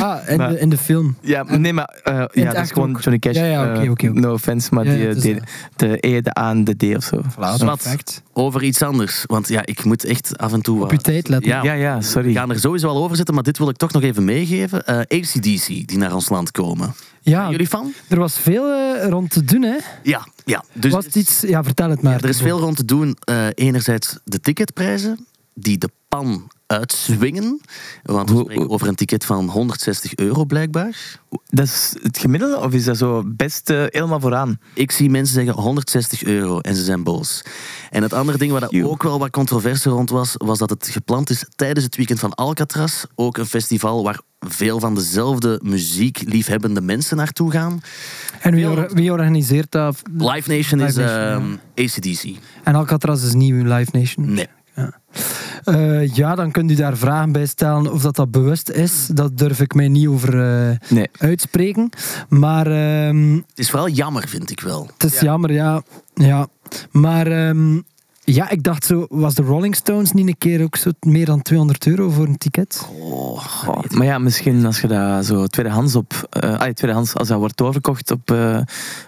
Ah, 0.00 0.28
in, 0.28 0.36
Maar- 0.36 0.48
de, 0.50 0.60
in 0.60 0.68
de 0.68 0.78
film. 0.78 1.16
ja, 1.20 1.42
maar 1.42 1.60
nee, 1.60 1.72
maar. 1.72 1.98
eh, 2.04 2.24
ja, 2.32 2.52
dat 2.52 2.64
is 2.64 2.70
gewoon 2.70 2.90
ook. 2.90 3.00
Johnny 3.00 3.18
Cash. 3.18 3.36
Ja, 3.36 3.44
ja, 3.44 3.90
oké, 3.90 4.06
eh. 4.06 4.12
No 4.12 4.32
offense, 4.32 4.74
maar 4.74 4.84
Ja, 4.84 5.12
die, 5.14 5.34
eh, 5.34 5.40
de 5.76 5.96
E, 6.00 6.20
de 6.20 6.38
A 6.38 6.50
en 6.50 6.64
de 6.64 6.76
D 6.76 6.96
of 6.96 7.04
zo. 7.04 7.20
Perfect. 7.58 8.22
Over 8.32 8.62
iets 8.62 8.82
anders, 8.82 9.24
want 9.26 9.48
ja, 9.48 9.60
ik 9.66 9.84
moet 9.84 10.04
echt 10.04 10.38
af 10.38 10.52
en 10.52 10.60
toe... 10.62 10.74
Op 10.74 10.80
wat- 10.80 10.90
je 10.90 10.98
tijd 10.98 11.28
letten. 11.28 11.50
Ja, 11.50 11.62
Ja, 11.62 11.72
ja, 11.72 12.00
sorry. 12.00 12.28
we 12.28 12.34
gaan 12.34 12.50
er 12.50 12.58
sowieso 12.60 12.88
al 12.88 13.02
over 13.04 13.16
zitten, 13.16 13.34
maar 13.34 13.42
dit 13.42 13.58
wil 13.58 13.68
ik 13.68 13.76
toch 13.76 13.92
nog 13.92 14.02
even 14.02 14.24
meegeven. 14.24 14.86
Eh 14.86 14.98
ACDC, 14.98 15.66
die 15.66 15.98
naar 15.98 16.14
ons 16.14 16.28
land 16.28 16.50
komen. 16.50 16.94
Ja, 17.28 17.50
Jullie 17.50 17.68
van? 17.68 17.92
er 18.08 18.18
was 18.18 18.38
veel 18.38 18.72
eh, 18.72 19.08
rond 19.08 19.30
te 19.30 19.44
doen, 19.44 19.62
hè. 19.62 19.76
Ja, 20.02 20.26
ja. 20.44 20.64
Dus 20.72 20.92
was 20.92 21.04
het 21.04 21.14
iets... 21.14 21.40
Ja, 21.40 21.64
vertel 21.64 21.90
het 21.90 22.02
maar. 22.02 22.12
Ja, 22.12 22.18
er 22.20 22.28
is 22.28 22.40
veel 22.40 22.58
rond 22.58 22.76
te 22.76 22.84
doen. 22.84 23.16
Eh, 23.24 23.46
enerzijds 23.54 24.18
de 24.24 24.40
ticketprijzen, 24.40 25.26
die 25.54 25.78
de 25.78 25.90
pan 26.08 26.50
uitswingen. 26.66 27.60
Want 28.02 28.28
we 28.28 28.34
Hoe- 28.34 28.44
spreken 28.44 28.70
over 28.70 28.88
een 28.88 28.94
ticket 28.94 29.24
van 29.24 29.48
160 29.48 30.14
euro 30.16 30.44
blijkbaar. 30.44 31.20
Dat 31.48 31.64
is 31.66 31.94
het 32.02 32.18
gemiddelde 32.18 32.58
of 32.60 32.72
is 32.72 32.84
dat 32.84 32.96
zo 32.96 33.22
best 33.26 33.70
eh, 33.70 33.84
helemaal 33.88 34.20
vooraan? 34.20 34.58
Ik 34.74 34.90
zie 34.90 35.10
mensen 35.10 35.34
zeggen 35.34 35.54
160 35.62 36.22
euro 36.24 36.58
en 36.60 36.76
ze 36.76 36.84
zijn 36.84 37.02
boos. 37.02 37.42
En 37.90 38.02
het 38.02 38.12
andere 38.12 38.38
ding 38.38 38.52
waar 38.52 38.68
ook 38.84 39.02
wel 39.02 39.18
wat 39.18 39.30
controverse 39.30 39.90
rond 39.90 40.10
was, 40.10 40.34
was 40.36 40.58
dat 40.58 40.70
het 40.70 40.88
gepland 40.88 41.30
is 41.30 41.44
tijdens 41.56 41.84
het 41.84 41.96
weekend 41.96 42.18
van 42.20 42.34
Alcatraz. 42.34 43.04
Ook 43.14 43.36
een 43.36 43.46
festival 43.46 44.02
waar 44.02 44.20
veel 44.38 44.80
van 44.80 44.94
dezelfde 44.94 45.60
muziekliefhebbende 45.62 46.80
mensen 46.80 47.16
naartoe 47.16 47.50
gaan. 47.50 47.80
En 48.40 48.54
wie, 48.54 48.68
or- 48.68 48.90
wie 48.94 49.12
organiseert 49.12 49.70
dat? 49.70 50.02
Live 50.18 50.56
Nation 50.56 50.80
is 50.80 50.94
Nation, 50.96 51.58
ehm, 51.74 51.84
ACDC. 51.84 52.36
En 52.64 52.74
Alcatraz 52.74 53.24
is 53.24 53.32
nieuw 53.34 53.74
Live 53.74 53.90
Nation? 53.98 54.32
Nee. 54.34 54.46
Eh, 55.64 56.14
ja, 56.14 56.34
dan 56.34 56.50
kunt 56.50 56.70
u 56.70 56.74
daar 56.74 56.96
vragen 56.96 57.32
bij 57.32 57.46
stellen 57.46 57.92
of 57.92 58.02
dat, 58.02 58.16
dat 58.16 58.30
bewust 58.30 58.70
is. 58.70 59.06
Dat 59.12 59.38
durf 59.38 59.60
ik 59.60 59.74
mij 59.74 59.88
niet 59.88 60.06
over 60.06 60.40
eh, 60.70 60.76
Nee. 60.88 61.08
uitspreken. 61.18 61.90
Maar 62.28 62.66
ehm, 62.66 63.32
Het 63.34 63.44
is 63.58 63.70
vooral 63.70 63.88
jammer, 63.88 64.28
vind 64.28 64.50
ik 64.50 64.60
wel. 64.60 64.90
het 64.98 65.12
is 65.12 65.20
jammer, 65.20 65.52
ja. 65.52 65.82
ja. 66.14 66.48
Maar 66.90 67.26
ehm, 67.26 67.80
ja, 68.34 68.50
ik 68.50 68.62
dacht 68.62 68.84
zo, 68.84 69.06
was 69.08 69.34
de 69.34 69.42
Rolling 69.42 69.74
Stones 69.74 70.12
niet 70.12 70.26
een 70.28 70.38
keer 70.38 70.62
ook 70.62 70.76
zo 70.76 70.90
meer 71.00 71.26
dan 71.26 71.42
200 71.42 71.86
euro 71.86 72.10
voor 72.10 72.26
een 72.26 72.38
ticket? 72.38 72.76
Goh, 72.76 73.84
maar 73.88 74.06
ja, 74.06 74.18
misschien 74.18 74.66
als 74.66 74.80
je 74.80 74.86
dat 74.86 75.24
zo 75.24 75.46
tweedehands 75.46 75.94
op... 75.94 76.28
eh 76.30 76.58
ah, 76.58 76.72
tweedehands, 76.72 77.14
als 77.14 77.28
dat 77.28 77.38
wordt 77.38 77.56
doorverkocht 77.56 78.10
op, 78.10 78.30
eh, 78.30 78.60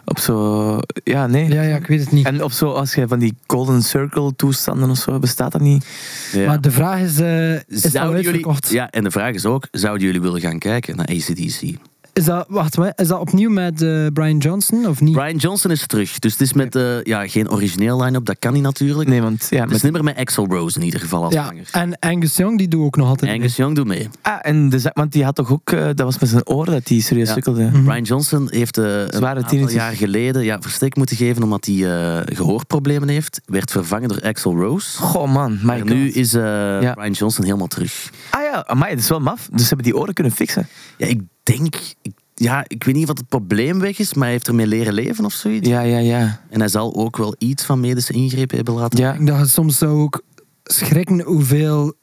op 0.05 0.19
zo... 0.19 0.79
Ja, 1.05 1.27
nee. 1.27 1.49
Ja, 1.53 1.63
ja, 1.63 1.77
ik 1.77 1.87
weet 1.87 2.01
het 2.01 2.13
niet. 2.13 2.27
En 2.27 2.45
op 2.45 2.53
zo, 2.53 2.73
als 2.73 2.95
je 2.95 3.09
van 3.09 3.19
die 3.19 3.35
Golden 3.47 3.83
Circle 3.83 4.37
toestanden 4.37 4.91
of 4.91 4.99
zo, 4.99 5.19
bestaat 5.19 5.53
dat 5.53 5.61
niet? 5.61 5.87
Ja. 6.33 6.47
Maar 6.47 6.61
de 6.61 6.71
vraag 6.71 7.01
is, 7.01 7.19
eh 7.19 7.55
is 7.55 7.63
dat 7.67 7.93
Zouden 7.93 8.23
jullie, 8.23 8.27
uitverkocht? 8.27 8.71
ja, 8.71 8.91
en 8.91 9.05
de 9.05 9.11
vraag 9.11 9.35
is 9.35 9.47
ook, 9.47 9.69
zouden 9.71 10.07
jullie 10.07 10.21
willen 10.21 10.41
gaan 10.41 10.59
kijken 10.59 10.97
naar 10.97 11.07
ACDC? 11.07 11.79
Is 12.13 12.25
dat, 12.25 12.45
wacht, 12.49 12.75
wat, 12.77 12.93
is 13.01 13.09
dat 13.09 13.21
opnieuw 13.21 13.51
met 13.51 13.83
eh, 13.83 14.07
Brian 14.13 14.39
Johnson 14.39 14.87
of 14.87 15.01
niet? 15.01 15.13
Brian 15.15 15.37
Johnson 15.37 15.71
is 15.71 15.87
terug. 15.87 16.19
Dus 16.19 16.33
het 16.33 16.41
is 16.41 16.53
met 16.53 16.75
eh, 16.77 17.03
ja, 17.03 17.29
geen 17.29 17.51
origineel 17.51 18.03
line-up, 18.03 18.25
dat 18.25 18.37
kan 18.39 18.53
niet 18.53 18.63
natuurlijk. 18.63 19.09
Nee, 19.09 19.23
want 19.23 19.47
ja, 19.51 19.57
Het 19.61 19.67
is 19.67 19.73
met, 19.73 19.83
niet 19.83 19.93
meer 19.93 20.05
met 20.05 20.17
Axel 20.17 20.47
Rose 20.47 20.79
in 20.79 20.85
ieder 20.85 21.01
geval 21.01 21.25
als 21.25 21.35
ja, 21.35 21.45
zanger. 21.47 21.69
en 21.73 21.99
Angus 21.99 22.37
Young 22.37 22.59
die 22.59 22.69
doet 22.69 22.85
ook 22.85 22.97
nog 22.97 23.09
altijd. 23.09 23.33
Angus 23.33 23.57
Young 23.57 23.77
doet 23.77 23.87
mee. 23.87 24.09
ah, 24.23 24.39
en 24.43 24.69
de, 24.69 24.91
want 24.95 25.13
die 25.13 25.25
had 25.25 25.35
toch 25.35 25.51
ook, 25.53 25.71
eh, 25.71 25.85
dat 25.85 26.01
was 26.01 26.19
met 26.19 26.29
zijn 26.29 26.47
oren 26.47 26.73
dat 26.73 26.89
hij 26.89 27.01
serieus 27.01 27.29
Ja. 27.29 27.35
sukkelde. 27.35 27.65
Mhm. 27.65 27.85
Brian 27.85 28.03
Johnson 28.03 28.49
heeft 28.51 28.79
eh, 28.79 28.85
een 28.85 29.09
Zware 29.11 29.27
aantal 29.35 29.49
tinnitus. 29.51 29.75
jaar 29.75 29.93
geleden 29.93 30.45
ja, 30.45 30.61
verstek 30.61 30.97
moeten 30.97 31.17
geven 31.17 31.43
omdat 31.43 31.65
hij 31.65 31.75
eh, 31.75 32.37
gehoorproblemen 32.37 33.09
heeft. 33.09 33.41
Werd 33.45 33.71
vervangen 33.71 34.09
door 34.09 34.21
Axel 34.23 34.55
Rose. 34.57 34.99
Goh 34.99 35.33
man, 35.33 35.59
Maar 35.63 35.85
nu 35.85 36.11
is 36.11 36.35
eh, 36.35 36.43
Ja. 36.81 36.93
Brian 36.93 37.13
Johnson 37.13 37.45
helemaal 37.45 37.67
terug. 37.67 38.11
Ah 38.31 38.43
ja, 38.43 38.65
amai, 38.67 38.91
dat 38.95 39.01
is 39.03 39.09
wel 39.09 39.21
maf. 39.21 39.49
Dus 39.53 39.61
ze 39.63 39.67
hebben 39.69 39.85
die 39.87 39.97
oren 39.97 40.15
kunnen 40.15 40.33
fixen. 40.33 40.69
Ja, 40.97 41.07
ik 41.07 41.21
denk... 41.57 41.77
Ik, 42.03 42.13
ja, 42.35 42.65
ik 42.67 42.85
weet 42.85 42.95
niet 42.95 43.07
wat 43.07 43.19
het 43.19 43.29
probleem 43.29 43.81
weg 43.81 43.99
is, 43.99 44.15
maar 44.15 44.23
hij 44.23 44.33
heeft 44.33 44.49
ermee 44.49 44.67
leren 44.67 44.93
leven 44.93 45.25
of 45.25 45.33
zoiets. 45.33 45.69
Ja, 45.69 45.81
ja, 45.81 45.99
ja. 45.99 46.41
En 46.51 46.59
hij 46.59 46.69
zal 46.69 46.95
ook 46.95 47.17
wel 47.17 47.35
iets 47.39 47.65
van 47.65 47.81
medische 47.81 48.13
ingrepen 48.13 48.57
hebben 48.57 48.75
laten 48.75 48.99
Ja, 48.99 49.15
Ik 49.15 49.27
je 49.39 49.47
soms 49.47 49.79
zou 49.79 50.01
ook 50.01 50.23
schrikken 50.65 51.21
hoeveel 51.21 51.95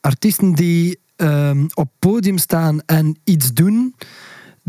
artiesten 0.00 0.54
die 0.54 0.98
ehm, 1.16 1.66
op 1.74 1.90
podium 1.98 2.38
staan 2.38 2.80
en 2.86 3.16
iets 3.24 3.52
doen, 3.52 3.94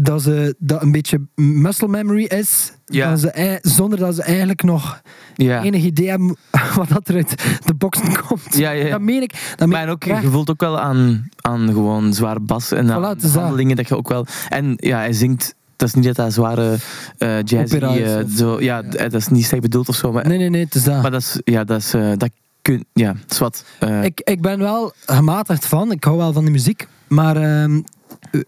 dat, 0.02 0.22
ze, 0.22 0.56
dat 0.60 0.82
een 0.82 0.91
beetje 0.91 1.20
muscle 1.36 1.88
memory 1.88 2.24
is, 2.24 2.72
Ja. 2.86 3.10
dat 3.10 3.20
ze, 3.20 3.60
zonder 3.62 4.00
dat 4.00 4.16
ze 4.16 4.24
eigenlijk 4.24 4.64
nog 4.64 5.02
ja. 5.36 5.64
enig 5.64 5.84
idee 5.84 6.10
hebben 6.10 6.36
wat 6.76 6.89
dat 6.89 7.08
er 7.08 7.16
uit 7.16 7.60
de 7.66 7.74
boxen 7.74 8.18
komt. 8.28 8.58
Ja, 8.58 8.72
ja, 8.72 8.84
ja. 8.86 8.89
Dat 8.91 9.02
meen 9.02 9.22
ik. 9.22 9.32
Dat 9.56 9.68
meen 9.68 9.70
Maar 9.78 9.89
ook, 9.89 10.04
je 10.04 10.30
voelt 10.30 10.50
ook 10.50 10.62
wel 10.62 10.80
aan, 10.80 11.30
aan 11.41 11.68
gewoon 11.68 12.14
zware 12.14 12.39
bas 12.39 12.72
en 12.72 12.91
aan 12.91 13.16
Voilà, 13.18 13.22
dat. 13.22 13.32
handelingen 13.32 13.76
dat 13.76 13.88
je 13.88 13.97
ook 13.97 14.08
wel... 14.10 14.26
En 14.50 14.74
ja, 14.76 14.97
hij 14.97 15.14
zingt... 15.14 15.56
Dat 15.76 15.88
is 15.88 15.93
niet 15.93 16.04
dat 16.06 16.16
dat 16.16 16.34
zware 16.34 16.78
eh 17.18 17.39
eh, 17.39 18.26
of- 18.26 18.32
zo, 18.36 18.62
ja, 18.62 18.78
ja. 18.78 18.89
d- 18.89 18.97
dat 18.97 19.14
is 19.14 19.28
niet 19.28 19.45
slecht 19.45 19.62
bedoeld 19.64 19.89
of 19.89 19.95
zo. 19.95 20.12
Maar, 20.12 20.28
Nee, 20.28 20.38
nee, 20.38 20.50
nee, 20.50 20.64
het 20.64 20.76
is 20.76 20.84
dat. 20.84 21.02
maar 21.02 21.12
dat 21.12 21.22
is... 21.22 21.39
Ja, 21.43 21.64
dat 21.64 21.80
is... 21.80 21.93
eh, 21.93 22.12
dat 22.18 22.30
kun, 22.62 22.86
ja, 22.93 23.14
dat 23.22 23.32
is 23.32 23.38
wat. 23.39 23.66
eh, 23.80 24.04
Ik, 24.04 24.22
ik 24.24 24.41
ben 24.41 24.60
wel 24.60 24.93
gematigd 25.06 25.66
van. 25.66 25.91
Ik 25.91 26.04
hou 26.04 26.18
wel 26.18 26.34
van 26.34 26.45
de 26.45 26.52
muziek. 26.52 26.88
Maar 27.08 27.36
ehm, 27.36 27.76
eh, 27.76 27.82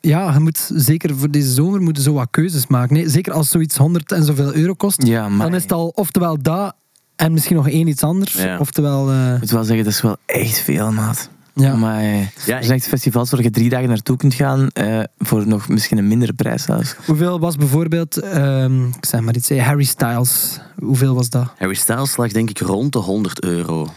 ja, 0.01 0.33
je 0.33 0.39
moet 0.39 0.69
zeker 0.73 1.17
voor 1.17 1.31
deze 1.31 1.51
zomer 1.51 1.81
moeten 1.81 2.03
zo 2.03 2.13
wat 2.13 2.27
keuzes 2.31 2.67
maken. 2.67 2.93
Nee, 2.95 3.09
zeker 3.09 3.33
als 3.33 3.49
zoiets 3.49 3.77
100 3.77 4.11
en 4.11 4.23
zoveel 4.23 4.53
euro 4.53 4.73
kost. 4.73 5.03
ja. 5.03 5.29
Dan 5.37 5.53
is 5.55 5.61
het 5.63 5.71
al 5.71 5.87
oftewel 5.95 6.37
dat 6.41 6.73
en 7.15 7.31
misschien 7.33 7.55
nog 7.55 7.69
één 7.69 7.87
iets 7.87 8.03
anders. 8.03 8.33
Ja. 8.33 8.57
Oftewel, 8.59 9.09
eh, 9.11 9.33
Ik 9.33 9.39
moet 9.39 9.51
wel 9.51 9.63
zeggen, 9.63 9.83
dat 9.85 9.93
is 9.93 10.01
wel 10.01 10.17
echt 10.25 10.59
veel, 10.59 10.91
maat. 10.91 11.29
ja. 11.53 11.75
Maar 11.75 12.03
Ja, 12.03 12.57
er 12.57 12.63
zijn 12.63 12.77
echt 12.77 12.87
festivals 12.87 13.29
waar 13.31 13.41
je 13.43 13.49
drie 13.49 13.69
dagen 13.69 13.87
naartoe 13.89 14.17
kunt 14.17 14.33
gaan 14.33 14.67
eh, 14.67 14.99
voor 15.17 15.47
nog 15.47 15.67
misschien 15.67 15.97
een 15.97 16.07
mindere 16.07 16.33
prijs 16.33 16.63
zelfs. 16.63 16.95
Hoeveel 17.05 17.39
was 17.39 17.55
bijvoorbeeld, 17.55 18.17
ehm, 18.17 18.85
ik 18.87 19.05
zeg 19.05 19.21
maar 19.21 19.35
iets, 19.35 19.49
eh, 19.49 19.65
Harry 19.65 19.83
Styles. 19.83 20.59
Hoeveel 20.79 21.15
was 21.15 21.29
dat? 21.29 21.53
Harry 21.57 21.73
Styles 21.75 22.17
lag 22.17 22.31
denk 22.31 22.49
ik 22.49 22.59
rond 22.59 22.93
de 22.93 22.99
100 22.99 23.43
euro. 23.43 23.87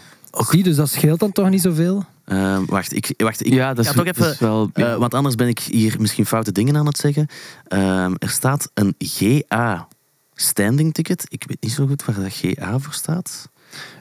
Zie, 0.51 0.63
dus 0.63 0.77
dat 0.77 0.89
scheelt 0.91 1.21
dan 1.21 1.33
toch 1.33 1.49
niet 1.51 1.61
zoveel? 1.61 2.05
Ehm, 2.25 2.65
wacht, 2.67 2.93
ik, 2.97 3.15
wacht, 3.17 3.47
ik 3.47 3.53
ja, 3.53 3.75
dat 3.75 3.85
ga 3.85 3.91
is, 3.91 3.97
toch 3.97 4.07
dat 4.07 4.17
even... 4.19 4.33
is 4.33 4.39
wel... 4.39 4.71
eh, 4.73 4.97
want 4.97 5.15
anders 5.15 5.35
ben 5.35 5.49
ik 5.49 5.59
hier 5.59 5.97
misschien 5.99 6.27
foute 6.27 6.53
dingen 6.53 6.77
aan 6.77 6.87
het 6.87 6.97
zeggen. 6.99 7.27
Ehm, 7.69 8.15
er 8.19 8.29
staat 8.31 8.71
een 8.75 8.95
GA 8.99 9.89
standing 10.35 10.95
ticket. 10.95 11.25
Ik 11.29 11.45
weet 11.47 11.57
niet 11.61 11.73
zo 11.73 11.87
goed 11.87 12.05
waar 12.05 12.15
dat 12.21 12.33
GA 12.33 12.79
voor 12.79 12.93
staat. 12.93 13.49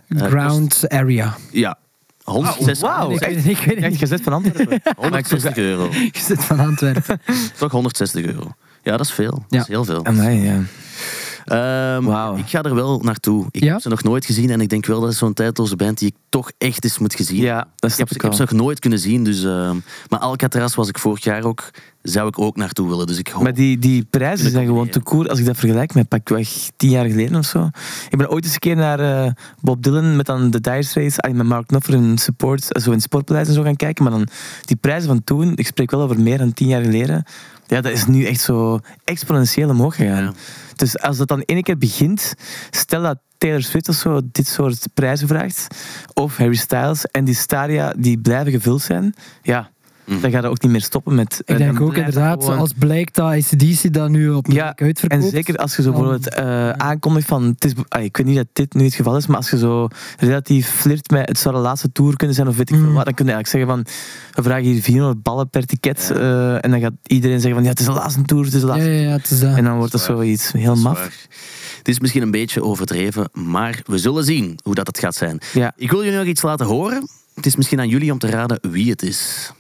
Eh, 0.08 0.22
Ground 0.22 0.90
area. 0.90 1.36
Ja, 1.52 1.78
160, 2.24 2.80
wauw. 2.90 3.12
ik, 3.12 3.20
echt? 3.22 3.36
weet, 3.36 3.46
ik 3.46 3.58
weet 3.58 3.66
het 3.66 3.78
Echt 3.78 3.90
niet. 3.90 4.00
gezet 4.00 4.22
van 4.22 4.34
Antwerpen. 4.34 4.82
160 4.96 5.58
euro. 5.58 5.90
Je 5.92 6.10
zit 6.14 6.44
van 6.44 6.60
Antwerpen. 6.60 7.22
Toch 7.58 7.72
160 7.72 8.26
euro. 8.26 8.52
Ja, 8.84 8.92
dat 8.98 9.06
is 9.06 9.12
veel. 9.12 9.32
Dat 9.32 9.44
Ja. 9.50 9.60
is 9.62 9.68
heel 9.68 9.86
veel. 9.86 10.06
Amai, 10.06 10.42
ja. 10.42 10.62
Ehm. 11.46 12.36
Ik 12.38 12.50
ga 12.50 12.62
er 12.62 12.76
wel 12.76 13.00
naartoe. 13.00 13.46
Ik 13.52 13.64
Ja? 13.64 13.72
heb 13.72 13.82
ze 13.82 13.90
nog 13.90 14.04
nooit 14.04 14.26
gezien 14.26 14.50
en 14.50 14.62
ik 14.62 14.70
denk 14.70 14.86
wel 14.86 15.00
dat 15.00 15.10
het 15.10 15.18
zo'n 15.18 15.34
tijdloze 15.34 15.76
band 15.76 15.98
die 15.98 16.08
ik 16.08 16.16
toch 16.30 16.52
echt 16.58 16.84
eens 16.84 16.98
moet 17.00 17.16
gezien. 17.16 17.42
Ja, 17.42 17.68
dat 17.76 17.92
ik 17.92 17.98
heb, 17.98 18.10
ik 18.10 18.16
ik 18.16 18.22
heb 18.22 18.34
ze 18.34 18.42
nog 18.42 18.52
nooit 18.52 18.80
kunnen 18.80 19.00
zien. 19.00 19.24
Dus, 19.24 19.44
ehm, 19.44 19.76
maar 20.10 20.20
Alcatraz 20.20 20.76
was 20.76 20.88
ik 20.90 21.00
vorig 21.00 21.24
jaar 21.24 21.44
ook. 21.44 21.70
Zou 22.02 22.28
ik 22.28 22.40
ook 22.40 22.56
naartoe 22.56 22.90
willen. 22.90 23.08
Dus 23.08 23.18
ik 23.18 23.28
hoop... 23.28 23.44
Maar 23.44 23.54
die, 23.54 23.80
die 23.80 24.06
prijzen 24.10 24.52
zijn 24.52 24.66
gewoon 24.66 24.90
te 24.90 25.00
koer 25.00 25.30
als 25.30 25.40
ik 25.40 25.46
dat 25.46 25.58
vergelijk 25.58 25.94
met 25.94 26.08
pakweg 26.08 26.50
tien 26.78 26.90
jaar 26.90 27.06
geleden 27.06 27.36
of 27.38 27.46
zo. 27.46 27.70
Ik 28.10 28.18
ben 28.18 28.30
ooit 28.30 28.44
eens 28.44 28.54
een 28.54 28.60
keer 28.60 28.76
naar 28.76 29.00
eh, 29.26 29.32
Bob 29.62 29.84
Dylan 29.84 30.16
met 30.16 30.26
dan 30.26 30.52
de 30.52 30.62
Dire 30.62 30.84
Straits, 30.84 31.20
ah, 31.20 31.34
met 31.34 31.46
Mark 31.46 31.68
Knopfler 31.68 32.00
in 32.00 32.18
support, 32.18 32.72
eh, 32.74 32.82
zo 32.84 32.92
in 32.92 33.02
sportpaleis 33.02 33.48
en 33.48 33.54
zo 33.54 33.64
gaan 33.64 33.76
kijken. 33.76 34.04
Maar 34.04 34.14
dan 34.14 34.28
die 34.66 34.76
prijzen 34.76 35.08
van 35.08 35.24
toen, 35.24 35.52
ik 35.56 35.66
spreek 35.68 35.92
wel 35.92 36.02
over 36.02 36.20
meer 36.20 36.38
dan 36.38 36.54
tien 36.54 36.68
jaar 36.68 36.84
geleden. 36.84 37.24
Ja, 37.74 37.82
dat 37.82 37.92
is 37.92 38.06
nu 38.06 38.26
echt 38.26 38.42
zo 38.42 38.80
exponentieel 39.04 39.70
omhoog 39.70 39.96
gegaan. 39.96 40.24
Ja. 40.24 40.34
Dus 40.76 41.00
als 41.00 41.18
dat 41.18 41.28
dan 41.28 41.42
één 41.42 41.64
keer 41.64 41.78
begint, 41.78 42.34
stel 42.70 43.02
dat 43.02 43.20
Taylor 43.38 43.62
Swift 43.62 43.90
of 43.90 43.96
zo 43.96 44.22
dit 44.32 44.48
soort 44.48 44.88
prijzen 44.94 45.28
vraagt, 45.28 45.68
of 46.14 46.38
Harry 46.38 46.56
Styles, 46.56 47.06
en 47.06 47.24
die 47.26 47.36
stadia 47.36 47.94
die 47.98 48.18
blijven 48.18 48.52
gevuld 48.52 48.82
zijn, 48.82 49.16
ja, 49.42 49.70
Mhm. 50.06 50.22
dan 50.22 50.32
gaat 50.32 50.42
dat 50.42 50.52
ook 50.52 50.62
niet 50.62 50.72
meer 50.72 50.82
stoppen 50.82 51.16
met... 51.16 51.42
Ik 51.46 51.50
eh, 51.50 51.58
denk 51.58 51.82
ook 51.82 51.96
inderdaad, 51.96 52.44
gewoon- 52.44 52.58
als 52.60 52.72
blijkt 52.78 53.16
dat 53.16 53.26
ACDC 53.32 53.94
dat 53.94 54.10
nu 54.10 54.30
op 54.30 54.48
een 54.48 54.54
Ja, 54.54 54.74
uitverkoopt. 54.76 55.24
En 55.24 55.30
zeker 55.30 55.56
als 55.58 55.76
je 55.76 55.82
zo 55.82 55.90
bijvoorbeeld 55.92 56.30
eh, 56.30 56.70
aankondigt 56.70 57.28
van... 57.28 57.44
Het 57.44 57.66
is, 57.66 57.72
ah, 57.88 58.04
ik 58.04 58.18
weet 58.18 58.26
niet 58.26 58.36
dat 58.36 58.48
dit 58.54 58.74
nu 58.74 58.84
het 58.84 58.94
geval 58.94 59.18
is, 59.18 59.28
maar 59.28 59.38
als 59.38 59.50
je 59.50 59.58
zo 59.58 59.88
relatief 60.18 60.70
flirt 60.70 61.12
met 61.12 61.28
het 61.28 61.38
zou 61.40 61.56
de 61.56 61.62
laatste 61.62 61.92
tour 61.92 62.16
kunnen 62.16 62.36
zijn 62.36 62.48
of 62.48 62.58
weet 62.58 62.70
ik 62.70 62.76
veel 62.76 62.86
Mm. 62.88 62.94
wat, 62.94 63.06
dan 63.06 63.14
kun 63.14 63.26
je 63.26 63.32
eigenlijk 63.32 63.66
zeggen 63.68 63.86
van 63.86 64.04
we 64.44 64.50
vragen 64.50 64.72
hier 64.72 64.82
400 64.82 65.24
ballen 65.24 65.50
per 65.50 65.66
ticket 65.66 66.12
eh, 66.12 66.66
en 66.66 66.72
dan 66.72 66.80
gaat 66.80 66.94
iedereen 67.04 67.40
zeggen 67.40 67.54
van 67.54 67.64
ja, 67.64 67.70
het 67.70 67.80
is 67.80 67.86
de 67.86 67.92
laatste 67.92 68.22
tour, 68.22 68.46
het 68.46 68.54
is 68.54 68.60
de 68.62 68.68
Ja, 68.68 68.74
laatste 68.74 68.92
ja, 68.92 69.02
ja, 69.02 69.12
het 69.12 69.30
is 69.32 69.40
dat. 69.40 69.56
En 69.56 69.64
dan 69.64 69.78
wordt 69.78 69.92
dat 69.92 70.02
zoiets 70.02 70.52
heel 70.52 70.74
Dat 70.74 70.84
maf. 70.84 70.98
waar. 70.98 71.14
Het 71.78 71.88
is 71.88 72.00
misschien 72.00 72.22
een 72.22 72.32
beetje 72.32 72.64
overdreven, 72.64 73.30
maar 73.34 73.82
we 73.86 73.98
zullen 73.98 74.24
zien 74.24 74.60
hoe 74.64 74.76
dat 74.76 74.88
het 74.88 75.00
gaat 75.00 75.16
zijn. 75.16 75.40
Ja. 75.54 75.74
Ik 75.76 75.92
wil 75.92 76.04
jullie 76.04 76.18
nog 76.20 76.28
iets 76.28 76.42
laten 76.42 76.66
horen. 76.66 77.08
Het 77.34 77.46
is 77.46 77.56
misschien 77.56 77.80
aan 77.80 77.88
jullie 77.88 78.12
om 78.12 78.18
te 78.20 78.30
raden 78.30 78.60
wie 78.72 78.90
het 78.90 79.02
is. 79.02 79.52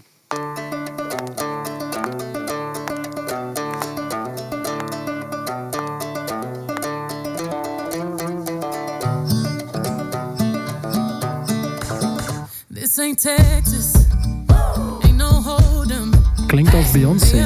Klinkt 16.47 16.73
als 16.73 16.91
Beyoncé. 16.91 17.45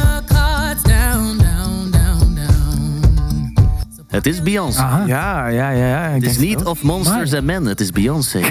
Het 4.07 4.25
is 4.25 4.41
Beyoncé. 4.41 4.79
Aha. 4.81 5.03
Ja, 5.05 5.47
ja, 5.47 5.69
ja. 5.69 5.87
ja 5.87 6.09
Het 6.09 6.23
is 6.25 6.37
niet 6.37 6.63
of 6.63 6.81
Monsters 6.83 7.33
and 7.33 7.43
Men, 7.43 7.65
het 7.65 7.79
is 7.79 7.91
Beyoncé. 7.91 8.39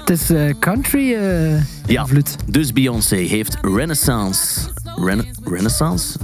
Het 0.00 0.10
is 0.10 0.30
eh, 0.30 0.54
country 0.58 1.14
eh 1.14 1.62
Ja, 1.86 2.00
invloed. 2.02 2.36
dus 2.46 2.72
Beyoncé 2.72 3.14
heeft 3.16 3.56
Renaissance. 3.60 4.60
Rena- 4.96 5.24
Renaissance? 5.44 6.18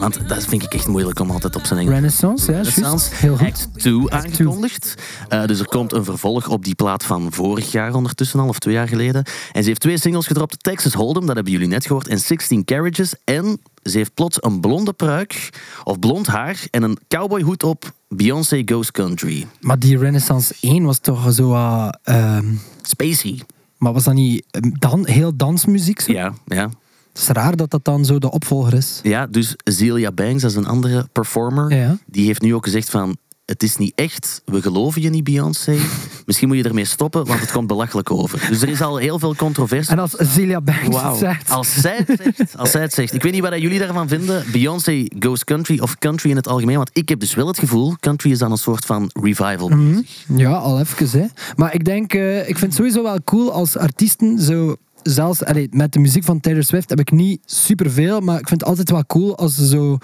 Want 0.00 0.28
dat 0.28 0.44
vind 0.44 0.62
ik 0.62 0.74
echt 0.74 0.86
moeilijk 0.86 1.20
om 1.20 1.30
altijd 1.30 1.56
op 1.56 1.64
zijn 1.66 1.78
Engels. 1.78 1.94
Renaissance, 1.94 2.52
ja, 2.52 2.56
Renaissance. 2.58 3.14
Heel 3.14 3.36
goed. 3.36 3.46
Act 3.46 3.68
2 3.76 4.10
aangekondigd. 4.10 4.94
Eh, 5.28 5.44
dus 5.44 5.58
er 5.60 5.66
komt 5.66 5.92
een 5.92 6.04
vervolg 6.04 6.48
op 6.48 6.64
die 6.64 6.74
plaat 6.74 7.04
van 7.04 7.32
vorig 7.32 7.72
jaar 7.72 7.94
ondertussen 7.94 8.40
al, 8.40 8.48
of 8.48 8.58
twee 8.58 8.74
jaar 8.74 8.88
geleden. 8.88 9.24
En 9.52 9.62
ze 9.62 9.68
heeft 9.68 9.80
twee 9.80 9.98
singles 9.98 10.26
gedropt. 10.26 10.62
Texas 10.62 10.92
Hold'em, 10.92 11.26
dat 11.26 11.34
hebben 11.34 11.52
jullie 11.52 11.68
net 11.68 11.86
gehoord, 11.86 12.08
en 12.08 12.18
16 12.18 12.64
Carriages. 12.64 13.14
En 13.24 13.60
ze 13.82 13.96
heeft 13.96 14.14
plots 14.14 14.38
een 14.40 14.60
blonde 14.60 14.92
pruik, 14.92 15.50
of 15.84 15.98
blond 15.98 16.26
haar, 16.26 16.66
en 16.70 16.82
een 16.82 16.98
cowboyhoed 17.08 17.62
op. 17.62 17.92
Beyoncé 18.08 18.62
Goes 18.64 18.90
Country. 18.90 19.46
Maar 19.60 19.78
die 19.78 19.98
Renaissance 19.98 20.54
1 20.60 20.84
was 20.84 20.98
toch 20.98 21.32
zo... 21.32 21.52
eh, 21.54 21.88
ehm, 22.02 22.46
Spacey. 22.82 23.40
maar 23.78 23.92
was 23.92 24.04
dat 24.04 24.14
niet 24.14 24.46
eh, 24.50 24.60
dan, 24.78 25.06
heel 25.06 25.36
dansmuziek? 25.36 26.00
Zo? 26.00 26.12
Ja, 26.12 26.32
ja. 26.46 26.70
Het 27.12 27.22
is 27.22 27.28
raar 27.28 27.56
dat 27.56 27.70
dat 27.70 27.84
dan 27.84 28.04
zo 28.04 28.18
de 28.18 28.30
opvolger 28.30 28.74
is. 28.74 29.00
Ja, 29.02 29.26
dus 29.26 29.54
Zelia 29.64 30.12
Banks, 30.12 30.42
dat 30.42 30.50
is 30.50 30.56
een 30.56 30.66
andere 30.66 31.08
performer. 31.12 31.74
Ja. 31.76 31.98
Die 32.06 32.26
heeft 32.26 32.42
nu 32.42 32.54
ook 32.54 32.64
gezegd 32.64 32.90
van... 32.90 33.16
Het 33.44 33.62
is 33.62 33.76
niet 33.76 33.92
echt, 33.94 34.42
we 34.44 34.62
geloven 34.62 35.02
je 35.02 35.10
niet, 35.10 35.24
Beyoncé. 35.24 35.76
Misschien 36.26 36.48
moet 36.48 36.56
je 36.56 36.62
ermee 36.62 36.84
stoppen, 36.84 37.26
want 37.26 37.40
het 37.40 37.52
komt 37.52 37.66
belachelijk 37.66 38.10
over. 38.10 38.46
Dus 38.48 38.62
er 38.62 38.68
is 38.68 38.80
al 38.80 38.96
heel 38.96 39.18
veel 39.18 39.34
controversie. 39.34 39.92
En 39.92 39.98
als 39.98 40.14
Celia 40.18 40.60
Banks 40.60 41.18
zegt... 41.18 41.50
Als 41.50 41.80
zij, 41.80 42.04
het 42.06 42.20
zegt, 42.22 42.56
als 42.58 42.70
zij 42.70 42.80
het 42.80 42.92
zegt. 42.92 43.14
Ik 43.14 43.22
weet 43.22 43.32
niet 43.32 43.42
wat 43.42 43.60
jullie 43.60 43.78
daarvan 43.78 44.08
vinden. 44.08 44.44
Beyoncé 44.52 45.06
goes 45.18 45.44
country 45.44 45.78
of 45.78 45.98
country 45.98 46.30
in 46.30 46.36
het 46.36 46.48
algemeen. 46.48 46.76
Want 46.76 46.90
ik 46.92 47.08
heb 47.08 47.20
dus 47.20 47.34
wel 47.34 47.46
het 47.46 47.58
gevoel, 47.58 47.94
country 48.00 48.30
is 48.30 48.38
dan 48.38 48.50
een 48.50 48.56
soort 48.56 48.84
van 48.84 49.10
revival. 49.20 49.68
Mhm. 49.68 50.00
Ja, 50.36 50.52
al 50.52 50.80
even. 50.80 51.20
Hè. 51.20 51.26
Maar 51.56 51.74
ik 51.74 51.84
denk, 51.84 52.14
eh, 52.14 52.38
ik 52.38 52.58
vind 52.58 52.60
het 52.60 52.74
sowieso 52.74 53.02
wel 53.02 53.18
cool 53.24 53.52
als 53.52 53.76
artiesten 53.76 54.38
zo. 54.38 54.76
Zelfs 55.02 55.44
allee, 55.44 55.68
met 55.70 55.92
de 55.92 55.98
muziek 55.98 56.24
van 56.24 56.40
Taylor 56.40 56.64
Swift 56.64 56.90
heb 56.90 57.00
ik 57.00 57.10
niet 57.10 57.40
superveel, 57.44 58.20
maar 58.20 58.38
ik 58.38 58.48
vind 58.48 58.60
het 58.60 58.68
altijd 58.68 58.90
wel 58.90 59.06
cool 59.06 59.36
als 59.36 59.54
ze 59.54 59.66
zo 59.66 59.98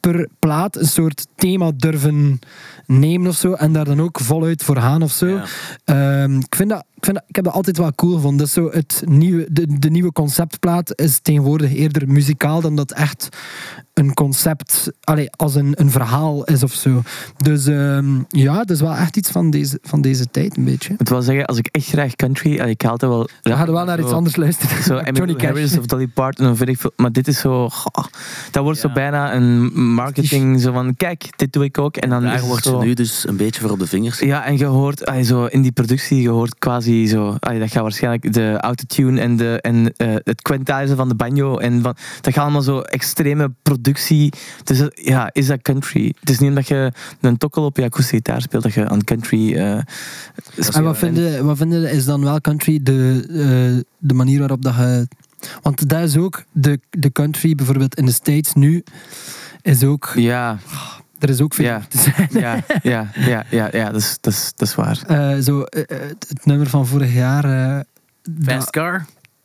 per 0.00 0.28
plaat 0.38 0.76
een 0.76 0.86
soort 0.86 1.26
thema 1.34 1.72
durven 1.76 2.38
nemen 2.86 3.28
of 3.28 3.36
zo. 3.36 3.52
En 3.52 3.72
daar 3.72 3.84
dan 3.84 4.00
ook 4.00 4.20
voluit 4.20 4.62
voor 4.62 4.76
gaan 4.76 5.02
of 5.02 5.12
zo. 5.12 5.26
Ja. 5.26 5.44
Ehm, 5.84 6.38
ik, 6.38 6.54
vind 6.54 6.68
dat, 6.68 6.84
ik, 6.94 7.04
vind 7.04 7.16
dat, 7.16 7.24
ik 7.28 7.36
heb 7.36 7.44
dat 7.44 7.54
altijd 7.54 7.76
wel 7.78 7.92
cool 7.94 8.14
gevonden. 8.14 8.38
Dat 8.38 8.46
is 8.46 8.52
zo 8.52 8.70
het 8.70 9.02
nieuwe, 9.06 9.46
de, 9.50 9.78
de 9.78 9.90
nieuwe 9.90 10.12
conceptplaat 10.12 11.00
is 11.00 11.18
tegenwoordig 11.22 11.74
eerder 11.74 12.08
muzikaal 12.08 12.60
dan 12.60 12.76
dat 12.76 12.92
echt 12.92 13.28
een 13.98 14.14
concept, 14.14 14.90
allee, 15.04 15.30
als 15.30 15.54
een, 15.54 15.72
een 15.74 15.90
verhaal 15.90 16.44
is 16.44 16.62
of 16.62 16.72
zo. 16.72 17.02
Dus 17.38 17.66
ehm, 17.66 18.20
ja, 18.28 18.54
dat 18.56 18.70
is 18.70 18.80
wel 18.80 18.94
echt 18.94 19.16
iets 19.16 19.30
van 19.30 19.50
deze, 19.50 19.78
van 19.82 20.00
deze 20.00 20.30
tijd, 20.30 20.56
een 20.56 20.64
beetje. 20.64 20.92
Ik 20.92 20.98
moet 20.98 21.08
wel 21.08 21.22
zeggen, 21.22 21.46
als 21.46 21.58
ik 21.58 21.66
echt 21.66 21.86
graag 21.86 22.14
country... 22.14 22.58
Ik 22.58 22.82
haal 22.82 22.92
het 22.92 23.00
wel... 23.00 23.28
We 23.42 23.52
gaan 23.52 23.72
wel 23.72 23.84
naar 23.84 24.00
iets 24.00 24.10
anders 24.10 24.36
luisteren. 24.36 24.82
Zo 24.82 25.00
Johnny 25.12 25.34
Cash. 25.34 25.44
Harris 25.44 25.78
of 25.78 25.86
Dolly 25.86 26.06
Parton, 26.06 26.50
of 26.50 26.58
weet 26.58 26.68
ik 26.68 26.78
veel. 26.78 26.92
Maar 26.96 27.12
dit 27.12 27.28
is 27.28 27.40
zo... 27.40 27.68
goh, 27.68 28.04
dat 28.50 28.62
wordt 28.62 28.78
zo 28.78 28.88
Ja. 28.88 28.94
bijna 28.94 29.34
een 29.34 29.72
marketing, 29.94 30.60
zo 30.60 30.72
van, 30.72 30.96
kijk, 30.96 31.38
dit 31.38 31.52
doe 31.52 31.64
ik 31.64 31.78
ook. 31.78 31.96
En 31.96 32.10
dan 32.10 32.24
is 32.24 32.32
het 32.32 32.40
wordt 32.40 32.64
zo, 32.64 32.75
nu 32.80 32.94
dus 32.94 33.28
een 33.28 33.36
beetje 33.36 33.60
voor 33.60 33.70
op 33.70 33.78
de 33.78 33.86
vingers. 33.86 34.18
Ja, 34.18 34.44
en 34.44 34.58
je 34.58 34.64
hoort 34.64 35.10
zo 35.22 35.44
in 35.44 35.62
die 35.62 35.72
productie, 35.72 36.22
je 36.22 36.28
hoort 36.28 36.58
quasi 36.58 37.06
zo... 37.06 37.36
allee, 37.40 37.58
dat 37.58 37.70
gaat 37.70 37.82
waarschijnlijk 37.82 38.32
de 38.32 38.56
autotune 38.60 39.20
en, 39.20 39.36
de, 39.36 39.60
en 39.60 39.92
eh, 39.96 40.14
het 40.14 40.42
quantizen 40.42 40.96
van 40.96 41.08
de 41.08 41.14
banjo. 41.14 41.58
En 41.58 41.82
van, 41.82 41.96
dat 42.20 42.32
gaat 42.34 42.42
allemaal 42.42 42.62
zo 42.62 42.80
extreme 42.80 43.52
productie. 43.62 44.32
Dus 44.64 44.82
ja, 44.94 45.30
is 45.32 45.46
dat 45.46 45.62
country? 45.62 46.14
Het 46.20 46.30
is 46.30 46.38
niet 46.38 46.48
omdat 46.48 46.68
je 46.68 46.92
een 47.20 47.36
tokkel 47.36 47.64
op 47.64 47.76
je 47.76 47.84
akoestische 47.84 48.16
gitaar 48.16 48.42
speelt, 48.42 48.62
dat 48.62 48.74
je 48.74 48.88
aan 48.88 49.04
country... 49.04 49.54
eh, 49.56 49.78
speelt. 50.52 50.74
En 50.74 50.82
wat 50.82 50.98
vinden, 50.98 51.44
wat 51.44 51.56
vinden 51.56 51.90
is 51.90 52.04
dan 52.04 52.22
wel 52.22 52.40
country 52.40 52.80
de, 52.82 53.24
eh, 53.28 53.84
de 53.98 54.14
manier 54.14 54.38
waarop 54.38 54.62
dat 54.62 54.74
je... 54.74 55.08
Want 55.62 55.88
dat 55.88 56.02
is 56.02 56.16
ook 56.16 56.44
de, 56.52 56.80
de 56.90 57.12
country, 57.12 57.54
bijvoorbeeld 57.54 57.94
in 57.94 58.06
de 58.06 58.12
States 58.12 58.52
nu, 58.54 58.84
is 59.62 59.84
ook... 59.84 60.12
Ja, 60.14 60.58
Er 61.18 61.28
is 61.28 61.40
ook 61.40 61.54
veel 61.54 61.64
Ja. 61.64 61.82
te 61.88 61.98
zijn. 61.98 62.28
ja, 62.30 62.64
ja, 62.82 63.10
ja, 63.14 63.44
ja, 63.50 63.68
ja 63.72 63.90
dat, 63.90 64.00
is, 64.00 64.18
dat, 64.20 64.32
is, 64.32 64.52
dat 64.56 64.68
is 64.68 64.74
waar. 64.74 65.02
Eh, 65.06 65.38
zo, 65.42 65.62
eh, 65.62 65.82
eh, 65.86 66.08
het, 66.28 66.44
nummer 66.46 66.66
van 66.66 66.86
vorig 66.86 67.14
jaar... 67.14 67.44
eh, 67.44 67.80
Fast 68.42 68.70
Car, 68.70 69.04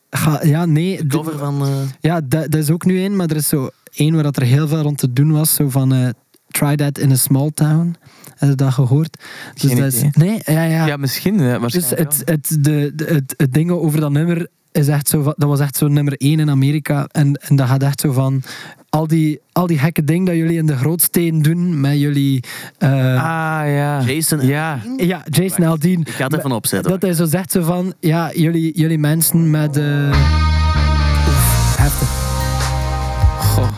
ga- 0.09 0.43
ja, 0.43 0.65
nee. 0.65 0.97
de 0.97 1.07
cover 1.07 1.37
van... 1.37 1.61
eh, 1.61 1.69
Ja, 1.99 2.21
dat, 2.21 2.51
dat 2.51 2.61
is 2.61 2.69
ook 2.69 2.85
nu 2.85 2.99
één, 2.99 3.15
maar 3.15 3.27
er 3.29 3.35
is 3.35 3.47
zo 3.47 3.69
één 3.93 4.13
waar 4.13 4.23
dat 4.23 4.35
er 4.37 4.43
heel 4.43 4.67
veel 4.67 4.81
rond 4.81 4.97
te 4.97 5.13
doen 5.13 5.31
was. 5.31 5.53
Zo 5.55 5.69
van 5.69 5.93
eh, 5.93 6.09
Try 6.47 6.75
That 6.75 6.97
in 6.97 7.11
a 7.11 7.15
Small 7.15 7.51
Town. 7.53 7.95
Heb 8.35 8.49
je 8.49 8.55
dat 8.55 8.73
gehoord? 8.73 9.23
Dus 9.53 9.75
dat 9.75 9.93
is, 9.93 10.03
nee, 10.11 10.41
ja, 10.45 10.63
ja. 10.63 10.85
Ja, 10.85 10.97
misschien. 10.97 11.37
dus 11.67 11.89
het, 11.89 12.21
het, 12.25 12.57
de, 12.59 12.91
de- 12.95 13.05
het, 13.05 13.33
het 13.37 13.53
ding 13.53 13.71
over 13.71 13.99
dat 13.99 14.11
nummer 14.11 14.47
is 14.71 14.87
echt 14.87 15.07
zo 15.09 15.23
dat 15.23 15.49
was 15.49 15.59
echt 15.59 15.75
zo 15.77 15.87
nummer 15.87 16.13
één 16.17 16.39
in 16.39 16.49
Amerika. 16.49 17.07
En, 17.11 17.35
en 17.47 17.55
dat 17.55 17.67
gaat 17.67 17.83
echt 17.83 18.01
zo 18.01 18.11
van 18.11 18.41
al 18.89 19.07
die, 19.07 19.39
al 19.51 19.67
die 19.67 19.77
gekke 19.77 20.03
dingen 20.03 20.25
dat 20.25 20.35
jullie 20.35 20.57
in 20.57 20.65
de 20.65 20.77
grootsteen 20.77 21.41
doen 21.41 21.79
met 21.81 21.99
jullie. 21.99 22.43
eh, 22.77 22.89
Ah, 23.23 23.67
ja. 23.73 24.01
Jason 24.01 24.45
Ja. 24.47 24.79
ja, 24.97 25.21
Jason 25.29 25.65
Aldean. 25.65 25.99
Ik 26.01 26.09
ga 26.09 26.23
het 26.23 26.37
even 26.37 26.51
opzetten. 26.51 26.91
Dat 26.91 27.01
hij 27.01 27.13
zo 27.13 27.25
zegt 27.25 27.51
zo 27.51 27.61
van, 27.61 27.93
ja, 27.99 28.31
jullie, 28.33 28.71
jullie 28.77 28.97
mensen 28.99 29.49
met... 29.49 29.77
eh 29.77 30.09
oef, 31.27 31.75
heftig. 31.77 32.07
Goh. 33.39 33.69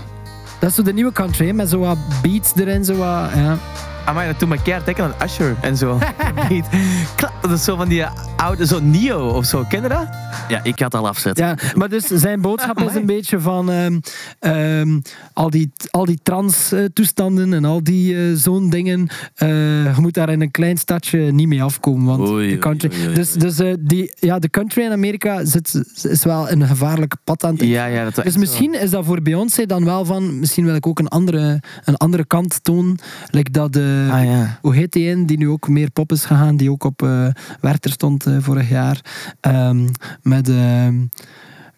Dat 0.59 0.69
is 0.69 0.75
zo 0.75 0.81
de 0.83 0.93
nieuwe 0.93 1.11
country, 1.11 1.49
met 1.51 1.69
zo 1.69 1.79
wat 1.79 1.97
beats 2.21 2.51
erin, 2.55 2.85
zo 2.85 2.95
wat, 2.95 3.29
ja. 3.35 3.57
Amai, 4.05 4.27
dat 4.27 4.39
doet 4.39 4.49
me 4.49 4.61
keihard 4.61 4.85
denken 4.85 5.03
aan 5.03 5.13
Usher 5.27 5.55
en 5.61 5.77
zo. 5.77 5.97
Klap, 7.15 7.31
dat 7.41 7.51
is 7.51 7.63
zo 7.63 7.75
van 7.75 7.87
die 7.87 8.05
oude, 8.37 8.65
zo 8.65 8.79
Neo 8.81 9.27
of 9.29 9.45
zo. 9.45 9.63
Ken 9.69 9.81
je 9.81 9.87
dat? 9.89 10.07
Ja, 10.47 10.59
ik 10.63 10.77
ga 10.77 10.85
het 10.85 10.93
al 10.95 11.07
afzetten. 11.07 11.45
ja. 11.45 11.57
Maar 11.75 11.89
dus 11.89 12.05
zijn 12.07 12.41
boodschap 12.41 12.79
is 12.81 12.95
een 12.95 13.05
beetje 13.05 13.39
van 13.39 13.71
ehm, 13.71 13.99
ehm, 14.39 14.99
al 15.33 15.49
die, 15.49 15.71
al 15.91 16.05
die 16.05 16.19
trans-toestanden 16.23 17.53
en 17.53 17.65
al 17.65 17.83
die 17.83 18.15
eh, 18.15 18.33
zo'n 18.35 18.69
dingen. 18.69 19.07
eh, 19.35 19.47
je 19.95 20.01
moet 20.01 20.13
daar 20.13 20.29
in 20.29 20.41
een 20.41 20.51
klein 20.51 20.77
stadje 20.77 21.19
niet 21.31 21.47
mee 21.47 21.63
afkomen. 21.63 22.05
Want 22.05 22.29
Oei, 22.29 22.49
de 22.49 22.57
country, 22.57 22.89
oei, 22.93 23.05
oei, 23.05 23.13
dus, 23.15 23.29
oei. 23.31 23.39
dus 23.39 23.59
eh, 23.59 23.73
die, 23.79 24.11
ja, 24.19 24.39
de 24.39 24.49
country 24.49 24.83
in 24.83 24.91
Amerika 24.91 25.45
zit, 25.45 25.81
is 26.03 26.23
wel 26.23 26.49
een 26.51 26.67
gevaarlijke 26.67 27.17
pad 27.23 27.43
aan 27.43 27.53
het 27.53 27.63
Ja, 27.63 27.85
ja. 27.85 28.09
Dat 28.09 28.23
Dus 28.23 28.37
misschien 28.37 28.81
is 28.81 28.89
dat 28.89 29.05
voor 29.05 29.21
Beyoncé 29.21 29.65
dan 29.65 29.85
wel 29.85 30.05
van, 30.05 30.39
misschien 30.39 30.65
wil 30.65 30.75
ik 30.75 30.87
ook 30.87 30.99
een 30.99 31.07
andere, 31.07 31.61
een 31.83 31.97
andere 31.97 32.25
kant 32.25 32.59
tonen. 32.63 32.97
Like 33.29 33.51
dat, 33.51 33.75
eh, 33.75 33.81
Ah 34.11 34.23
ja. 34.23 34.57
hoe 34.61 34.75
heet 34.75 34.93
die 34.93 35.25
die 35.25 35.37
nu 35.37 35.49
ook 35.49 35.67
meer 35.67 35.91
pop 35.91 36.11
is 36.11 36.25
gegaan, 36.25 36.57
die 36.57 36.71
ook 36.71 36.83
op 36.83 37.01
eh 37.01 37.27
Werther 37.61 37.91
stond 37.91 38.25
eh, 38.25 38.37
vorig 38.39 38.69
jaar. 38.69 39.01
Ehm, 39.39 39.87
met 40.21 40.51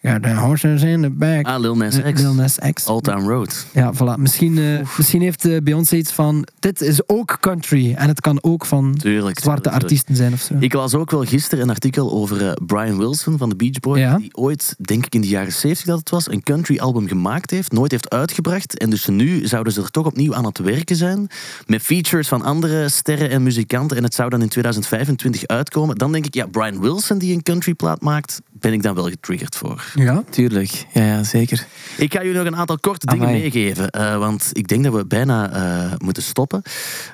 ja, 0.05 0.19
de 0.19 0.33
horses 0.33 0.83
in 0.83 1.01
the 1.01 1.09
back. 1.09 1.45
Ah, 1.45 1.59
Lil 1.59 1.75
Nas 1.75 2.01
X. 2.01 2.21
Lil 2.21 2.33
Nas 2.33 2.57
X. 2.73 2.85
Old 2.85 3.03
Town 3.03 3.27
Road. 3.27 3.65
Ja, 3.71 3.93
voilà. 3.93 4.19
Misschien, 4.19 4.57
eh, 4.57 4.87
misschien 4.97 5.21
heeft 5.21 5.45
eh, 5.45 5.57
Beyoncé 5.63 5.95
iets 5.95 6.11
van, 6.11 6.47
dit 6.59 6.81
is 6.81 7.09
ook 7.09 7.37
country. 7.39 7.93
En 7.93 8.07
het 8.07 8.21
kan 8.21 8.43
ook 8.43 8.65
van 8.65 8.95
Tuurlijk. 8.97 9.39
zwarte 9.39 9.61
tuurlijk, 9.61 9.83
artiesten 9.83 10.15
zijn 10.15 10.33
of 10.33 10.41
zo. 10.41 10.53
Ik 10.59 10.73
las 10.73 10.93
ook 10.93 11.11
wel 11.11 11.23
gisteren 11.23 11.63
een 11.63 11.69
artikel 11.69 12.11
over 12.11 12.47
eh, 12.47 12.51
Brian 12.65 12.97
Wilson 12.97 13.37
van 13.37 13.49
de 13.49 13.55
Beach 13.55 13.79
Boys. 13.79 13.99
Ja. 13.99 14.17
Die 14.17 14.35
ooit, 14.35 14.75
denk 14.79 15.05
ik 15.05 15.15
in 15.15 15.21
de 15.21 15.27
jaren 15.27 15.53
70 15.53 15.85
dat 15.85 15.99
het 15.99 16.09
was, 16.09 16.31
een 16.31 16.43
country 16.43 16.77
album 16.79 17.07
gemaakt 17.07 17.51
heeft. 17.51 17.71
Nooit 17.71 17.91
heeft 17.91 18.09
uitgebracht. 18.09 18.77
En 18.77 18.89
dus 18.89 19.07
nu 19.07 19.47
zouden 19.47 19.73
ze 19.73 19.81
er 19.81 19.91
toch 19.91 20.05
opnieuw 20.05 20.35
aan 20.35 20.45
het 20.45 20.57
werken 20.57 20.95
zijn. 20.95 21.27
Met 21.67 21.81
features 21.81 22.27
van 22.27 22.41
andere 22.41 22.89
sterren 22.89 23.29
en 23.29 23.43
muzikanten. 23.43 23.97
En 23.97 24.03
het 24.03 24.13
zou 24.13 24.29
dan 24.29 24.41
in 24.41 24.49
2025 24.49 25.47
uitkomen. 25.47 25.95
Dan 25.95 26.11
denk 26.11 26.25
ik, 26.25 26.33
ja, 26.33 26.45
Brian 26.45 26.81
Wilson 26.81 27.17
die 27.17 27.33
een 27.33 27.43
countryplaat 27.43 28.01
maakt, 28.01 28.41
ben 28.51 28.73
ik 28.73 28.83
dan 28.83 28.95
wel 28.95 29.09
getriggerd 29.09 29.55
voor. 29.55 29.93
Ja. 29.95 30.23
Tuurlijk. 30.29 30.85
Ja, 30.93 31.03
ja, 31.03 31.23
zeker. 31.23 31.65
Ik 31.97 32.13
ga 32.13 32.21
jullie 32.23 32.37
nog 32.37 32.45
een 32.47 32.55
aantal 32.55 32.79
korte 32.79 33.05
dingen 33.05 33.27
Amai. 33.27 33.39
meegeven. 33.41 33.89
eh, 33.89 34.17
want 34.17 34.49
ik 34.53 34.67
denk 34.67 34.83
dat 34.83 34.93
we 34.93 35.05
bijna 35.05 35.51
eh, 35.51 35.91
moeten 35.97 36.23
stoppen. 36.23 36.61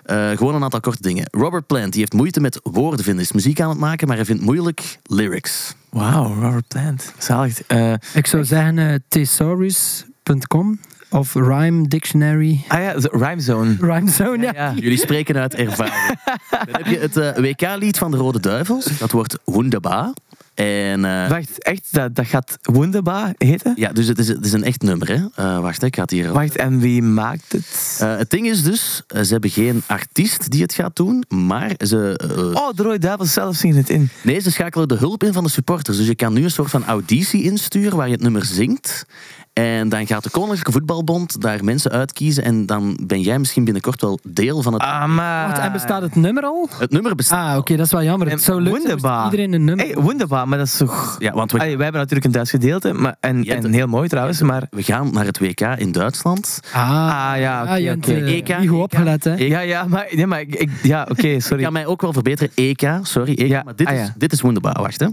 Eh, 0.03 0.29
gewoon 0.29 0.55
een 0.55 0.63
aantal 0.63 0.79
korte 0.79 1.01
dingen. 1.01 1.27
Robert 1.31 1.67
Plant 1.67 1.91
die 1.91 1.99
heeft 1.99 2.13
moeite 2.13 2.39
met 2.41 2.59
woorden 2.63 3.05
vinden. 3.05 3.23
Is 3.23 3.31
muziek 3.31 3.59
aan 3.61 3.69
het 3.69 3.77
maken, 3.79 4.07
maar 4.07 4.15
hij 4.15 4.25
vindt 4.25 4.41
moeilijk 4.41 4.97
lyrics. 5.03 5.75
Wauw, 5.89 6.33
Robert 6.41 6.67
Plant. 6.67 7.13
Zalig. 7.17 7.61
Eh, 7.61 7.93
Ik 8.13 8.27
zou 8.27 8.45
zeggen 8.45 9.03
thesaurus.com 9.07 10.79
of 11.09 11.33
Rhyme 11.33 11.87
Dictionary. 11.87 12.63
ah 12.67 12.79
ja, 12.81 12.93
Rhyme 12.97 13.39
Zone. 13.41 13.75
Rhyme 13.79 14.09
Zone, 14.09 14.43
ja. 14.45 14.51
Ja. 14.53 14.73
Jullie 14.75 14.97
spreken 14.97 15.35
uit 15.37 15.55
ervaring. 15.55 16.17
Dan 16.65 16.75
heb 16.81 16.85
je 16.85 16.97
het 16.99 17.17
eh, 17.17 17.35
WK-lied 17.43 17.97
van 17.97 18.11
de 18.11 18.17
Rode 18.17 18.39
Duivels. 18.39 18.85
Dat 18.99 19.11
wordt 19.11 19.37
Wunderbar. 19.45 20.13
En 20.53 21.05
eh, 21.05 21.29
Wacht, 21.29 21.63
echt? 21.63 21.87
Dat, 21.91 22.15
dat 22.15 22.27
gaat 22.27 22.57
Wunderbar 22.61 23.33
heten? 23.37 23.73
ja, 23.75 23.91
dus 23.91 24.07
het 24.07 24.19
is, 24.19 24.27
het 24.27 24.45
is 24.45 24.51
een 24.51 24.63
echt 24.63 24.81
nummer. 24.81 25.07
Hè? 25.07 25.25
Eh, 25.35 25.59
wacht, 25.59 25.83
ik 25.83 25.95
ga 25.95 26.01
het 26.01 26.11
hier... 26.11 26.31
Wacht, 26.31 26.55
en 26.55 26.79
wie 26.79 27.01
maakt 27.01 27.51
het? 27.51 27.97
Eh, 27.99 28.17
het 28.17 28.29
ding 28.29 28.47
is 28.47 28.63
dus, 28.63 29.03
ze 29.07 29.27
hebben 29.31 29.49
geen 29.49 29.81
artiest 29.85 30.51
die 30.51 30.61
het 30.61 30.73
gaat 30.73 30.95
doen, 30.95 31.23
maar 31.29 31.71
ze... 31.77 32.19
oh, 32.53 32.69
de 32.75 32.99
Duivels 32.99 33.33
zelf 33.33 33.55
zingen 33.55 33.77
het 33.77 33.89
in. 33.89 34.09
Nee, 34.23 34.39
ze 34.39 34.51
schakelen 34.51 34.87
de 34.87 34.95
hulp 34.97 35.23
in 35.23 35.33
van 35.33 35.43
de 35.43 35.49
supporters. 35.49 35.97
Dus 35.97 36.07
je 36.07 36.15
kan 36.15 36.33
nu 36.33 36.43
een 36.43 36.51
soort 36.51 36.69
van 36.69 36.85
auditie 36.85 37.43
insturen 37.43 37.97
waar 37.97 38.07
je 38.07 38.13
het 38.13 38.21
nummer 38.21 38.45
zingt. 38.45 39.05
En 39.53 39.89
dan 39.89 40.07
gaat 40.07 40.23
de 40.23 40.29
Koninklijke 40.29 40.71
Voetbalbond 40.71 41.41
daar 41.41 41.63
mensen 41.63 41.91
uitkiezen. 41.91 42.43
En 42.43 42.65
dan 42.65 42.97
ben 43.03 43.21
jij 43.21 43.39
misschien 43.39 43.63
binnenkort 43.63 44.01
wel 44.01 44.19
deel 44.23 44.61
van 44.61 44.73
het... 44.73 44.81
Ah, 44.81 45.05
maar... 45.05 45.47
Wacht, 45.47 45.59
en 45.61 45.71
bestaat 45.71 46.01
het 46.01 46.15
nummer 46.15 46.43
al? 46.43 46.69
Het 46.77 46.91
nummer 46.91 47.15
bestaat. 47.15 47.51
Ah, 47.51 47.57
oké, 47.57 47.75
dat 47.75 47.85
is 47.85 47.91
wel 47.91 48.03
jammer. 48.03 48.29
Het 48.29 48.41
zou 48.43 48.61
leuk 48.61 48.81
zijn 48.99 49.23
iedereen 49.23 49.53
een 49.53 49.63
nummer... 49.63 49.85
Hey, 49.85 50.03
Wunderbar, 50.03 50.47
maar 50.47 50.57
dat 50.57 50.67
is 50.67 50.77
toch... 50.77 51.15
Ja, 51.19 51.31
want 51.33 51.51
we, 51.51 51.59
Allee, 51.59 51.73
wij 51.75 51.83
hebben 51.83 52.01
natuurlijk 52.01 52.25
een 52.27 52.31
Duits 52.33 52.49
gedeelte, 52.49 52.93
maar, 52.93 53.15
en, 53.19 53.43
Ja, 53.43 53.55
en 53.55 53.73
heel 53.73 53.87
mooi 53.87 54.07
trouwens, 54.07 54.41
maar... 54.41 54.67
we 54.69 54.83
gaan 54.83 55.09
naar 55.13 55.25
het 55.25 55.39
WK 55.39 55.61
in 55.61 55.91
Duitsland. 55.91 56.59
Ah, 56.73 57.31
Ah, 57.31 57.39
ja, 57.39 57.61
oké, 57.61 57.71
hebt 57.81 58.07
oké. 58.07 58.13
eh, 58.15 58.35
EK, 58.37 58.59
niet 58.59 58.69
goed 58.69 58.79
opgelet, 58.81 59.23
hè? 59.23 59.33
Ja, 59.35 59.59
ja, 59.59 59.83
maar, 59.87 60.07
nee, 60.11 60.27
maar 60.27 60.41
ik, 60.41 60.55
ik- 60.55 60.69
ja, 60.83 61.07
oké, 61.09 61.27
Ik 61.27 61.41
sorry. 61.43 61.63
ga 61.63 61.69
mij 61.69 61.85
ook 61.85 62.01
wel 62.01 62.13
verbeteren. 62.13 62.51
EK, 62.55 62.89
sorry. 63.01 63.33
EK, 63.33 63.47
Ja, 63.47 63.61
maar 63.65 63.75
dit, 63.75 63.87
ah, 63.87 63.93
is, 63.93 63.99
ja. 63.99 64.13
dit 64.17 64.31
is 64.31 64.41
wonderbaar. 64.41 64.81
Wacht, 64.81 64.99
hè. 64.99 65.07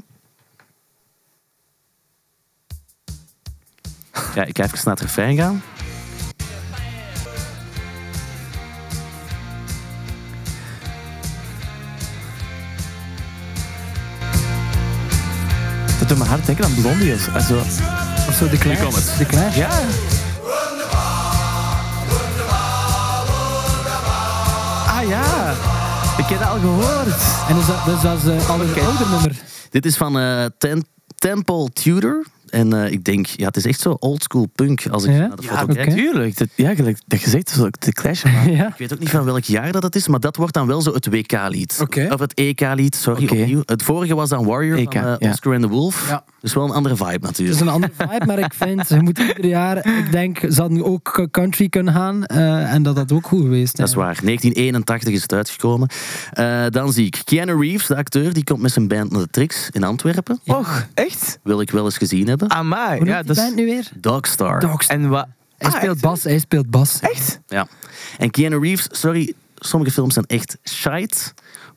Ja, 4.35 4.45
ik 4.45 4.57
ga 4.57 4.65
even 4.65 4.79
naar 4.85 4.95
het 4.95 5.03
refrein 5.03 5.37
gaan. 5.37 5.63
Dat 15.99 16.09
doet 16.09 16.19
me 16.19 16.25
hard 16.25 16.47
denken 16.47 16.65
aan 16.65 16.75
Blondie. 16.81 17.13
Also, 17.35 17.57
Of 18.29 18.35
zo, 18.39 18.49
de 18.49 18.59
Clash. 18.59 19.17
De 19.19 19.27
Clash. 19.27 19.57
ja. 19.57 19.69
Ah 24.87 25.09
ja, 25.09 25.51
ik 26.19 26.25
heb 26.25 26.39
dat 26.39 26.49
al 26.49 26.59
gehoord. 26.59 27.23
En 27.49 27.57
is 27.57 27.67
dat, 27.67 27.85
dus 27.85 28.01
dat 28.01 28.19
is 28.23 28.43
eh, 28.43 28.51
al 28.51 28.61
een 28.61 28.81
ouder 28.87 29.09
nummer. 29.11 29.33
Dit 29.71 29.87
is 29.87 29.97
van 29.97 30.13
Ten- 30.59 30.87
Temple 31.19 31.69
Tudor. 31.73 32.27
En 32.51 32.73
eh, 32.85 32.93
ik 32.93 33.05
denk, 33.05 33.27
ja, 33.27 33.47
het 33.47 33.57
is 33.57 33.65
echt 33.65 33.81
zo 33.81 33.97
oldschool 33.99 34.47
punk 34.55 34.87
als 34.91 35.05
ik 35.05 35.11
Ja? 35.11 35.19
naar 35.27 35.37
de 35.37 35.43
foto 35.43 35.67
kijk. 35.67 35.89
natuurlijk. 35.89 36.39
Dat, 36.39 36.49
ja, 36.55 36.75
gelijk 36.75 36.99
dat 37.07 37.21
je 37.21 37.31
zegt, 37.31 37.47
dat 37.47 37.57
is 37.57 37.63
ook 37.63 37.81
de 37.81 37.93
clash. 37.93 38.23
Ja. 38.47 38.67
Ik 38.67 38.75
weet 38.79 38.93
ook 38.93 38.99
niet 38.99 39.11
van 39.11 39.25
welk 39.25 39.45
jaar 39.45 39.73
dat 39.73 39.83
het 39.83 39.95
is, 39.95 40.09
maar 40.09 40.21
dat 40.21 40.37
wordt 40.37 40.55
dan 40.55 40.67
wel 40.67 40.81
zo 40.83 40.93
het 40.93 41.07
WK-lied. 41.07 41.85
Of 42.11 42.21
het 42.21 42.35
EK-lied, 42.35 42.95
sorry, 42.97 43.25
opnieuw. 43.25 43.63
Het 43.65 43.83
vorige 43.83 44.15
was 44.15 44.29
dan 44.29 44.45
Warrior 44.45 44.79
EK, 44.79 44.93
van 44.93 45.05
eh, 45.05 45.15
ja. 45.19 45.31
Oscar 45.31 45.53
and 45.53 45.63
the 45.63 45.69
Wolf. 45.69 46.09
Ja. 46.09 46.25
Dus 46.41 46.55
wel 46.55 46.65
een 46.65 46.71
andere 46.71 46.97
vibe 46.97 47.11
Het 47.11 47.21
natuurlijk. 47.21 47.57
is 47.57 47.61
een 47.63 47.69
andere 47.69 47.93
vibe, 47.97 48.27
maar 48.27 48.39
ik 48.39 48.55
vind, 48.55 48.87
ze 48.87 48.99
moeten 49.01 49.27
ieder 49.27 49.47
jaar, 49.47 49.77
ik 49.99 50.13
denk, 50.13 50.39
ze 50.39 50.61
hadden 50.61 50.85
ook 50.85 51.29
country 51.31 51.69
kunnen 51.69 51.95
gaan 51.95 52.25
eh, 52.25 52.73
en 52.73 52.83
dat 52.83 52.97
had 52.97 53.13
ook 53.13 53.27
goed 53.27 53.41
geweest. 53.43 53.77
Dat 53.77 53.89
is 53.89 53.95
waar. 53.95 54.19
1981 54.23 55.13
is 55.15 55.23
het 55.23 55.33
uitgekomen. 55.33 55.89
Eh, 56.33 56.65
dan 56.71 56.93
zie 56.93 57.07
ik 57.07 57.21
Keanu 57.25 57.61
Reeves, 57.61 57.87
de 57.87 57.97
acteur, 57.97 58.33
die 58.33 58.45
komt 58.45 58.61
met 58.61 58.73
zijn 58.73 58.89
band 58.89 59.11
naar 59.11 59.21
de 59.21 59.29
Trix 59.31 59.69
in 59.71 59.85
Antwerpen. 59.85 60.41
Och, 60.47 60.87
echt? 60.95 61.39
Wil 61.43 61.61
ik 61.61 61.71
wel 61.71 61.85
eens 61.85 61.97
gezien 61.97 62.29
hebben. 62.29 62.51
Amai. 62.51 62.99
Hoe 62.99 63.07
Ja, 63.07 63.23
dat 63.23 63.37
band 63.37 63.49
is... 63.51 63.55
nu 63.57 63.65
weer? 63.65 63.89
Dogstar. 63.97 64.61
Dogs. 64.61 64.87
En 64.87 65.09
wat... 65.09 65.27
Hij 65.59 65.71
Ah, 65.71 65.77
speelt 65.77 65.93
echt? 65.95 66.03
bas, 66.03 66.23
hij 66.23 66.39
speelt 66.39 66.71
bas. 66.71 66.99
Echt? 67.01 67.41
Ja. 67.47 67.67
En 68.19 68.31
Keanu 68.31 68.59
Reeves, 68.59 68.87
sorry, 68.91 69.33
sommige 69.57 69.91
films 69.93 70.15
zijn 70.15 70.27
echt 70.27 70.57
shite. 70.65 71.17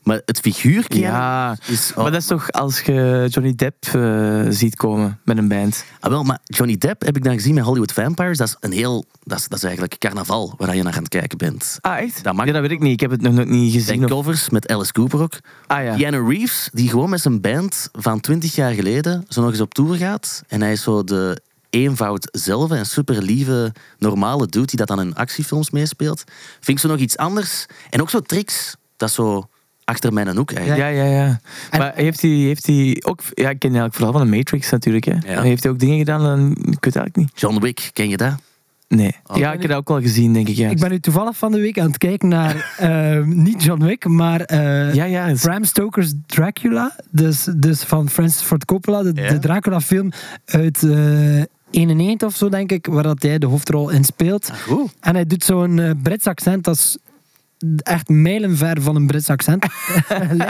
Maar 0.02 0.20
het 0.24 0.38
figuur 0.40 0.84
Ja, 0.88 1.56
is... 1.66 1.92
maar 1.94 2.10
dat 2.10 2.20
is 2.20 2.26
toch 2.26 2.50
als 2.52 2.80
je 2.80 3.26
Johnny 3.30 3.54
Depp 3.54 3.84
eh, 3.86 4.42
ziet 4.48 4.76
komen 4.76 5.20
met 5.24 5.38
een 5.38 5.48
band. 5.48 5.84
Ah, 6.00 6.10
wel, 6.10 6.22
maar 6.22 6.38
Johnny 6.44 6.76
Depp 6.78 7.02
heb 7.04 7.16
ik 7.16 7.24
dan 7.24 7.32
gezien 7.32 7.54
met 7.54 7.64
Hollywood 7.64 7.92
Vampires. 7.92 8.38
Dat 8.38 8.46
is 8.48 8.56
een 8.60 8.72
heel... 8.72 9.04
Dat 9.24 9.38
is, 9.38 9.48
dat 9.48 9.58
is 9.58 9.64
eigenlijk 9.64 9.98
carnaval 9.98 10.54
waar 10.56 10.76
je 10.76 10.82
naar 10.82 10.92
aan 10.92 10.98
het 10.98 11.08
kijken 11.08 11.38
bent. 11.38 11.78
Ah, 11.80 11.98
echt? 11.98 12.24
Dat 12.24 12.34
mag- 12.34 12.46
Ja, 12.46 12.52
dat 12.52 12.60
weet 12.62 12.70
ik 12.70 12.80
niet. 12.80 12.92
Ik 12.92 13.00
heb 13.00 13.10
het 13.10 13.20
nog 13.20 13.44
niet 13.44 13.72
gezien. 13.72 13.80
Zijn 13.80 14.04
Of... 14.04 14.10
covers 14.10 14.50
met 14.50 14.68
Alice 14.68 14.92
Cooper 14.92 15.20
ook. 15.22 15.38
Ah 15.66 15.84
ja. 15.84 15.94
Keanu 15.96 16.28
Reeves, 16.28 16.68
die 16.72 16.88
gewoon 16.88 17.10
met 17.10 17.20
zijn 17.20 17.40
band 17.40 17.88
van 17.92 18.20
20 18.20 18.54
jaar 18.54 18.72
geleden 18.72 19.24
zo 19.28 19.40
nog 19.40 19.50
eens 19.50 19.60
op 19.60 19.74
tour 19.74 19.96
gaat. 19.96 20.42
En 20.48 20.60
hij 20.62 20.72
is 20.72 20.82
zo 20.82 21.04
de 21.04 21.40
eenvoud 21.70 22.28
zelf, 22.30 22.70
een 22.70 22.86
super 22.86 23.22
lieve, 23.22 23.72
normale 23.98 24.46
dude 24.46 24.66
die 24.66 24.76
dat 24.78 24.88
dan 24.88 25.00
in 25.00 25.14
actiefilms 25.14 25.70
meespeelt. 25.70 26.24
Vind 26.60 26.78
ik 26.78 26.78
zo 26.78 26.88
nog 26.88 26.98
iets 26.98 27.16
anders. 27.16 27.66
En 27.90 28.00
ook 28.00 28.10
zo 28.10 28.20
tricks. 28.20 28.76
Dat 28.96 29.08
is 29.08 29.14
zo 29.14 29.48
achter 29.84 30.12
mijn 30.12 30.36
hoek 30.36 30.52
eigenlijk. 30.52 30.90
Ja, 30.90 31.02
ja, 31.04 31.10
ja. 31.10 31.40
En- 31.70 31.78
maar 31.78 31.92
heeft 31.94 32.22
hij, 32.22 32.30
heeft 32.30 32.66
hij 32.66 33.02
ook... 33.06 33.20
Ja, 33.34 33.50
ik 33.50 33.58
ken 33.58 33.70
eigenlijk 33.70 33.94
vooral 33.94 34.12
van 34.12 34.30
de 34.30 34.36
Matrix 34.36 34.70
natuurlijk. 34.70 35.04
Hè. 35.04 35.14
Ja. 35.32 35.42
Heeft 35.42 35.62
hij 35.62 35.72
ook 35.72 35.78
dingen 35.78 35.98
gedaan? 35.98 36.22
Dan, 36.22 36.50
ik 36.50 36.56
weet 36.56 36.84
het 36.84 36.96
eigenlijk 36.96 37.16
niet. 37.16 37.30
John 37.40 37.60
Wick, 37.60 37.90
ken 37.92 38.08
je 38.08 38.16
dat? 38.16 38.34
Nee. 38.88 39.14
Oh. 39.26 39.36
ja, 39.36 39.52
ik 39.52 39.60
heb 39.60 39.70
dat 39.70 39.78
ook 39.78 39.88
wel 39.88 40.00
gezien, 40.00 40.32
denk 40.32 40.48
ik. 40.48 40.56
Ja, 40.56 40.70
Ik 40.70 40.78
ben 40.80 40.90
nu 40.90 41.00
toevallig 41.00 41.36
van 41.36 41.52
de 41.52 41.60
week 41.60 41.78
aan 41.78 41.86
het 41.86 41.98
kijken 41.98 42.28
naar, 42.28 42.72
eh, 42.78 43.24
niet 43.24 43.62
John 43.64 43.84
Wick, 43.84 44.06
maar 44.06 44.40
eh, 44.40 44.94
ja, 44.94 45.04
ja. 45.04 45.32
Bram 45.40 45.64
Stoker's 45.64 46.12
Dracula. 46.26 46.96
Dus, 47.10 47.46
dus 47.56 47.82
van 47.82 48.08
Francis 48.08 48.42
Ford 48.42 48.64
Coppola, 48.64 49.02
de, 49.02 49.12
Ja. 49.22 49.28
de 49.28 49.38
Dracula-film 49.38 50.12
uit 50.44 50.82
eh 50.82 51.42
91 51.70 52.28
of 52.28 52.36
zo, 52.36 52.48
denk 52.48 52.72
ik, 52.72 52.86
waar 52.86 53.02
dat 53.02 53.22
hij 53.22 53.38
de 53.38 53.46
hoofdrol 53.46 53.90
in 53.90 54.04
speelt. 54.04 54.50
Goed. 54.66 54.92
En 55.00 55.14
hij 55.14 55.26
doet 55.26 55.44
zo'n 55.44 55.78
eh, 55.78 55.90
Brits 56.02 56.26
accent, 56.26 56.64
dat 56.64 56.74
is 56.74 56.98
echt 57.76 58.08
mijlenver 58.08 58.82
van 58.82 58.96
een 58.96 59.06
Brits 59.06 59.28
accent. 59.28 59.66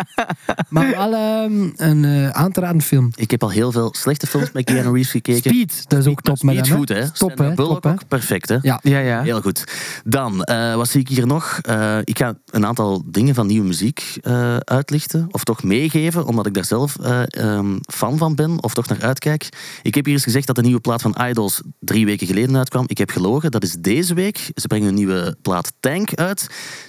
maar 0.69 0.91
wel 0.91 1.15
ehm, 1.15 1.71
een 1.77 2.05
eh 2.05 2.29
aan 2.29 2.53
te 2.53 2.61
raden 2.61 2.83
film. 2.83 3.11
Ik 3.15 3.31
heb 3.31 3.43
al 3.43 3.51
heel 3.51 3.73
veel 3.73 3.95
slechte 3.97 4.27
films 4.27 4.53
met 4.53 4.65
Keanu 4.65 4.93
Reeves 4.93 5.11
gekeken. 5.11 5.51
Speed, 5.51 5.85
dat 5.89 5.99
is 5.99 6.07
ook 6.07 6.21
top 6.23 6.43
met 6.43 6.55
Speed 6.55 6.69
hem. 6.69 6.79
goed, 6.79 6.89
hè? 6.89 7.11
Top, 7.11 7.39
hè? 7.39 7.55
Bullock 7.55 7.87
ook 7.87 8.09
perfect, 8.09 8.49
hè? 8.49 8.59
Ja. 8.63 8.81
Ja, 8.83 8.99
ja. 8.99 9.23
Heel 9.23 9.41
goed. 9.41 9.65
Dan, 10.05 10.45
eh, 10.45 10.75
wat 10.75 10.89
zie 10.89 11.01
ik 11.01 11.09
hier 11.09 11.27
nog? 11.27 11.59
Eh, 11.63 11.99
ik 12.05 12.19
ga 12.19 12.35
een 12.51 12.67
aantal 12.67 13.03
dingen 13.07 13.35
van 13.35 13.47
nieuwe 13.47 13.67
muziek 13.67 14.17
eh, 14.23 14.57
uitlichten. 14.57 15.29
Of 15.31 15.45
toch 15.45 15.63
meegeven, 15.63 16.27
omdat 16.27 16.47
ik 16.47 16.55
daar 16.55 16.65
zelf 16.65 16.97
eh, 16.99 17.23
ehm, 17.29 17.79
fan 17.87 18.19
van 18.19 18.35
ben. 18.35 18.63
Of 18.63 18.75
toch 18.75 18.87
naar 18.87 19.03
uitkijk. 19.03 19.49
Ik 19.83 19.95
heb 19.95 20.05
hier 20.05 20.15
eens 20.15 20.23
gezegd 20.23 20.47
dat 20.47 20.57
de 20.57 20.63
nieuwe 20.63 20.81
plaat 20.81 21.03
van 21.03 21.17
Idols 21.29 21.63
drie 21.81 22.05
weken 22.05 22.27
geleden 22.27 22.57
uitkwam. 22.57 22.85
Ik 22.87 22.99
heb 22.99 23.11
gelogen, 23.11 23.51
dat 23.51 23.63
is 23.63 23.73
deze 23.73 24.15
week. 24.15 24.51
Ze 24.55 24.67
brengen 24.67 24.89
een 24.89 24.95
nieuwe 24.95 25.37
plaat 25.43 25.73
Tank 25.81 26.15
uit. 26.15 26.41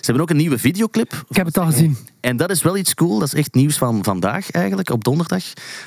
Ze 0.01 0.11
hebben 0.13 0.21
ook 0.21 0.29
een 0.29 0.37
nieuwe 0.37 0.57
videoclip. 0.57 1.23
Ik 1.29 1.35
heb 1.35 1.45
het 1.45 1.57
al 1.57 1.65
gezien. 1.65 1.97
En 2.19 2.37
dat 2.37 2.49
is 2.49 2.61
wel 2.63 2.77
iets 2.77 2.93
cool. 2.93 3.19
Dat 3.19 3.27
is 3.27 3.33
echt 3.33 3.53
nieuws 3.53 3.77
van 3.77 4.03
vandaag 4.03 4.51
eigenlijk, 4.51 4.89
op 4.89 5.03
donderdag. 5.03 5.43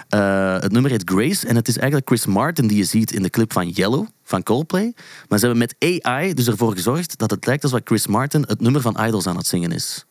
Eh, 0.08 0.54
het 0.60 0.72
nummer 0.72 0.90
heet 0.90 1.10
Grace. 1.10 1.46
En 1.46 1.56
het 1.56 1.68
is 1.68 1.76
eigenlijk 1.76 2.08
Chris 2.08 2.26
Martin 2.26 2.66
die 2.66 2.76
je 2.76 2.84
ziet 2.84 3.12
in 3.12 3.22
de 3.22 3.30
clip 3.30 3.52
van 3.52 3.68
Yellow 3.68 4.06
van 4.22 4.42
Coldplay. 4.42 4.92
Maar 5.28 5.38
ze 5.38 5.46
hebben 5.46 5.58
met 5.78 6.02
AI 6.04 6.34
dus 6.34 6.46
ervoor 6.46 6.72
gezorgd 6.72 7.18
dat 7.18 7.30
het 7.30 7.46
lijkt 7.46 7.62
alsof 7.62 7.80
Chris 7.84 8.06
Martin 8.06 8.44
het 8.46 8.60
nummer 8.60 8.80
van 8.80 8.96
Idols 9.06 9.26
aan 9.26 9.36
het 9.36 9.46
zingen 9.46 9.72
is. 9.72 10.04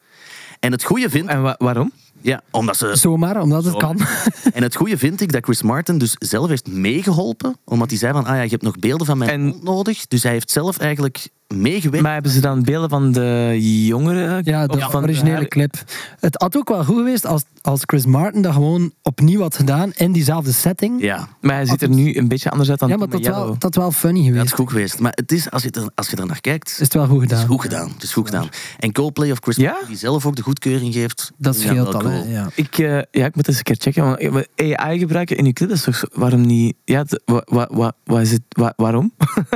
En 0.60 0.72
het 0.72 0.84
goede 0.84 1.10
vind, 1.10 1.28
En 1.30 1.42
wa- 1.42 1.56
waarom? 1.58 1.92
ja, 2.22 2.42
omdat 2.52 2.78
ze 2.78 2.96
Zomaar, 2.96 3.42
omdat 3.42 3.64
het 3.64 3.74
Zomaar. 3.74 3.96
kan. 3.96 4.06
en 4.54 4.64
het 4.64 4.76
goede 4.76 4.98
vind 4.98 5.22
ik 5.22 5.32
dat 5.32 5.44
Chris 5.44 5.62
Martin 5.62 5.98
dus 5.98 6.16
zelf 6.20 6.48
heeft 6.50 6.68
meegeholpen. 6.68 7.56
Omdat 7.66 7.90
hij 7.90 8.00
zei 8.00 8.14
van, 8.14 8.26
ah 8.26 8.36
ja, 8.36 8.42
je 8.42 8.50
hebt 8.50 8.62
nog 8.62 8.80
beelden 8.80 9.06
van 9.08 9.18
mijn 9.18 9.30
En- 9.32 9.42
mond 9.46 9.64
nodig. 9.64 10.08
Dus 10.08 10.24
hij 10.24 10.32
heeft 10.32 10.52
zelf 10.52 10.78
eigenlijk 10.78 11.28
meegewerkt. 11.56 12.04
Maar 12.04 12.14
hebben 12.14 12.32
ze 12.32 12.40
dan 12.42 12.64
beelden 12.64 12.90
van 12.90 13.12
de 13.12 13.58
jongeren? 13.86 14.42
Ja, 14.44 14.68
de 14.68 14.80
van 14.80 15.04
originele 15.04 15.36
haar- 15.36 15.48
clip. 15.48 15.74
Het 16.20 16.36
had 16.42 16.58
ook 16.58 16.70
wel 16.70 16.84
goed 16.86 16.96
geweest 16.98 17.26
als, 17.26 17.44
als 17.62 17.82
Chris 17.86 18.06
Martin 18.06 18.42
dat 18.42 18.54
gewoon 18.54 18.94
opnieuw 19.02 19.42
had 19.42 19.56
gedaan 19.56 19.92
in 19.96 20.12
diezelfde 20.12 20.52
setting. 20.52 21.02
Ja, 21.02 21.28
Maar 21.42 21.56
hij 21.56 21.66
ziet 21.66 21.82
er 21.82 21.90
nu 21.90 22.18
een 22.18 22.28
beetje 22.28 22.50
anders 22.50 22.70
uit 22.70 22.80
dan 22.80 22.90
Ja, 22.90 22.98
maar 22.98 23.10
dat 23.10 23.26
wel, 23.26 23.56
dat 23.58 23.76
wel 23.76 23.92
funny 23.92 24.20
dat 24.20 24.28
geweest. 24.28 24.46
is 24.46 24.52
goed 24.52 24.70
geweest. 24.70 25.00
Maar 25.00 25.12
het 25.16 25.32
is, 25.32 25.52
als 25.52 25.64
je 25.64 25.72
er, 25.72 25.90
als 25.96 26.10
je 26.10 26.16
er 26.16 26.26
naar 26.26 26.42
kijkt, 26.42 26.70
Is 26.70 26.80
het 26.80 26.94
wel 26.94 27.08
goed 27.08 27.22
Het 27.22 27.32
is 27.32 27.38
gedaan. 27.38 27.52
goed 27.54 27.62
gedaan. 27.62 27.90
Het 27.90 28.04
is 28.04 28.14
goed 28.14 28.26
gedaan. 28.26 28.50
En 28.80 28.92
Coldplay 28.92 29.32
of 29.32 29.38
Chris 29.42 29.56
Ja? 29.56 29.70
Martin, 29.72 29.88
die 29.88 29.98
zelf 29.98 30.26
ook 30.26 30.36
de 30.36 30.42
goedkeuring 30.42 30.94
geeft. 30.94 31.32
Dat 31.38 31.56
scheelt 31.56 31.94
al. 31.94 32.02
cool. 32.02 32.26
Ja. 32.28 32.50
Ik, 32.56 32.78
eh, 32.78 33.00
ja, 33.12 33.26
ik 33.26 33.36
moet 33.36 33.48
eens 33.48 33.58
een 33.58 33.64
keer 33.64 33.76
checken. 33.80 34.04
Want 34.32 34.48
AI 34.58 35.00
gebruiken 35.00 35.38
in 35.38 35.46
je 35.46 35.54
clip, 35.54 35.70
dat 35.70 35.78
is 35.78 35.84
toch 35.84 36.04
waarom 36.14 36.42
niet? 36.46 36.76
Ja, 36.86 37.06
wa, 37.26 37.68
wa, 37.72 37.94
wa, 38.04 38.20
is 38.22 38.32
het, 38.32 38.42
wa- 38.50 38.74
waarom? 38.76 39.12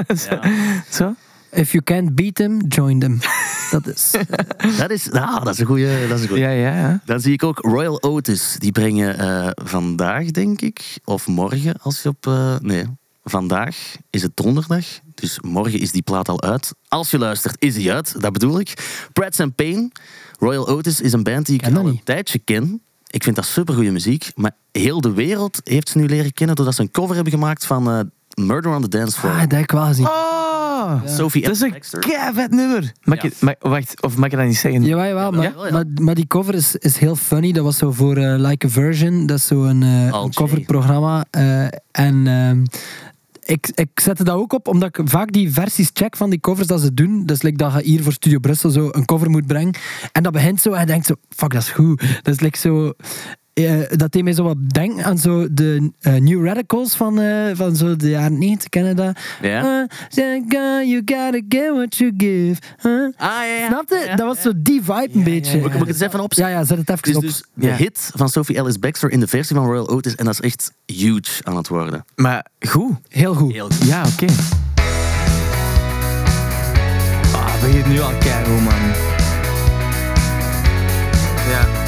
zo? 0.90 1.14
If 1.52 1.72
you 1.72 1.84
can't 1.84 2.16
beat 2.16 2.36
them, 2.36 2.62
join 2.68 3.00
them. 3.00 3.20
dat 3.72 3.88
is. 3.88 4.12
Dat 4.78 4.90
is, 4.90 5.12
ah, 5.12 5.44
dat 5.44 5.54
is 5.54 5.60
een 5.60 5.66
goede. 5.66 6.06
Dat 6.08 6.18
is 6.18 6.24
een 6.24 6.28
goeie. 6.30 6.44
Ja, 6.44 6.50
ja, 6.50 6.76
ja. 6.76 7.02
Dan 7.06 7.20
zie 7.20 7.34
ik 7.34 7.44
ook 7.44 7.60
Royal 7.60 8.02
Otis. 8.02 8.56
Die 8.58 8.72
brengen 8.72 9.18
eh, 9.18 9.50
vandaag, 9.66 10.26
denk 10.26 10.62
ik, 10.62 10.98
of 11.04 11.28
morgen, 11.28 11.74
als 11.82 12.02
je 12.02 12.10
op. 12.10 12.28
eh, 12.28 12.56
nee, 12.60 12.86
vandaag 13.24 13.78
is 14.10 14.22
het 14.22 14.32
donderdag. 14.36 14.86
Dus 15.16 15.40
morgen 15.42 15.80
is 15.80 15.92
die 15.92 16.02
plaat 16.02 16.30
al 16.30 16.42
uit. 16.42 16.74
Als 16.88 17.12
je 17.12 17.18
luistert, 17.18 17.56
is 17.60 17.74
die 17.74 17.94
uit. 17.94 18.22
Dat 18.22 18.34
bedoel 18.34 18.60
ik. 18.60 18.74
Pratt 19.14 19.40
and 19.40 19.56
Pain. 19.56 19.92
Royal 20.40 20.68
Otis 20.68 21.02
is 21.02 21.14
een 21.14 21.24
band 21.24 21.46
die 21.46 21.56
ik 21.64 21.76
al 21.76 21.88
een 21.88 22.02
tijdje 22.04 22.40
ken. 22.40 22.82
Ik 23.08 23.24
vind 23.24 23.36
dat 23.36 23.46
supergoeie 23.46 23.92
muziek. 23.92 24.32
Maar 24.36 24.52
heel 24.72 25.02
de 25.02 25.14
wereld 25.14 25.62
heeft 25.64 25.90
ze 25.90 25.98
nu 25.98 26.06
leren 26.08 26.34
kennen 26.34 26.56
doordat 26.56 26.76
ze 26.76 26.82
een 26.82 26.92
cover 26.92 27.16
hebben 27.16 27.34
gemaakt 27.34 27.66
van 27.66 27.90
eh, 27.90 28.00
Murder 28.46 28.76
on 28.76 28.82
the 28.82 28.88
Dance 28.88 29.20
Floor. 29.20 29.34
Ah, 29.34 29.40
dat 29.42 29.52
heb 29.52 29.62
ik 29.62 29.72
wel 29.72 29.86
gezien. 29.86 30.06
Oh, 30.06 30.49
Sophie 31.06 31.42
dat 31.42 31.52
is 31.52 31.62
een 31.62 31.74
keivet 32.00 32.52
nummer. 32.52 32.92
Mag 33.04 33.22
Ja. 33.22 33.30
ik, 33.30 33.34
mag, 33.42 33.54
wacht, 33.60 34.02
of 34.02 34.16
mag 34.18 34.30
ik 34.30 34.38
dat 34.38 34.46
niet 34.48 34.58
zeggen? 34.58 34.84
Jawel, 34.84 35.06
jawel, 35.06 35.32
maar, 35.32 35.44
ja. 35.44 35.72
maar, 35.72 35.86
maar 36.02 36.16
die 36.16 36.28
cover 36.28 36.54
is, 36.56 36.76
is 36.76 36.98
heel 36.98 37.16
funny. 37.16 37.52
Dat 37.52 37.64
was 37.64 37.78
zo 37.78 37.92
voor 37.92 38.18
eh, 38.18 38.34
Like 38.38 38.66
a 38.66 38.70
Version. 38.70 39.26
Dat 39.26 39.38
is 39.38 39.48
zo'n 39.48 39.84
eh 39.84 40.06
een 40.06 40.26
J. 40.30 40.34
coverprogramma. 40.34 41.26
eh, 41.32 41.64
en 41.92 42.28
ehm, 42.28 42.64
ik, 43.46 43.72
ik 43.76 43.90
zette 44.00 44.24
dat 44.24 44.36
ook 44.36 44.54
op, 44.54 44.68
omdat 44.68 44.98
ik 44.98 45.10
vaak 45.10 45.32
die 45.32 45.54
versies 45.54 45.90
check 45.94 46.18
van 46.18 46.30
die 46.30 46.40
covers 46.40 46.68
dat 46.68 46.82
ze 46.82 46.94
doen. 46.94 47.26
Dus 47.26 47.42
like 47.42 47.58
dat 47.58 47.74
je 47.74 47.82
hier 47.84 48.04
voor 48.04 48.14
Studio 48.14 48.40
Brussel 48.40 48.70
zo 48.70 48.88
een 48.92 49.06
cover 49.06 49.30
moet 49.30 49.48
brengen. 49.48 49.74
En 50.12 50.24
dat 50.24 50.32
begint 50.34 50.62
zo 50.62 50.72
en 50.72 50.80
je 50.80 50.86
denkt 50.86 51.06
zo, 51.06 51.16
fuck, 51.30 51.52
dat 51.54 51.62
is 51.62 51.70
goed. 51.70 52.02
Dat 52.22 52.34
is 52.34 52.40
like 52.40 52.58
zo... 52.58 52.94
eh, 53.68 53.98
dat 53.98 54.12
deed 54.12 54.24
mij 54.24 54.34
zo 54.34 54.44
wat 54.44 54.58
denken 54.70 55.04
aan 55.06 55.18
zo 55.18 55.48
de 55.54 55.92
eh, 56.02 56.14
New 56.14 56.46
Radicals 56.46 56.96
van, 56.96 57.20
eh, 57.20 57.50
van 57.54 57.76
zo 57.76 57.96
de 57.96 58.10
jaren 58.10 58.38
90, 58.38 58.70
kennen 58.70 58.96
dat? 58.96 59.20
Ja. 59.42 59.88
Uh, 60.16 60.42
girl, 60.48 60.84
you 60.84 61.02
gotta 61.06 61.40
get 61.50 61.70
what 61.74 61.96
you 61.98 62.14
give. 62.18 62.62
huh? 62.82 62.92
Ah, 63.18 63.30
ja, 63.30 63.44
ja. 63.44 63.68
Snap 63.68 63.90
je? 63.90 64.04
Ja, 64.08 64.16
dat 64.16 64.26
was 64.28 64.42
zo 64.42 64.52
die 64.56 64.82
vibe 64.84 65.10
een 65.14 65.24
beetje. 65.24 65.58
Moet 65.58 65.66
ik, 65.66 65.72
moet 65.78 65.82
ik 65.82 65.88
het 65.88 65.88
eens 65.88 66.00
even 66.00 66.20
opzetten? 66.20 66.54
Ja, 66.54 66.60
ja, 66.60 66.66
zet 66.66 66.78
het 66.78 66.90
even 66.90 67.10
is 67.10 67.16
op. 67.16 67.22
dus 67.22 67.44
de 67.54 67.68
Ja. 67.68 67.76
hit 67.76 68.12
van 68.16 68.30
Sophie 68.30 68.56
Ellis 68.56 68.80
Bextor 68.80 69.12
in 69.12 69.20
de 69.20 69.28
versie 69.28 69.56
van 69.56 69.66
Royal 69.66 69.90
Otis. 69.90 70.16
En 70.16 70.26
dat 70.26 70.34
is 70.34 70.42
echt 70.42 70.72
huge 70.86 71.44
aan 71.44 71.56
het 71.56 71.68
worden. 71.68 72.06
Maar 72.16 72.46
goed. 72.68 72.92
Heel 73.08 73.34
goed. 73.34 73.54
Heel 73.54 73.66
goed. 73.70 73.88
Ja, 73.88 74.04
oké. 74.14 74.26
Ah, 77.36 77.62
begint 77.62 77.88
nu 77.88 78.00
al 78.00 78.12
keigoed, 78.20 78.64
man. 78.64 78.74
Ja. 81.50 81.79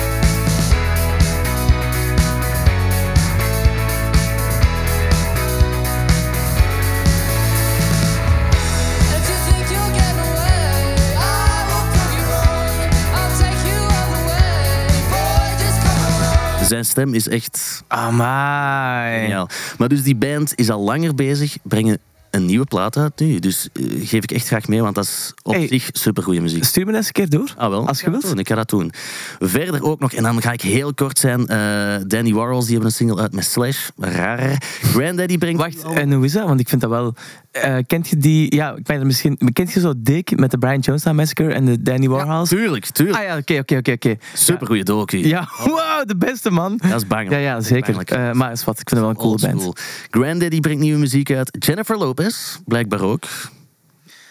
Zijn 16.71 16.85
stem 16.85 17.13
is 17.13 17.27
echt 17.27 17.83
Amai. 17.87 19.19
geniaal. 19.21 19.49
Maar 19.77 19.87
dus 19.87 20.03
die 20.03 20.15
band 20.15 20.53
is 20.55 20.69
al 20.69 20.81
langer 20.81 21.15
bezig, 21.15 21.57
brengen 21.63 21.99
een 22.29 22.45
nieuwe 22.45 22.65
plaat 22.65 22.97
uit 22.97 23.19
nu. 23.19 23.39
Dus 23.39 23.69
eh, 23.73 23.83
geef 24.07 24.23
ik 24.23 24.31
echt 24.31 24.47
graag 24.47 24.67
mee, 24.67 24.81
want 24.81 24.95
dat 24.95 25.03
is 25.03 25.33
op 25.43 25.53
Hey. 25.53 25.67
zich 25.67 25.89
supergoeie 25.91 26.41
muziek. 26.41 26.63
Stuur 26.63 26.85
me 26.85 26.95
eens 26.95 27.05
een 27.05 27.11
keer 27.11 27.29
door. 27.29 27.53
Ah, 27.57 27.69
wel. 27.69 27.87
Als 27.87 28.01
je 28.01 28.09
wilt. 28.09 28.21
doen, 28.27 28.39
Ik 28.39 28.47
ga 28.47 28.55
dat 28.55 28.69
doen. 28.69 28.91
Verder 29.39 29.83
ook 29.83 29.99
nog, 29.99 30.13
en 30.13 30.23
dan 30.23 30.41
ga 30.41 30.51
ik 30.51 30.61
heel 30.61 30.93
kort 30.93 31.19
zijn. 31.19 31.47
eh, 31.47 31.95
Danny 32.07 32.33
Warhols, 32.33 32.63
die 32.65 32.73
hebben 32.73 32.89
een 32.91 32.95
single 32.97 33.21
uit 33.21 33.33
met 33.33 33.45
Slash. 33.45 33.89
Raar. 33.97 34.61
Granddaddy 34.81 35.37
brengt... 35.37 35.59
Wacht, 35.61 35.83
en 35.97 36.11
hoe 36.13 36.25
is 36.25 36.31
dat? 36.31 36.47
Want 36.47 36.59
ik 36.59 36.69
vind 36.69 36.81
dat 36.81 36.89
wel... 36.89 37.13
eh, 37.51 37.77
kent 37.87 38.07
je 38.07 38.17
die... 38.17 38.55
Ja, 38.55 38.75
ik 38.75 38.87
weet 38.87 38.97
het 38.97 39.05
misschien... 39.05 39.37
Kent 39.53 39.71
je 39.71 39.79
zo 39.79 39.93
Dick 39.97 40.39
met 40.39 40.51
de 40.51 40.57
Brian 40.57 40.79
Jonestown 40.79 41.15
Massacre 41.15 41.53
en 41.53 41.65
de 41.65 41.81
Danny 41.81 42.07
Warhols? 42.07 42.49
Tuurlijk, 42.49 42.85
tuurlijk. 42.85 43.17
Ah 43.17 43.23
ja, 43.23 43.37
oké, 43.37 43.57
oké, 43.59 43.77
oké. 43.77 43.91
oké. 43.91 44.15
Supergoeie 44.33 44.83
docu. 44.83 45.27
Ja, 45.27 45.49
wow, 45.63 46.07
de 46.07 46.15
beste 46.17 46.49
man. 46.49 46.79
Dat 46.89 47.01
is 47.01 47.07
bang. 47.07 47.29
Ja, 47.29 47.37
ja, 47.37 47.61
zeker. 47.61 47.97
Eh, 47.97 48.31
maar 48.31 48.51
is 48.51 48.63
wat, 48.63 48.79
ik 48.79 48.89
vind 48.89 48.99
het 48.99 48.99
wel 48.99 49.09
een 49.09 49.15
coole 49.15 49.39
band. 49.39 49.53
Oldschool. 49.53 49.75
Granddaddy 50.09 50.59
brengt 50.59 50.81
nieuwe 50.81 50.99
muziek 50.99 51.31
uit. 51.31 51.57
Jennifer 51.59 51.97
Lopez, 51.97 52.57
blijkbaar 52.65 53.01
ook. 53.01 53.23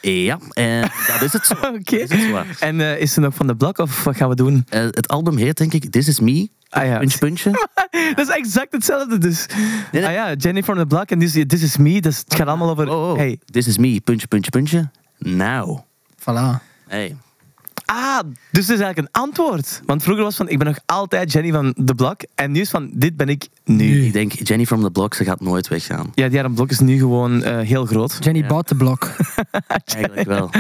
Ja, 0.01 0.39
en 0.53 0.81
dat 0.81 1.23
is 1.23 1.33
het 1.33 1.47
zo. 1.47 1.55
Oké. 1.79 2.07
En 2.59 2.81
is 2.81 3.13
ze 3.13 3.21
nog 3.21 3.35
van 3.35 3.47
de 3.47 3.57
blok 3.57 3.79
of 3.79 4.05
wat 4.05 4.17
gaan 4.17 4.29
we 4.29 4.35
doen? 4.35 4.67
Het 4.69 5.09
album 5.09 5.37
heet 5.37 5.57
denk 5.57 5.73
ik 5.73 5.91
This 5.91 6.09
Is 6.09 6.21
Me. 6.21 6.49
Ah 6.71 6.87
ja. 6.87 6.99
Puntje, 6.99 7.19
puntje. 7.19 7.51
Dat 8.17 8.29
is 8.29 8.35
exact 8.35 8.73
hetzelfde 8.73 9.19
dus. 9.19 9.47
nee. 9.93 10.07
Ah 10.07 10.13
ja, 10.13 10.35
Jenny 10.35 10.63
from 10.63 10.79
the 10.79 10.87
Block 10.87 11.11
en 11.11 11.19
this, 11.19 11.33
this 11.47 11.63
is 11.63 11.77
me. 11.77 12.01
Dus 12.01 12.19
het 12.19 12.35
gaat 12.35 12.47
allemaal 12.47 12.71
over... 12.71 12.89
Oh, 12.89 13.11
oh. 13.11 13.17
Hey. 13.17 13.39
This 13.45 13.67
Is 13.67 13.79
Me, 13.79 14.01
puntje, 14.05 14.27
puntje, 14.27 14.51
puntje. 14.51 14.91
Now. 15.19 15.79
Voilà. 16.19 16.63
Hey. 16.89 17.17
Ah, 17.93 18.19
dus 18.51 18.67
het 18.67 18.77
is 18.79 18.83
eigenlijk 18.83 18.99
een 18.99 19.09
antwoord. 19.23 19.81
Want 19.87 20.03
vroeger 20.03 20.25
was 20.25 20.37
van, 20.37 20.49
ik 20.49 20.59
ben 20.59 20.67
nog 20.67 20.79
altijd 20.87 21.33
Jenny 21.33 21.51
van 21.51 21.75
the 21.85 21.95
Block. 21.95 22.21
En 22.35 22.51
nu 22.53 22.61
is 22.61 22.71
van, 22.71 22.91
dit 22.93 23.17
ben 23.17 23.29
ik 23.29 23.49
nu. 23.65 24.05
Ik 24.05 24.13
denk, 24.13 24.33
Jenny 24.33 24.67
from 24.67 24.83
the 24.83 24.91
Block, 24.91 25.15
ze 25.15 25.25
gaat 25.25 25.41
nooit 25.41 25.69
weggaan. 25.69 26.11
Ja, 26.15 26.29
die 26.29 26.39
haar 26.39 26.51
blok 26.51 26.71
is 26.71 26.81
nu 26.81 26.99
gewoon 26.99 27.43
eh, 27.43 27.59
heel 27.59 27.87
groot. 27.87 28.17
Jenny 28.21 28.47
bouwt 28.47 28.69
de 28.69 28.75
blok. 28.75 29.11
Eigenlijk 29.97 30.27
wel. 30.27 30.51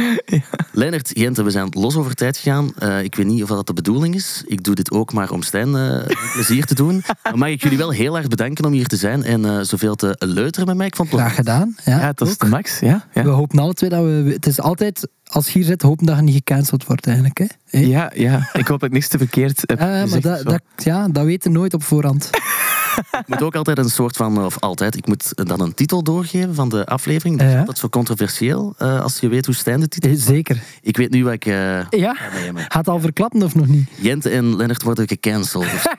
Lennart, 0.72 1.10
Jente, 1.12 1.42
we 1.42 1.50
zijn 1.50 1.68
los 1.70 1.96
over 1.96 2.14
tijd 2.14 2.36
gegaan. 2.36 2.72
Eh, 2.78 3.02
ik 3.02 3.14
weet 3.14 3.26
niet 3.26 3.42
of 3.42 3.48
dat 3.48 3.66
de 3.66 3.72
bedoeling 3.72 4.14
is. 4.14 4.42
Ik 4.46 4.62
doe 4.64 4.74
dit 4.74 4.90
ook 4.90 5.12
maar 5.12 5.30
om 5.30 5.42
Stijn 5.42 5.76
eh, 5.76 6.16
plezier 6.32 6.64
te 6.64 6.74
doen. 6.74 7.02
Maar 7.22 7.38
mag 7.38 7.48
ik 7.48 7.62
jullie 7.62 7.78
wel 7.78 7.90
heel 7.90 8.16
erg 8.16 8.28
bedanken 8.28 8.64
om 8.64 8.72
hier 8.72 8.86
te 8.86 8.96
zijn 8.96 9.24
en 9.24 9.44
eh, 9.44 9.60
zoveel 9.60 9.94
te 9.94 10.14
leuteren 10.18 10.66
met 10.68 10.76
mij. 10.76 10.86
Ik 10.86 10.96
vond 10.96 11.10
het 11.10 11.20
Graag 11.20 11.34
gedaan. 11.34 11.74
Ja, 11.84 11.98
Ja, 11.98 12.06
het 12.06 12.20
was 12.20 12.30
ook. 12.30 12.38
de 12.38 12.46
max. 12.46 12.78
Ja, 12.80 13.06
ja. 13.12 13.22
We 13.22 13.28
hopen 13.28 13.58
alle 13.58 13.74
twee 13.74 13.90
dat 13.90 14.02
we... 14.04 14.30
Het 14.32 14.46
is 14.46 14.60
altijd, 14.60 15.08
als 15.30 15.46
je 15.46 15.52
hier 15.52 15.64
zit, 15.64 15.82
hopen 15.82 16.06
dat 16.06 16.16
je 16.16 16.22
niet 16.22 16.34
gecanceld 16.34 16.86
wordt 16.86 17.06
eigenlijk. 17.06 17.38
Hè? 17.38 17.78
Ja, 17.78 18.12
ja, 18.14 18.48
ik 18.52 18.66
hoop 18.66 18.80
dat 18.80 18.88
ik 18.88 18.94
niks 18.94 19.08
te 19.08 19.18
verkeerd 19.18 19.60
heb 19.60 19.78
Eh, 19.78 19.86
maar 19.86 20.00
gezegd 20.00 20.22
dat, 20.22 20.44
dat, 20.44 20.62
ja, 20.76 21.08
dat 21.08 21.24
weten 21.24 21.52
we 21.52 21.58
nooit 21.58 21.74
op 21.74 21.82
voorhand. 21.82 22.30
Ik 23.10 23.26
moet 23.26 23.42
ook 23.42 23.54
altijd 23.54 23.78
een 23.78 23.90
soort 23.90 24.16
van, 24.16 24.44
of 24.44 24.58
altijd, 24.58 24.96
ik 24.96 25.06
moet 25.06 25.46
dan 25.48 25.60
een 25.60 25.74
titel 25.74 26.02
doorgeven 26.02 26.54
van 26.54 26.68
de 26.68 26.86
aflevering. 26.86 27.38
Dat 27.38 27.48
is 27.48 27.56
altijd 27.56 27.78
zo 27.78 27.88
controversieel, 27.88 28.74
eh, 28.78 29.00
als 29.00 29.18
je 29.18 29.28
weet 29.28 29.46
hoe 29.46 29.54
Stijn 29.54 29.80
de 29.80 29.88
titel 29.88 30.10
Eh, 30.10 30.16
Zeker. 30.16 30.62
Ik 30.82 30.96
weet 30.96 31.10
nu 31.10 31.24
wat 31.24 31.32
ik 31.32 31.46
eh, 31.46 31.88
Ja? 31.90 32.14
Gaat 32.54 32.72
het 32.72 32.88
al 32.88 33.00
verklappen 33.00 33.42
of 33.42 33.54
nog 33.54 33.66
niet? 33.66 33.88
Jente 34.00 34.30
en 34.30 34.56
Lennart 34.56 34.82
worden 34.82 35.08
gecanceld. 35.08 35.64
uitspraak. 35.64 35.98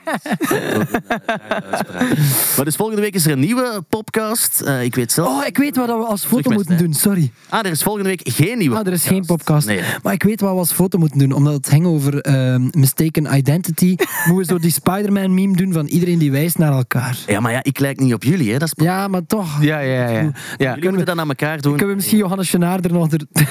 maar 2.56 2.64
dus 2.64 2.76
volgende 2.76 3.00
week 3.00 3.14
is 3.14 3.26
er 3.26 3.32
een 3.32 3.40
nieuwe 3.40 3.82
podcast. 3.88 4.62
Ik 4.82 4.94
weet 4.94 5.12
zelf... 5.12 5.28
Oh, 5.28 5.46
ik 5.46 5.56
weet 5.56 5.76
wat 5.76 5.86
we 5.86 5.92
als 5.92 6.24
foto 6.24 6.50
moeten 6.50 6.78
doen. 6.78 6.94
Sorry. 6.94 7.32
Ah, 7.48 7.64
er 7.64 7.70
is 7.70 7.82
volgende 7.82 8.08
week 8.08 8.20
geen 8.24 8.58
nieuwe 8.58 8.76
Ah, 8.76 8.86
er 8.86 8.92
is 8.92 9.04
geen 9.04 9.24
podcast. 9.24 9.66
Nee. 9.66 9.82
Maar 10.02 10.12
ik 10.12 10.22
weet 10.22 10.40
wat 10.40 10.52
we 10.52 10.58
als 10.58 10.72
foto 10.72 10.98
moeten 10.98 11.18
doen. 11.18 11.32
Omdat 11.32 11.52
het 11.52 11.68
ging 11.68 11.86
over 11.86 12.20
ehm, 12.20 12.68
mistaken 12.70 13.36
identity. 13.36 13.96
moeten 14.26 14.36
we 14.36 14.44
zo 14.44 14.58
die 14.58 14.70
Spider-Man 14.70 15.34
meme 15.34 15.56
doen 15.56 15.72
van 15.72 15.86
iedereen 15.86 16.18
die 16.18 16.30
wijst 16.30 16.58
naar 16.58 16.72
elkaar. 16.72 16.91
Ja, 17.26 17.40
maar 17.40 17.52
ja, 17.52 17.62
ik 17.62 17.78
lijk 17.78 17.98
niet 18.00 18.14
op 18.14 18.22
jullie, 18.22 18.52
hè. 18.52 18.58
Dat 18.58 18.72
is... 18.76 18.84
Ja, 18.84 19.08
maar 19.08 19.26
toch. 19.26 19.62
Ja, 19.62 19.78
ja, 19.78 20.08
ja. 20.10 20.30
ja. 20.56 20.74
Jullie 20.74 20.88
moeten 20.88 21.06
dat 21.06 21.18
aan 21.18 21.28
elkaar 21.28 21.60
doen. 21.60 21.70
Kunnen 21.72 21.88
we 21.88 21.94
misschien 21.94 22.18
Johannes 22.18 22.50
Genaar 22.50 22.80
er 22.80 22.92
nog 22.92 23.12
er, 23.12 23.20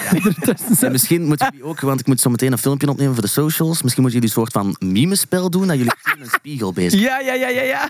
zetten? 0.68 0.92
misschien 0.92 1.24
moeten 1.24 1.48
jullie 1.52 1.66
ook, 1.66 1.80
want 1.80 2.00
ik 2.00 2.08
moet 2.08 2.22
zo 2.22 2.30
meteen 2.30 2.52
een 2.52 2.58
filmpje 2.58 2.90
opnemen 2.90 3.14
voor 3.14 3.24
de 3.24 3.30
socials. 3.30 3.82
Misschien 3.82 4.04
moeten 4.04 4.22
jullie 4.22 4.36
een 4.36 4.42
soort 4.42 4.52
van 4.52 4.76
mimespel 4.92 5.50
doen, 5.50 5.68
dat 5.68 5.78
jullie 5.78 5.92
in 6.16 6.22
een 6.22 6.30
spiegel 6.30 6.74
bezig 6.74 7.00
Ja, 7.02 7.20
ja, 7.20 7.34
ja, 7.34 7.48
ja, 7.50 7.62
ja. 7.62 7.90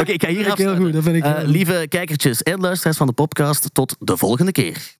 Oké, 0.00 0.12
ik 0.12 0.22
ga 0.22 0.28
hier 0.28 0.44
vind 0.44 0.58
ik 0.58 0.66
heel 0.66 0.76
goed, 0.76 0.92
dat 0.92 1.02
vind 1.02 1.16
ik 1.16 1.24
Eh, 1.24 1.32
lieve 1.44 1.86
kijkertjes 1.88 2.42
en 2.42 2.60
luisteraars 2.60 2.96
van 2.96 3.06
de 3.06 3.12
podcast, 3.12 3.68
tot 3.72 3.96
de 3.98 4.16
volgende 4.16 4.52
keer. 4.52 4.90